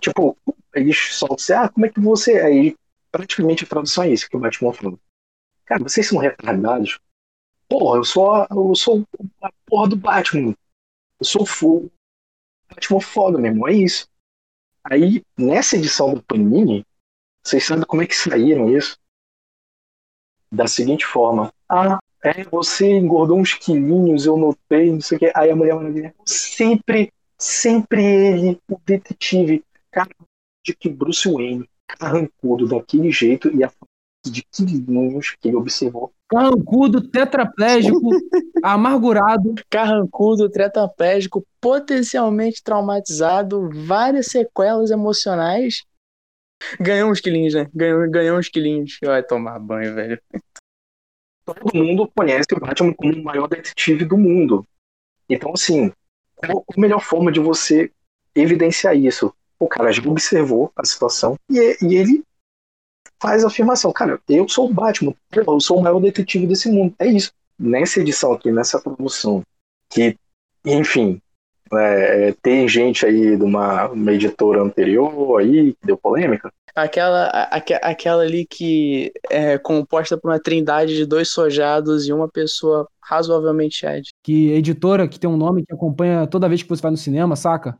tipo, 0.00 0.36
eles 0.74 1.14
soltam 1.14 1.36
assim, 1.36 1.52
ah, 1.52 1.68
como 1.68 1.86
é 1.86 1.88
que 1.88 2.00
você. 2.00 2.40
Aí 2.40 2.76
praticamente 3.10 3.64
a 3.64 3.66
tradução 3.66 4.04
é 4.04 4.10
isso 4.10 4.28
que 4.28 4.36
o 4.36 4.40
Batman 4.40 4.72
falou. 4.72 5.00
Cara, 5.64 5.82
vocês 5.82 6.06
são 6.06 6.18
retardados. 6.18 6.98
Porra, 7.68 7.98
eu 7.98 8.04
sou, 8.04 8.34
a, 8.34 8.48
eu 8.50 8.74
sou 8.74 9.06
a 9.42 9.50
porra 9.66 9.88
do 9.88 9.96
Batman. 9.96 10.54
Eu 11.18 11.24
sou 11.26 11.42
o 11.42 11.46
Batman 12.70 13.00
foda, 13.00 13.38
meu 13.38 13.50
irmão. 13.50 13.68
É 13.68 13.74
isso. 13.74 14.08
Aí, 14.84 15.22
nessa 15.36 15.76
edição 15.76 16.14
do 16.14 16.22
Panini, 16.22 16.84
vocês 17.42 17.64
sabem 17.64 17.84
como 17.84 18.02
é 18.02 18.06
que 18.06 18.16
saíram 18.16 18.74
isso? 18.74 18.98
Da 20.50 20.66
seguinte 20.66 21.04
forma. 21.04 21.52
Ah, 21.68 21.98
é, 22.24 22.44
você 22.44 22.90
engordou 22.90 23.38
uns 23.38 23.54
quilinhos, 23.54 24.26
eu 24.26 24.36
notei, 24.36 24.92
não 24.92 25.00
sei 25.00 25.16
o 25.16 25.18
que. 25.18 25.32
Aí 25.34 25.50
a 25.50 25.56
Mulher 25.56 25.74
Maravilha, 25.74 26.14
sempre, 26.26 27.12
sempre 27.38 28.02
ele, 28.02 28.60
o 28.68 28.78
detetive, 28.84 29.64
cara, 29.90 30.10
de 30.64 30.74
que 30.74 30.88
Bruce 30.88 31.30
Wayne, 31.30 31.68
carrancudo 31.86 32.68
daquele 32.68 33.10
jeito, 33.10 33.54
ia 33.56 33.72
de 34.26 34.42
quilinhos 34.42 35.36
que 35.40 35.48
ele 35.48 35.56
observou. 35.56 36.12
Carrancudo, 36.30 37.08
tetraplégico, 37.08 37.98
amargurado. 38.62 39.54
Carrancudo, 39.68 40.48
tetraplégico, 40.48 41.44
potencialmente 41.60 42.62
traumatizado, 42.62 43.68
várias 43.84 44.26
sequelas 44.26 44.90
emocionais. 44.90 45.84
Ganhou 46.78 47.10
uns 47.10 47.20
quilinhos, 47.20 47.54
né? 47.54 47.68
Ganhou, 47.74 48.08
ganhou 48.08 48.38
uns 48.38 48.48
quilinhos. 48.48 48.98
Vai 49.02 49.22
tomar 49.22 49.58
banho, 49.58 49.94
velho. 49.94 50.20
Todo 51.44 51.74
mundo 51.74 52.10
conhece 52.14 52.46
o 52.52 52.60
Batman 52.60 52.94
como 52.94 53.12
o 53.12 53.24
maior 53.24 53.48
detetive 53.48 54.04
do 54.04 54.16
mundo. 54.16 54.64
Então, 55.28 55.52
assim, 55.52 55.90
qual 56.36 56.64
a 56.76 56.80
melhor 56.80 57.00
forma 57.00 57.32
de 57.32 57.40
você 57.40 57.90
evidenciar 58.34 58.96
isso? 58.96 59.34
O 59.58 59.66
cara 59.66 59.90
já 59.90 60.02
observou 60.02 60.70
a 60.76 60.84
situação 60.84 61.36
e, 61.50 61.76
e 61.82 61.94
ele 61.94 62.22
faz 63.20 63.44
a 63.44 63.48
afirmação, 63.48 63.92
cara, 63.92 64.18
eu 64.28 64.48
sou 64.48 64.68
o 64.68 64.72
Batman, 64.72 65.14
eu 65.32 65.60
sou 65.60 65.78
o 65.78 65.82
maior 65.82 66.00
detetive 66.00 66.46
desse 66.46 66.70
mundo. 66.70 66.94
É 66.98 67.06
isso. 67.06 67.32
Nessa 67.58 68.00
edição 68.00 68.32
aqui, 68.32 68.50
nessa 68.50 68.80
promoção, 68.80 69.42
que, 69.90 70.16
enfim, 70.64 71.20
é, 71.72 72.28
é, 72.28 72.34
tem 72.42 72.66
gente 72.66 73.04
aí 73.04 73.36
de 73.36 73.42
uma, 73.42 73.88
uma, 73.88 74.12
editora 74.12 74.62
anterior 74.62 75.38
aí 75.38 75.72
que 75.74 75.86
deu 75.86 75.96
polêmica. 75.96 76.50
Aquela, 76.74 77.26
a, 77.26 77.56
aquela 77.56 78.22
ali 78.22 78.46
que 78.46 79.12
é 79.28 79.58
composta 79.58 80.16
por 80.16 80.30
uma 80.30 80.40
trindade 80.40 80.96
de 80.96 81.04
dois 81.04 81.30
sojados 81.30 82.08
e 82.08 82.12
uma 82.12 82.28
pessoa 82.28 82.88
razoavelmente 83.02 83.84
Ed. 83.84 84.08
Que 84.22 84.52
editora 84.52 85.06
que 85.06 85.20
tem 85.20 85.28
um 85.28 85.36
nome 85.36 85.64
que 85.66 85.74
acompanha 85.74 86.26
toda 86.26 86.48
vez 86.48 86.62
que 86.62 86.68
você 86.68 86.80
vai 86.80 86.90
no 86.90 86.96
cinema, 86.96 87.36
saca? 87.36 87.78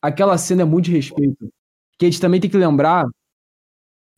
Aquela 0.00 0.38
cena 0.38 0.62
é 0.62 0.64
muito 0.64 0.86
de 0.86 0.92
respeito. 0.92 1.48
Que 1.98 2.06
a 2.06 2.10
gente 2.10 2.20
também 2.20 2.40
tem 2.40 2.48
que 2.48 2.56
lembrar 2.56 3.04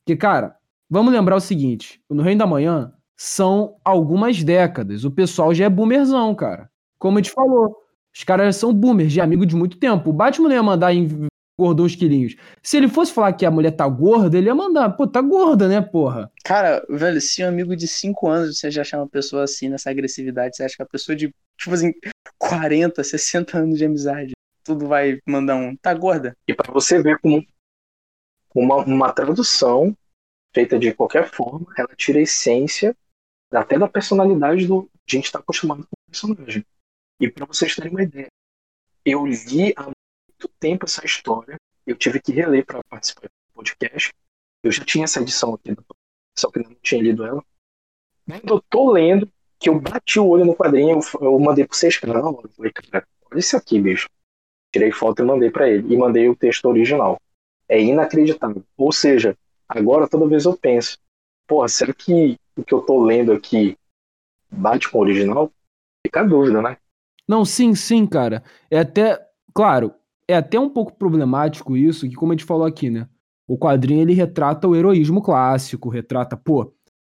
porque, 0.05 0.16
cara, 0.16 0.57
vamos 0.89 1.12
lembrar 1.12 1.37
o 1.37 1.41
seguinte: 1.41 2.01
no 2.11 2.23
Reino 2.23 2.41
da 2.41 2.47
Manhã 2.47 2.93
são 3.16 3.77
algumas 3.85 4.43
décadas. 4.43 5.05
O 5.05 5.11
pessoal 5.11 5.55
já 5.55 5.65
é 5.65 5.69
boomerzão, 5.69 6.35
cara. 6.35 6.69
Como 6.99 7.19
a 7.19 7.23
gente 7.23 7.33
falou, 7.33 7.77
os 8.15 8.24
caras 8.24 8.57
são 8.57 8.74
boomers, 8.74 9.12
de 9.12 9.20
amigo 9.20 9.47
de 9.47 9.57
muito 9.57 9.79
tempo. 9.79 10.11
O 10.11 10.12
Batman 10.12 10.49
não 10.49 10.57
ia 10.57 10.62
mandar 10.62 10.93
engordou 10.93 11.87
uns 11.87 11.95
quilinhos. 11.95 12.35
Se 12.62 12.77
ele 12.77 12.89
fosse 12.89 13.12
falar 13.12 13.33
que 13.35 13.47
a 13.47 13.51
mulher 13.51 13.73
tá 13.73 13.87
gorda, 13.87 14.37
ele 14.37 14.47
ia 14.47 14.55
mandar, 14.55 14.91
pô, 14.91 15.07
tá 15.07 15.20
gorda, 15.20 15.69
né, 15.69 15.81
porra? 15.81 16.31
Cara, 16.45 16.85
velho, 16.89 17.20
se 17.20 17.45
um 17.45 17.49
amigo 17.49 17.77
de 17.77 17.87
5 17.87 18.29
anos 18.29 18.59
você 18.59 18.70
já 18.70 18.83
chama 18.83 19.05
uma 19.05 19.09
pessoa 19.09 19.45
assim, 19.45 19.69
nessa 19.69 19.91
agressividade, 19.91 20.57
você 20.57 20.65
acha 20.65 20.77
que 20.77 20.83
a 20.83 20.87
pessoa 20.87 21.15
de, 21.15 21.33
tipo 21.59 21.74
assim, 21.74 21.93
40, 22.39 23.05
60 23.05 23.59
anos 23.59 23.79
de 23.79 23.85
amizade, 23.85 24.33
tudo 24.65 24.87
vai 24.87 25.19
mandar 25.27 25.57
um, 25.57 25.77
tá 25.77 25.93
gorda? 25.95 26.37
E 26.49 26.55
para 26.55 26.73
você 26.73 27.01
ver 27.03 27.19
como 27.20 27.45
uma, 28.55 28.77
uma 28.77 29.12
tradução 29.12 29.97
feita 30.55 30.79
de 30.79 30.93
qualquer 30.95 31.31
forma, 31.31 31.66
ela 31.77 31.95
tira 31.97 32.19
a 32.19 32.23
essência 32.23 32.97
até 33.51 33.79
da 33.79 33.89
personalidade 33.89 34.66
do 34.66 34.89
a 35.09 35.16
gente 35.16 35.33
tá 35.33 35.41
acostumado 35.41 35.83
com 35.83 35.95
o 35.95 36.11
personagem. 36.11 36.65
E 37.20 37.31
para 37.31 37.45
vocês 37.45 37.74
terem 37.74 37.91
uma 37.91 38.03
ideia, 38.03 38.29
eu 39.05 39.27
li 39.27 39.74
há 39.77 39.85
muito 39.85 40.49
tempo 40.59 40.87
essa 40.87 41.05
história, 41.05 41.57
eu 41.87 41.97
tive 41.97 42.20
que 42.20 42.33
reler 42.33 42.65
para 42.65 42.81
participar 42.89 43.23
do 43.23 43.55
podcast. 43.55 44.11
Eu 44.62 44.70
já 44.70 44.85
tinha 44.85 45.05
essa 45.05 45.20
edição 45.20 45.55
aqui, 45.55 45.77
só 46.39 46.51
que 46.51 46.61
não 46.61 46.74
tinha 46.83 47.03
lido 47.03 47.27
ela. 47.27 47.45
Quando 48.27 48.55
eu 48.55 48.62
tô 48.70 48.93
lendo, 48.93 49.29
que 49.59 49.69
eu 49.69 49.79
bati 49.79 50.19
o 50.19 50.27
olho 50.27 50.45
no 50.45 50.57
quadrinho, 50.57 51.01
eu, 51.20 51.39
mandei 51.39 51.66
pro 51.66 51.77
vocês, 51.77 51.97
cara, 51.97 52.20
olha 52.24 53.39
isso 53.39 53.57
aqui, 53.57 53.81
bicho. 53.81 54.09
Tirei 54.73 54.91
foto 54.91 55.23
e 55.23 55.24
mandei 55.24 55.51
para 55.51 55.69
ele. 55.69 55.93
E 55.93 55.97
mandei 55.97 56.29
o 56.29 56.37
texto 56.37 56.65
original. 56.66 57.20
É 57.73 57.81
inacreditável. 57.81 58.62
Ou 58.77 58.93
seja, 58.93 59.35
agora 59.66 60.07
toda 60.07 60.28
vez 60.28 60.44
eu 60.44 60.55
penso, 60.55 60.99
porra, 61.49 61.69
será 61.69 61.94
que 61.94 62.36
o 62.55 62.62
que 62.62 62.74
eu 62.74 62.82
tô 62.82 63.03
lendo 63.03 63.32
aqui 63.32 63.78
bate 64.51 64.90
com 64.90 64.99
o 64.99 65.01
original? 65.01 65.51
Fica 66.07 66.20
a 66.20 66.24
dúvida, 66.24 66.61
né? 66.61 66.77
Não, 67.27 67.47
sim, 67.47 67.74
sim, 67.74 68.07
cara. 68.07 68.43
É 68.70 68.81
até, 68.81 69.19
claro, 69.55 69.94
é 70.28 70.36
até 70.36 70.61
um 70.61 70.69
pouco 70.69 70.93
problemático 70.93 71.74
isso, 71.74 72.07
que 72.07 72.15
como 72.15 72.32
a 72.32 72.35
gente 72.35 72.44
falou 72.44 72.66
aqui, 72.66 72.90
né? 72.90 73.09
O 73.49 73.57
quadrinho 73.57 74.03
ele 74.03 74.12
retrata 74.12 74.69
o 74.69 74.77
heroísmo 74.77 75.23
clássico, 75.23 75.89
retrata, 75.89 76.36
pô, 76.36 76.74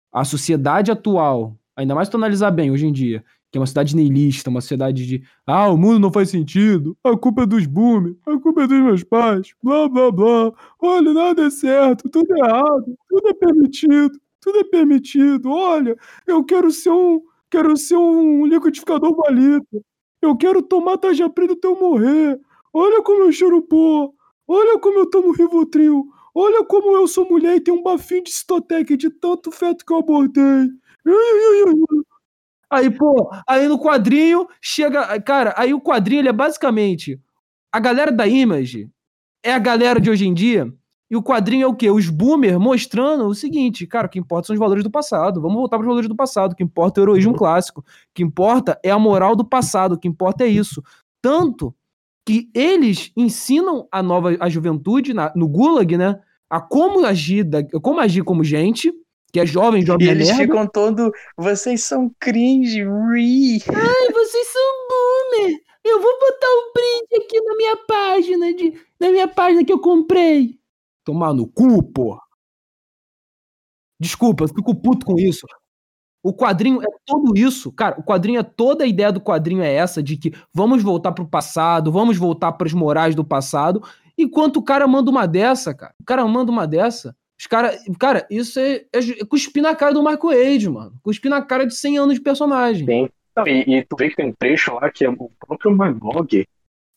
a 0.10 0.24
sociedade 0.24 0.90
atual, 0.90 1.58
ainda 1.76 1.94
mais 1.94 2.08
tu 2.08 2.16
analisar 2.16 2.52
bem 2.52 2.72
hoje 2.72 2.88
em 2.88 2.94
dia, 2.94 3.26
que 3.56 3.58
é 3.58 3.62
uma 3.62 3.68
cidade 3.68 3.96
neilista, 3.96 4.50
uma 4.50 4.60
sociedade 4.60 5.06
de 5.06 5.24
ah, 5.48 5.70
o 5.70 5.78
mundo 5.78 5.98
não 5.98 6.12
faz 6.12 6.30
sentido, 6.30 6.98
a 7.02 7.16
culpa 7.16 7.44
é 7.44 7.46
dos 7.46 7.66
boomers, 7.66 8.18
a 8.28 8.38
culpa 8.38 8.64
é 8.64 8.68
dos 8.68 8.82
meus 8.82 9.02
pais, 9.02 9.54
blá 9.64 9.88
blá 9.88 10.12
blá, 10.12 10.52
olha, 10.78 11.14
nada 11.14 11.46
é 11.46 11.50
certo, 11.50 12.10
tudo 12.10 12.36
é 12.36 12.40
errado, 12.40 12.98
tudo 13.08 13.30
é 13.30 13.34
permitido, 13.34 14.12
tudo 14.42 14.60
é 14.60 14.64
permitido, 14.66 15.50
olha, 15.50 15.96
eu 16.28 16.44
quero 16.44 16.70
ser 16.70 16.90
um, 16.90 17.22
quero 17.50 17.78
ser 17.78 17.96
um 17.96 18.46
liquidificador 18.46 19.16
balita, 19.16 19.82
eu 20.22 20.36
quero 20.36 20.62
tomar 20.62 20.98
taja 20.98 21.30
preta 21.30 21.54
até 21.54 21.66
eu 21.70 21.80
morrer, 21.80 22.38
olha 22.74 23.02
como 23.04 23.24
eu 23.24 23.32
choro 23.32 23.62
pó, 23.62 24.12
olha 24.50 24.78
como 24.80 25.00
eu 25.00 25.10
tomo 25.10 25.32
Rivotril, 25.32 26.04
olha 26.34 26.66
como 26.66 26.94
eu 26.94 27.08
sou 27.08 27.26
mulher 27.30 27.56
e 27.56 27.62
tenho 27.62 27.78
um 27.78 27.84
bafinho 27.84 28.26
de 28.26 28.32
Stotec 28.32 28.98
de 28.98 29.10
tanto 29.10 29.50
feto 29.50 29.86
que 29.86 29.94
eu 29.94 30.00
abortei. 30.00 30.68
Aí, 32.76 32.90
pô, 32.90 33.32
aí 33.48 33.68
no 33.68 33.80
quadrinho 33.80 34.48
chega. 34.62 35.20
Cara, 35.22 35.54
aí 35.58 35.74
o 35.74 35.82
quadrinho 35.82 36.22
ele 36.22 36.30
é 36.30 36.34
basicamente. 36.34 37.20
A 37.72 37.80
galera 37.80 38.12
da 38.12 38.28
Image 38.28 38.90
é 39.44 39.54
a 39.54 39.60
galera 39.60 40.00
de 40.00 40.10
hoje 40.10 40.28
em 40.28 40.34
dia. 40.34 40.72
E 41.10 41.16
o 41.16 41.22
quadrinho 41.22 41.64
é 41.64 41.68
o 41.68 41.76
quê? 41.76 41.90
Os 41.90 42.10
boomers 42.10 42.58
mostrando 42.58 43.28
o 43.28 43.36
seguinte, 43.36 43.86
cara, 43.86 44.08
o 44.08 44.10
que 44.10 44.20
importa 44.20 44.48
são 44.48 44.54
os 44.56 44.60
valores 44.60 44.84
do 44.84 44.90
passado. 44.90 45.40
Vamos 45.40 45.58
voltar 45.58 45.78
para 45.78 45.84
os 45.84 45.88
valores 45.88 46.10
do 46.10 46.16
passado. 46.16 46.54
O 46.54 46.56
que 46.56 46.64
importa 46.64 47.00
é 47.00 47.02
o 47.02 47.06
heroísmo 47.06 47.36
clássico. 47.36 47.82
O 47.82 47.84
que 48.14 48.24
importa 48.24 48.80
é 48.84 48.90
a 48.90 48.98
moral 48.98 49.36
do 49.36 49.46
passado. 49.46 49.94
O 49.94 50.00
que 50.00 50.08
importa 50.08 50.44
é 50.44 50.48
isso. 50.48 50.84
Tanto 51.22 51.74
que 52.26 52.50
eles 52.56 53.12
ensinam 53.16 53.88
a 53.92 54.02
nova 54.02 54.36
a 54.40 54.50
juventude 54.50 55.14
na, 55.14 55.32
no 55.36 55.48
Gulag, 55.48 55.96
né? 55.96 56.20
A 56.50 56.60
como 56.60 57.06
agir, 57.06 57.44
da, 57.44 57.64
como 57.80 58.00
agir 58.00 58.24
como 58.24 58.44
gente, 58.44 58.92
que 59.36 59.40
é 59.42 59.46
jovem, 59.46 59.86
jovem 59.86 60.08
E 60.08 60.10
eles 60.10 60.30
merda. 60.30 60.44
ficam 60.44 60.66
todo. 60.66 61.12
Vocês 61.36 61.84
são 61.84 62.10
cringe, 62.18 62.82
re. 62.86 63.60
Ai, 63.68 64.14
vocês 64.14 64.48
são 64.48 64.88
boomer. 64.88 65.60
Eu 65.84 66.02
vou 66.02 66.20
botar 66.22 66.48
um 66.48 66.72
print 66.72 67.26
aqui 67.26 67.42
na 67.42 67.56
minha 67.58 67.78
página 67.86 68.54
de, 68.54 68.82
na 68.98 69.12
minha 69.12 69.28
página 69.28 69.66
que 69.66 69.74
eu 69.74 69.80
comprei. 69.80 70.58
Tomar 71.04 71.34
no 71.34 71.46
cu, 71.48 71.84
porra. 71.84 72.22
Desculpa, 74.00 74.46
eu 74.46 74.48
fico 74.48 74.74
puto 74.74 75.06
com 75.06 75.20
isso. 75.20 75.46
O 76.24 76.34
quadrinho 76.34 76.82
é 76.82 76.88
tudo 77.06 77.38
isso, 77.38 77.74
cara. 77.74 78.00
O 78.00 78.04
quadrinho 78.04 78.40
é 78.40 78.44
toda 78.44 78.86
a 78.86 78.88
ideia 78.88 79.12
do 79.12 79.20
quadrinho 79.20 79.62
é 79.62 79.74
essa 79.74 80.02
de 80.02 80.16
que 80.16 80.32
vamos 80.54 80.82
voltar 80.82 81.12
pro 81.12 81.28
passado, 81.28 81.92
vamos 81.92 82.16
voltar 82.18 82.54
para 82.54 82.68
as 82.68 82.74
morais 82.74 83.14
do 83.14 83.26
passado. 83.26 83.84
Enquanto 84.18 84.58
o 84.58 84.64
cara 84.64 84.88
manda 84.88 85.12
uma 85.12 85.28
dessa, 85.28 85.74
cara. 85.74 85.94
O 86.00 86.06
cara 86.06 86.26
manda 86.26 86.50
uma 86.50 86.66
dessa. 86.66 87.14
Os 87.40 87.48
cara, 87.48 87.78
cara, 88.00 88.26
isso 88.30 88.60
é, 88.60 88.86
é 88.94 89.26
cuspir 89.26 89.62
na 89.62 89.76
cara 89.76 89.94
do 89.94 90.04
Michael 90.04 90.56
Age, 90.56 90.70
mano. 90.70 90.94
Cuspir 91.04 91.30
na 91.30 91.42
cara 91.42 91.66
de 91.66 91.76
100 91.76 91.98
anos 91.98 92.16
de 92.16 92.22
personagem. 92.22 92.86
Sim. 92.86 93.10
E, 93.46 93.76
e, 93.76 93.84
tu 93.84 93.98
vê 93.98 94.10
que 94.10 94.16
tem 94.16 94.30
um 94.30 94.34
trecho 94.34 94.74
lá 94.76 94.90
que 94.90 95.04
é 95.04 95.10
o 95.10 95.30
próprio 95.40 95.76
Magog. 95.76 96.48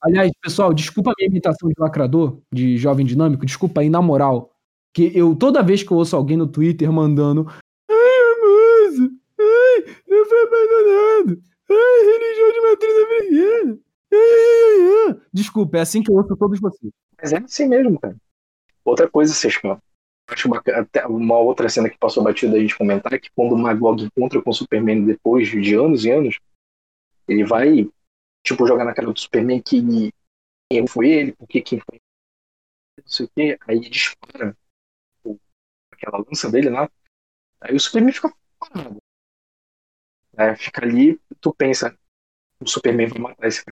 Aliás, 0.00 0.30
pessoal, 0.40 0.72
desculpa 0.72 1.10
a 1.10 1.14
minha 1.18 1.28
imitação 1.28 1.68
de 1.68 1.74
lacrador, 1.76 2.40
de 2.52 2.76
jovem 2.76 3.04
dinâmico, 3.04 3.44
desculpa 3.44 3.80
aí, 3.80 3.90
na 3.90 4.00
moral. 4.00 4.52
Que 4.94 5.10
eu, 5.14 5.34
toda 5.34 5.62
vez 5.62 5.82
que 5.82 5.90
eu 5.90 5.96
ouço 5.96 6.14
alguém 6.14 6.36
no 6.36 6.46
Twitter 6.46 6.90
mandando 6.92 7.48
Ai, 7.90 7.96
moça, 8.40 9.10
ai, 9.40 9.94
eu 10.06 10.26
fui 10.26 10.38
abandonado, 10.38 11.42
ai, 11.68 12.00
religião 12.06 12.52
de 12.52 12.60
matriz 12.70 12.94
americana, 13.04 13.78
ai, 14.12 14.18
ai, 14.18 15.08
ai, 15.08 15.20
Desculpa, 15.32 15.78
é 15.78 15.80
assim 15.80 16.02
que 16.02 16.10
eu 16.10 16.14
ouço 16.14 16.36
todos 16.36 16.60
vocês. 16.60 16.92
Mas 17.20 17.32
é 17.32 17.38
assim 17.38 17.68
mesmo, 17.68 17.98
cara. 17.98 18.16
Outra 18.84 19.08
coisa, 19.08 19.34
Sescão, 19.34 19.78
acho 20.28 20.48
bacana, 20.48 20.80
até 20.80 21.06
uma 21.06 21.38
outra 21.38 21.68
cena 21.68 21.88
que 21.88 21.98
passou 21.98 22.22
batida 22.22 22.56
a 22.56 22.60
gente 22.60 22.76
comentar 22.76 23.12
é 23.12 23.18
que 23.18 23.30
quando 23.30 23.52
o 23.52 23.58
Magog 23.58 24.02
encontra 24.02 24.40
com 24.42 24.50
o 24.50 24.54
Superman 24.54 25.04
depois 25.04 25.48
de 25.48 25.74
anos 25.74 26.04
e 26.04 26.10
anos, 26.10 26.38
ele 27.26 27.44
vai, 27.44 27.88
tipo, 28.44 28.66
jogar 28.66 28.84
na 28.84 28.94
cara 28.94 29.12
do 29.12 29.18
Superman 29.18 29.60
que 29.60 29.82
quem 30.70 30.86
foi 30.86 31.10
ele, 31.10 31.32
porque 31.32 31.60
quem 31.60 31.80
foi 31.80 31.98
não 32.98 33.08
sei 33.08 33.26
o 33.26 33.30
quê, 33.30 33.58
aí 33.66 33.80
dispara 33.80 34.56
o, 35.24 35.38
aquela 35.92 36.18
lança 36.18 36.50
dele 36.50 36.68
lá, 36.68 36.90
aí 37.60 37.74
o 37.74 37.80
Superman 37.80 38.12
fica 38.12 38.32
parado. 38.58 38.98
Fica 40.56 40.84
ali, 40.84 41.18
tu 41.40 41.52
pensa, 41.54 41.96
o 42.60 42.66
Superman 42.66 43.08
vai 43.08 43.18
matar 43.18 43.48
esse 43.48 43.64
cara. 43.64 43.74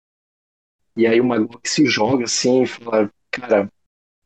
E 0.95 1.07
aí 1.07 1.19
o 1.19 1.25
Magog 1.25 1.59
se 1.67 1.85
joga 1.87 2.25
assim 2.25 2.63
e 2.63 2.67
fala, 2.67 3.11
cara, 3.31 3.69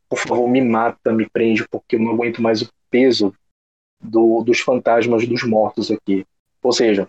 por 0.10 0.20
favor, 0.20 0.48
me 0.50 0.62
mata, 0.62 1.12
me 1.12 1.30
prende, 1.30 1.68
porque 1.68 1.96
eu 1.96 2.00
não 2.00 2.12
aguento 2.12 2.42
mais 2.42 2.62
o 2.62 2.70
peso 2.90 3.34
do, 4.00 4.44
dos 4.44 4.60
fantasmas 4.60 5.28
dos 5.28 5.44
mortos 5.44 5.92
aqui. 5.92 6.26
Ou 6.62 6.72
seja, 6.72 7.08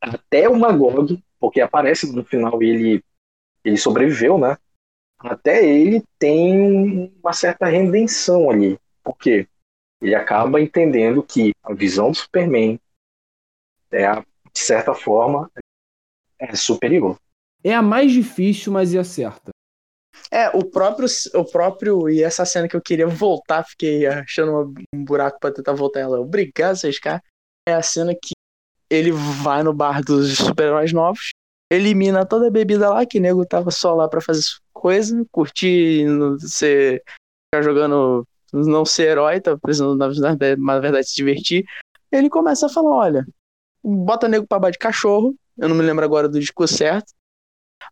até 0.00 0.48
o 0.48 0.58
Magog, 0.58 1.22
porque 1.38 1.60
aparece 1.60 2.10
no 2.12 2.24
final 2.24 2.62
ele, 2.62 3.02
ele 3.64 3.76
sobreviveu, 3.76 4.38
né? 4.38 4.56
Até 5.18 5.64
ele 5.64 6.02
tem 6.18 7.12
uma 7.22 7.32
certa 7.32 7.66
redenção 7.66 8.50
ali. 8.50 8.78
Por 9.02 9.16
quê? 9.16 9.46
Ele 10.00 10.14
acaba 10.14 10.60
entendendo 10.60 11.22
que 11.22 11.52
a 11.62 11.72
visão 11.72 12.10
do 12.10 12.16
Superman 12.16 12.78
é, 13.92 14.14
de 14.52 14.58
certa 14.58 14.94
forma, 14.94 15.50
é 16.38 16.56
superior. 16.56 17.16
É 17.62 17.74
a 17.74 17.82
mais 17.82 18.10
difícil, 18.10 18.72
mas 18.72 18.94
é 18.94 18.98
a 18.98 19.04
certa. 19.04 19.52
É, 20.30 20.48
o 20.50 20.64
próprio, 20.64 21.08
o 21.34 21.44
próprio. 21.44 22.08
E 22.08 22.22
essa 22.22 22.44
cena 22.44 22.68
que 22.68 22.76
eu 22.76 22.80
queria 22.80 23.06
voltar, 23.06 23.64
fiquei 23.64 24.06
achando 24.06 24.72
um 24.94 25.04
buraco 25.04 25.38
pra 25.40 25.52
tentar 25.52 25.72
voltar 25.72 26.00
ela. 26.00 26.20
Obrigado, 26.20 26.76
6K. 26.76 27.20
É 27.68 27.74
a 27.74 27.82
cena 27.82 28.14
que 28.14 28.32
ele 28.90 29.10
vai 29.10 29.62
no 29.62 29.72
bar 29.72 30.02
dos 30.02 30.36
super-heróis 30.36 30.92
novos, 30.92 31.30
elimina 31.72 32.26
toda 32.26 32.48
a 32.48 32.50
bebida 32.50 32.90
lá, 32.90 33.06
que 33.06 33.18
o 33.18 33.22
nego 33.22 33.46
tava 33.46 33.70
só 33.70 33.94
lá 33.94 34.06
pra 34.06 34.20
fazer 34.20 34.42
coisa, 34.72 35.24
curtir, 35.30 36.06
ser. 36.40 37.02
ficar 37.46 37.62
jogando. 37.62 38.26
não 38.52 38.84
ser 38.84 39.08
herói, 39.08 39.40
tá 39.40 39.56
precisando, 39.56 39.96
na 39.96 40.08
verdade, 40.08 40.60
na 40.60 40.78
verdade, 40.78 41.08
se 41.08 41.16
divertir. 41.16 41.64
Ele 42.10 42.28
começa 42.28 42.66
a 42.66 42.68
falar: 42.68 42.90
olha, 42.90 43.26
bota 43.82 44.28
nego 44.28 44.46
pra 44.46 44.58
bar 44.58 44.70
de 44.70 44.78
cachorro, 44.78 45.34
eu 45.56 45.68
não 45.68 45.76
me 45.76 45.82
lembro 45.82 46.04
agora 46.04 46.28
do 46.28 46.38
discurso 46.38 46.76
certo. 46.76 47.12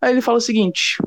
Aí 0.02 0.12
ele 0.12 0.20
fala 0.20 0.38
o 0.38 0.42
seguinte: 0.42 0.98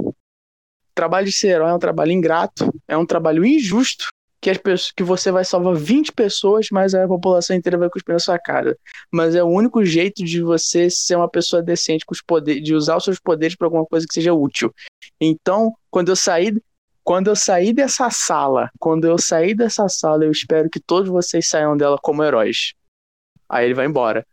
trabalho 0.94 1.26
de 1.26 1.32
ser 1.32 1.50
herói 1.50 1.72
é 1.72 1.74
um 1.74 1.80
trabalho 1.80 2.12
ingrato, 2.12 2.74
é 2.88 2.98
um 2.98 3.06
trabalho 3.06 3.46
injusto, 3.46 4.06
que, 4.44 4.50
as 4.50 4.58
pessoas, 4.58 4.92
que 4.92 5.04
você 5.04 5.32
vai 5.32 5.46
salvar 5.46 5.74
20 5.74 6.12
pessoas, 6.12 6.68
mas 6.70 6.94
a 6.94 7.08
população 7.08 7.56
inteira 7.56 7.78
vai 7.78 7.90
cuspir 7.90 8.14
na 8.14 8.20
sua 8.20 8.38
cara. 8.38 8.78
Mas 9.10 9.36
é 9.36 9.42
o 9.42 9.48
único 9.48 9.86
jeito 9.86 10.24
de 10.24 10.42
você 10.42 10.90
ser 10.90 11.16
uma 11.16 11.30
pessoa 11.30 11.64
decente 11.64 12.06
com 12.06 12.14
os 12.14 12.22
poderes, 12.22 12.62
de 12.62 12.76
usar 12.76 12.98
os 12.98 13.06
seus 13.06 13.20
poderes 13.20 13.56
para 13.56 13.68
alguma 13.68 13.86
coisa 13.86 14.06
que 14.06 14.14
seja 14.14 14.34
útil. 14.34 14.74
Então, 15.20 15.72
quando 15.90 16.10
eu 16.10 16.16
sair, 16.16 16.62
quando 17.04 17.30
eu 17.30 17.36
sair 17.38 17.72
dessa 17.74 18.10
sala, 18.10 18.70
quando 18.78 19.08
eu 19.08 19.18
sair 19.18 19.56
dessa 19.56 19.88
sala, 19.88 20.26
eu 20.26 20.32
espero 20.32 20.70
que 20.70 20.80
todos 20.80 21.10
vocês 21.10 21.48
saiam 21.48 21.78
dela 21.78 21.98
como 22.02 22.22
heróis. 22.22 22.74
Aí 23.48 23.66
ele 23.66 23.74
vai 23.74 23.86
embora. 23.86 24.26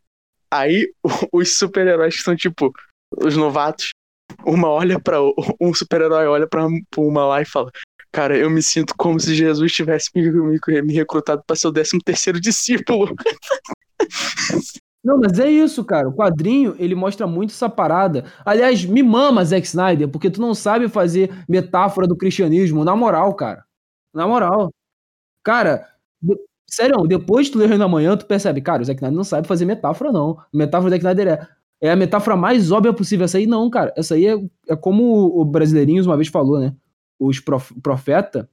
Aí 0.50 0.92
os 1.32 1.56
super-heróis 1.56 2.20
são 2.20 2.34
tipo 2.34 2.72
os 3.16 3.36
novatos, 3.36 3.90
uma 4.44 4.68
olha 4.68 4.98
para 5.00 5.18
um 5.60 5.74
super-herói 5.74 6.26
olha 6.26 6.46
para 6.48 6.66
uma 6.96 7.26
lá 7.26 7.42
e 7.42 7.44
fala: 7.44 7.70
"Cara, 8.12 8.36
eu 8.36 8.50
me 8.50 8.62
sinto 8.62 8.94
como 8.96 9.18
se 9.20 9.34
Jesus 9.34 9.72
tivesse 9.72 10.10
me, 10.14 10.30
me, 10.30 10.82
me 10.82 10.92
recrutado 10.94 11.42
para 11.46 11.56
ser 11.56 11.68
o 11.68 11.72
13 11.72 11.98
terceiro 12.04 12.40
discípulo". 12.40 13.14
Não, 15.02 15.18
mas 15.18 15.38
é 15.38 15.50
isso, 15.50 15.84
cara. 15.84 16.08
O 16.08 16.12
quadrinho, 16.14 16.76
ele 16.78 16.94
mostra 16.94 17.26
muito 17.26 17.50
essa 17.50 17.68
parada. 17.70 18.24
Aliás, 18.44 18.84
me 18.84 19.02
mama, 19.02 19.44
Zack 19.44 19.66
Snyder, 19.66 20.08
porque 20.08 20.30
tu 20.30 20.40
não 20.40 20.54
sabe 20.54 20.88
fazer 20.88 21.30
metáfora 21.48 22.06
do 22.06 22.16
cristianismo. 22.16 22.84
Na 22.84 22.94
moral, 22.94 23.34
cara. 23.34 23.64
Na 24.14 24.26
moral. 24.28 24.70
Cara, 25.44 25.88
sério, 26.68 27.06
depois 27.06 27.46
de 27.46 27.52
tu 27.52 27.58
Reino 27.60 27.78
da 27.78 27.88
Manhã, 27.88 28.16
tu 28.16 28.26
percebe, 28.26 28.60
cara, 28.62 28.82
o 28.82 28.84
Zack 28.84 28.98
Snyder 28.98 29.16
não 29.16 29.24
sabe 29.24 29.48
fazer 29.48 29.64
metáfora, 29.64 30.12
não. 30.12 30.38
A 30.40 30.46
metáfora 30.52 30.90
do 30.90 30.94
Zack 30.94 31.04
Snyder 31.04 31.28
é, 31.28 31.48
é 31.80 31.90
a 31.90 31.96
metáfora 31.96 32.36
mais 32.36 32.70
óbvia 32.70 32.92
possível. 32.92 33.24
Essa 33.24 33.38
aí 33.38 33.46
não, 33.46 33.68
cara. 33.70 33.92
Essa 33.96 34.14
aí 34.14 34.26
é, 34.26 34.36
é 34.68 34.76
como 34.76 35.40
o 35.40 35.44
Brasileirinhos 35.44 36.06
uma 36.06 36.16
vez 36.16 36.28
falou, 36.28 36.60
né? 36.60 36.74
Os 37.18 37.40
prof, 37.40 37.74
profeta 37.80 38.48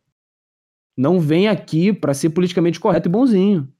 não 0.98 1.20
vem 1.20 1.48
aqui 1.48 1.94
para 1.94 2.14
ser 2.14 2.32
politicamente 2.32 2.80
correto 2.80 3.08
e 3.08 3.12
bonzinho. 3.12 3.72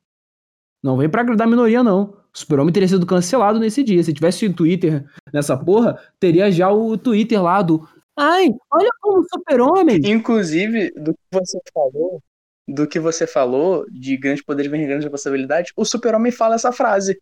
Não 0.84 0.96
vem 0.96 1.10
para 1.10 1.22
agradar 1.22 1.48
a 1.48 1.50
minoria, 1.50 1.84
não. 1.84 2.16
O 2.34 2.38
Super-Homem 2.38 2.72
teria 2.72 2.88
sido 2.88 3.06
cancelado 3.06 3.60
nesse 3.60 3.84
dia. 3.84 4.04
Se 4.04 4.14
tivesse 4.14 4.48
Twitter 4.54 5.04
nessa 5.34 5.58
porra, 5.58 6.00
teria 6.20 6.52
já 6.52 6.72
o 6.72 6.96
Twitter 6.96 7.42
lá 7.42 7.64
do. 7.64 7.88
Ai, 8.16 8.50
olha 8.72 8.90
como 9.02 9.26
Super-Homem! 9.28 10.00
Inclusive, 10.06 10.92
do 10.92 11.14
que 11.14 11.20
você 11.32 11.60
falou, 11.74 12.22
do 12.68 12.88
que 12.88 13.00
você 13.00 13.26
falou, 13.26 13.86
de 13.90 14.16
grandes 14.18 14.44
poderes 14.44 14.70
vem 14.70 14.86
grandes 14.86 15.06
responsabilidades, 15.06 15.72
o 15.76 15.84
Super-Homem 15.84 16.32
fala 16.32 16.56
essa 16.56 16.72
frase. 16.72 17.20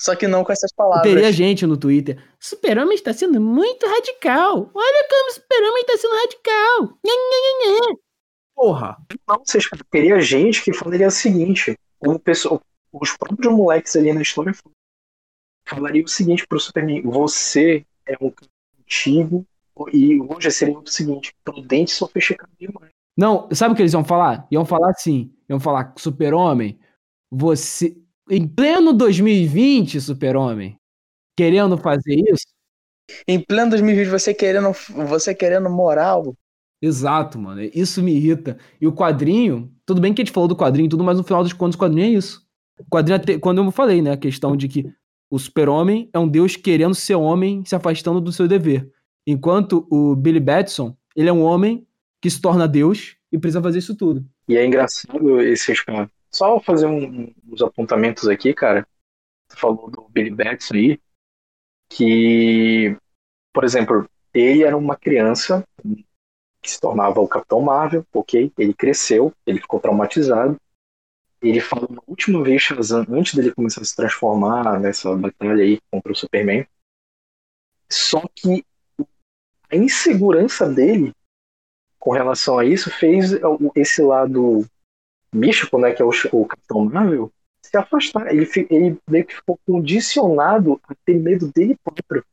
Só 0.00 0.14
que 0.14 0.26
não 0.26 0.44
com 0.44 0.52
essas 0.52 0.72
palavras. 0.72 1.02
Teria 1.02 1.32
gente 1.32 1.66
no 1.66 1.76
Twitter. 1.76 2.22
Super-Homem 2.38 2.94
está 2.94 3.12
sendo 3.12 3.40
muito 3.40 3.86
radical. 3.86 4.70
Olha 4.74 5.08
como 5.08 5.30
o 5.30 5.34
Super-Homem 5.34 5.82
está 5.82 5.96
sendo 5.98 6.14
radical. 6.14 6.98
Nha, 7.04 7.12
nha, 7.12 7.88
nha, 7.88 7.96
Porra. 8.54 8.96
Não, 9.28 9.38
vocês 9.44 9.68
teria 9.90 10.20
gente 10.20 10.62
que 10.62 10.72
falaria 10.72 11.08
o 11.08 11.10
seguinte: 11.10 11.76
os 12.92 13.16
próprios 13.16 13.52
moleques 13.52 13.96
ali 13.96 14.12
na 14.12 14.22
história 14.22 14.52
falariam 15.66 16.04
o 16.04 16.08
seguinte 16.08 16.46
pro 16.46 16.60
Superman: 16.60 17.02
você 17.02 17.84
é 18.06 18.16
um 18.20 18.32
antigo 18.80 19.46
e 19.92 20.20
hoje 20.20 20.50
seria 20.50 20.78
o 20.78 20.86
seguinte: 20.86 21.34
prudente 21.44 21.90
só 21.90 22.06
fechar 22.06 22.36
demais. 22.58 22.90
Não, 23.16 23.48
sabe 23.52 23.72
o 23.72 23.76
que 23.76 23.82
eles 23.82 23.92
iam 23.92 24.04
falar? 24.04 24.46
Iam 24.50 24.64
falar 24.64 24.90
assim: 24.90 25.32
iam 25.48 25.60
falar, 25.60 25.94
Super-Homem, 25.96 26.78
você. 27.30 27.96
Em 28.30 28.48
pleno 28.48 28.92
2020, 28.92 30.00
Super-Homem, 30.00 30.78
querendo 31.36 31.76
fazer 31.76 32.14
isso. 32.14 32.46
Em 33.28 33.38
pleno 33.38 33.70
2020, 33.70 34.08
você 34.08 34.32
querendo, 34.32 34.72
você 35.08 35.34
querendo 35.34 35.68
moral. 35.68 36.34
Exato, 36.80 37.38
mano. 37.38 37.62
Isso 37.74 38.02
me 38.02 38.14
irrita. 38.14 38.58
E 38.80 38.86
o 38.86 38.92
quadrinho, 38.92 39.70
tudo 39.84 40.00
bem 40.00 40.14
que 40.14 40.22
a 40.22 40.24
gente 40.24 40.32
falou 40.32 40.48
do 40.48 40.56
quadrinho 40.56 40.86
e 40.86 40.88
tudo, 40.88 41.04
mas 41.04 41.18
no 41.18 41.24
final 41.24 41.42
dos 41.42 41.52
contos, 41.52 41.76
o 41.76 41.78
quadrinho 41.78 42.06
é 42.06 42.08
isso. 42.08 42.42
Quadrinho, 42.90 43.40
quando 43.40 43.62
eu 43.62 43.70
falei, 43.70 44.00
né, 44.00 44.12
a 44.12 44.16
questão 44.16 44.56
de 44.56 44.68
que 44.68 44.86
o 45.30 45.38
super-homem 45.38 46.08
é 46.12 46.18
um 46.18 46.28
deus 46.28 46.56
querendo 46.56 46.94
ser 46.94 47.14
homem, 47.14 47.62
se 47.64 47.74
afastando 47.74 48.20
do 48.20 48.32
seu 48.32 48.48
dever. 48.48 48.90
Enquanto 49.26 49.86
o 49.90 50.14
Billy 50.14 50.40
Batson, 50.40 50.96
ele 51.14 51.28
é 51.28 51.32
um 51.32 51.42
homem 51.42 51.86
que 52.22 52.30
se 52.30 52.40
torna 52.40 52.66
deus 52.66 53.16
e 53.30 53.38
precisa 53.38 53.62
fazer 53.62 53.78
isso 53.78 53.94
tudo. 53.94 54.24
E 54.48 54.56
é 54.56 54.64
engraçado 54.64 55.40
esses. 55.40 55.84
Só 56.34 56.58
fazer 56.58 56.86
um, 56.86 57.32
uns 57.48 57.62
apontamentos 57.62 58.26
aqui, 58.26 58.52
cara. 58.52 58.84
Tu 59.48 59.56
falou 59.56 59.88
do 59.88 60.08
Billy 60.08 60.30
Batson 60.30 60.74
aí, 60.74 61.00
que, 61.88 62.96
por 63.52 63.62
exemplo, 63.62 64.10
ele 64.32 64.64
era 64.64 64.76
uma 64.76 64.96
criança 64.96 65.64
que 66.60 66.68
se 66.68 66.80
tornava 66.80 67.20
o 67.20 67.28
Capitão 67.28 67.60
Marvel, 67.60 68.04
ok? 68.12 68.52
Ele 68.58 68.74
cresceu, 68.74 69.32
ele 69.46 69.60
ficou 69.60 69.78
traumatizado, 69.78 70.60
ele 71.40 71.60
fala 71.60 71.86
na 71.88 72.02
última 72.04 72.42
vez 72.42 72.62
Shazam, 72.62 73.06
antes 73.10 73.34
dele 73.34 73.54
começar 73.54 73.82
a 73.82 73.84
se 73.84 73.94
transformar 73.94 74.80
nessa 74.80 75.14
batalha 75.14 75.62
aí 75.62 75.78
contra 75.88 76.10
o 76.10 76.16
Superman. 76.16 76.66
Só 77.88 78.20
que 78.34 78.66
a 79.70 79.76
insegurança 79.76 80.68
dele 80.68 81.14
com 81.96 82.10
relação 82.10 82.58
a 82.58 82.64
isso 82.64 82.90
fez 82.90 83.30
esse 83.76 84.02
lado 84.02 84.66
místico, 85.34 85.78
né, 85.78 85.92
que 85.92 86.00
é 86.00 86.04
o, 86.04 86.10
o 86.32 86.46
Capitão 86.46 86.84
Marvel, 86.84 87.32
se 87.62 87.76
afastar. 87.76 88.28
Ele, 88.28 88.48
ele 88.70 88.98
meio 89.08 89.26
que 89.26 89.34
ficou 89.34 89.58
condicionado 89.66 90.80
a 90.84 90.94
ter 91.04 91.14
medo 91.14 91.50
dele 91.52 91.76
próprio. 91.82 92.24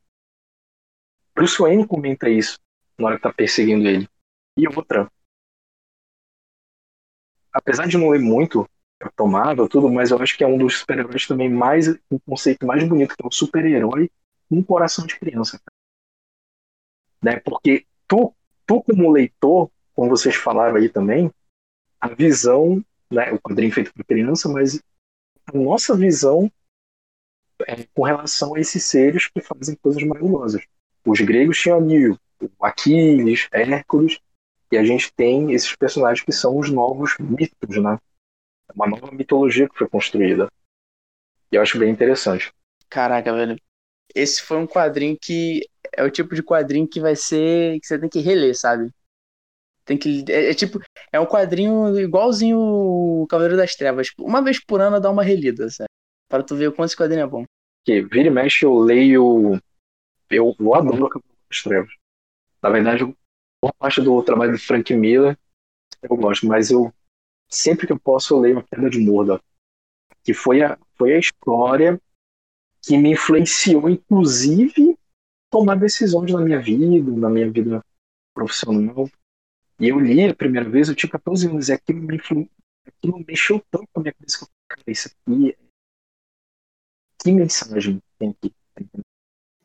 Bruce 1.34 1.58
Wayne 1.60 1.88
comenta 1.88 2.30
isso 2.30 2.60
na 2.98 3.08
hora 3.08 3.16
que 3.18 3.24
tá 3.24 3.34
perseguindo 3.34 3.88
ele. 3.88 4.08
E 4.58 4.68
outra, 4.68 5.10
apesar 7.52 7.88
de 7.88 7.98
não 7.98 8.10
ler 8.10 8.20
muito 8.20 8.70
tomável, 9.16 9.68
tudo, 9.68 9.90
mas 9.90 10.12
eu 10.12 10.22
acho 10.22 10.38
que 10.38 10.44
é 10.44 10.48
um 10.48 10.58
dos 10.58 10.80
super-heróis 10.80 11.26
também 11.26 11.50
mais, 11.50 11.88
um 12.12 12.20
conceito 12.20 12.66
mais 12.66 12.88
bonito, 12.88 13.16
que 13.16 13.24
é 13.24 13.28
o 13.28 13.32
super-herói 13.32 14.12
com 14.50 14.64
coração 14.64 15.08
de 15.08 15.18
criança. 15.18 15.60
Né? 17.24 17.40
Porque 17.40 17.86
tu, 18.08 18.36
tu, 18.68 18.84
como 18.84 19.12
leitor, 19.12 19.72
como 19.94 20.10
vocês 20.10 20.36
falaram 20.36 20.76
aí 20.76 20.90
também, 20.90 21.32
a 22.00 22.08
visão, 22.10 22.84
né, 23.12 23.32
o 23.32 23.40
quadrinho 23.40 23.74
feito 23.74 23.94
para 23.94 24.04
criança, 24.04 24.48
mas 24.50 24.82
a 25.46 25.58
nossa 25.58 25.96
visão 25.96 26.52
é 27.68 27.86
com 27.94 28.04
relação 28.04 28.56
a 28.56 28.60
esses 28.60 28.84
seres 28.84 29.28
que 29.28 29.42
fazem 29.42 29.76
coisas 29.76 30.02
maravilhosas. 30.04 30.64
Os 31.06 31.20
gregos 31.20 31.60
tinham 31.60 31.82
Nil, 31.82 32.18
Aquiles, 32.60 33.48
Hércules, 33.52 34.20
e 34.72 34.78
a 34.78 34.84
gente 34.84 35.14
tem 35.14 35.52
esses 35.52 35.76
personagens 35.76 36.26
que 36.26 36.32
são 36.32 36.58
os 36.58 36.70
novos 36.72 37.16
mitos, 37.20 37.78
né? 37.78 37.98
uma 38.74 38.88
nova 38.88 39.12
mitologia 39.12 39.68
que 39.68 39.78
foi 39.78 39.88
construída. 39.88 40.50
E 41.52 41.56
eu 41.56 41.62
acho 41.62 41.78
bem 41.78 41.90
interessante. 41.90 42.54
Caraca, 42.90 43.34
velho. 43.34 43.58
Esse 44.16 44.42
foi 44.42 44.58
um 44.58 44.68
quadrinho 44.68 45.18
que 45.22 45.68
é 45.94 46.04
o 46.04 46.12
tipo 46.12 46.36
de 46.36 46.44
quadrinho 46.44 46.88
que 46.88 47.00
vai 47.00 47.16
ser 47.16 47.80
que 47.80 47.88
você 47.88 48.00
tem 48.00 48.10
que 48.10 48.20
reler, 48.20 48.58
sabe? 48.58 48.90
Tem 49.86 49.98
que 49.98 50.24
é, 50.30 50.52
é 50.52 50.54
tipo 50.54 50.80
é 51.12 51.20
um 51.20 51.26
quadrinho 51.26 52.00
igualzinho 52.00 52.58
o 52.60 53.28
Cavaleiro 53.28 53.58
das 53.58 53.76
Trevas. 53.76 54.10
Uma 54.20 54.42
vez 54.42 54.64
por 54.64 54.82
ano 54.82 55.00
dá 55.00 55.10
uma 55.10 55.24
relida, 55.24 55.70
sabe? 55.70 55.90
Para 56.30 56.44
tu 56.44 56.56
ver 56.56 56.68
o 56.68 56.72
quanto 56.72 56.90
esse 56.90 56.98
quadrinho 56.98 57.24
é 57.24 57.28
bom. 57.28 57.46
Que 57.84 58.02
vira 58.02 58.28
e 58.28 58.32
mexe 58.32 58.66
eu 58.66 58.78
leio 58.78 59.60
eu, 60.30 60.56
eu 60.60 60.76
adoro 60.76 61.06
o 61.06 61.10
Cavaleiro 61.10 61.38
das 61.50 61.64
Trevas. 61.64 61.94
Na 62.62 62.70
verdade, 62.70 63.04
boa 63.62 63.74
parte 63.80 64.02
do 64.02 64.22
trabalho 64.24 64.52
do 64.52 64.60
Frank 64.60 64.94
Miller 64.94 65.38
eu 66.02 66.16
gosto, 66.16 66.48
mas 66.48 66.72
eu 66.72 66.92
sempre 67.48 67.86
que 67.86 67.94
eu 67.94 68.00
posso 68.00 68.34
eu 68.34 68.40
leio 68.40 68.60
A 68.60 68.64
Queda 68.64 68.90
de 68.90 69.00
Murdoch, 69.00 69.44
que 70.24 70.34
foi 70.34 70.64
a, 70.64 70.78
foi 70.96 71.14
a 71.14 71.20
história 71.20 72.02
que 72.82 72.98
me 72.98 73.12
influenciou, 73.12 73.90
inclusive, 73.90 74.98
tomar 75.52 75.76
decisões 75.76 76.32
na 76.32 76.42
minha 76.42 76.60
vida, 76.60 77.12
na 77.12 77.30
minha 77.30 77.50
vida 77.52 77.82
profissional. 78.34 79.08
E 79.82 79.90
eu 79.90 80.00
li 80.00 80.24
a 80.26 80.36
primeira 80.36 80.70
vez, 80.70 80.88
eu 80.88 80.96
tinha 80.96 81.10
14 81.10 81.48
anos, 81.48 81.70
e 81.70 81.74
aquilo, 81.74 82.02
me 82.02 82.16
influ... 82.16 82.48
aquilo 82.86 83.26
mexeu 83.28 83.62
tanto 83.72 83.88
com 83.92 84.00
a 84.00 84.04
minha 84.04 84.14
cabeça 84.14 84.38
que 84.38 84.44
eu 84.44 84.48
falei, 84.78 84.84
isso 84.88 85.10
aqui. 85.10 85.58
Que 87.24 87.32
mensagem 87.32 88.02
tem 88.18 88.30
aqui? 88.30 88.54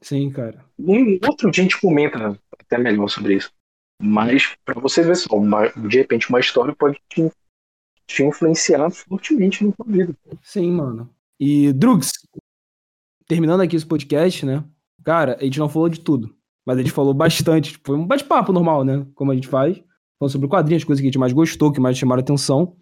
Sim, 0.00 0.30
cara. 0.30 0.64
Um 0.78 1.18
outro 1.26 1.50
dia 1.50 1.62
a 1.62 1.64
gente 1.64 1.80
comenta 1.80 2.40
até 2.58 2.78
melhor 2.78 3.08
sobre 3.08 3.36
isso. 3.36 3.52
Mas, 4.00 4.54
para 4.64 4.80
você 4.80 5.02
ver 5.02 5.16
só, 5.16 5.36
uma, 5.36 5.68
de 5.68 5.98
repente, 5.98 6.28
uma 6.28 6.40
história 6.40 6.74
pode 6.74 7.00
te 7.08 7.30
te 8.06 8.22
influenciar 8.22 8.88
fortemente 8.90 9.64
na 9.64 9.72
tua 9.72 9.86
vida. 9.86 10.16
Sim, 10.42 10.70
mano. 10.72 11.10
E, 11.38 11.72
Drugs, 11.72 12.12
terminando 13.26 13.60
aqui 13.60 13.76
esse 13.76 13.84
podcast, 13.84 14.46
né? 14.46 14.64
Cara, 15.04 15.36
a 15.40 15.44
gente 15.44 15.58
não 15.58 15.68
falou 15.68 15.88
de 15.88 16.00
tudo, 16.00 16.34
mas 16.64 16.78
a 16.78 16.82
gente 16.82 16.92
falou 16.92 17.12
bastante. 17.12 17.72
Tipo, 17.72 17.88
foi 17.88 17.96
um 17.96 18.06
bate-papo 18.06 18.52
normal, 18.52 18.84
né? 18.84 19.06
Como 19.14 19.32
a 19.32 19.34
gente 19.34 19.48
faz. 19.48 19.82
Falando 20.18 20.32
sobre 20.32 20.48
quadrinhos, 20.48 20.84
coisas 20.84 21.00
que 21.00 21.06
a 21.06 21.10
gente 21.10 21.18
mais 21.18 21.32
gostou, 21.32 21.72
que 21.72 21.80
mais 21.80 21.96
chamaram 21.98 22.20
atenção. 22.20 22.74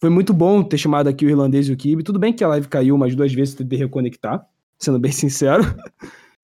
Foi 0.00 0.10
muito 0.10 0.32
bom 0.32 0.62
ter 0.62 0.78
chamado 0.78 1.08
aqui 1.08 1.26
o 1.26 1.28
irlandês 1.28 1.68
e 1.68 1.72
o 1.72 1.76
Kibe. 1.76 2.02
Tudo 2.02 2.18
bem 2.18 2.32
que 2.32 2.42
a 2.42 2.48
live 2.48 2.68
caiu 2.68 2.94
umas 2.94 3.14
duas 3.14 3.32
vezes, 3.32 3.54
que 3.54 3.76
reconectar, 3.76 4.46
sendo 4.78 4.98
bem 4.98 5.12
sincero. 5.12 5.62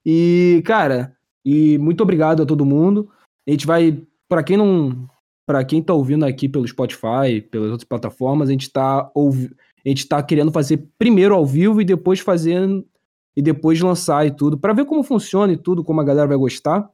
E, 0.05 0.63
cara, 0.65 1.17
e 1.45 1.79
muito 1.79 2.03
obrigado 2.03 2.43
a 2.43 2.47
todo 2.47 2.67
mundo. 2.67 3.11
A 3.47 3.51
gente 3.51 3.67
vai, 3.67 4.03
para 4.29 4.43
quem 4.43 4.57
não 4.57 5.09
para 5.47 5.65
quem 5.65 5.81
tá 5.81 5.95
ouvindo 5.95 6.25
aqui 6.25 6.49
pelo 6.49 6.67
Spotify, 6.67 7.41
pelas 7.51 7.71
outras 7.71 7.89
plataformas, 7.89 8.49
a 8.49 8.53
gente 8.53 8.69
tá 8.69 9.09
a 9.15 9.89
gente 9.89 10.09
tá 10.09 10.21
querendo 10.21 10.51
fazer 10.51 10.89
primeiro 10.99 11.37
ao 11.37 11.47
vivo 11.47 11.81
e 11.81 11.85
depois 11.85 12.19
fazendo 12.19 12.85
e 13.37 13.41
depois 13.41 13.81
lançar 13.81 14.27
e 14.27 14.31
tudo, 14.31 14.59
para 14.59 14.73
ver 14.73 14.87
como 14.87 15.05
funciona 15.05 15.53
e 15.53 15.57
tudo, 15.57 15.85
como 15.85 16.01
a 16.01 16.05
galera 16.05 16.27
vai 16.27 16.37
gostar. 16.37 16.91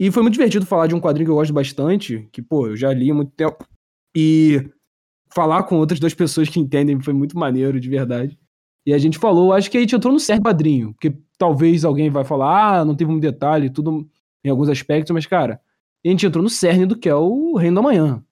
E 0.00 0.10
foi 0.10 0.22
muito 0.22 0.32
divertido 0.32 0.64
falar 0.64 0.86
de 0.86 0.94
um 0.94 1.00
quadrinho 1.00 1.26
que 1.26 1.30
eu 1.30 1.34
gosto 1.34 1.52
bastante, 1.52 2.26
que 2.32 2.40
pô, 2.40 2.68
eu 2.68 2.76
já 2.76 2.90
li 2.90 3.10
há 3.10 3.14
muito 3.14 3.32
tempo. 3.32 3.68
E 4.16 4.66
falar 5.30 5.64
com 5.64 5.76
outras 5.76 6.00
duas 6.00 6.14
pessoas 6.14 6.48
que 6.48 6.58
entendem 6.58 6.98
foi 7.02 7.12
muito 7.12 7.38
maneiro, 7.38 7.78
de 7.78 7.90
verdade. 7.90 8.38
E 8.86 8.94
a 8.94 8.98
gente 8.98 9.18
falou, 9.18 9.52
acho 9.52 9.70
que 9.70 9.76
a 9.76 9.80
gente 9.80 9.94
entrou 9.94 10.10
no 10.10 10.18
certo 10.18 10.42
padrinho, 10.42 10.94
porque 10.94 11.14
talvez 11.36 11.84
alguém 11.84 12.08
vai 12.08 12.24
falar, 12.24 12.80
ah, 12.80 12.84
não 12.84 12.96
teve 12.96 13.10
um 13.10 13.20
detalhe, 13.20 13.68
tudo 13.68 14.08
em 14.42 14.48
alguns 14.48 14.70
aspectos, 14.70 15.12
mas, 15.12 15.26
cara, 15.26 15.60
a 16.02 16.08
gente 16.08 16.24
entrou 16.24 16.42
no 16.42 16.48
cerne 16.48 16.86
do 16.86 16.96
que 16.96 17.06
é 17.06 17.14
o 17.14 17.56
Reino 17.56 17.76
da 17.76 17.82
Manhã. 17.82 18.24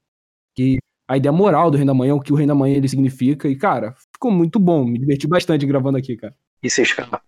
Que 0.57 0.79
a 1.07 1.19
ideia 1.19 1.33
moral 1.33 1.71
do 1.71 1.77
Reino 1.77 1.93
da 1.93 1.99
Manhã, 1.99 2.15
o 2.15 2.21
que 2.21 2.33
o 2.33 2.37
Reino 2.37 2.55
da 2.55 2.59
Manhã 2.59 2.77
ele 2.77 2.89
significa, 2.89 3.47
e, 3.47 3.55
cara, 3.55 3.95
ficou 4.11 4.31
muito 4.31 4.59
bom, 4.59 4.87
me 4.87 4.99
diverti 4.99 5.29
bastante 5.29 5.67
gravando 5.67 5.99
aqui, 5.99 6.17
cara. 6.17 6.35
E 6.63 6.71
vocês, 6.71 6.95
cara, 6.95 7.21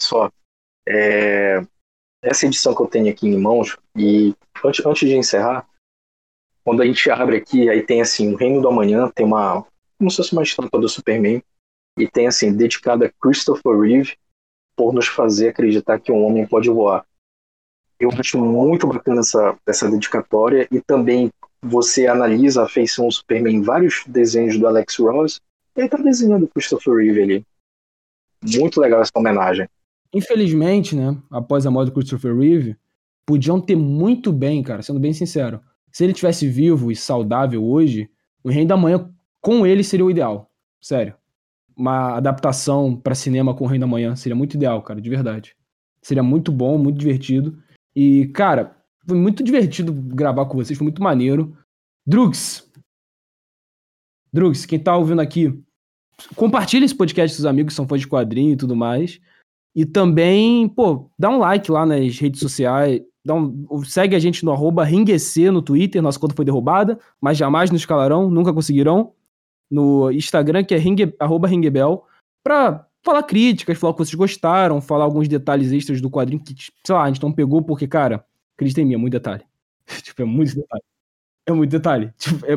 só, 0.00 0.30
é, 0.88 1.60
essa 2.24 2.46
edição 2.46 2.74
que 2.74 2.82
eu 2.82 2.86
tenho 2.86 3.10
aqui 3.10 3.28
em 3.28 3.38
mãos, 3.38 3.76
e 3.96 4.34
antes, 4.64 4.84
antes 4.84 5.08
de 5.08 5.16
encerrar, 5.16 5.66
quando 6.64 6.82
a 6.82 6.86
gente 6.86 7.10
abre 7.10 7.36
aqui, 7.36 7.68
aí 7.68 7.82
tem 7.82 8.00
assim, 8.00 8.32
o 8.32 8.36
Reino 8.36 8.62
do 8.62 8.68
Amanhã, 8.68 9.10
tem 9.14 9.26
uma, 9.26 9.64
como 9.98 10.10
se 10.10 10.16
fosse 10.16 10.32
uma 10.32 10.42
estampa 10.42 10.78
do 10.78 10.88
Superman, 10.88 11.42
e 11.98 12.08
tem 12.08 12.26
assim, 12.26 12.52
dedicada 12.52 13.06
a 13.06 13.12
Christopher 13.20 13.78
Reeve, 13.78 14.16
por 14.74 14.92
nos 14.92 15.06
fazer 15.06 15.48
acreditar 15.48 16.00
que 16.00 16.10
um 16.10 16.24
homem 16.24 16.46
pode 16.46 16.68
voar. 16.68 17.06
Eu 18.00 18.10
acho 18.18 18.38
muito 18.38 18.86
bacana 18.86 19.20
essa, 19.20 19.56
essa 19.66 19.88
dedicatória 19.88 20.66
e 20.70 20.80
também 20.80 21.30
você 21.62 22.06
analisa 22.06 22.64
a 22.64 22.68
feição 22.68 23.06
do 23.06 23.14
Superman 23.14 23.56
em 23.56 23.62
vários 23.62 24.02
desenhos 24.06 24.58
do 24.58 24.66
Alex 24.66 24.96
Ross, 24.98 25.40
e 25.76 25.80
ele 25.80 25.88
tá 25.88 25.98
desenhando 25.98 26.48
Christopher 26.48 26.94
Reeve 26.94 27.22
ali. 27.22 27.46
Muito 28.42 28.80
legal 28.80 29.00
essa 29.00 29.12
homenagem. 29.14 29.68
Infelizmente, 30.14 30.94
né, 30.94 31.20
após 31.30 31.66
a 31.66 31.70
morte 31.70 31.88
do 31.88 31.94
Christopher 31.94 32.36
Reeve, 32.36 32.76
podiam 33.26 33.60
ter 33.60 33.74
muito 33.74 34.32
bem, 34.32 34.62
cara, 34.62 34.80
sendo 34.80 35.00
bem 35.00 35.12
sincero. 35.12 35.60
Se 35.90 36.04
ele 36.04 36.12
tivesse 36.12 36.46
vivo 36.48 36.92
e 36.92 36.96
saudável 36.96 37.64
hoje, 37.64 38.08
o 38.42 38.48
Reino 38.48 38.68
da 38.68 38.76
Manhã 38.76 39.10
com 39.40 39.66
ele 39.66 39.82
seria 39.82 40.04
o 40.04 40.10
ideal. 40.10 40.50
Sério. 40.80 41.14
Uma 41.76 42.16
adaptação 42.16 42.94
para 42.94 43.14
cinema 43.14 43.54
com 43.54 43.64
o 43.64 43.66
Reino 43.66 43.84
da 43.86 43.90
Manhã 43.90 44.14
seria 44.14 44.36
muito 44.36 44.54
ideal, 44.54 44.80
cara, 44.82 45.00
de 45.00 45.10
verdade. 45.10 45.56
Seria 46.00 46.22
muito 46.22 46.52
bom, 46.52 46.78
muito 46.78 46.98
divertido. 46.98 47.58
E, 47.96 48.26
cara, 48.28 48.76
foi 49.06 49.16
muito 49.16 49.42
divertido 49.42 49.92
gravar 49.92 50.46
com 50.46 50.56
vocês, 50.56 50.78
foi 50.78 50.84
muito 50.84 51.02
maneiro. 51.02 51.56
Drugs. 52.06 52.70
Drugs, 54.32 54.66
quem 54.66 54.78
tá 54.78 54.96
ouvindo 54.96 55.20
aqui, 55.20 55.60
compartilha 56.36 56.84
esse 56.84 56.94
podcast 56.94 57.36
com 57.36 57.40
os 57.40 57.46
amigos 57.46 57.72
que 57.72 57.76
são 57.76 57.88
fãs 57.88 58.00
de 58.00 58.08
quadrinho 58.08 58.52
e 58.52 58.56
tudo 58.56 58.76
mais. 58.76 59.20
E 59.74 59.84
também, 59.84 60.68
pô, 60.68 61.10
dá 61.18 61.28
um 61.28 61.38
like 61.38 61.70
lá 61.70 61.84
nas 61.84 62.18
redes 62.18 62.40
sociais. 62.40 63.02
Dá 63.24 63.34
um, 63.34 63.82
segue 63.84 64.14
a 64.14 64.18
gente 64.18 64.44
no 64.44 64.52
arroba 64.52 64.84
ringuec 64.84 65.50
no 65.50 65.62
Twitter, 65.62 66.02
nossa 66.02 66.18
conta 66.18 66.34
foi 66.34 66.44
derrubada, 66.44 66.98
mas 67.20 67.38
jamais 67.38 67.70
nos 67.70 67.86
calarão, 67.86 68.30
nunca 68.30 68.52
conseguirão. 68.52 69.12
No 69.70 70.10
Instagram, 70.10 70.62
que 70.62 70.74
é 70.74 70.78
ringue, 70.78 71.14
arroba 71.18 71.48
ringuebel, 71.48 72.04
pra 72.44 72.86
falar 73.02 73.22
críticas, 73.22 73.78
falar 73.78 73.92
o 73.92 73.94
que 73.94 74.04
vocês 74.04 74.14
gostaram, 74.14 74.80
falar 74.80 75.04
alguns 75.04 75.26
detalhes 75.26 75.72
extras 75.72 76.00
do 76.00 76.10
quadrinho 76.10 76.42
que, 76.42 76.54
sei 76.84 76.94
lá, 76.94 77.02
a 77.02 77.08
gente 77.08 77.22
não 77.22 77.32
pegou 77.32 77.62
porque, 77.62 77.88
cara, 77.88 78.24
acredita 78.54 78.80
em 78.80 78.84
mim, 78.84 78.94
é 78.94 78.98
muito 78.98 79.12
detalhe. 79.12 79.42
tipo, 80.02 80.22
é 80.22 80.24
muito 80.24 80.54
detalhe. 80.54 80.82
É 81.46 81.52
muito 81.52 81.70
detalhe. 81.70 82.12
Tipo, 82.16 82.46
é, 82.46 82.52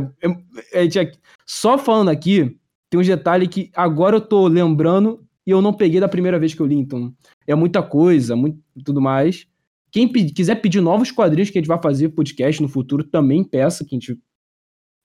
é, 0.74 0.86
é, 0.86 1.12
só 1.46 1.78
falando 1.78 2.10
aqui, 2.10 2.58
tem 2.90 3.00
uns 3.00 3.08
detalhes 3.08 3.50
que 3.50 3.72
agora 3.76 4.18
eu 4.18 4.22
tô 4.22 4.48
lembrando 4.48 5.27
e 5.48 5.52
eu 5.52 5.62
não 5.62 5.74
peguei 5.74 6.02
da 6.02 6.10
primeira 6.10 6.38
vez 6.38 6.54
que 6.54 6.60
eu 6.60 6.66
li, 6.66 6.76
então 6.76 7.16
é 7.48 7.56
muita 7.56 7.82
coisa, 7.82 8.36
muito, 8.36 8.60
tudo 8.84 9.00
mais. 9.00 9.48
Quem 9.90 10.12
quiser 10.12 10.56
pedir 10.56 10.82
novos 10.82 11.10
quadrinhos 11.10 11.50
que 11.50 11.58
a 11.58 11.62
gente 11.62 11.70
vai 11.70 11.82
fazer 11.82 12.10
podcast 12.10 12.62
no 12.62 12.68
futuro, 12.68 13.02
também 13.02 13.46
peça 13.46 13.86
que 13.86 13.96
a 13.96 13.98
gente, 13.98 14.20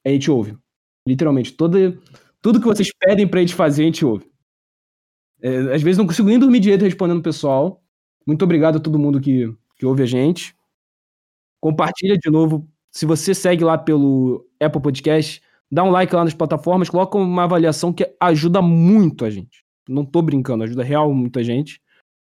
a 0.05 0.09
gente 0.09 0.29
ouve. 0.29 0.59
Literalmente, 1.07 1.53
todo, 1.53 1.97
tudo 2.43 2.59
que 2.59 2.67
vocês 2.67 2.89
pedem 2.99 3.29
pra 3.29 3.39
gente 3.39 3.55
fazer, 3.55 3.83
a 3.83 3.87
gente 3.87 4.05
ouve. 4.05 4.29
É, 5.41 5.75
às 5.75 5.81
vezes 5.81 5.99
não 5.99 6.09
consigo 6.09 6.29
nem 6.29 6.41
dormir 6.41 6.59
direito 6.59 6.85
respondendo 6.85 7.19
o 7.21 7.23
pessoal. 7.23 7.81
Muito 8.27 8.45
obrigado 8.45 8.79
a 8.79 8.81
todo 8.81 8.99
mundo 8.99 9.21
que, 9.21 9.49
que 9.77 9.87
ouve 9.87 10.03
a 10.03 10.07
gente. 10.07 10.57
Compartilha 11.61 12.19
de 12.19 12.29
novo. 12.29 12.69
Se 12.91 13.07
você 13.07 13.33
segue 13.33 13.63
lá 13.63 13.79
pelo 13.79 14.45
Apple 14.61 14.83
Podcast, 14.83 15.41
dá 15.71 15.85
um 15.85 15.91
like 15.91 16.13
lá 16.13 16.25
nas 16.25 16.35
plataformas, 16.35 16.91
coloca 16.91 17.17
uma 17.17 17.45
avaliação 17.45 17.93
que 17.93 18.13
ajuda 18.21 18.61
muito 18.61 19.25
a 19.25 19.31
gente. 19.31 19.62
Não 19.89 20.05
tô 20.05 20.23
brincando, 20.23 20.65
ajuda 20.65 20.83
real 20.83 21.13
muita 21.13 21.43
gente. 21.43 21.81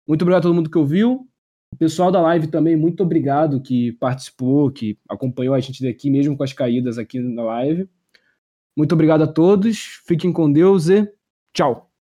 Muito 0.07 0.23
obrigado 0.23 0.41
a 0.41 0.43
todo 0.43 0.55
mundo 0.55 0.71
que 0.71 0.79
ouviu. 0.79 1.29
O 1.73 1.77
pessoal 1.77 2.11
da 2.11 2.21
live 2.21 2.47
também, 2.47 2.77
muito 2.77 3.03
obrigado 3.03 3.61
que 3.61 3.93
participou, 3.93 4.71
que 4.71 4.99
acompanhou 5.09 5.55
a 5.55 5.61
gente 5.61 5.83
daqui, 5.83 6.11
mesmo 6.11 6.37
com 6.37 6.43
as 6.43 6.53
caídas 6.53 6.99
aqui 6.99 7.21
na 7.21 7.43
live. 7.43 7.89
Muito 8.77 8.93
obrigado 8.93 9.23
a 9.23 9.27
todos. 9.27 10.01
Fiquem 10.07 10.33
com 10.33 10.51
Deus 10.51 10.89
e 10.89 11.07
tchau. 11.53 11.89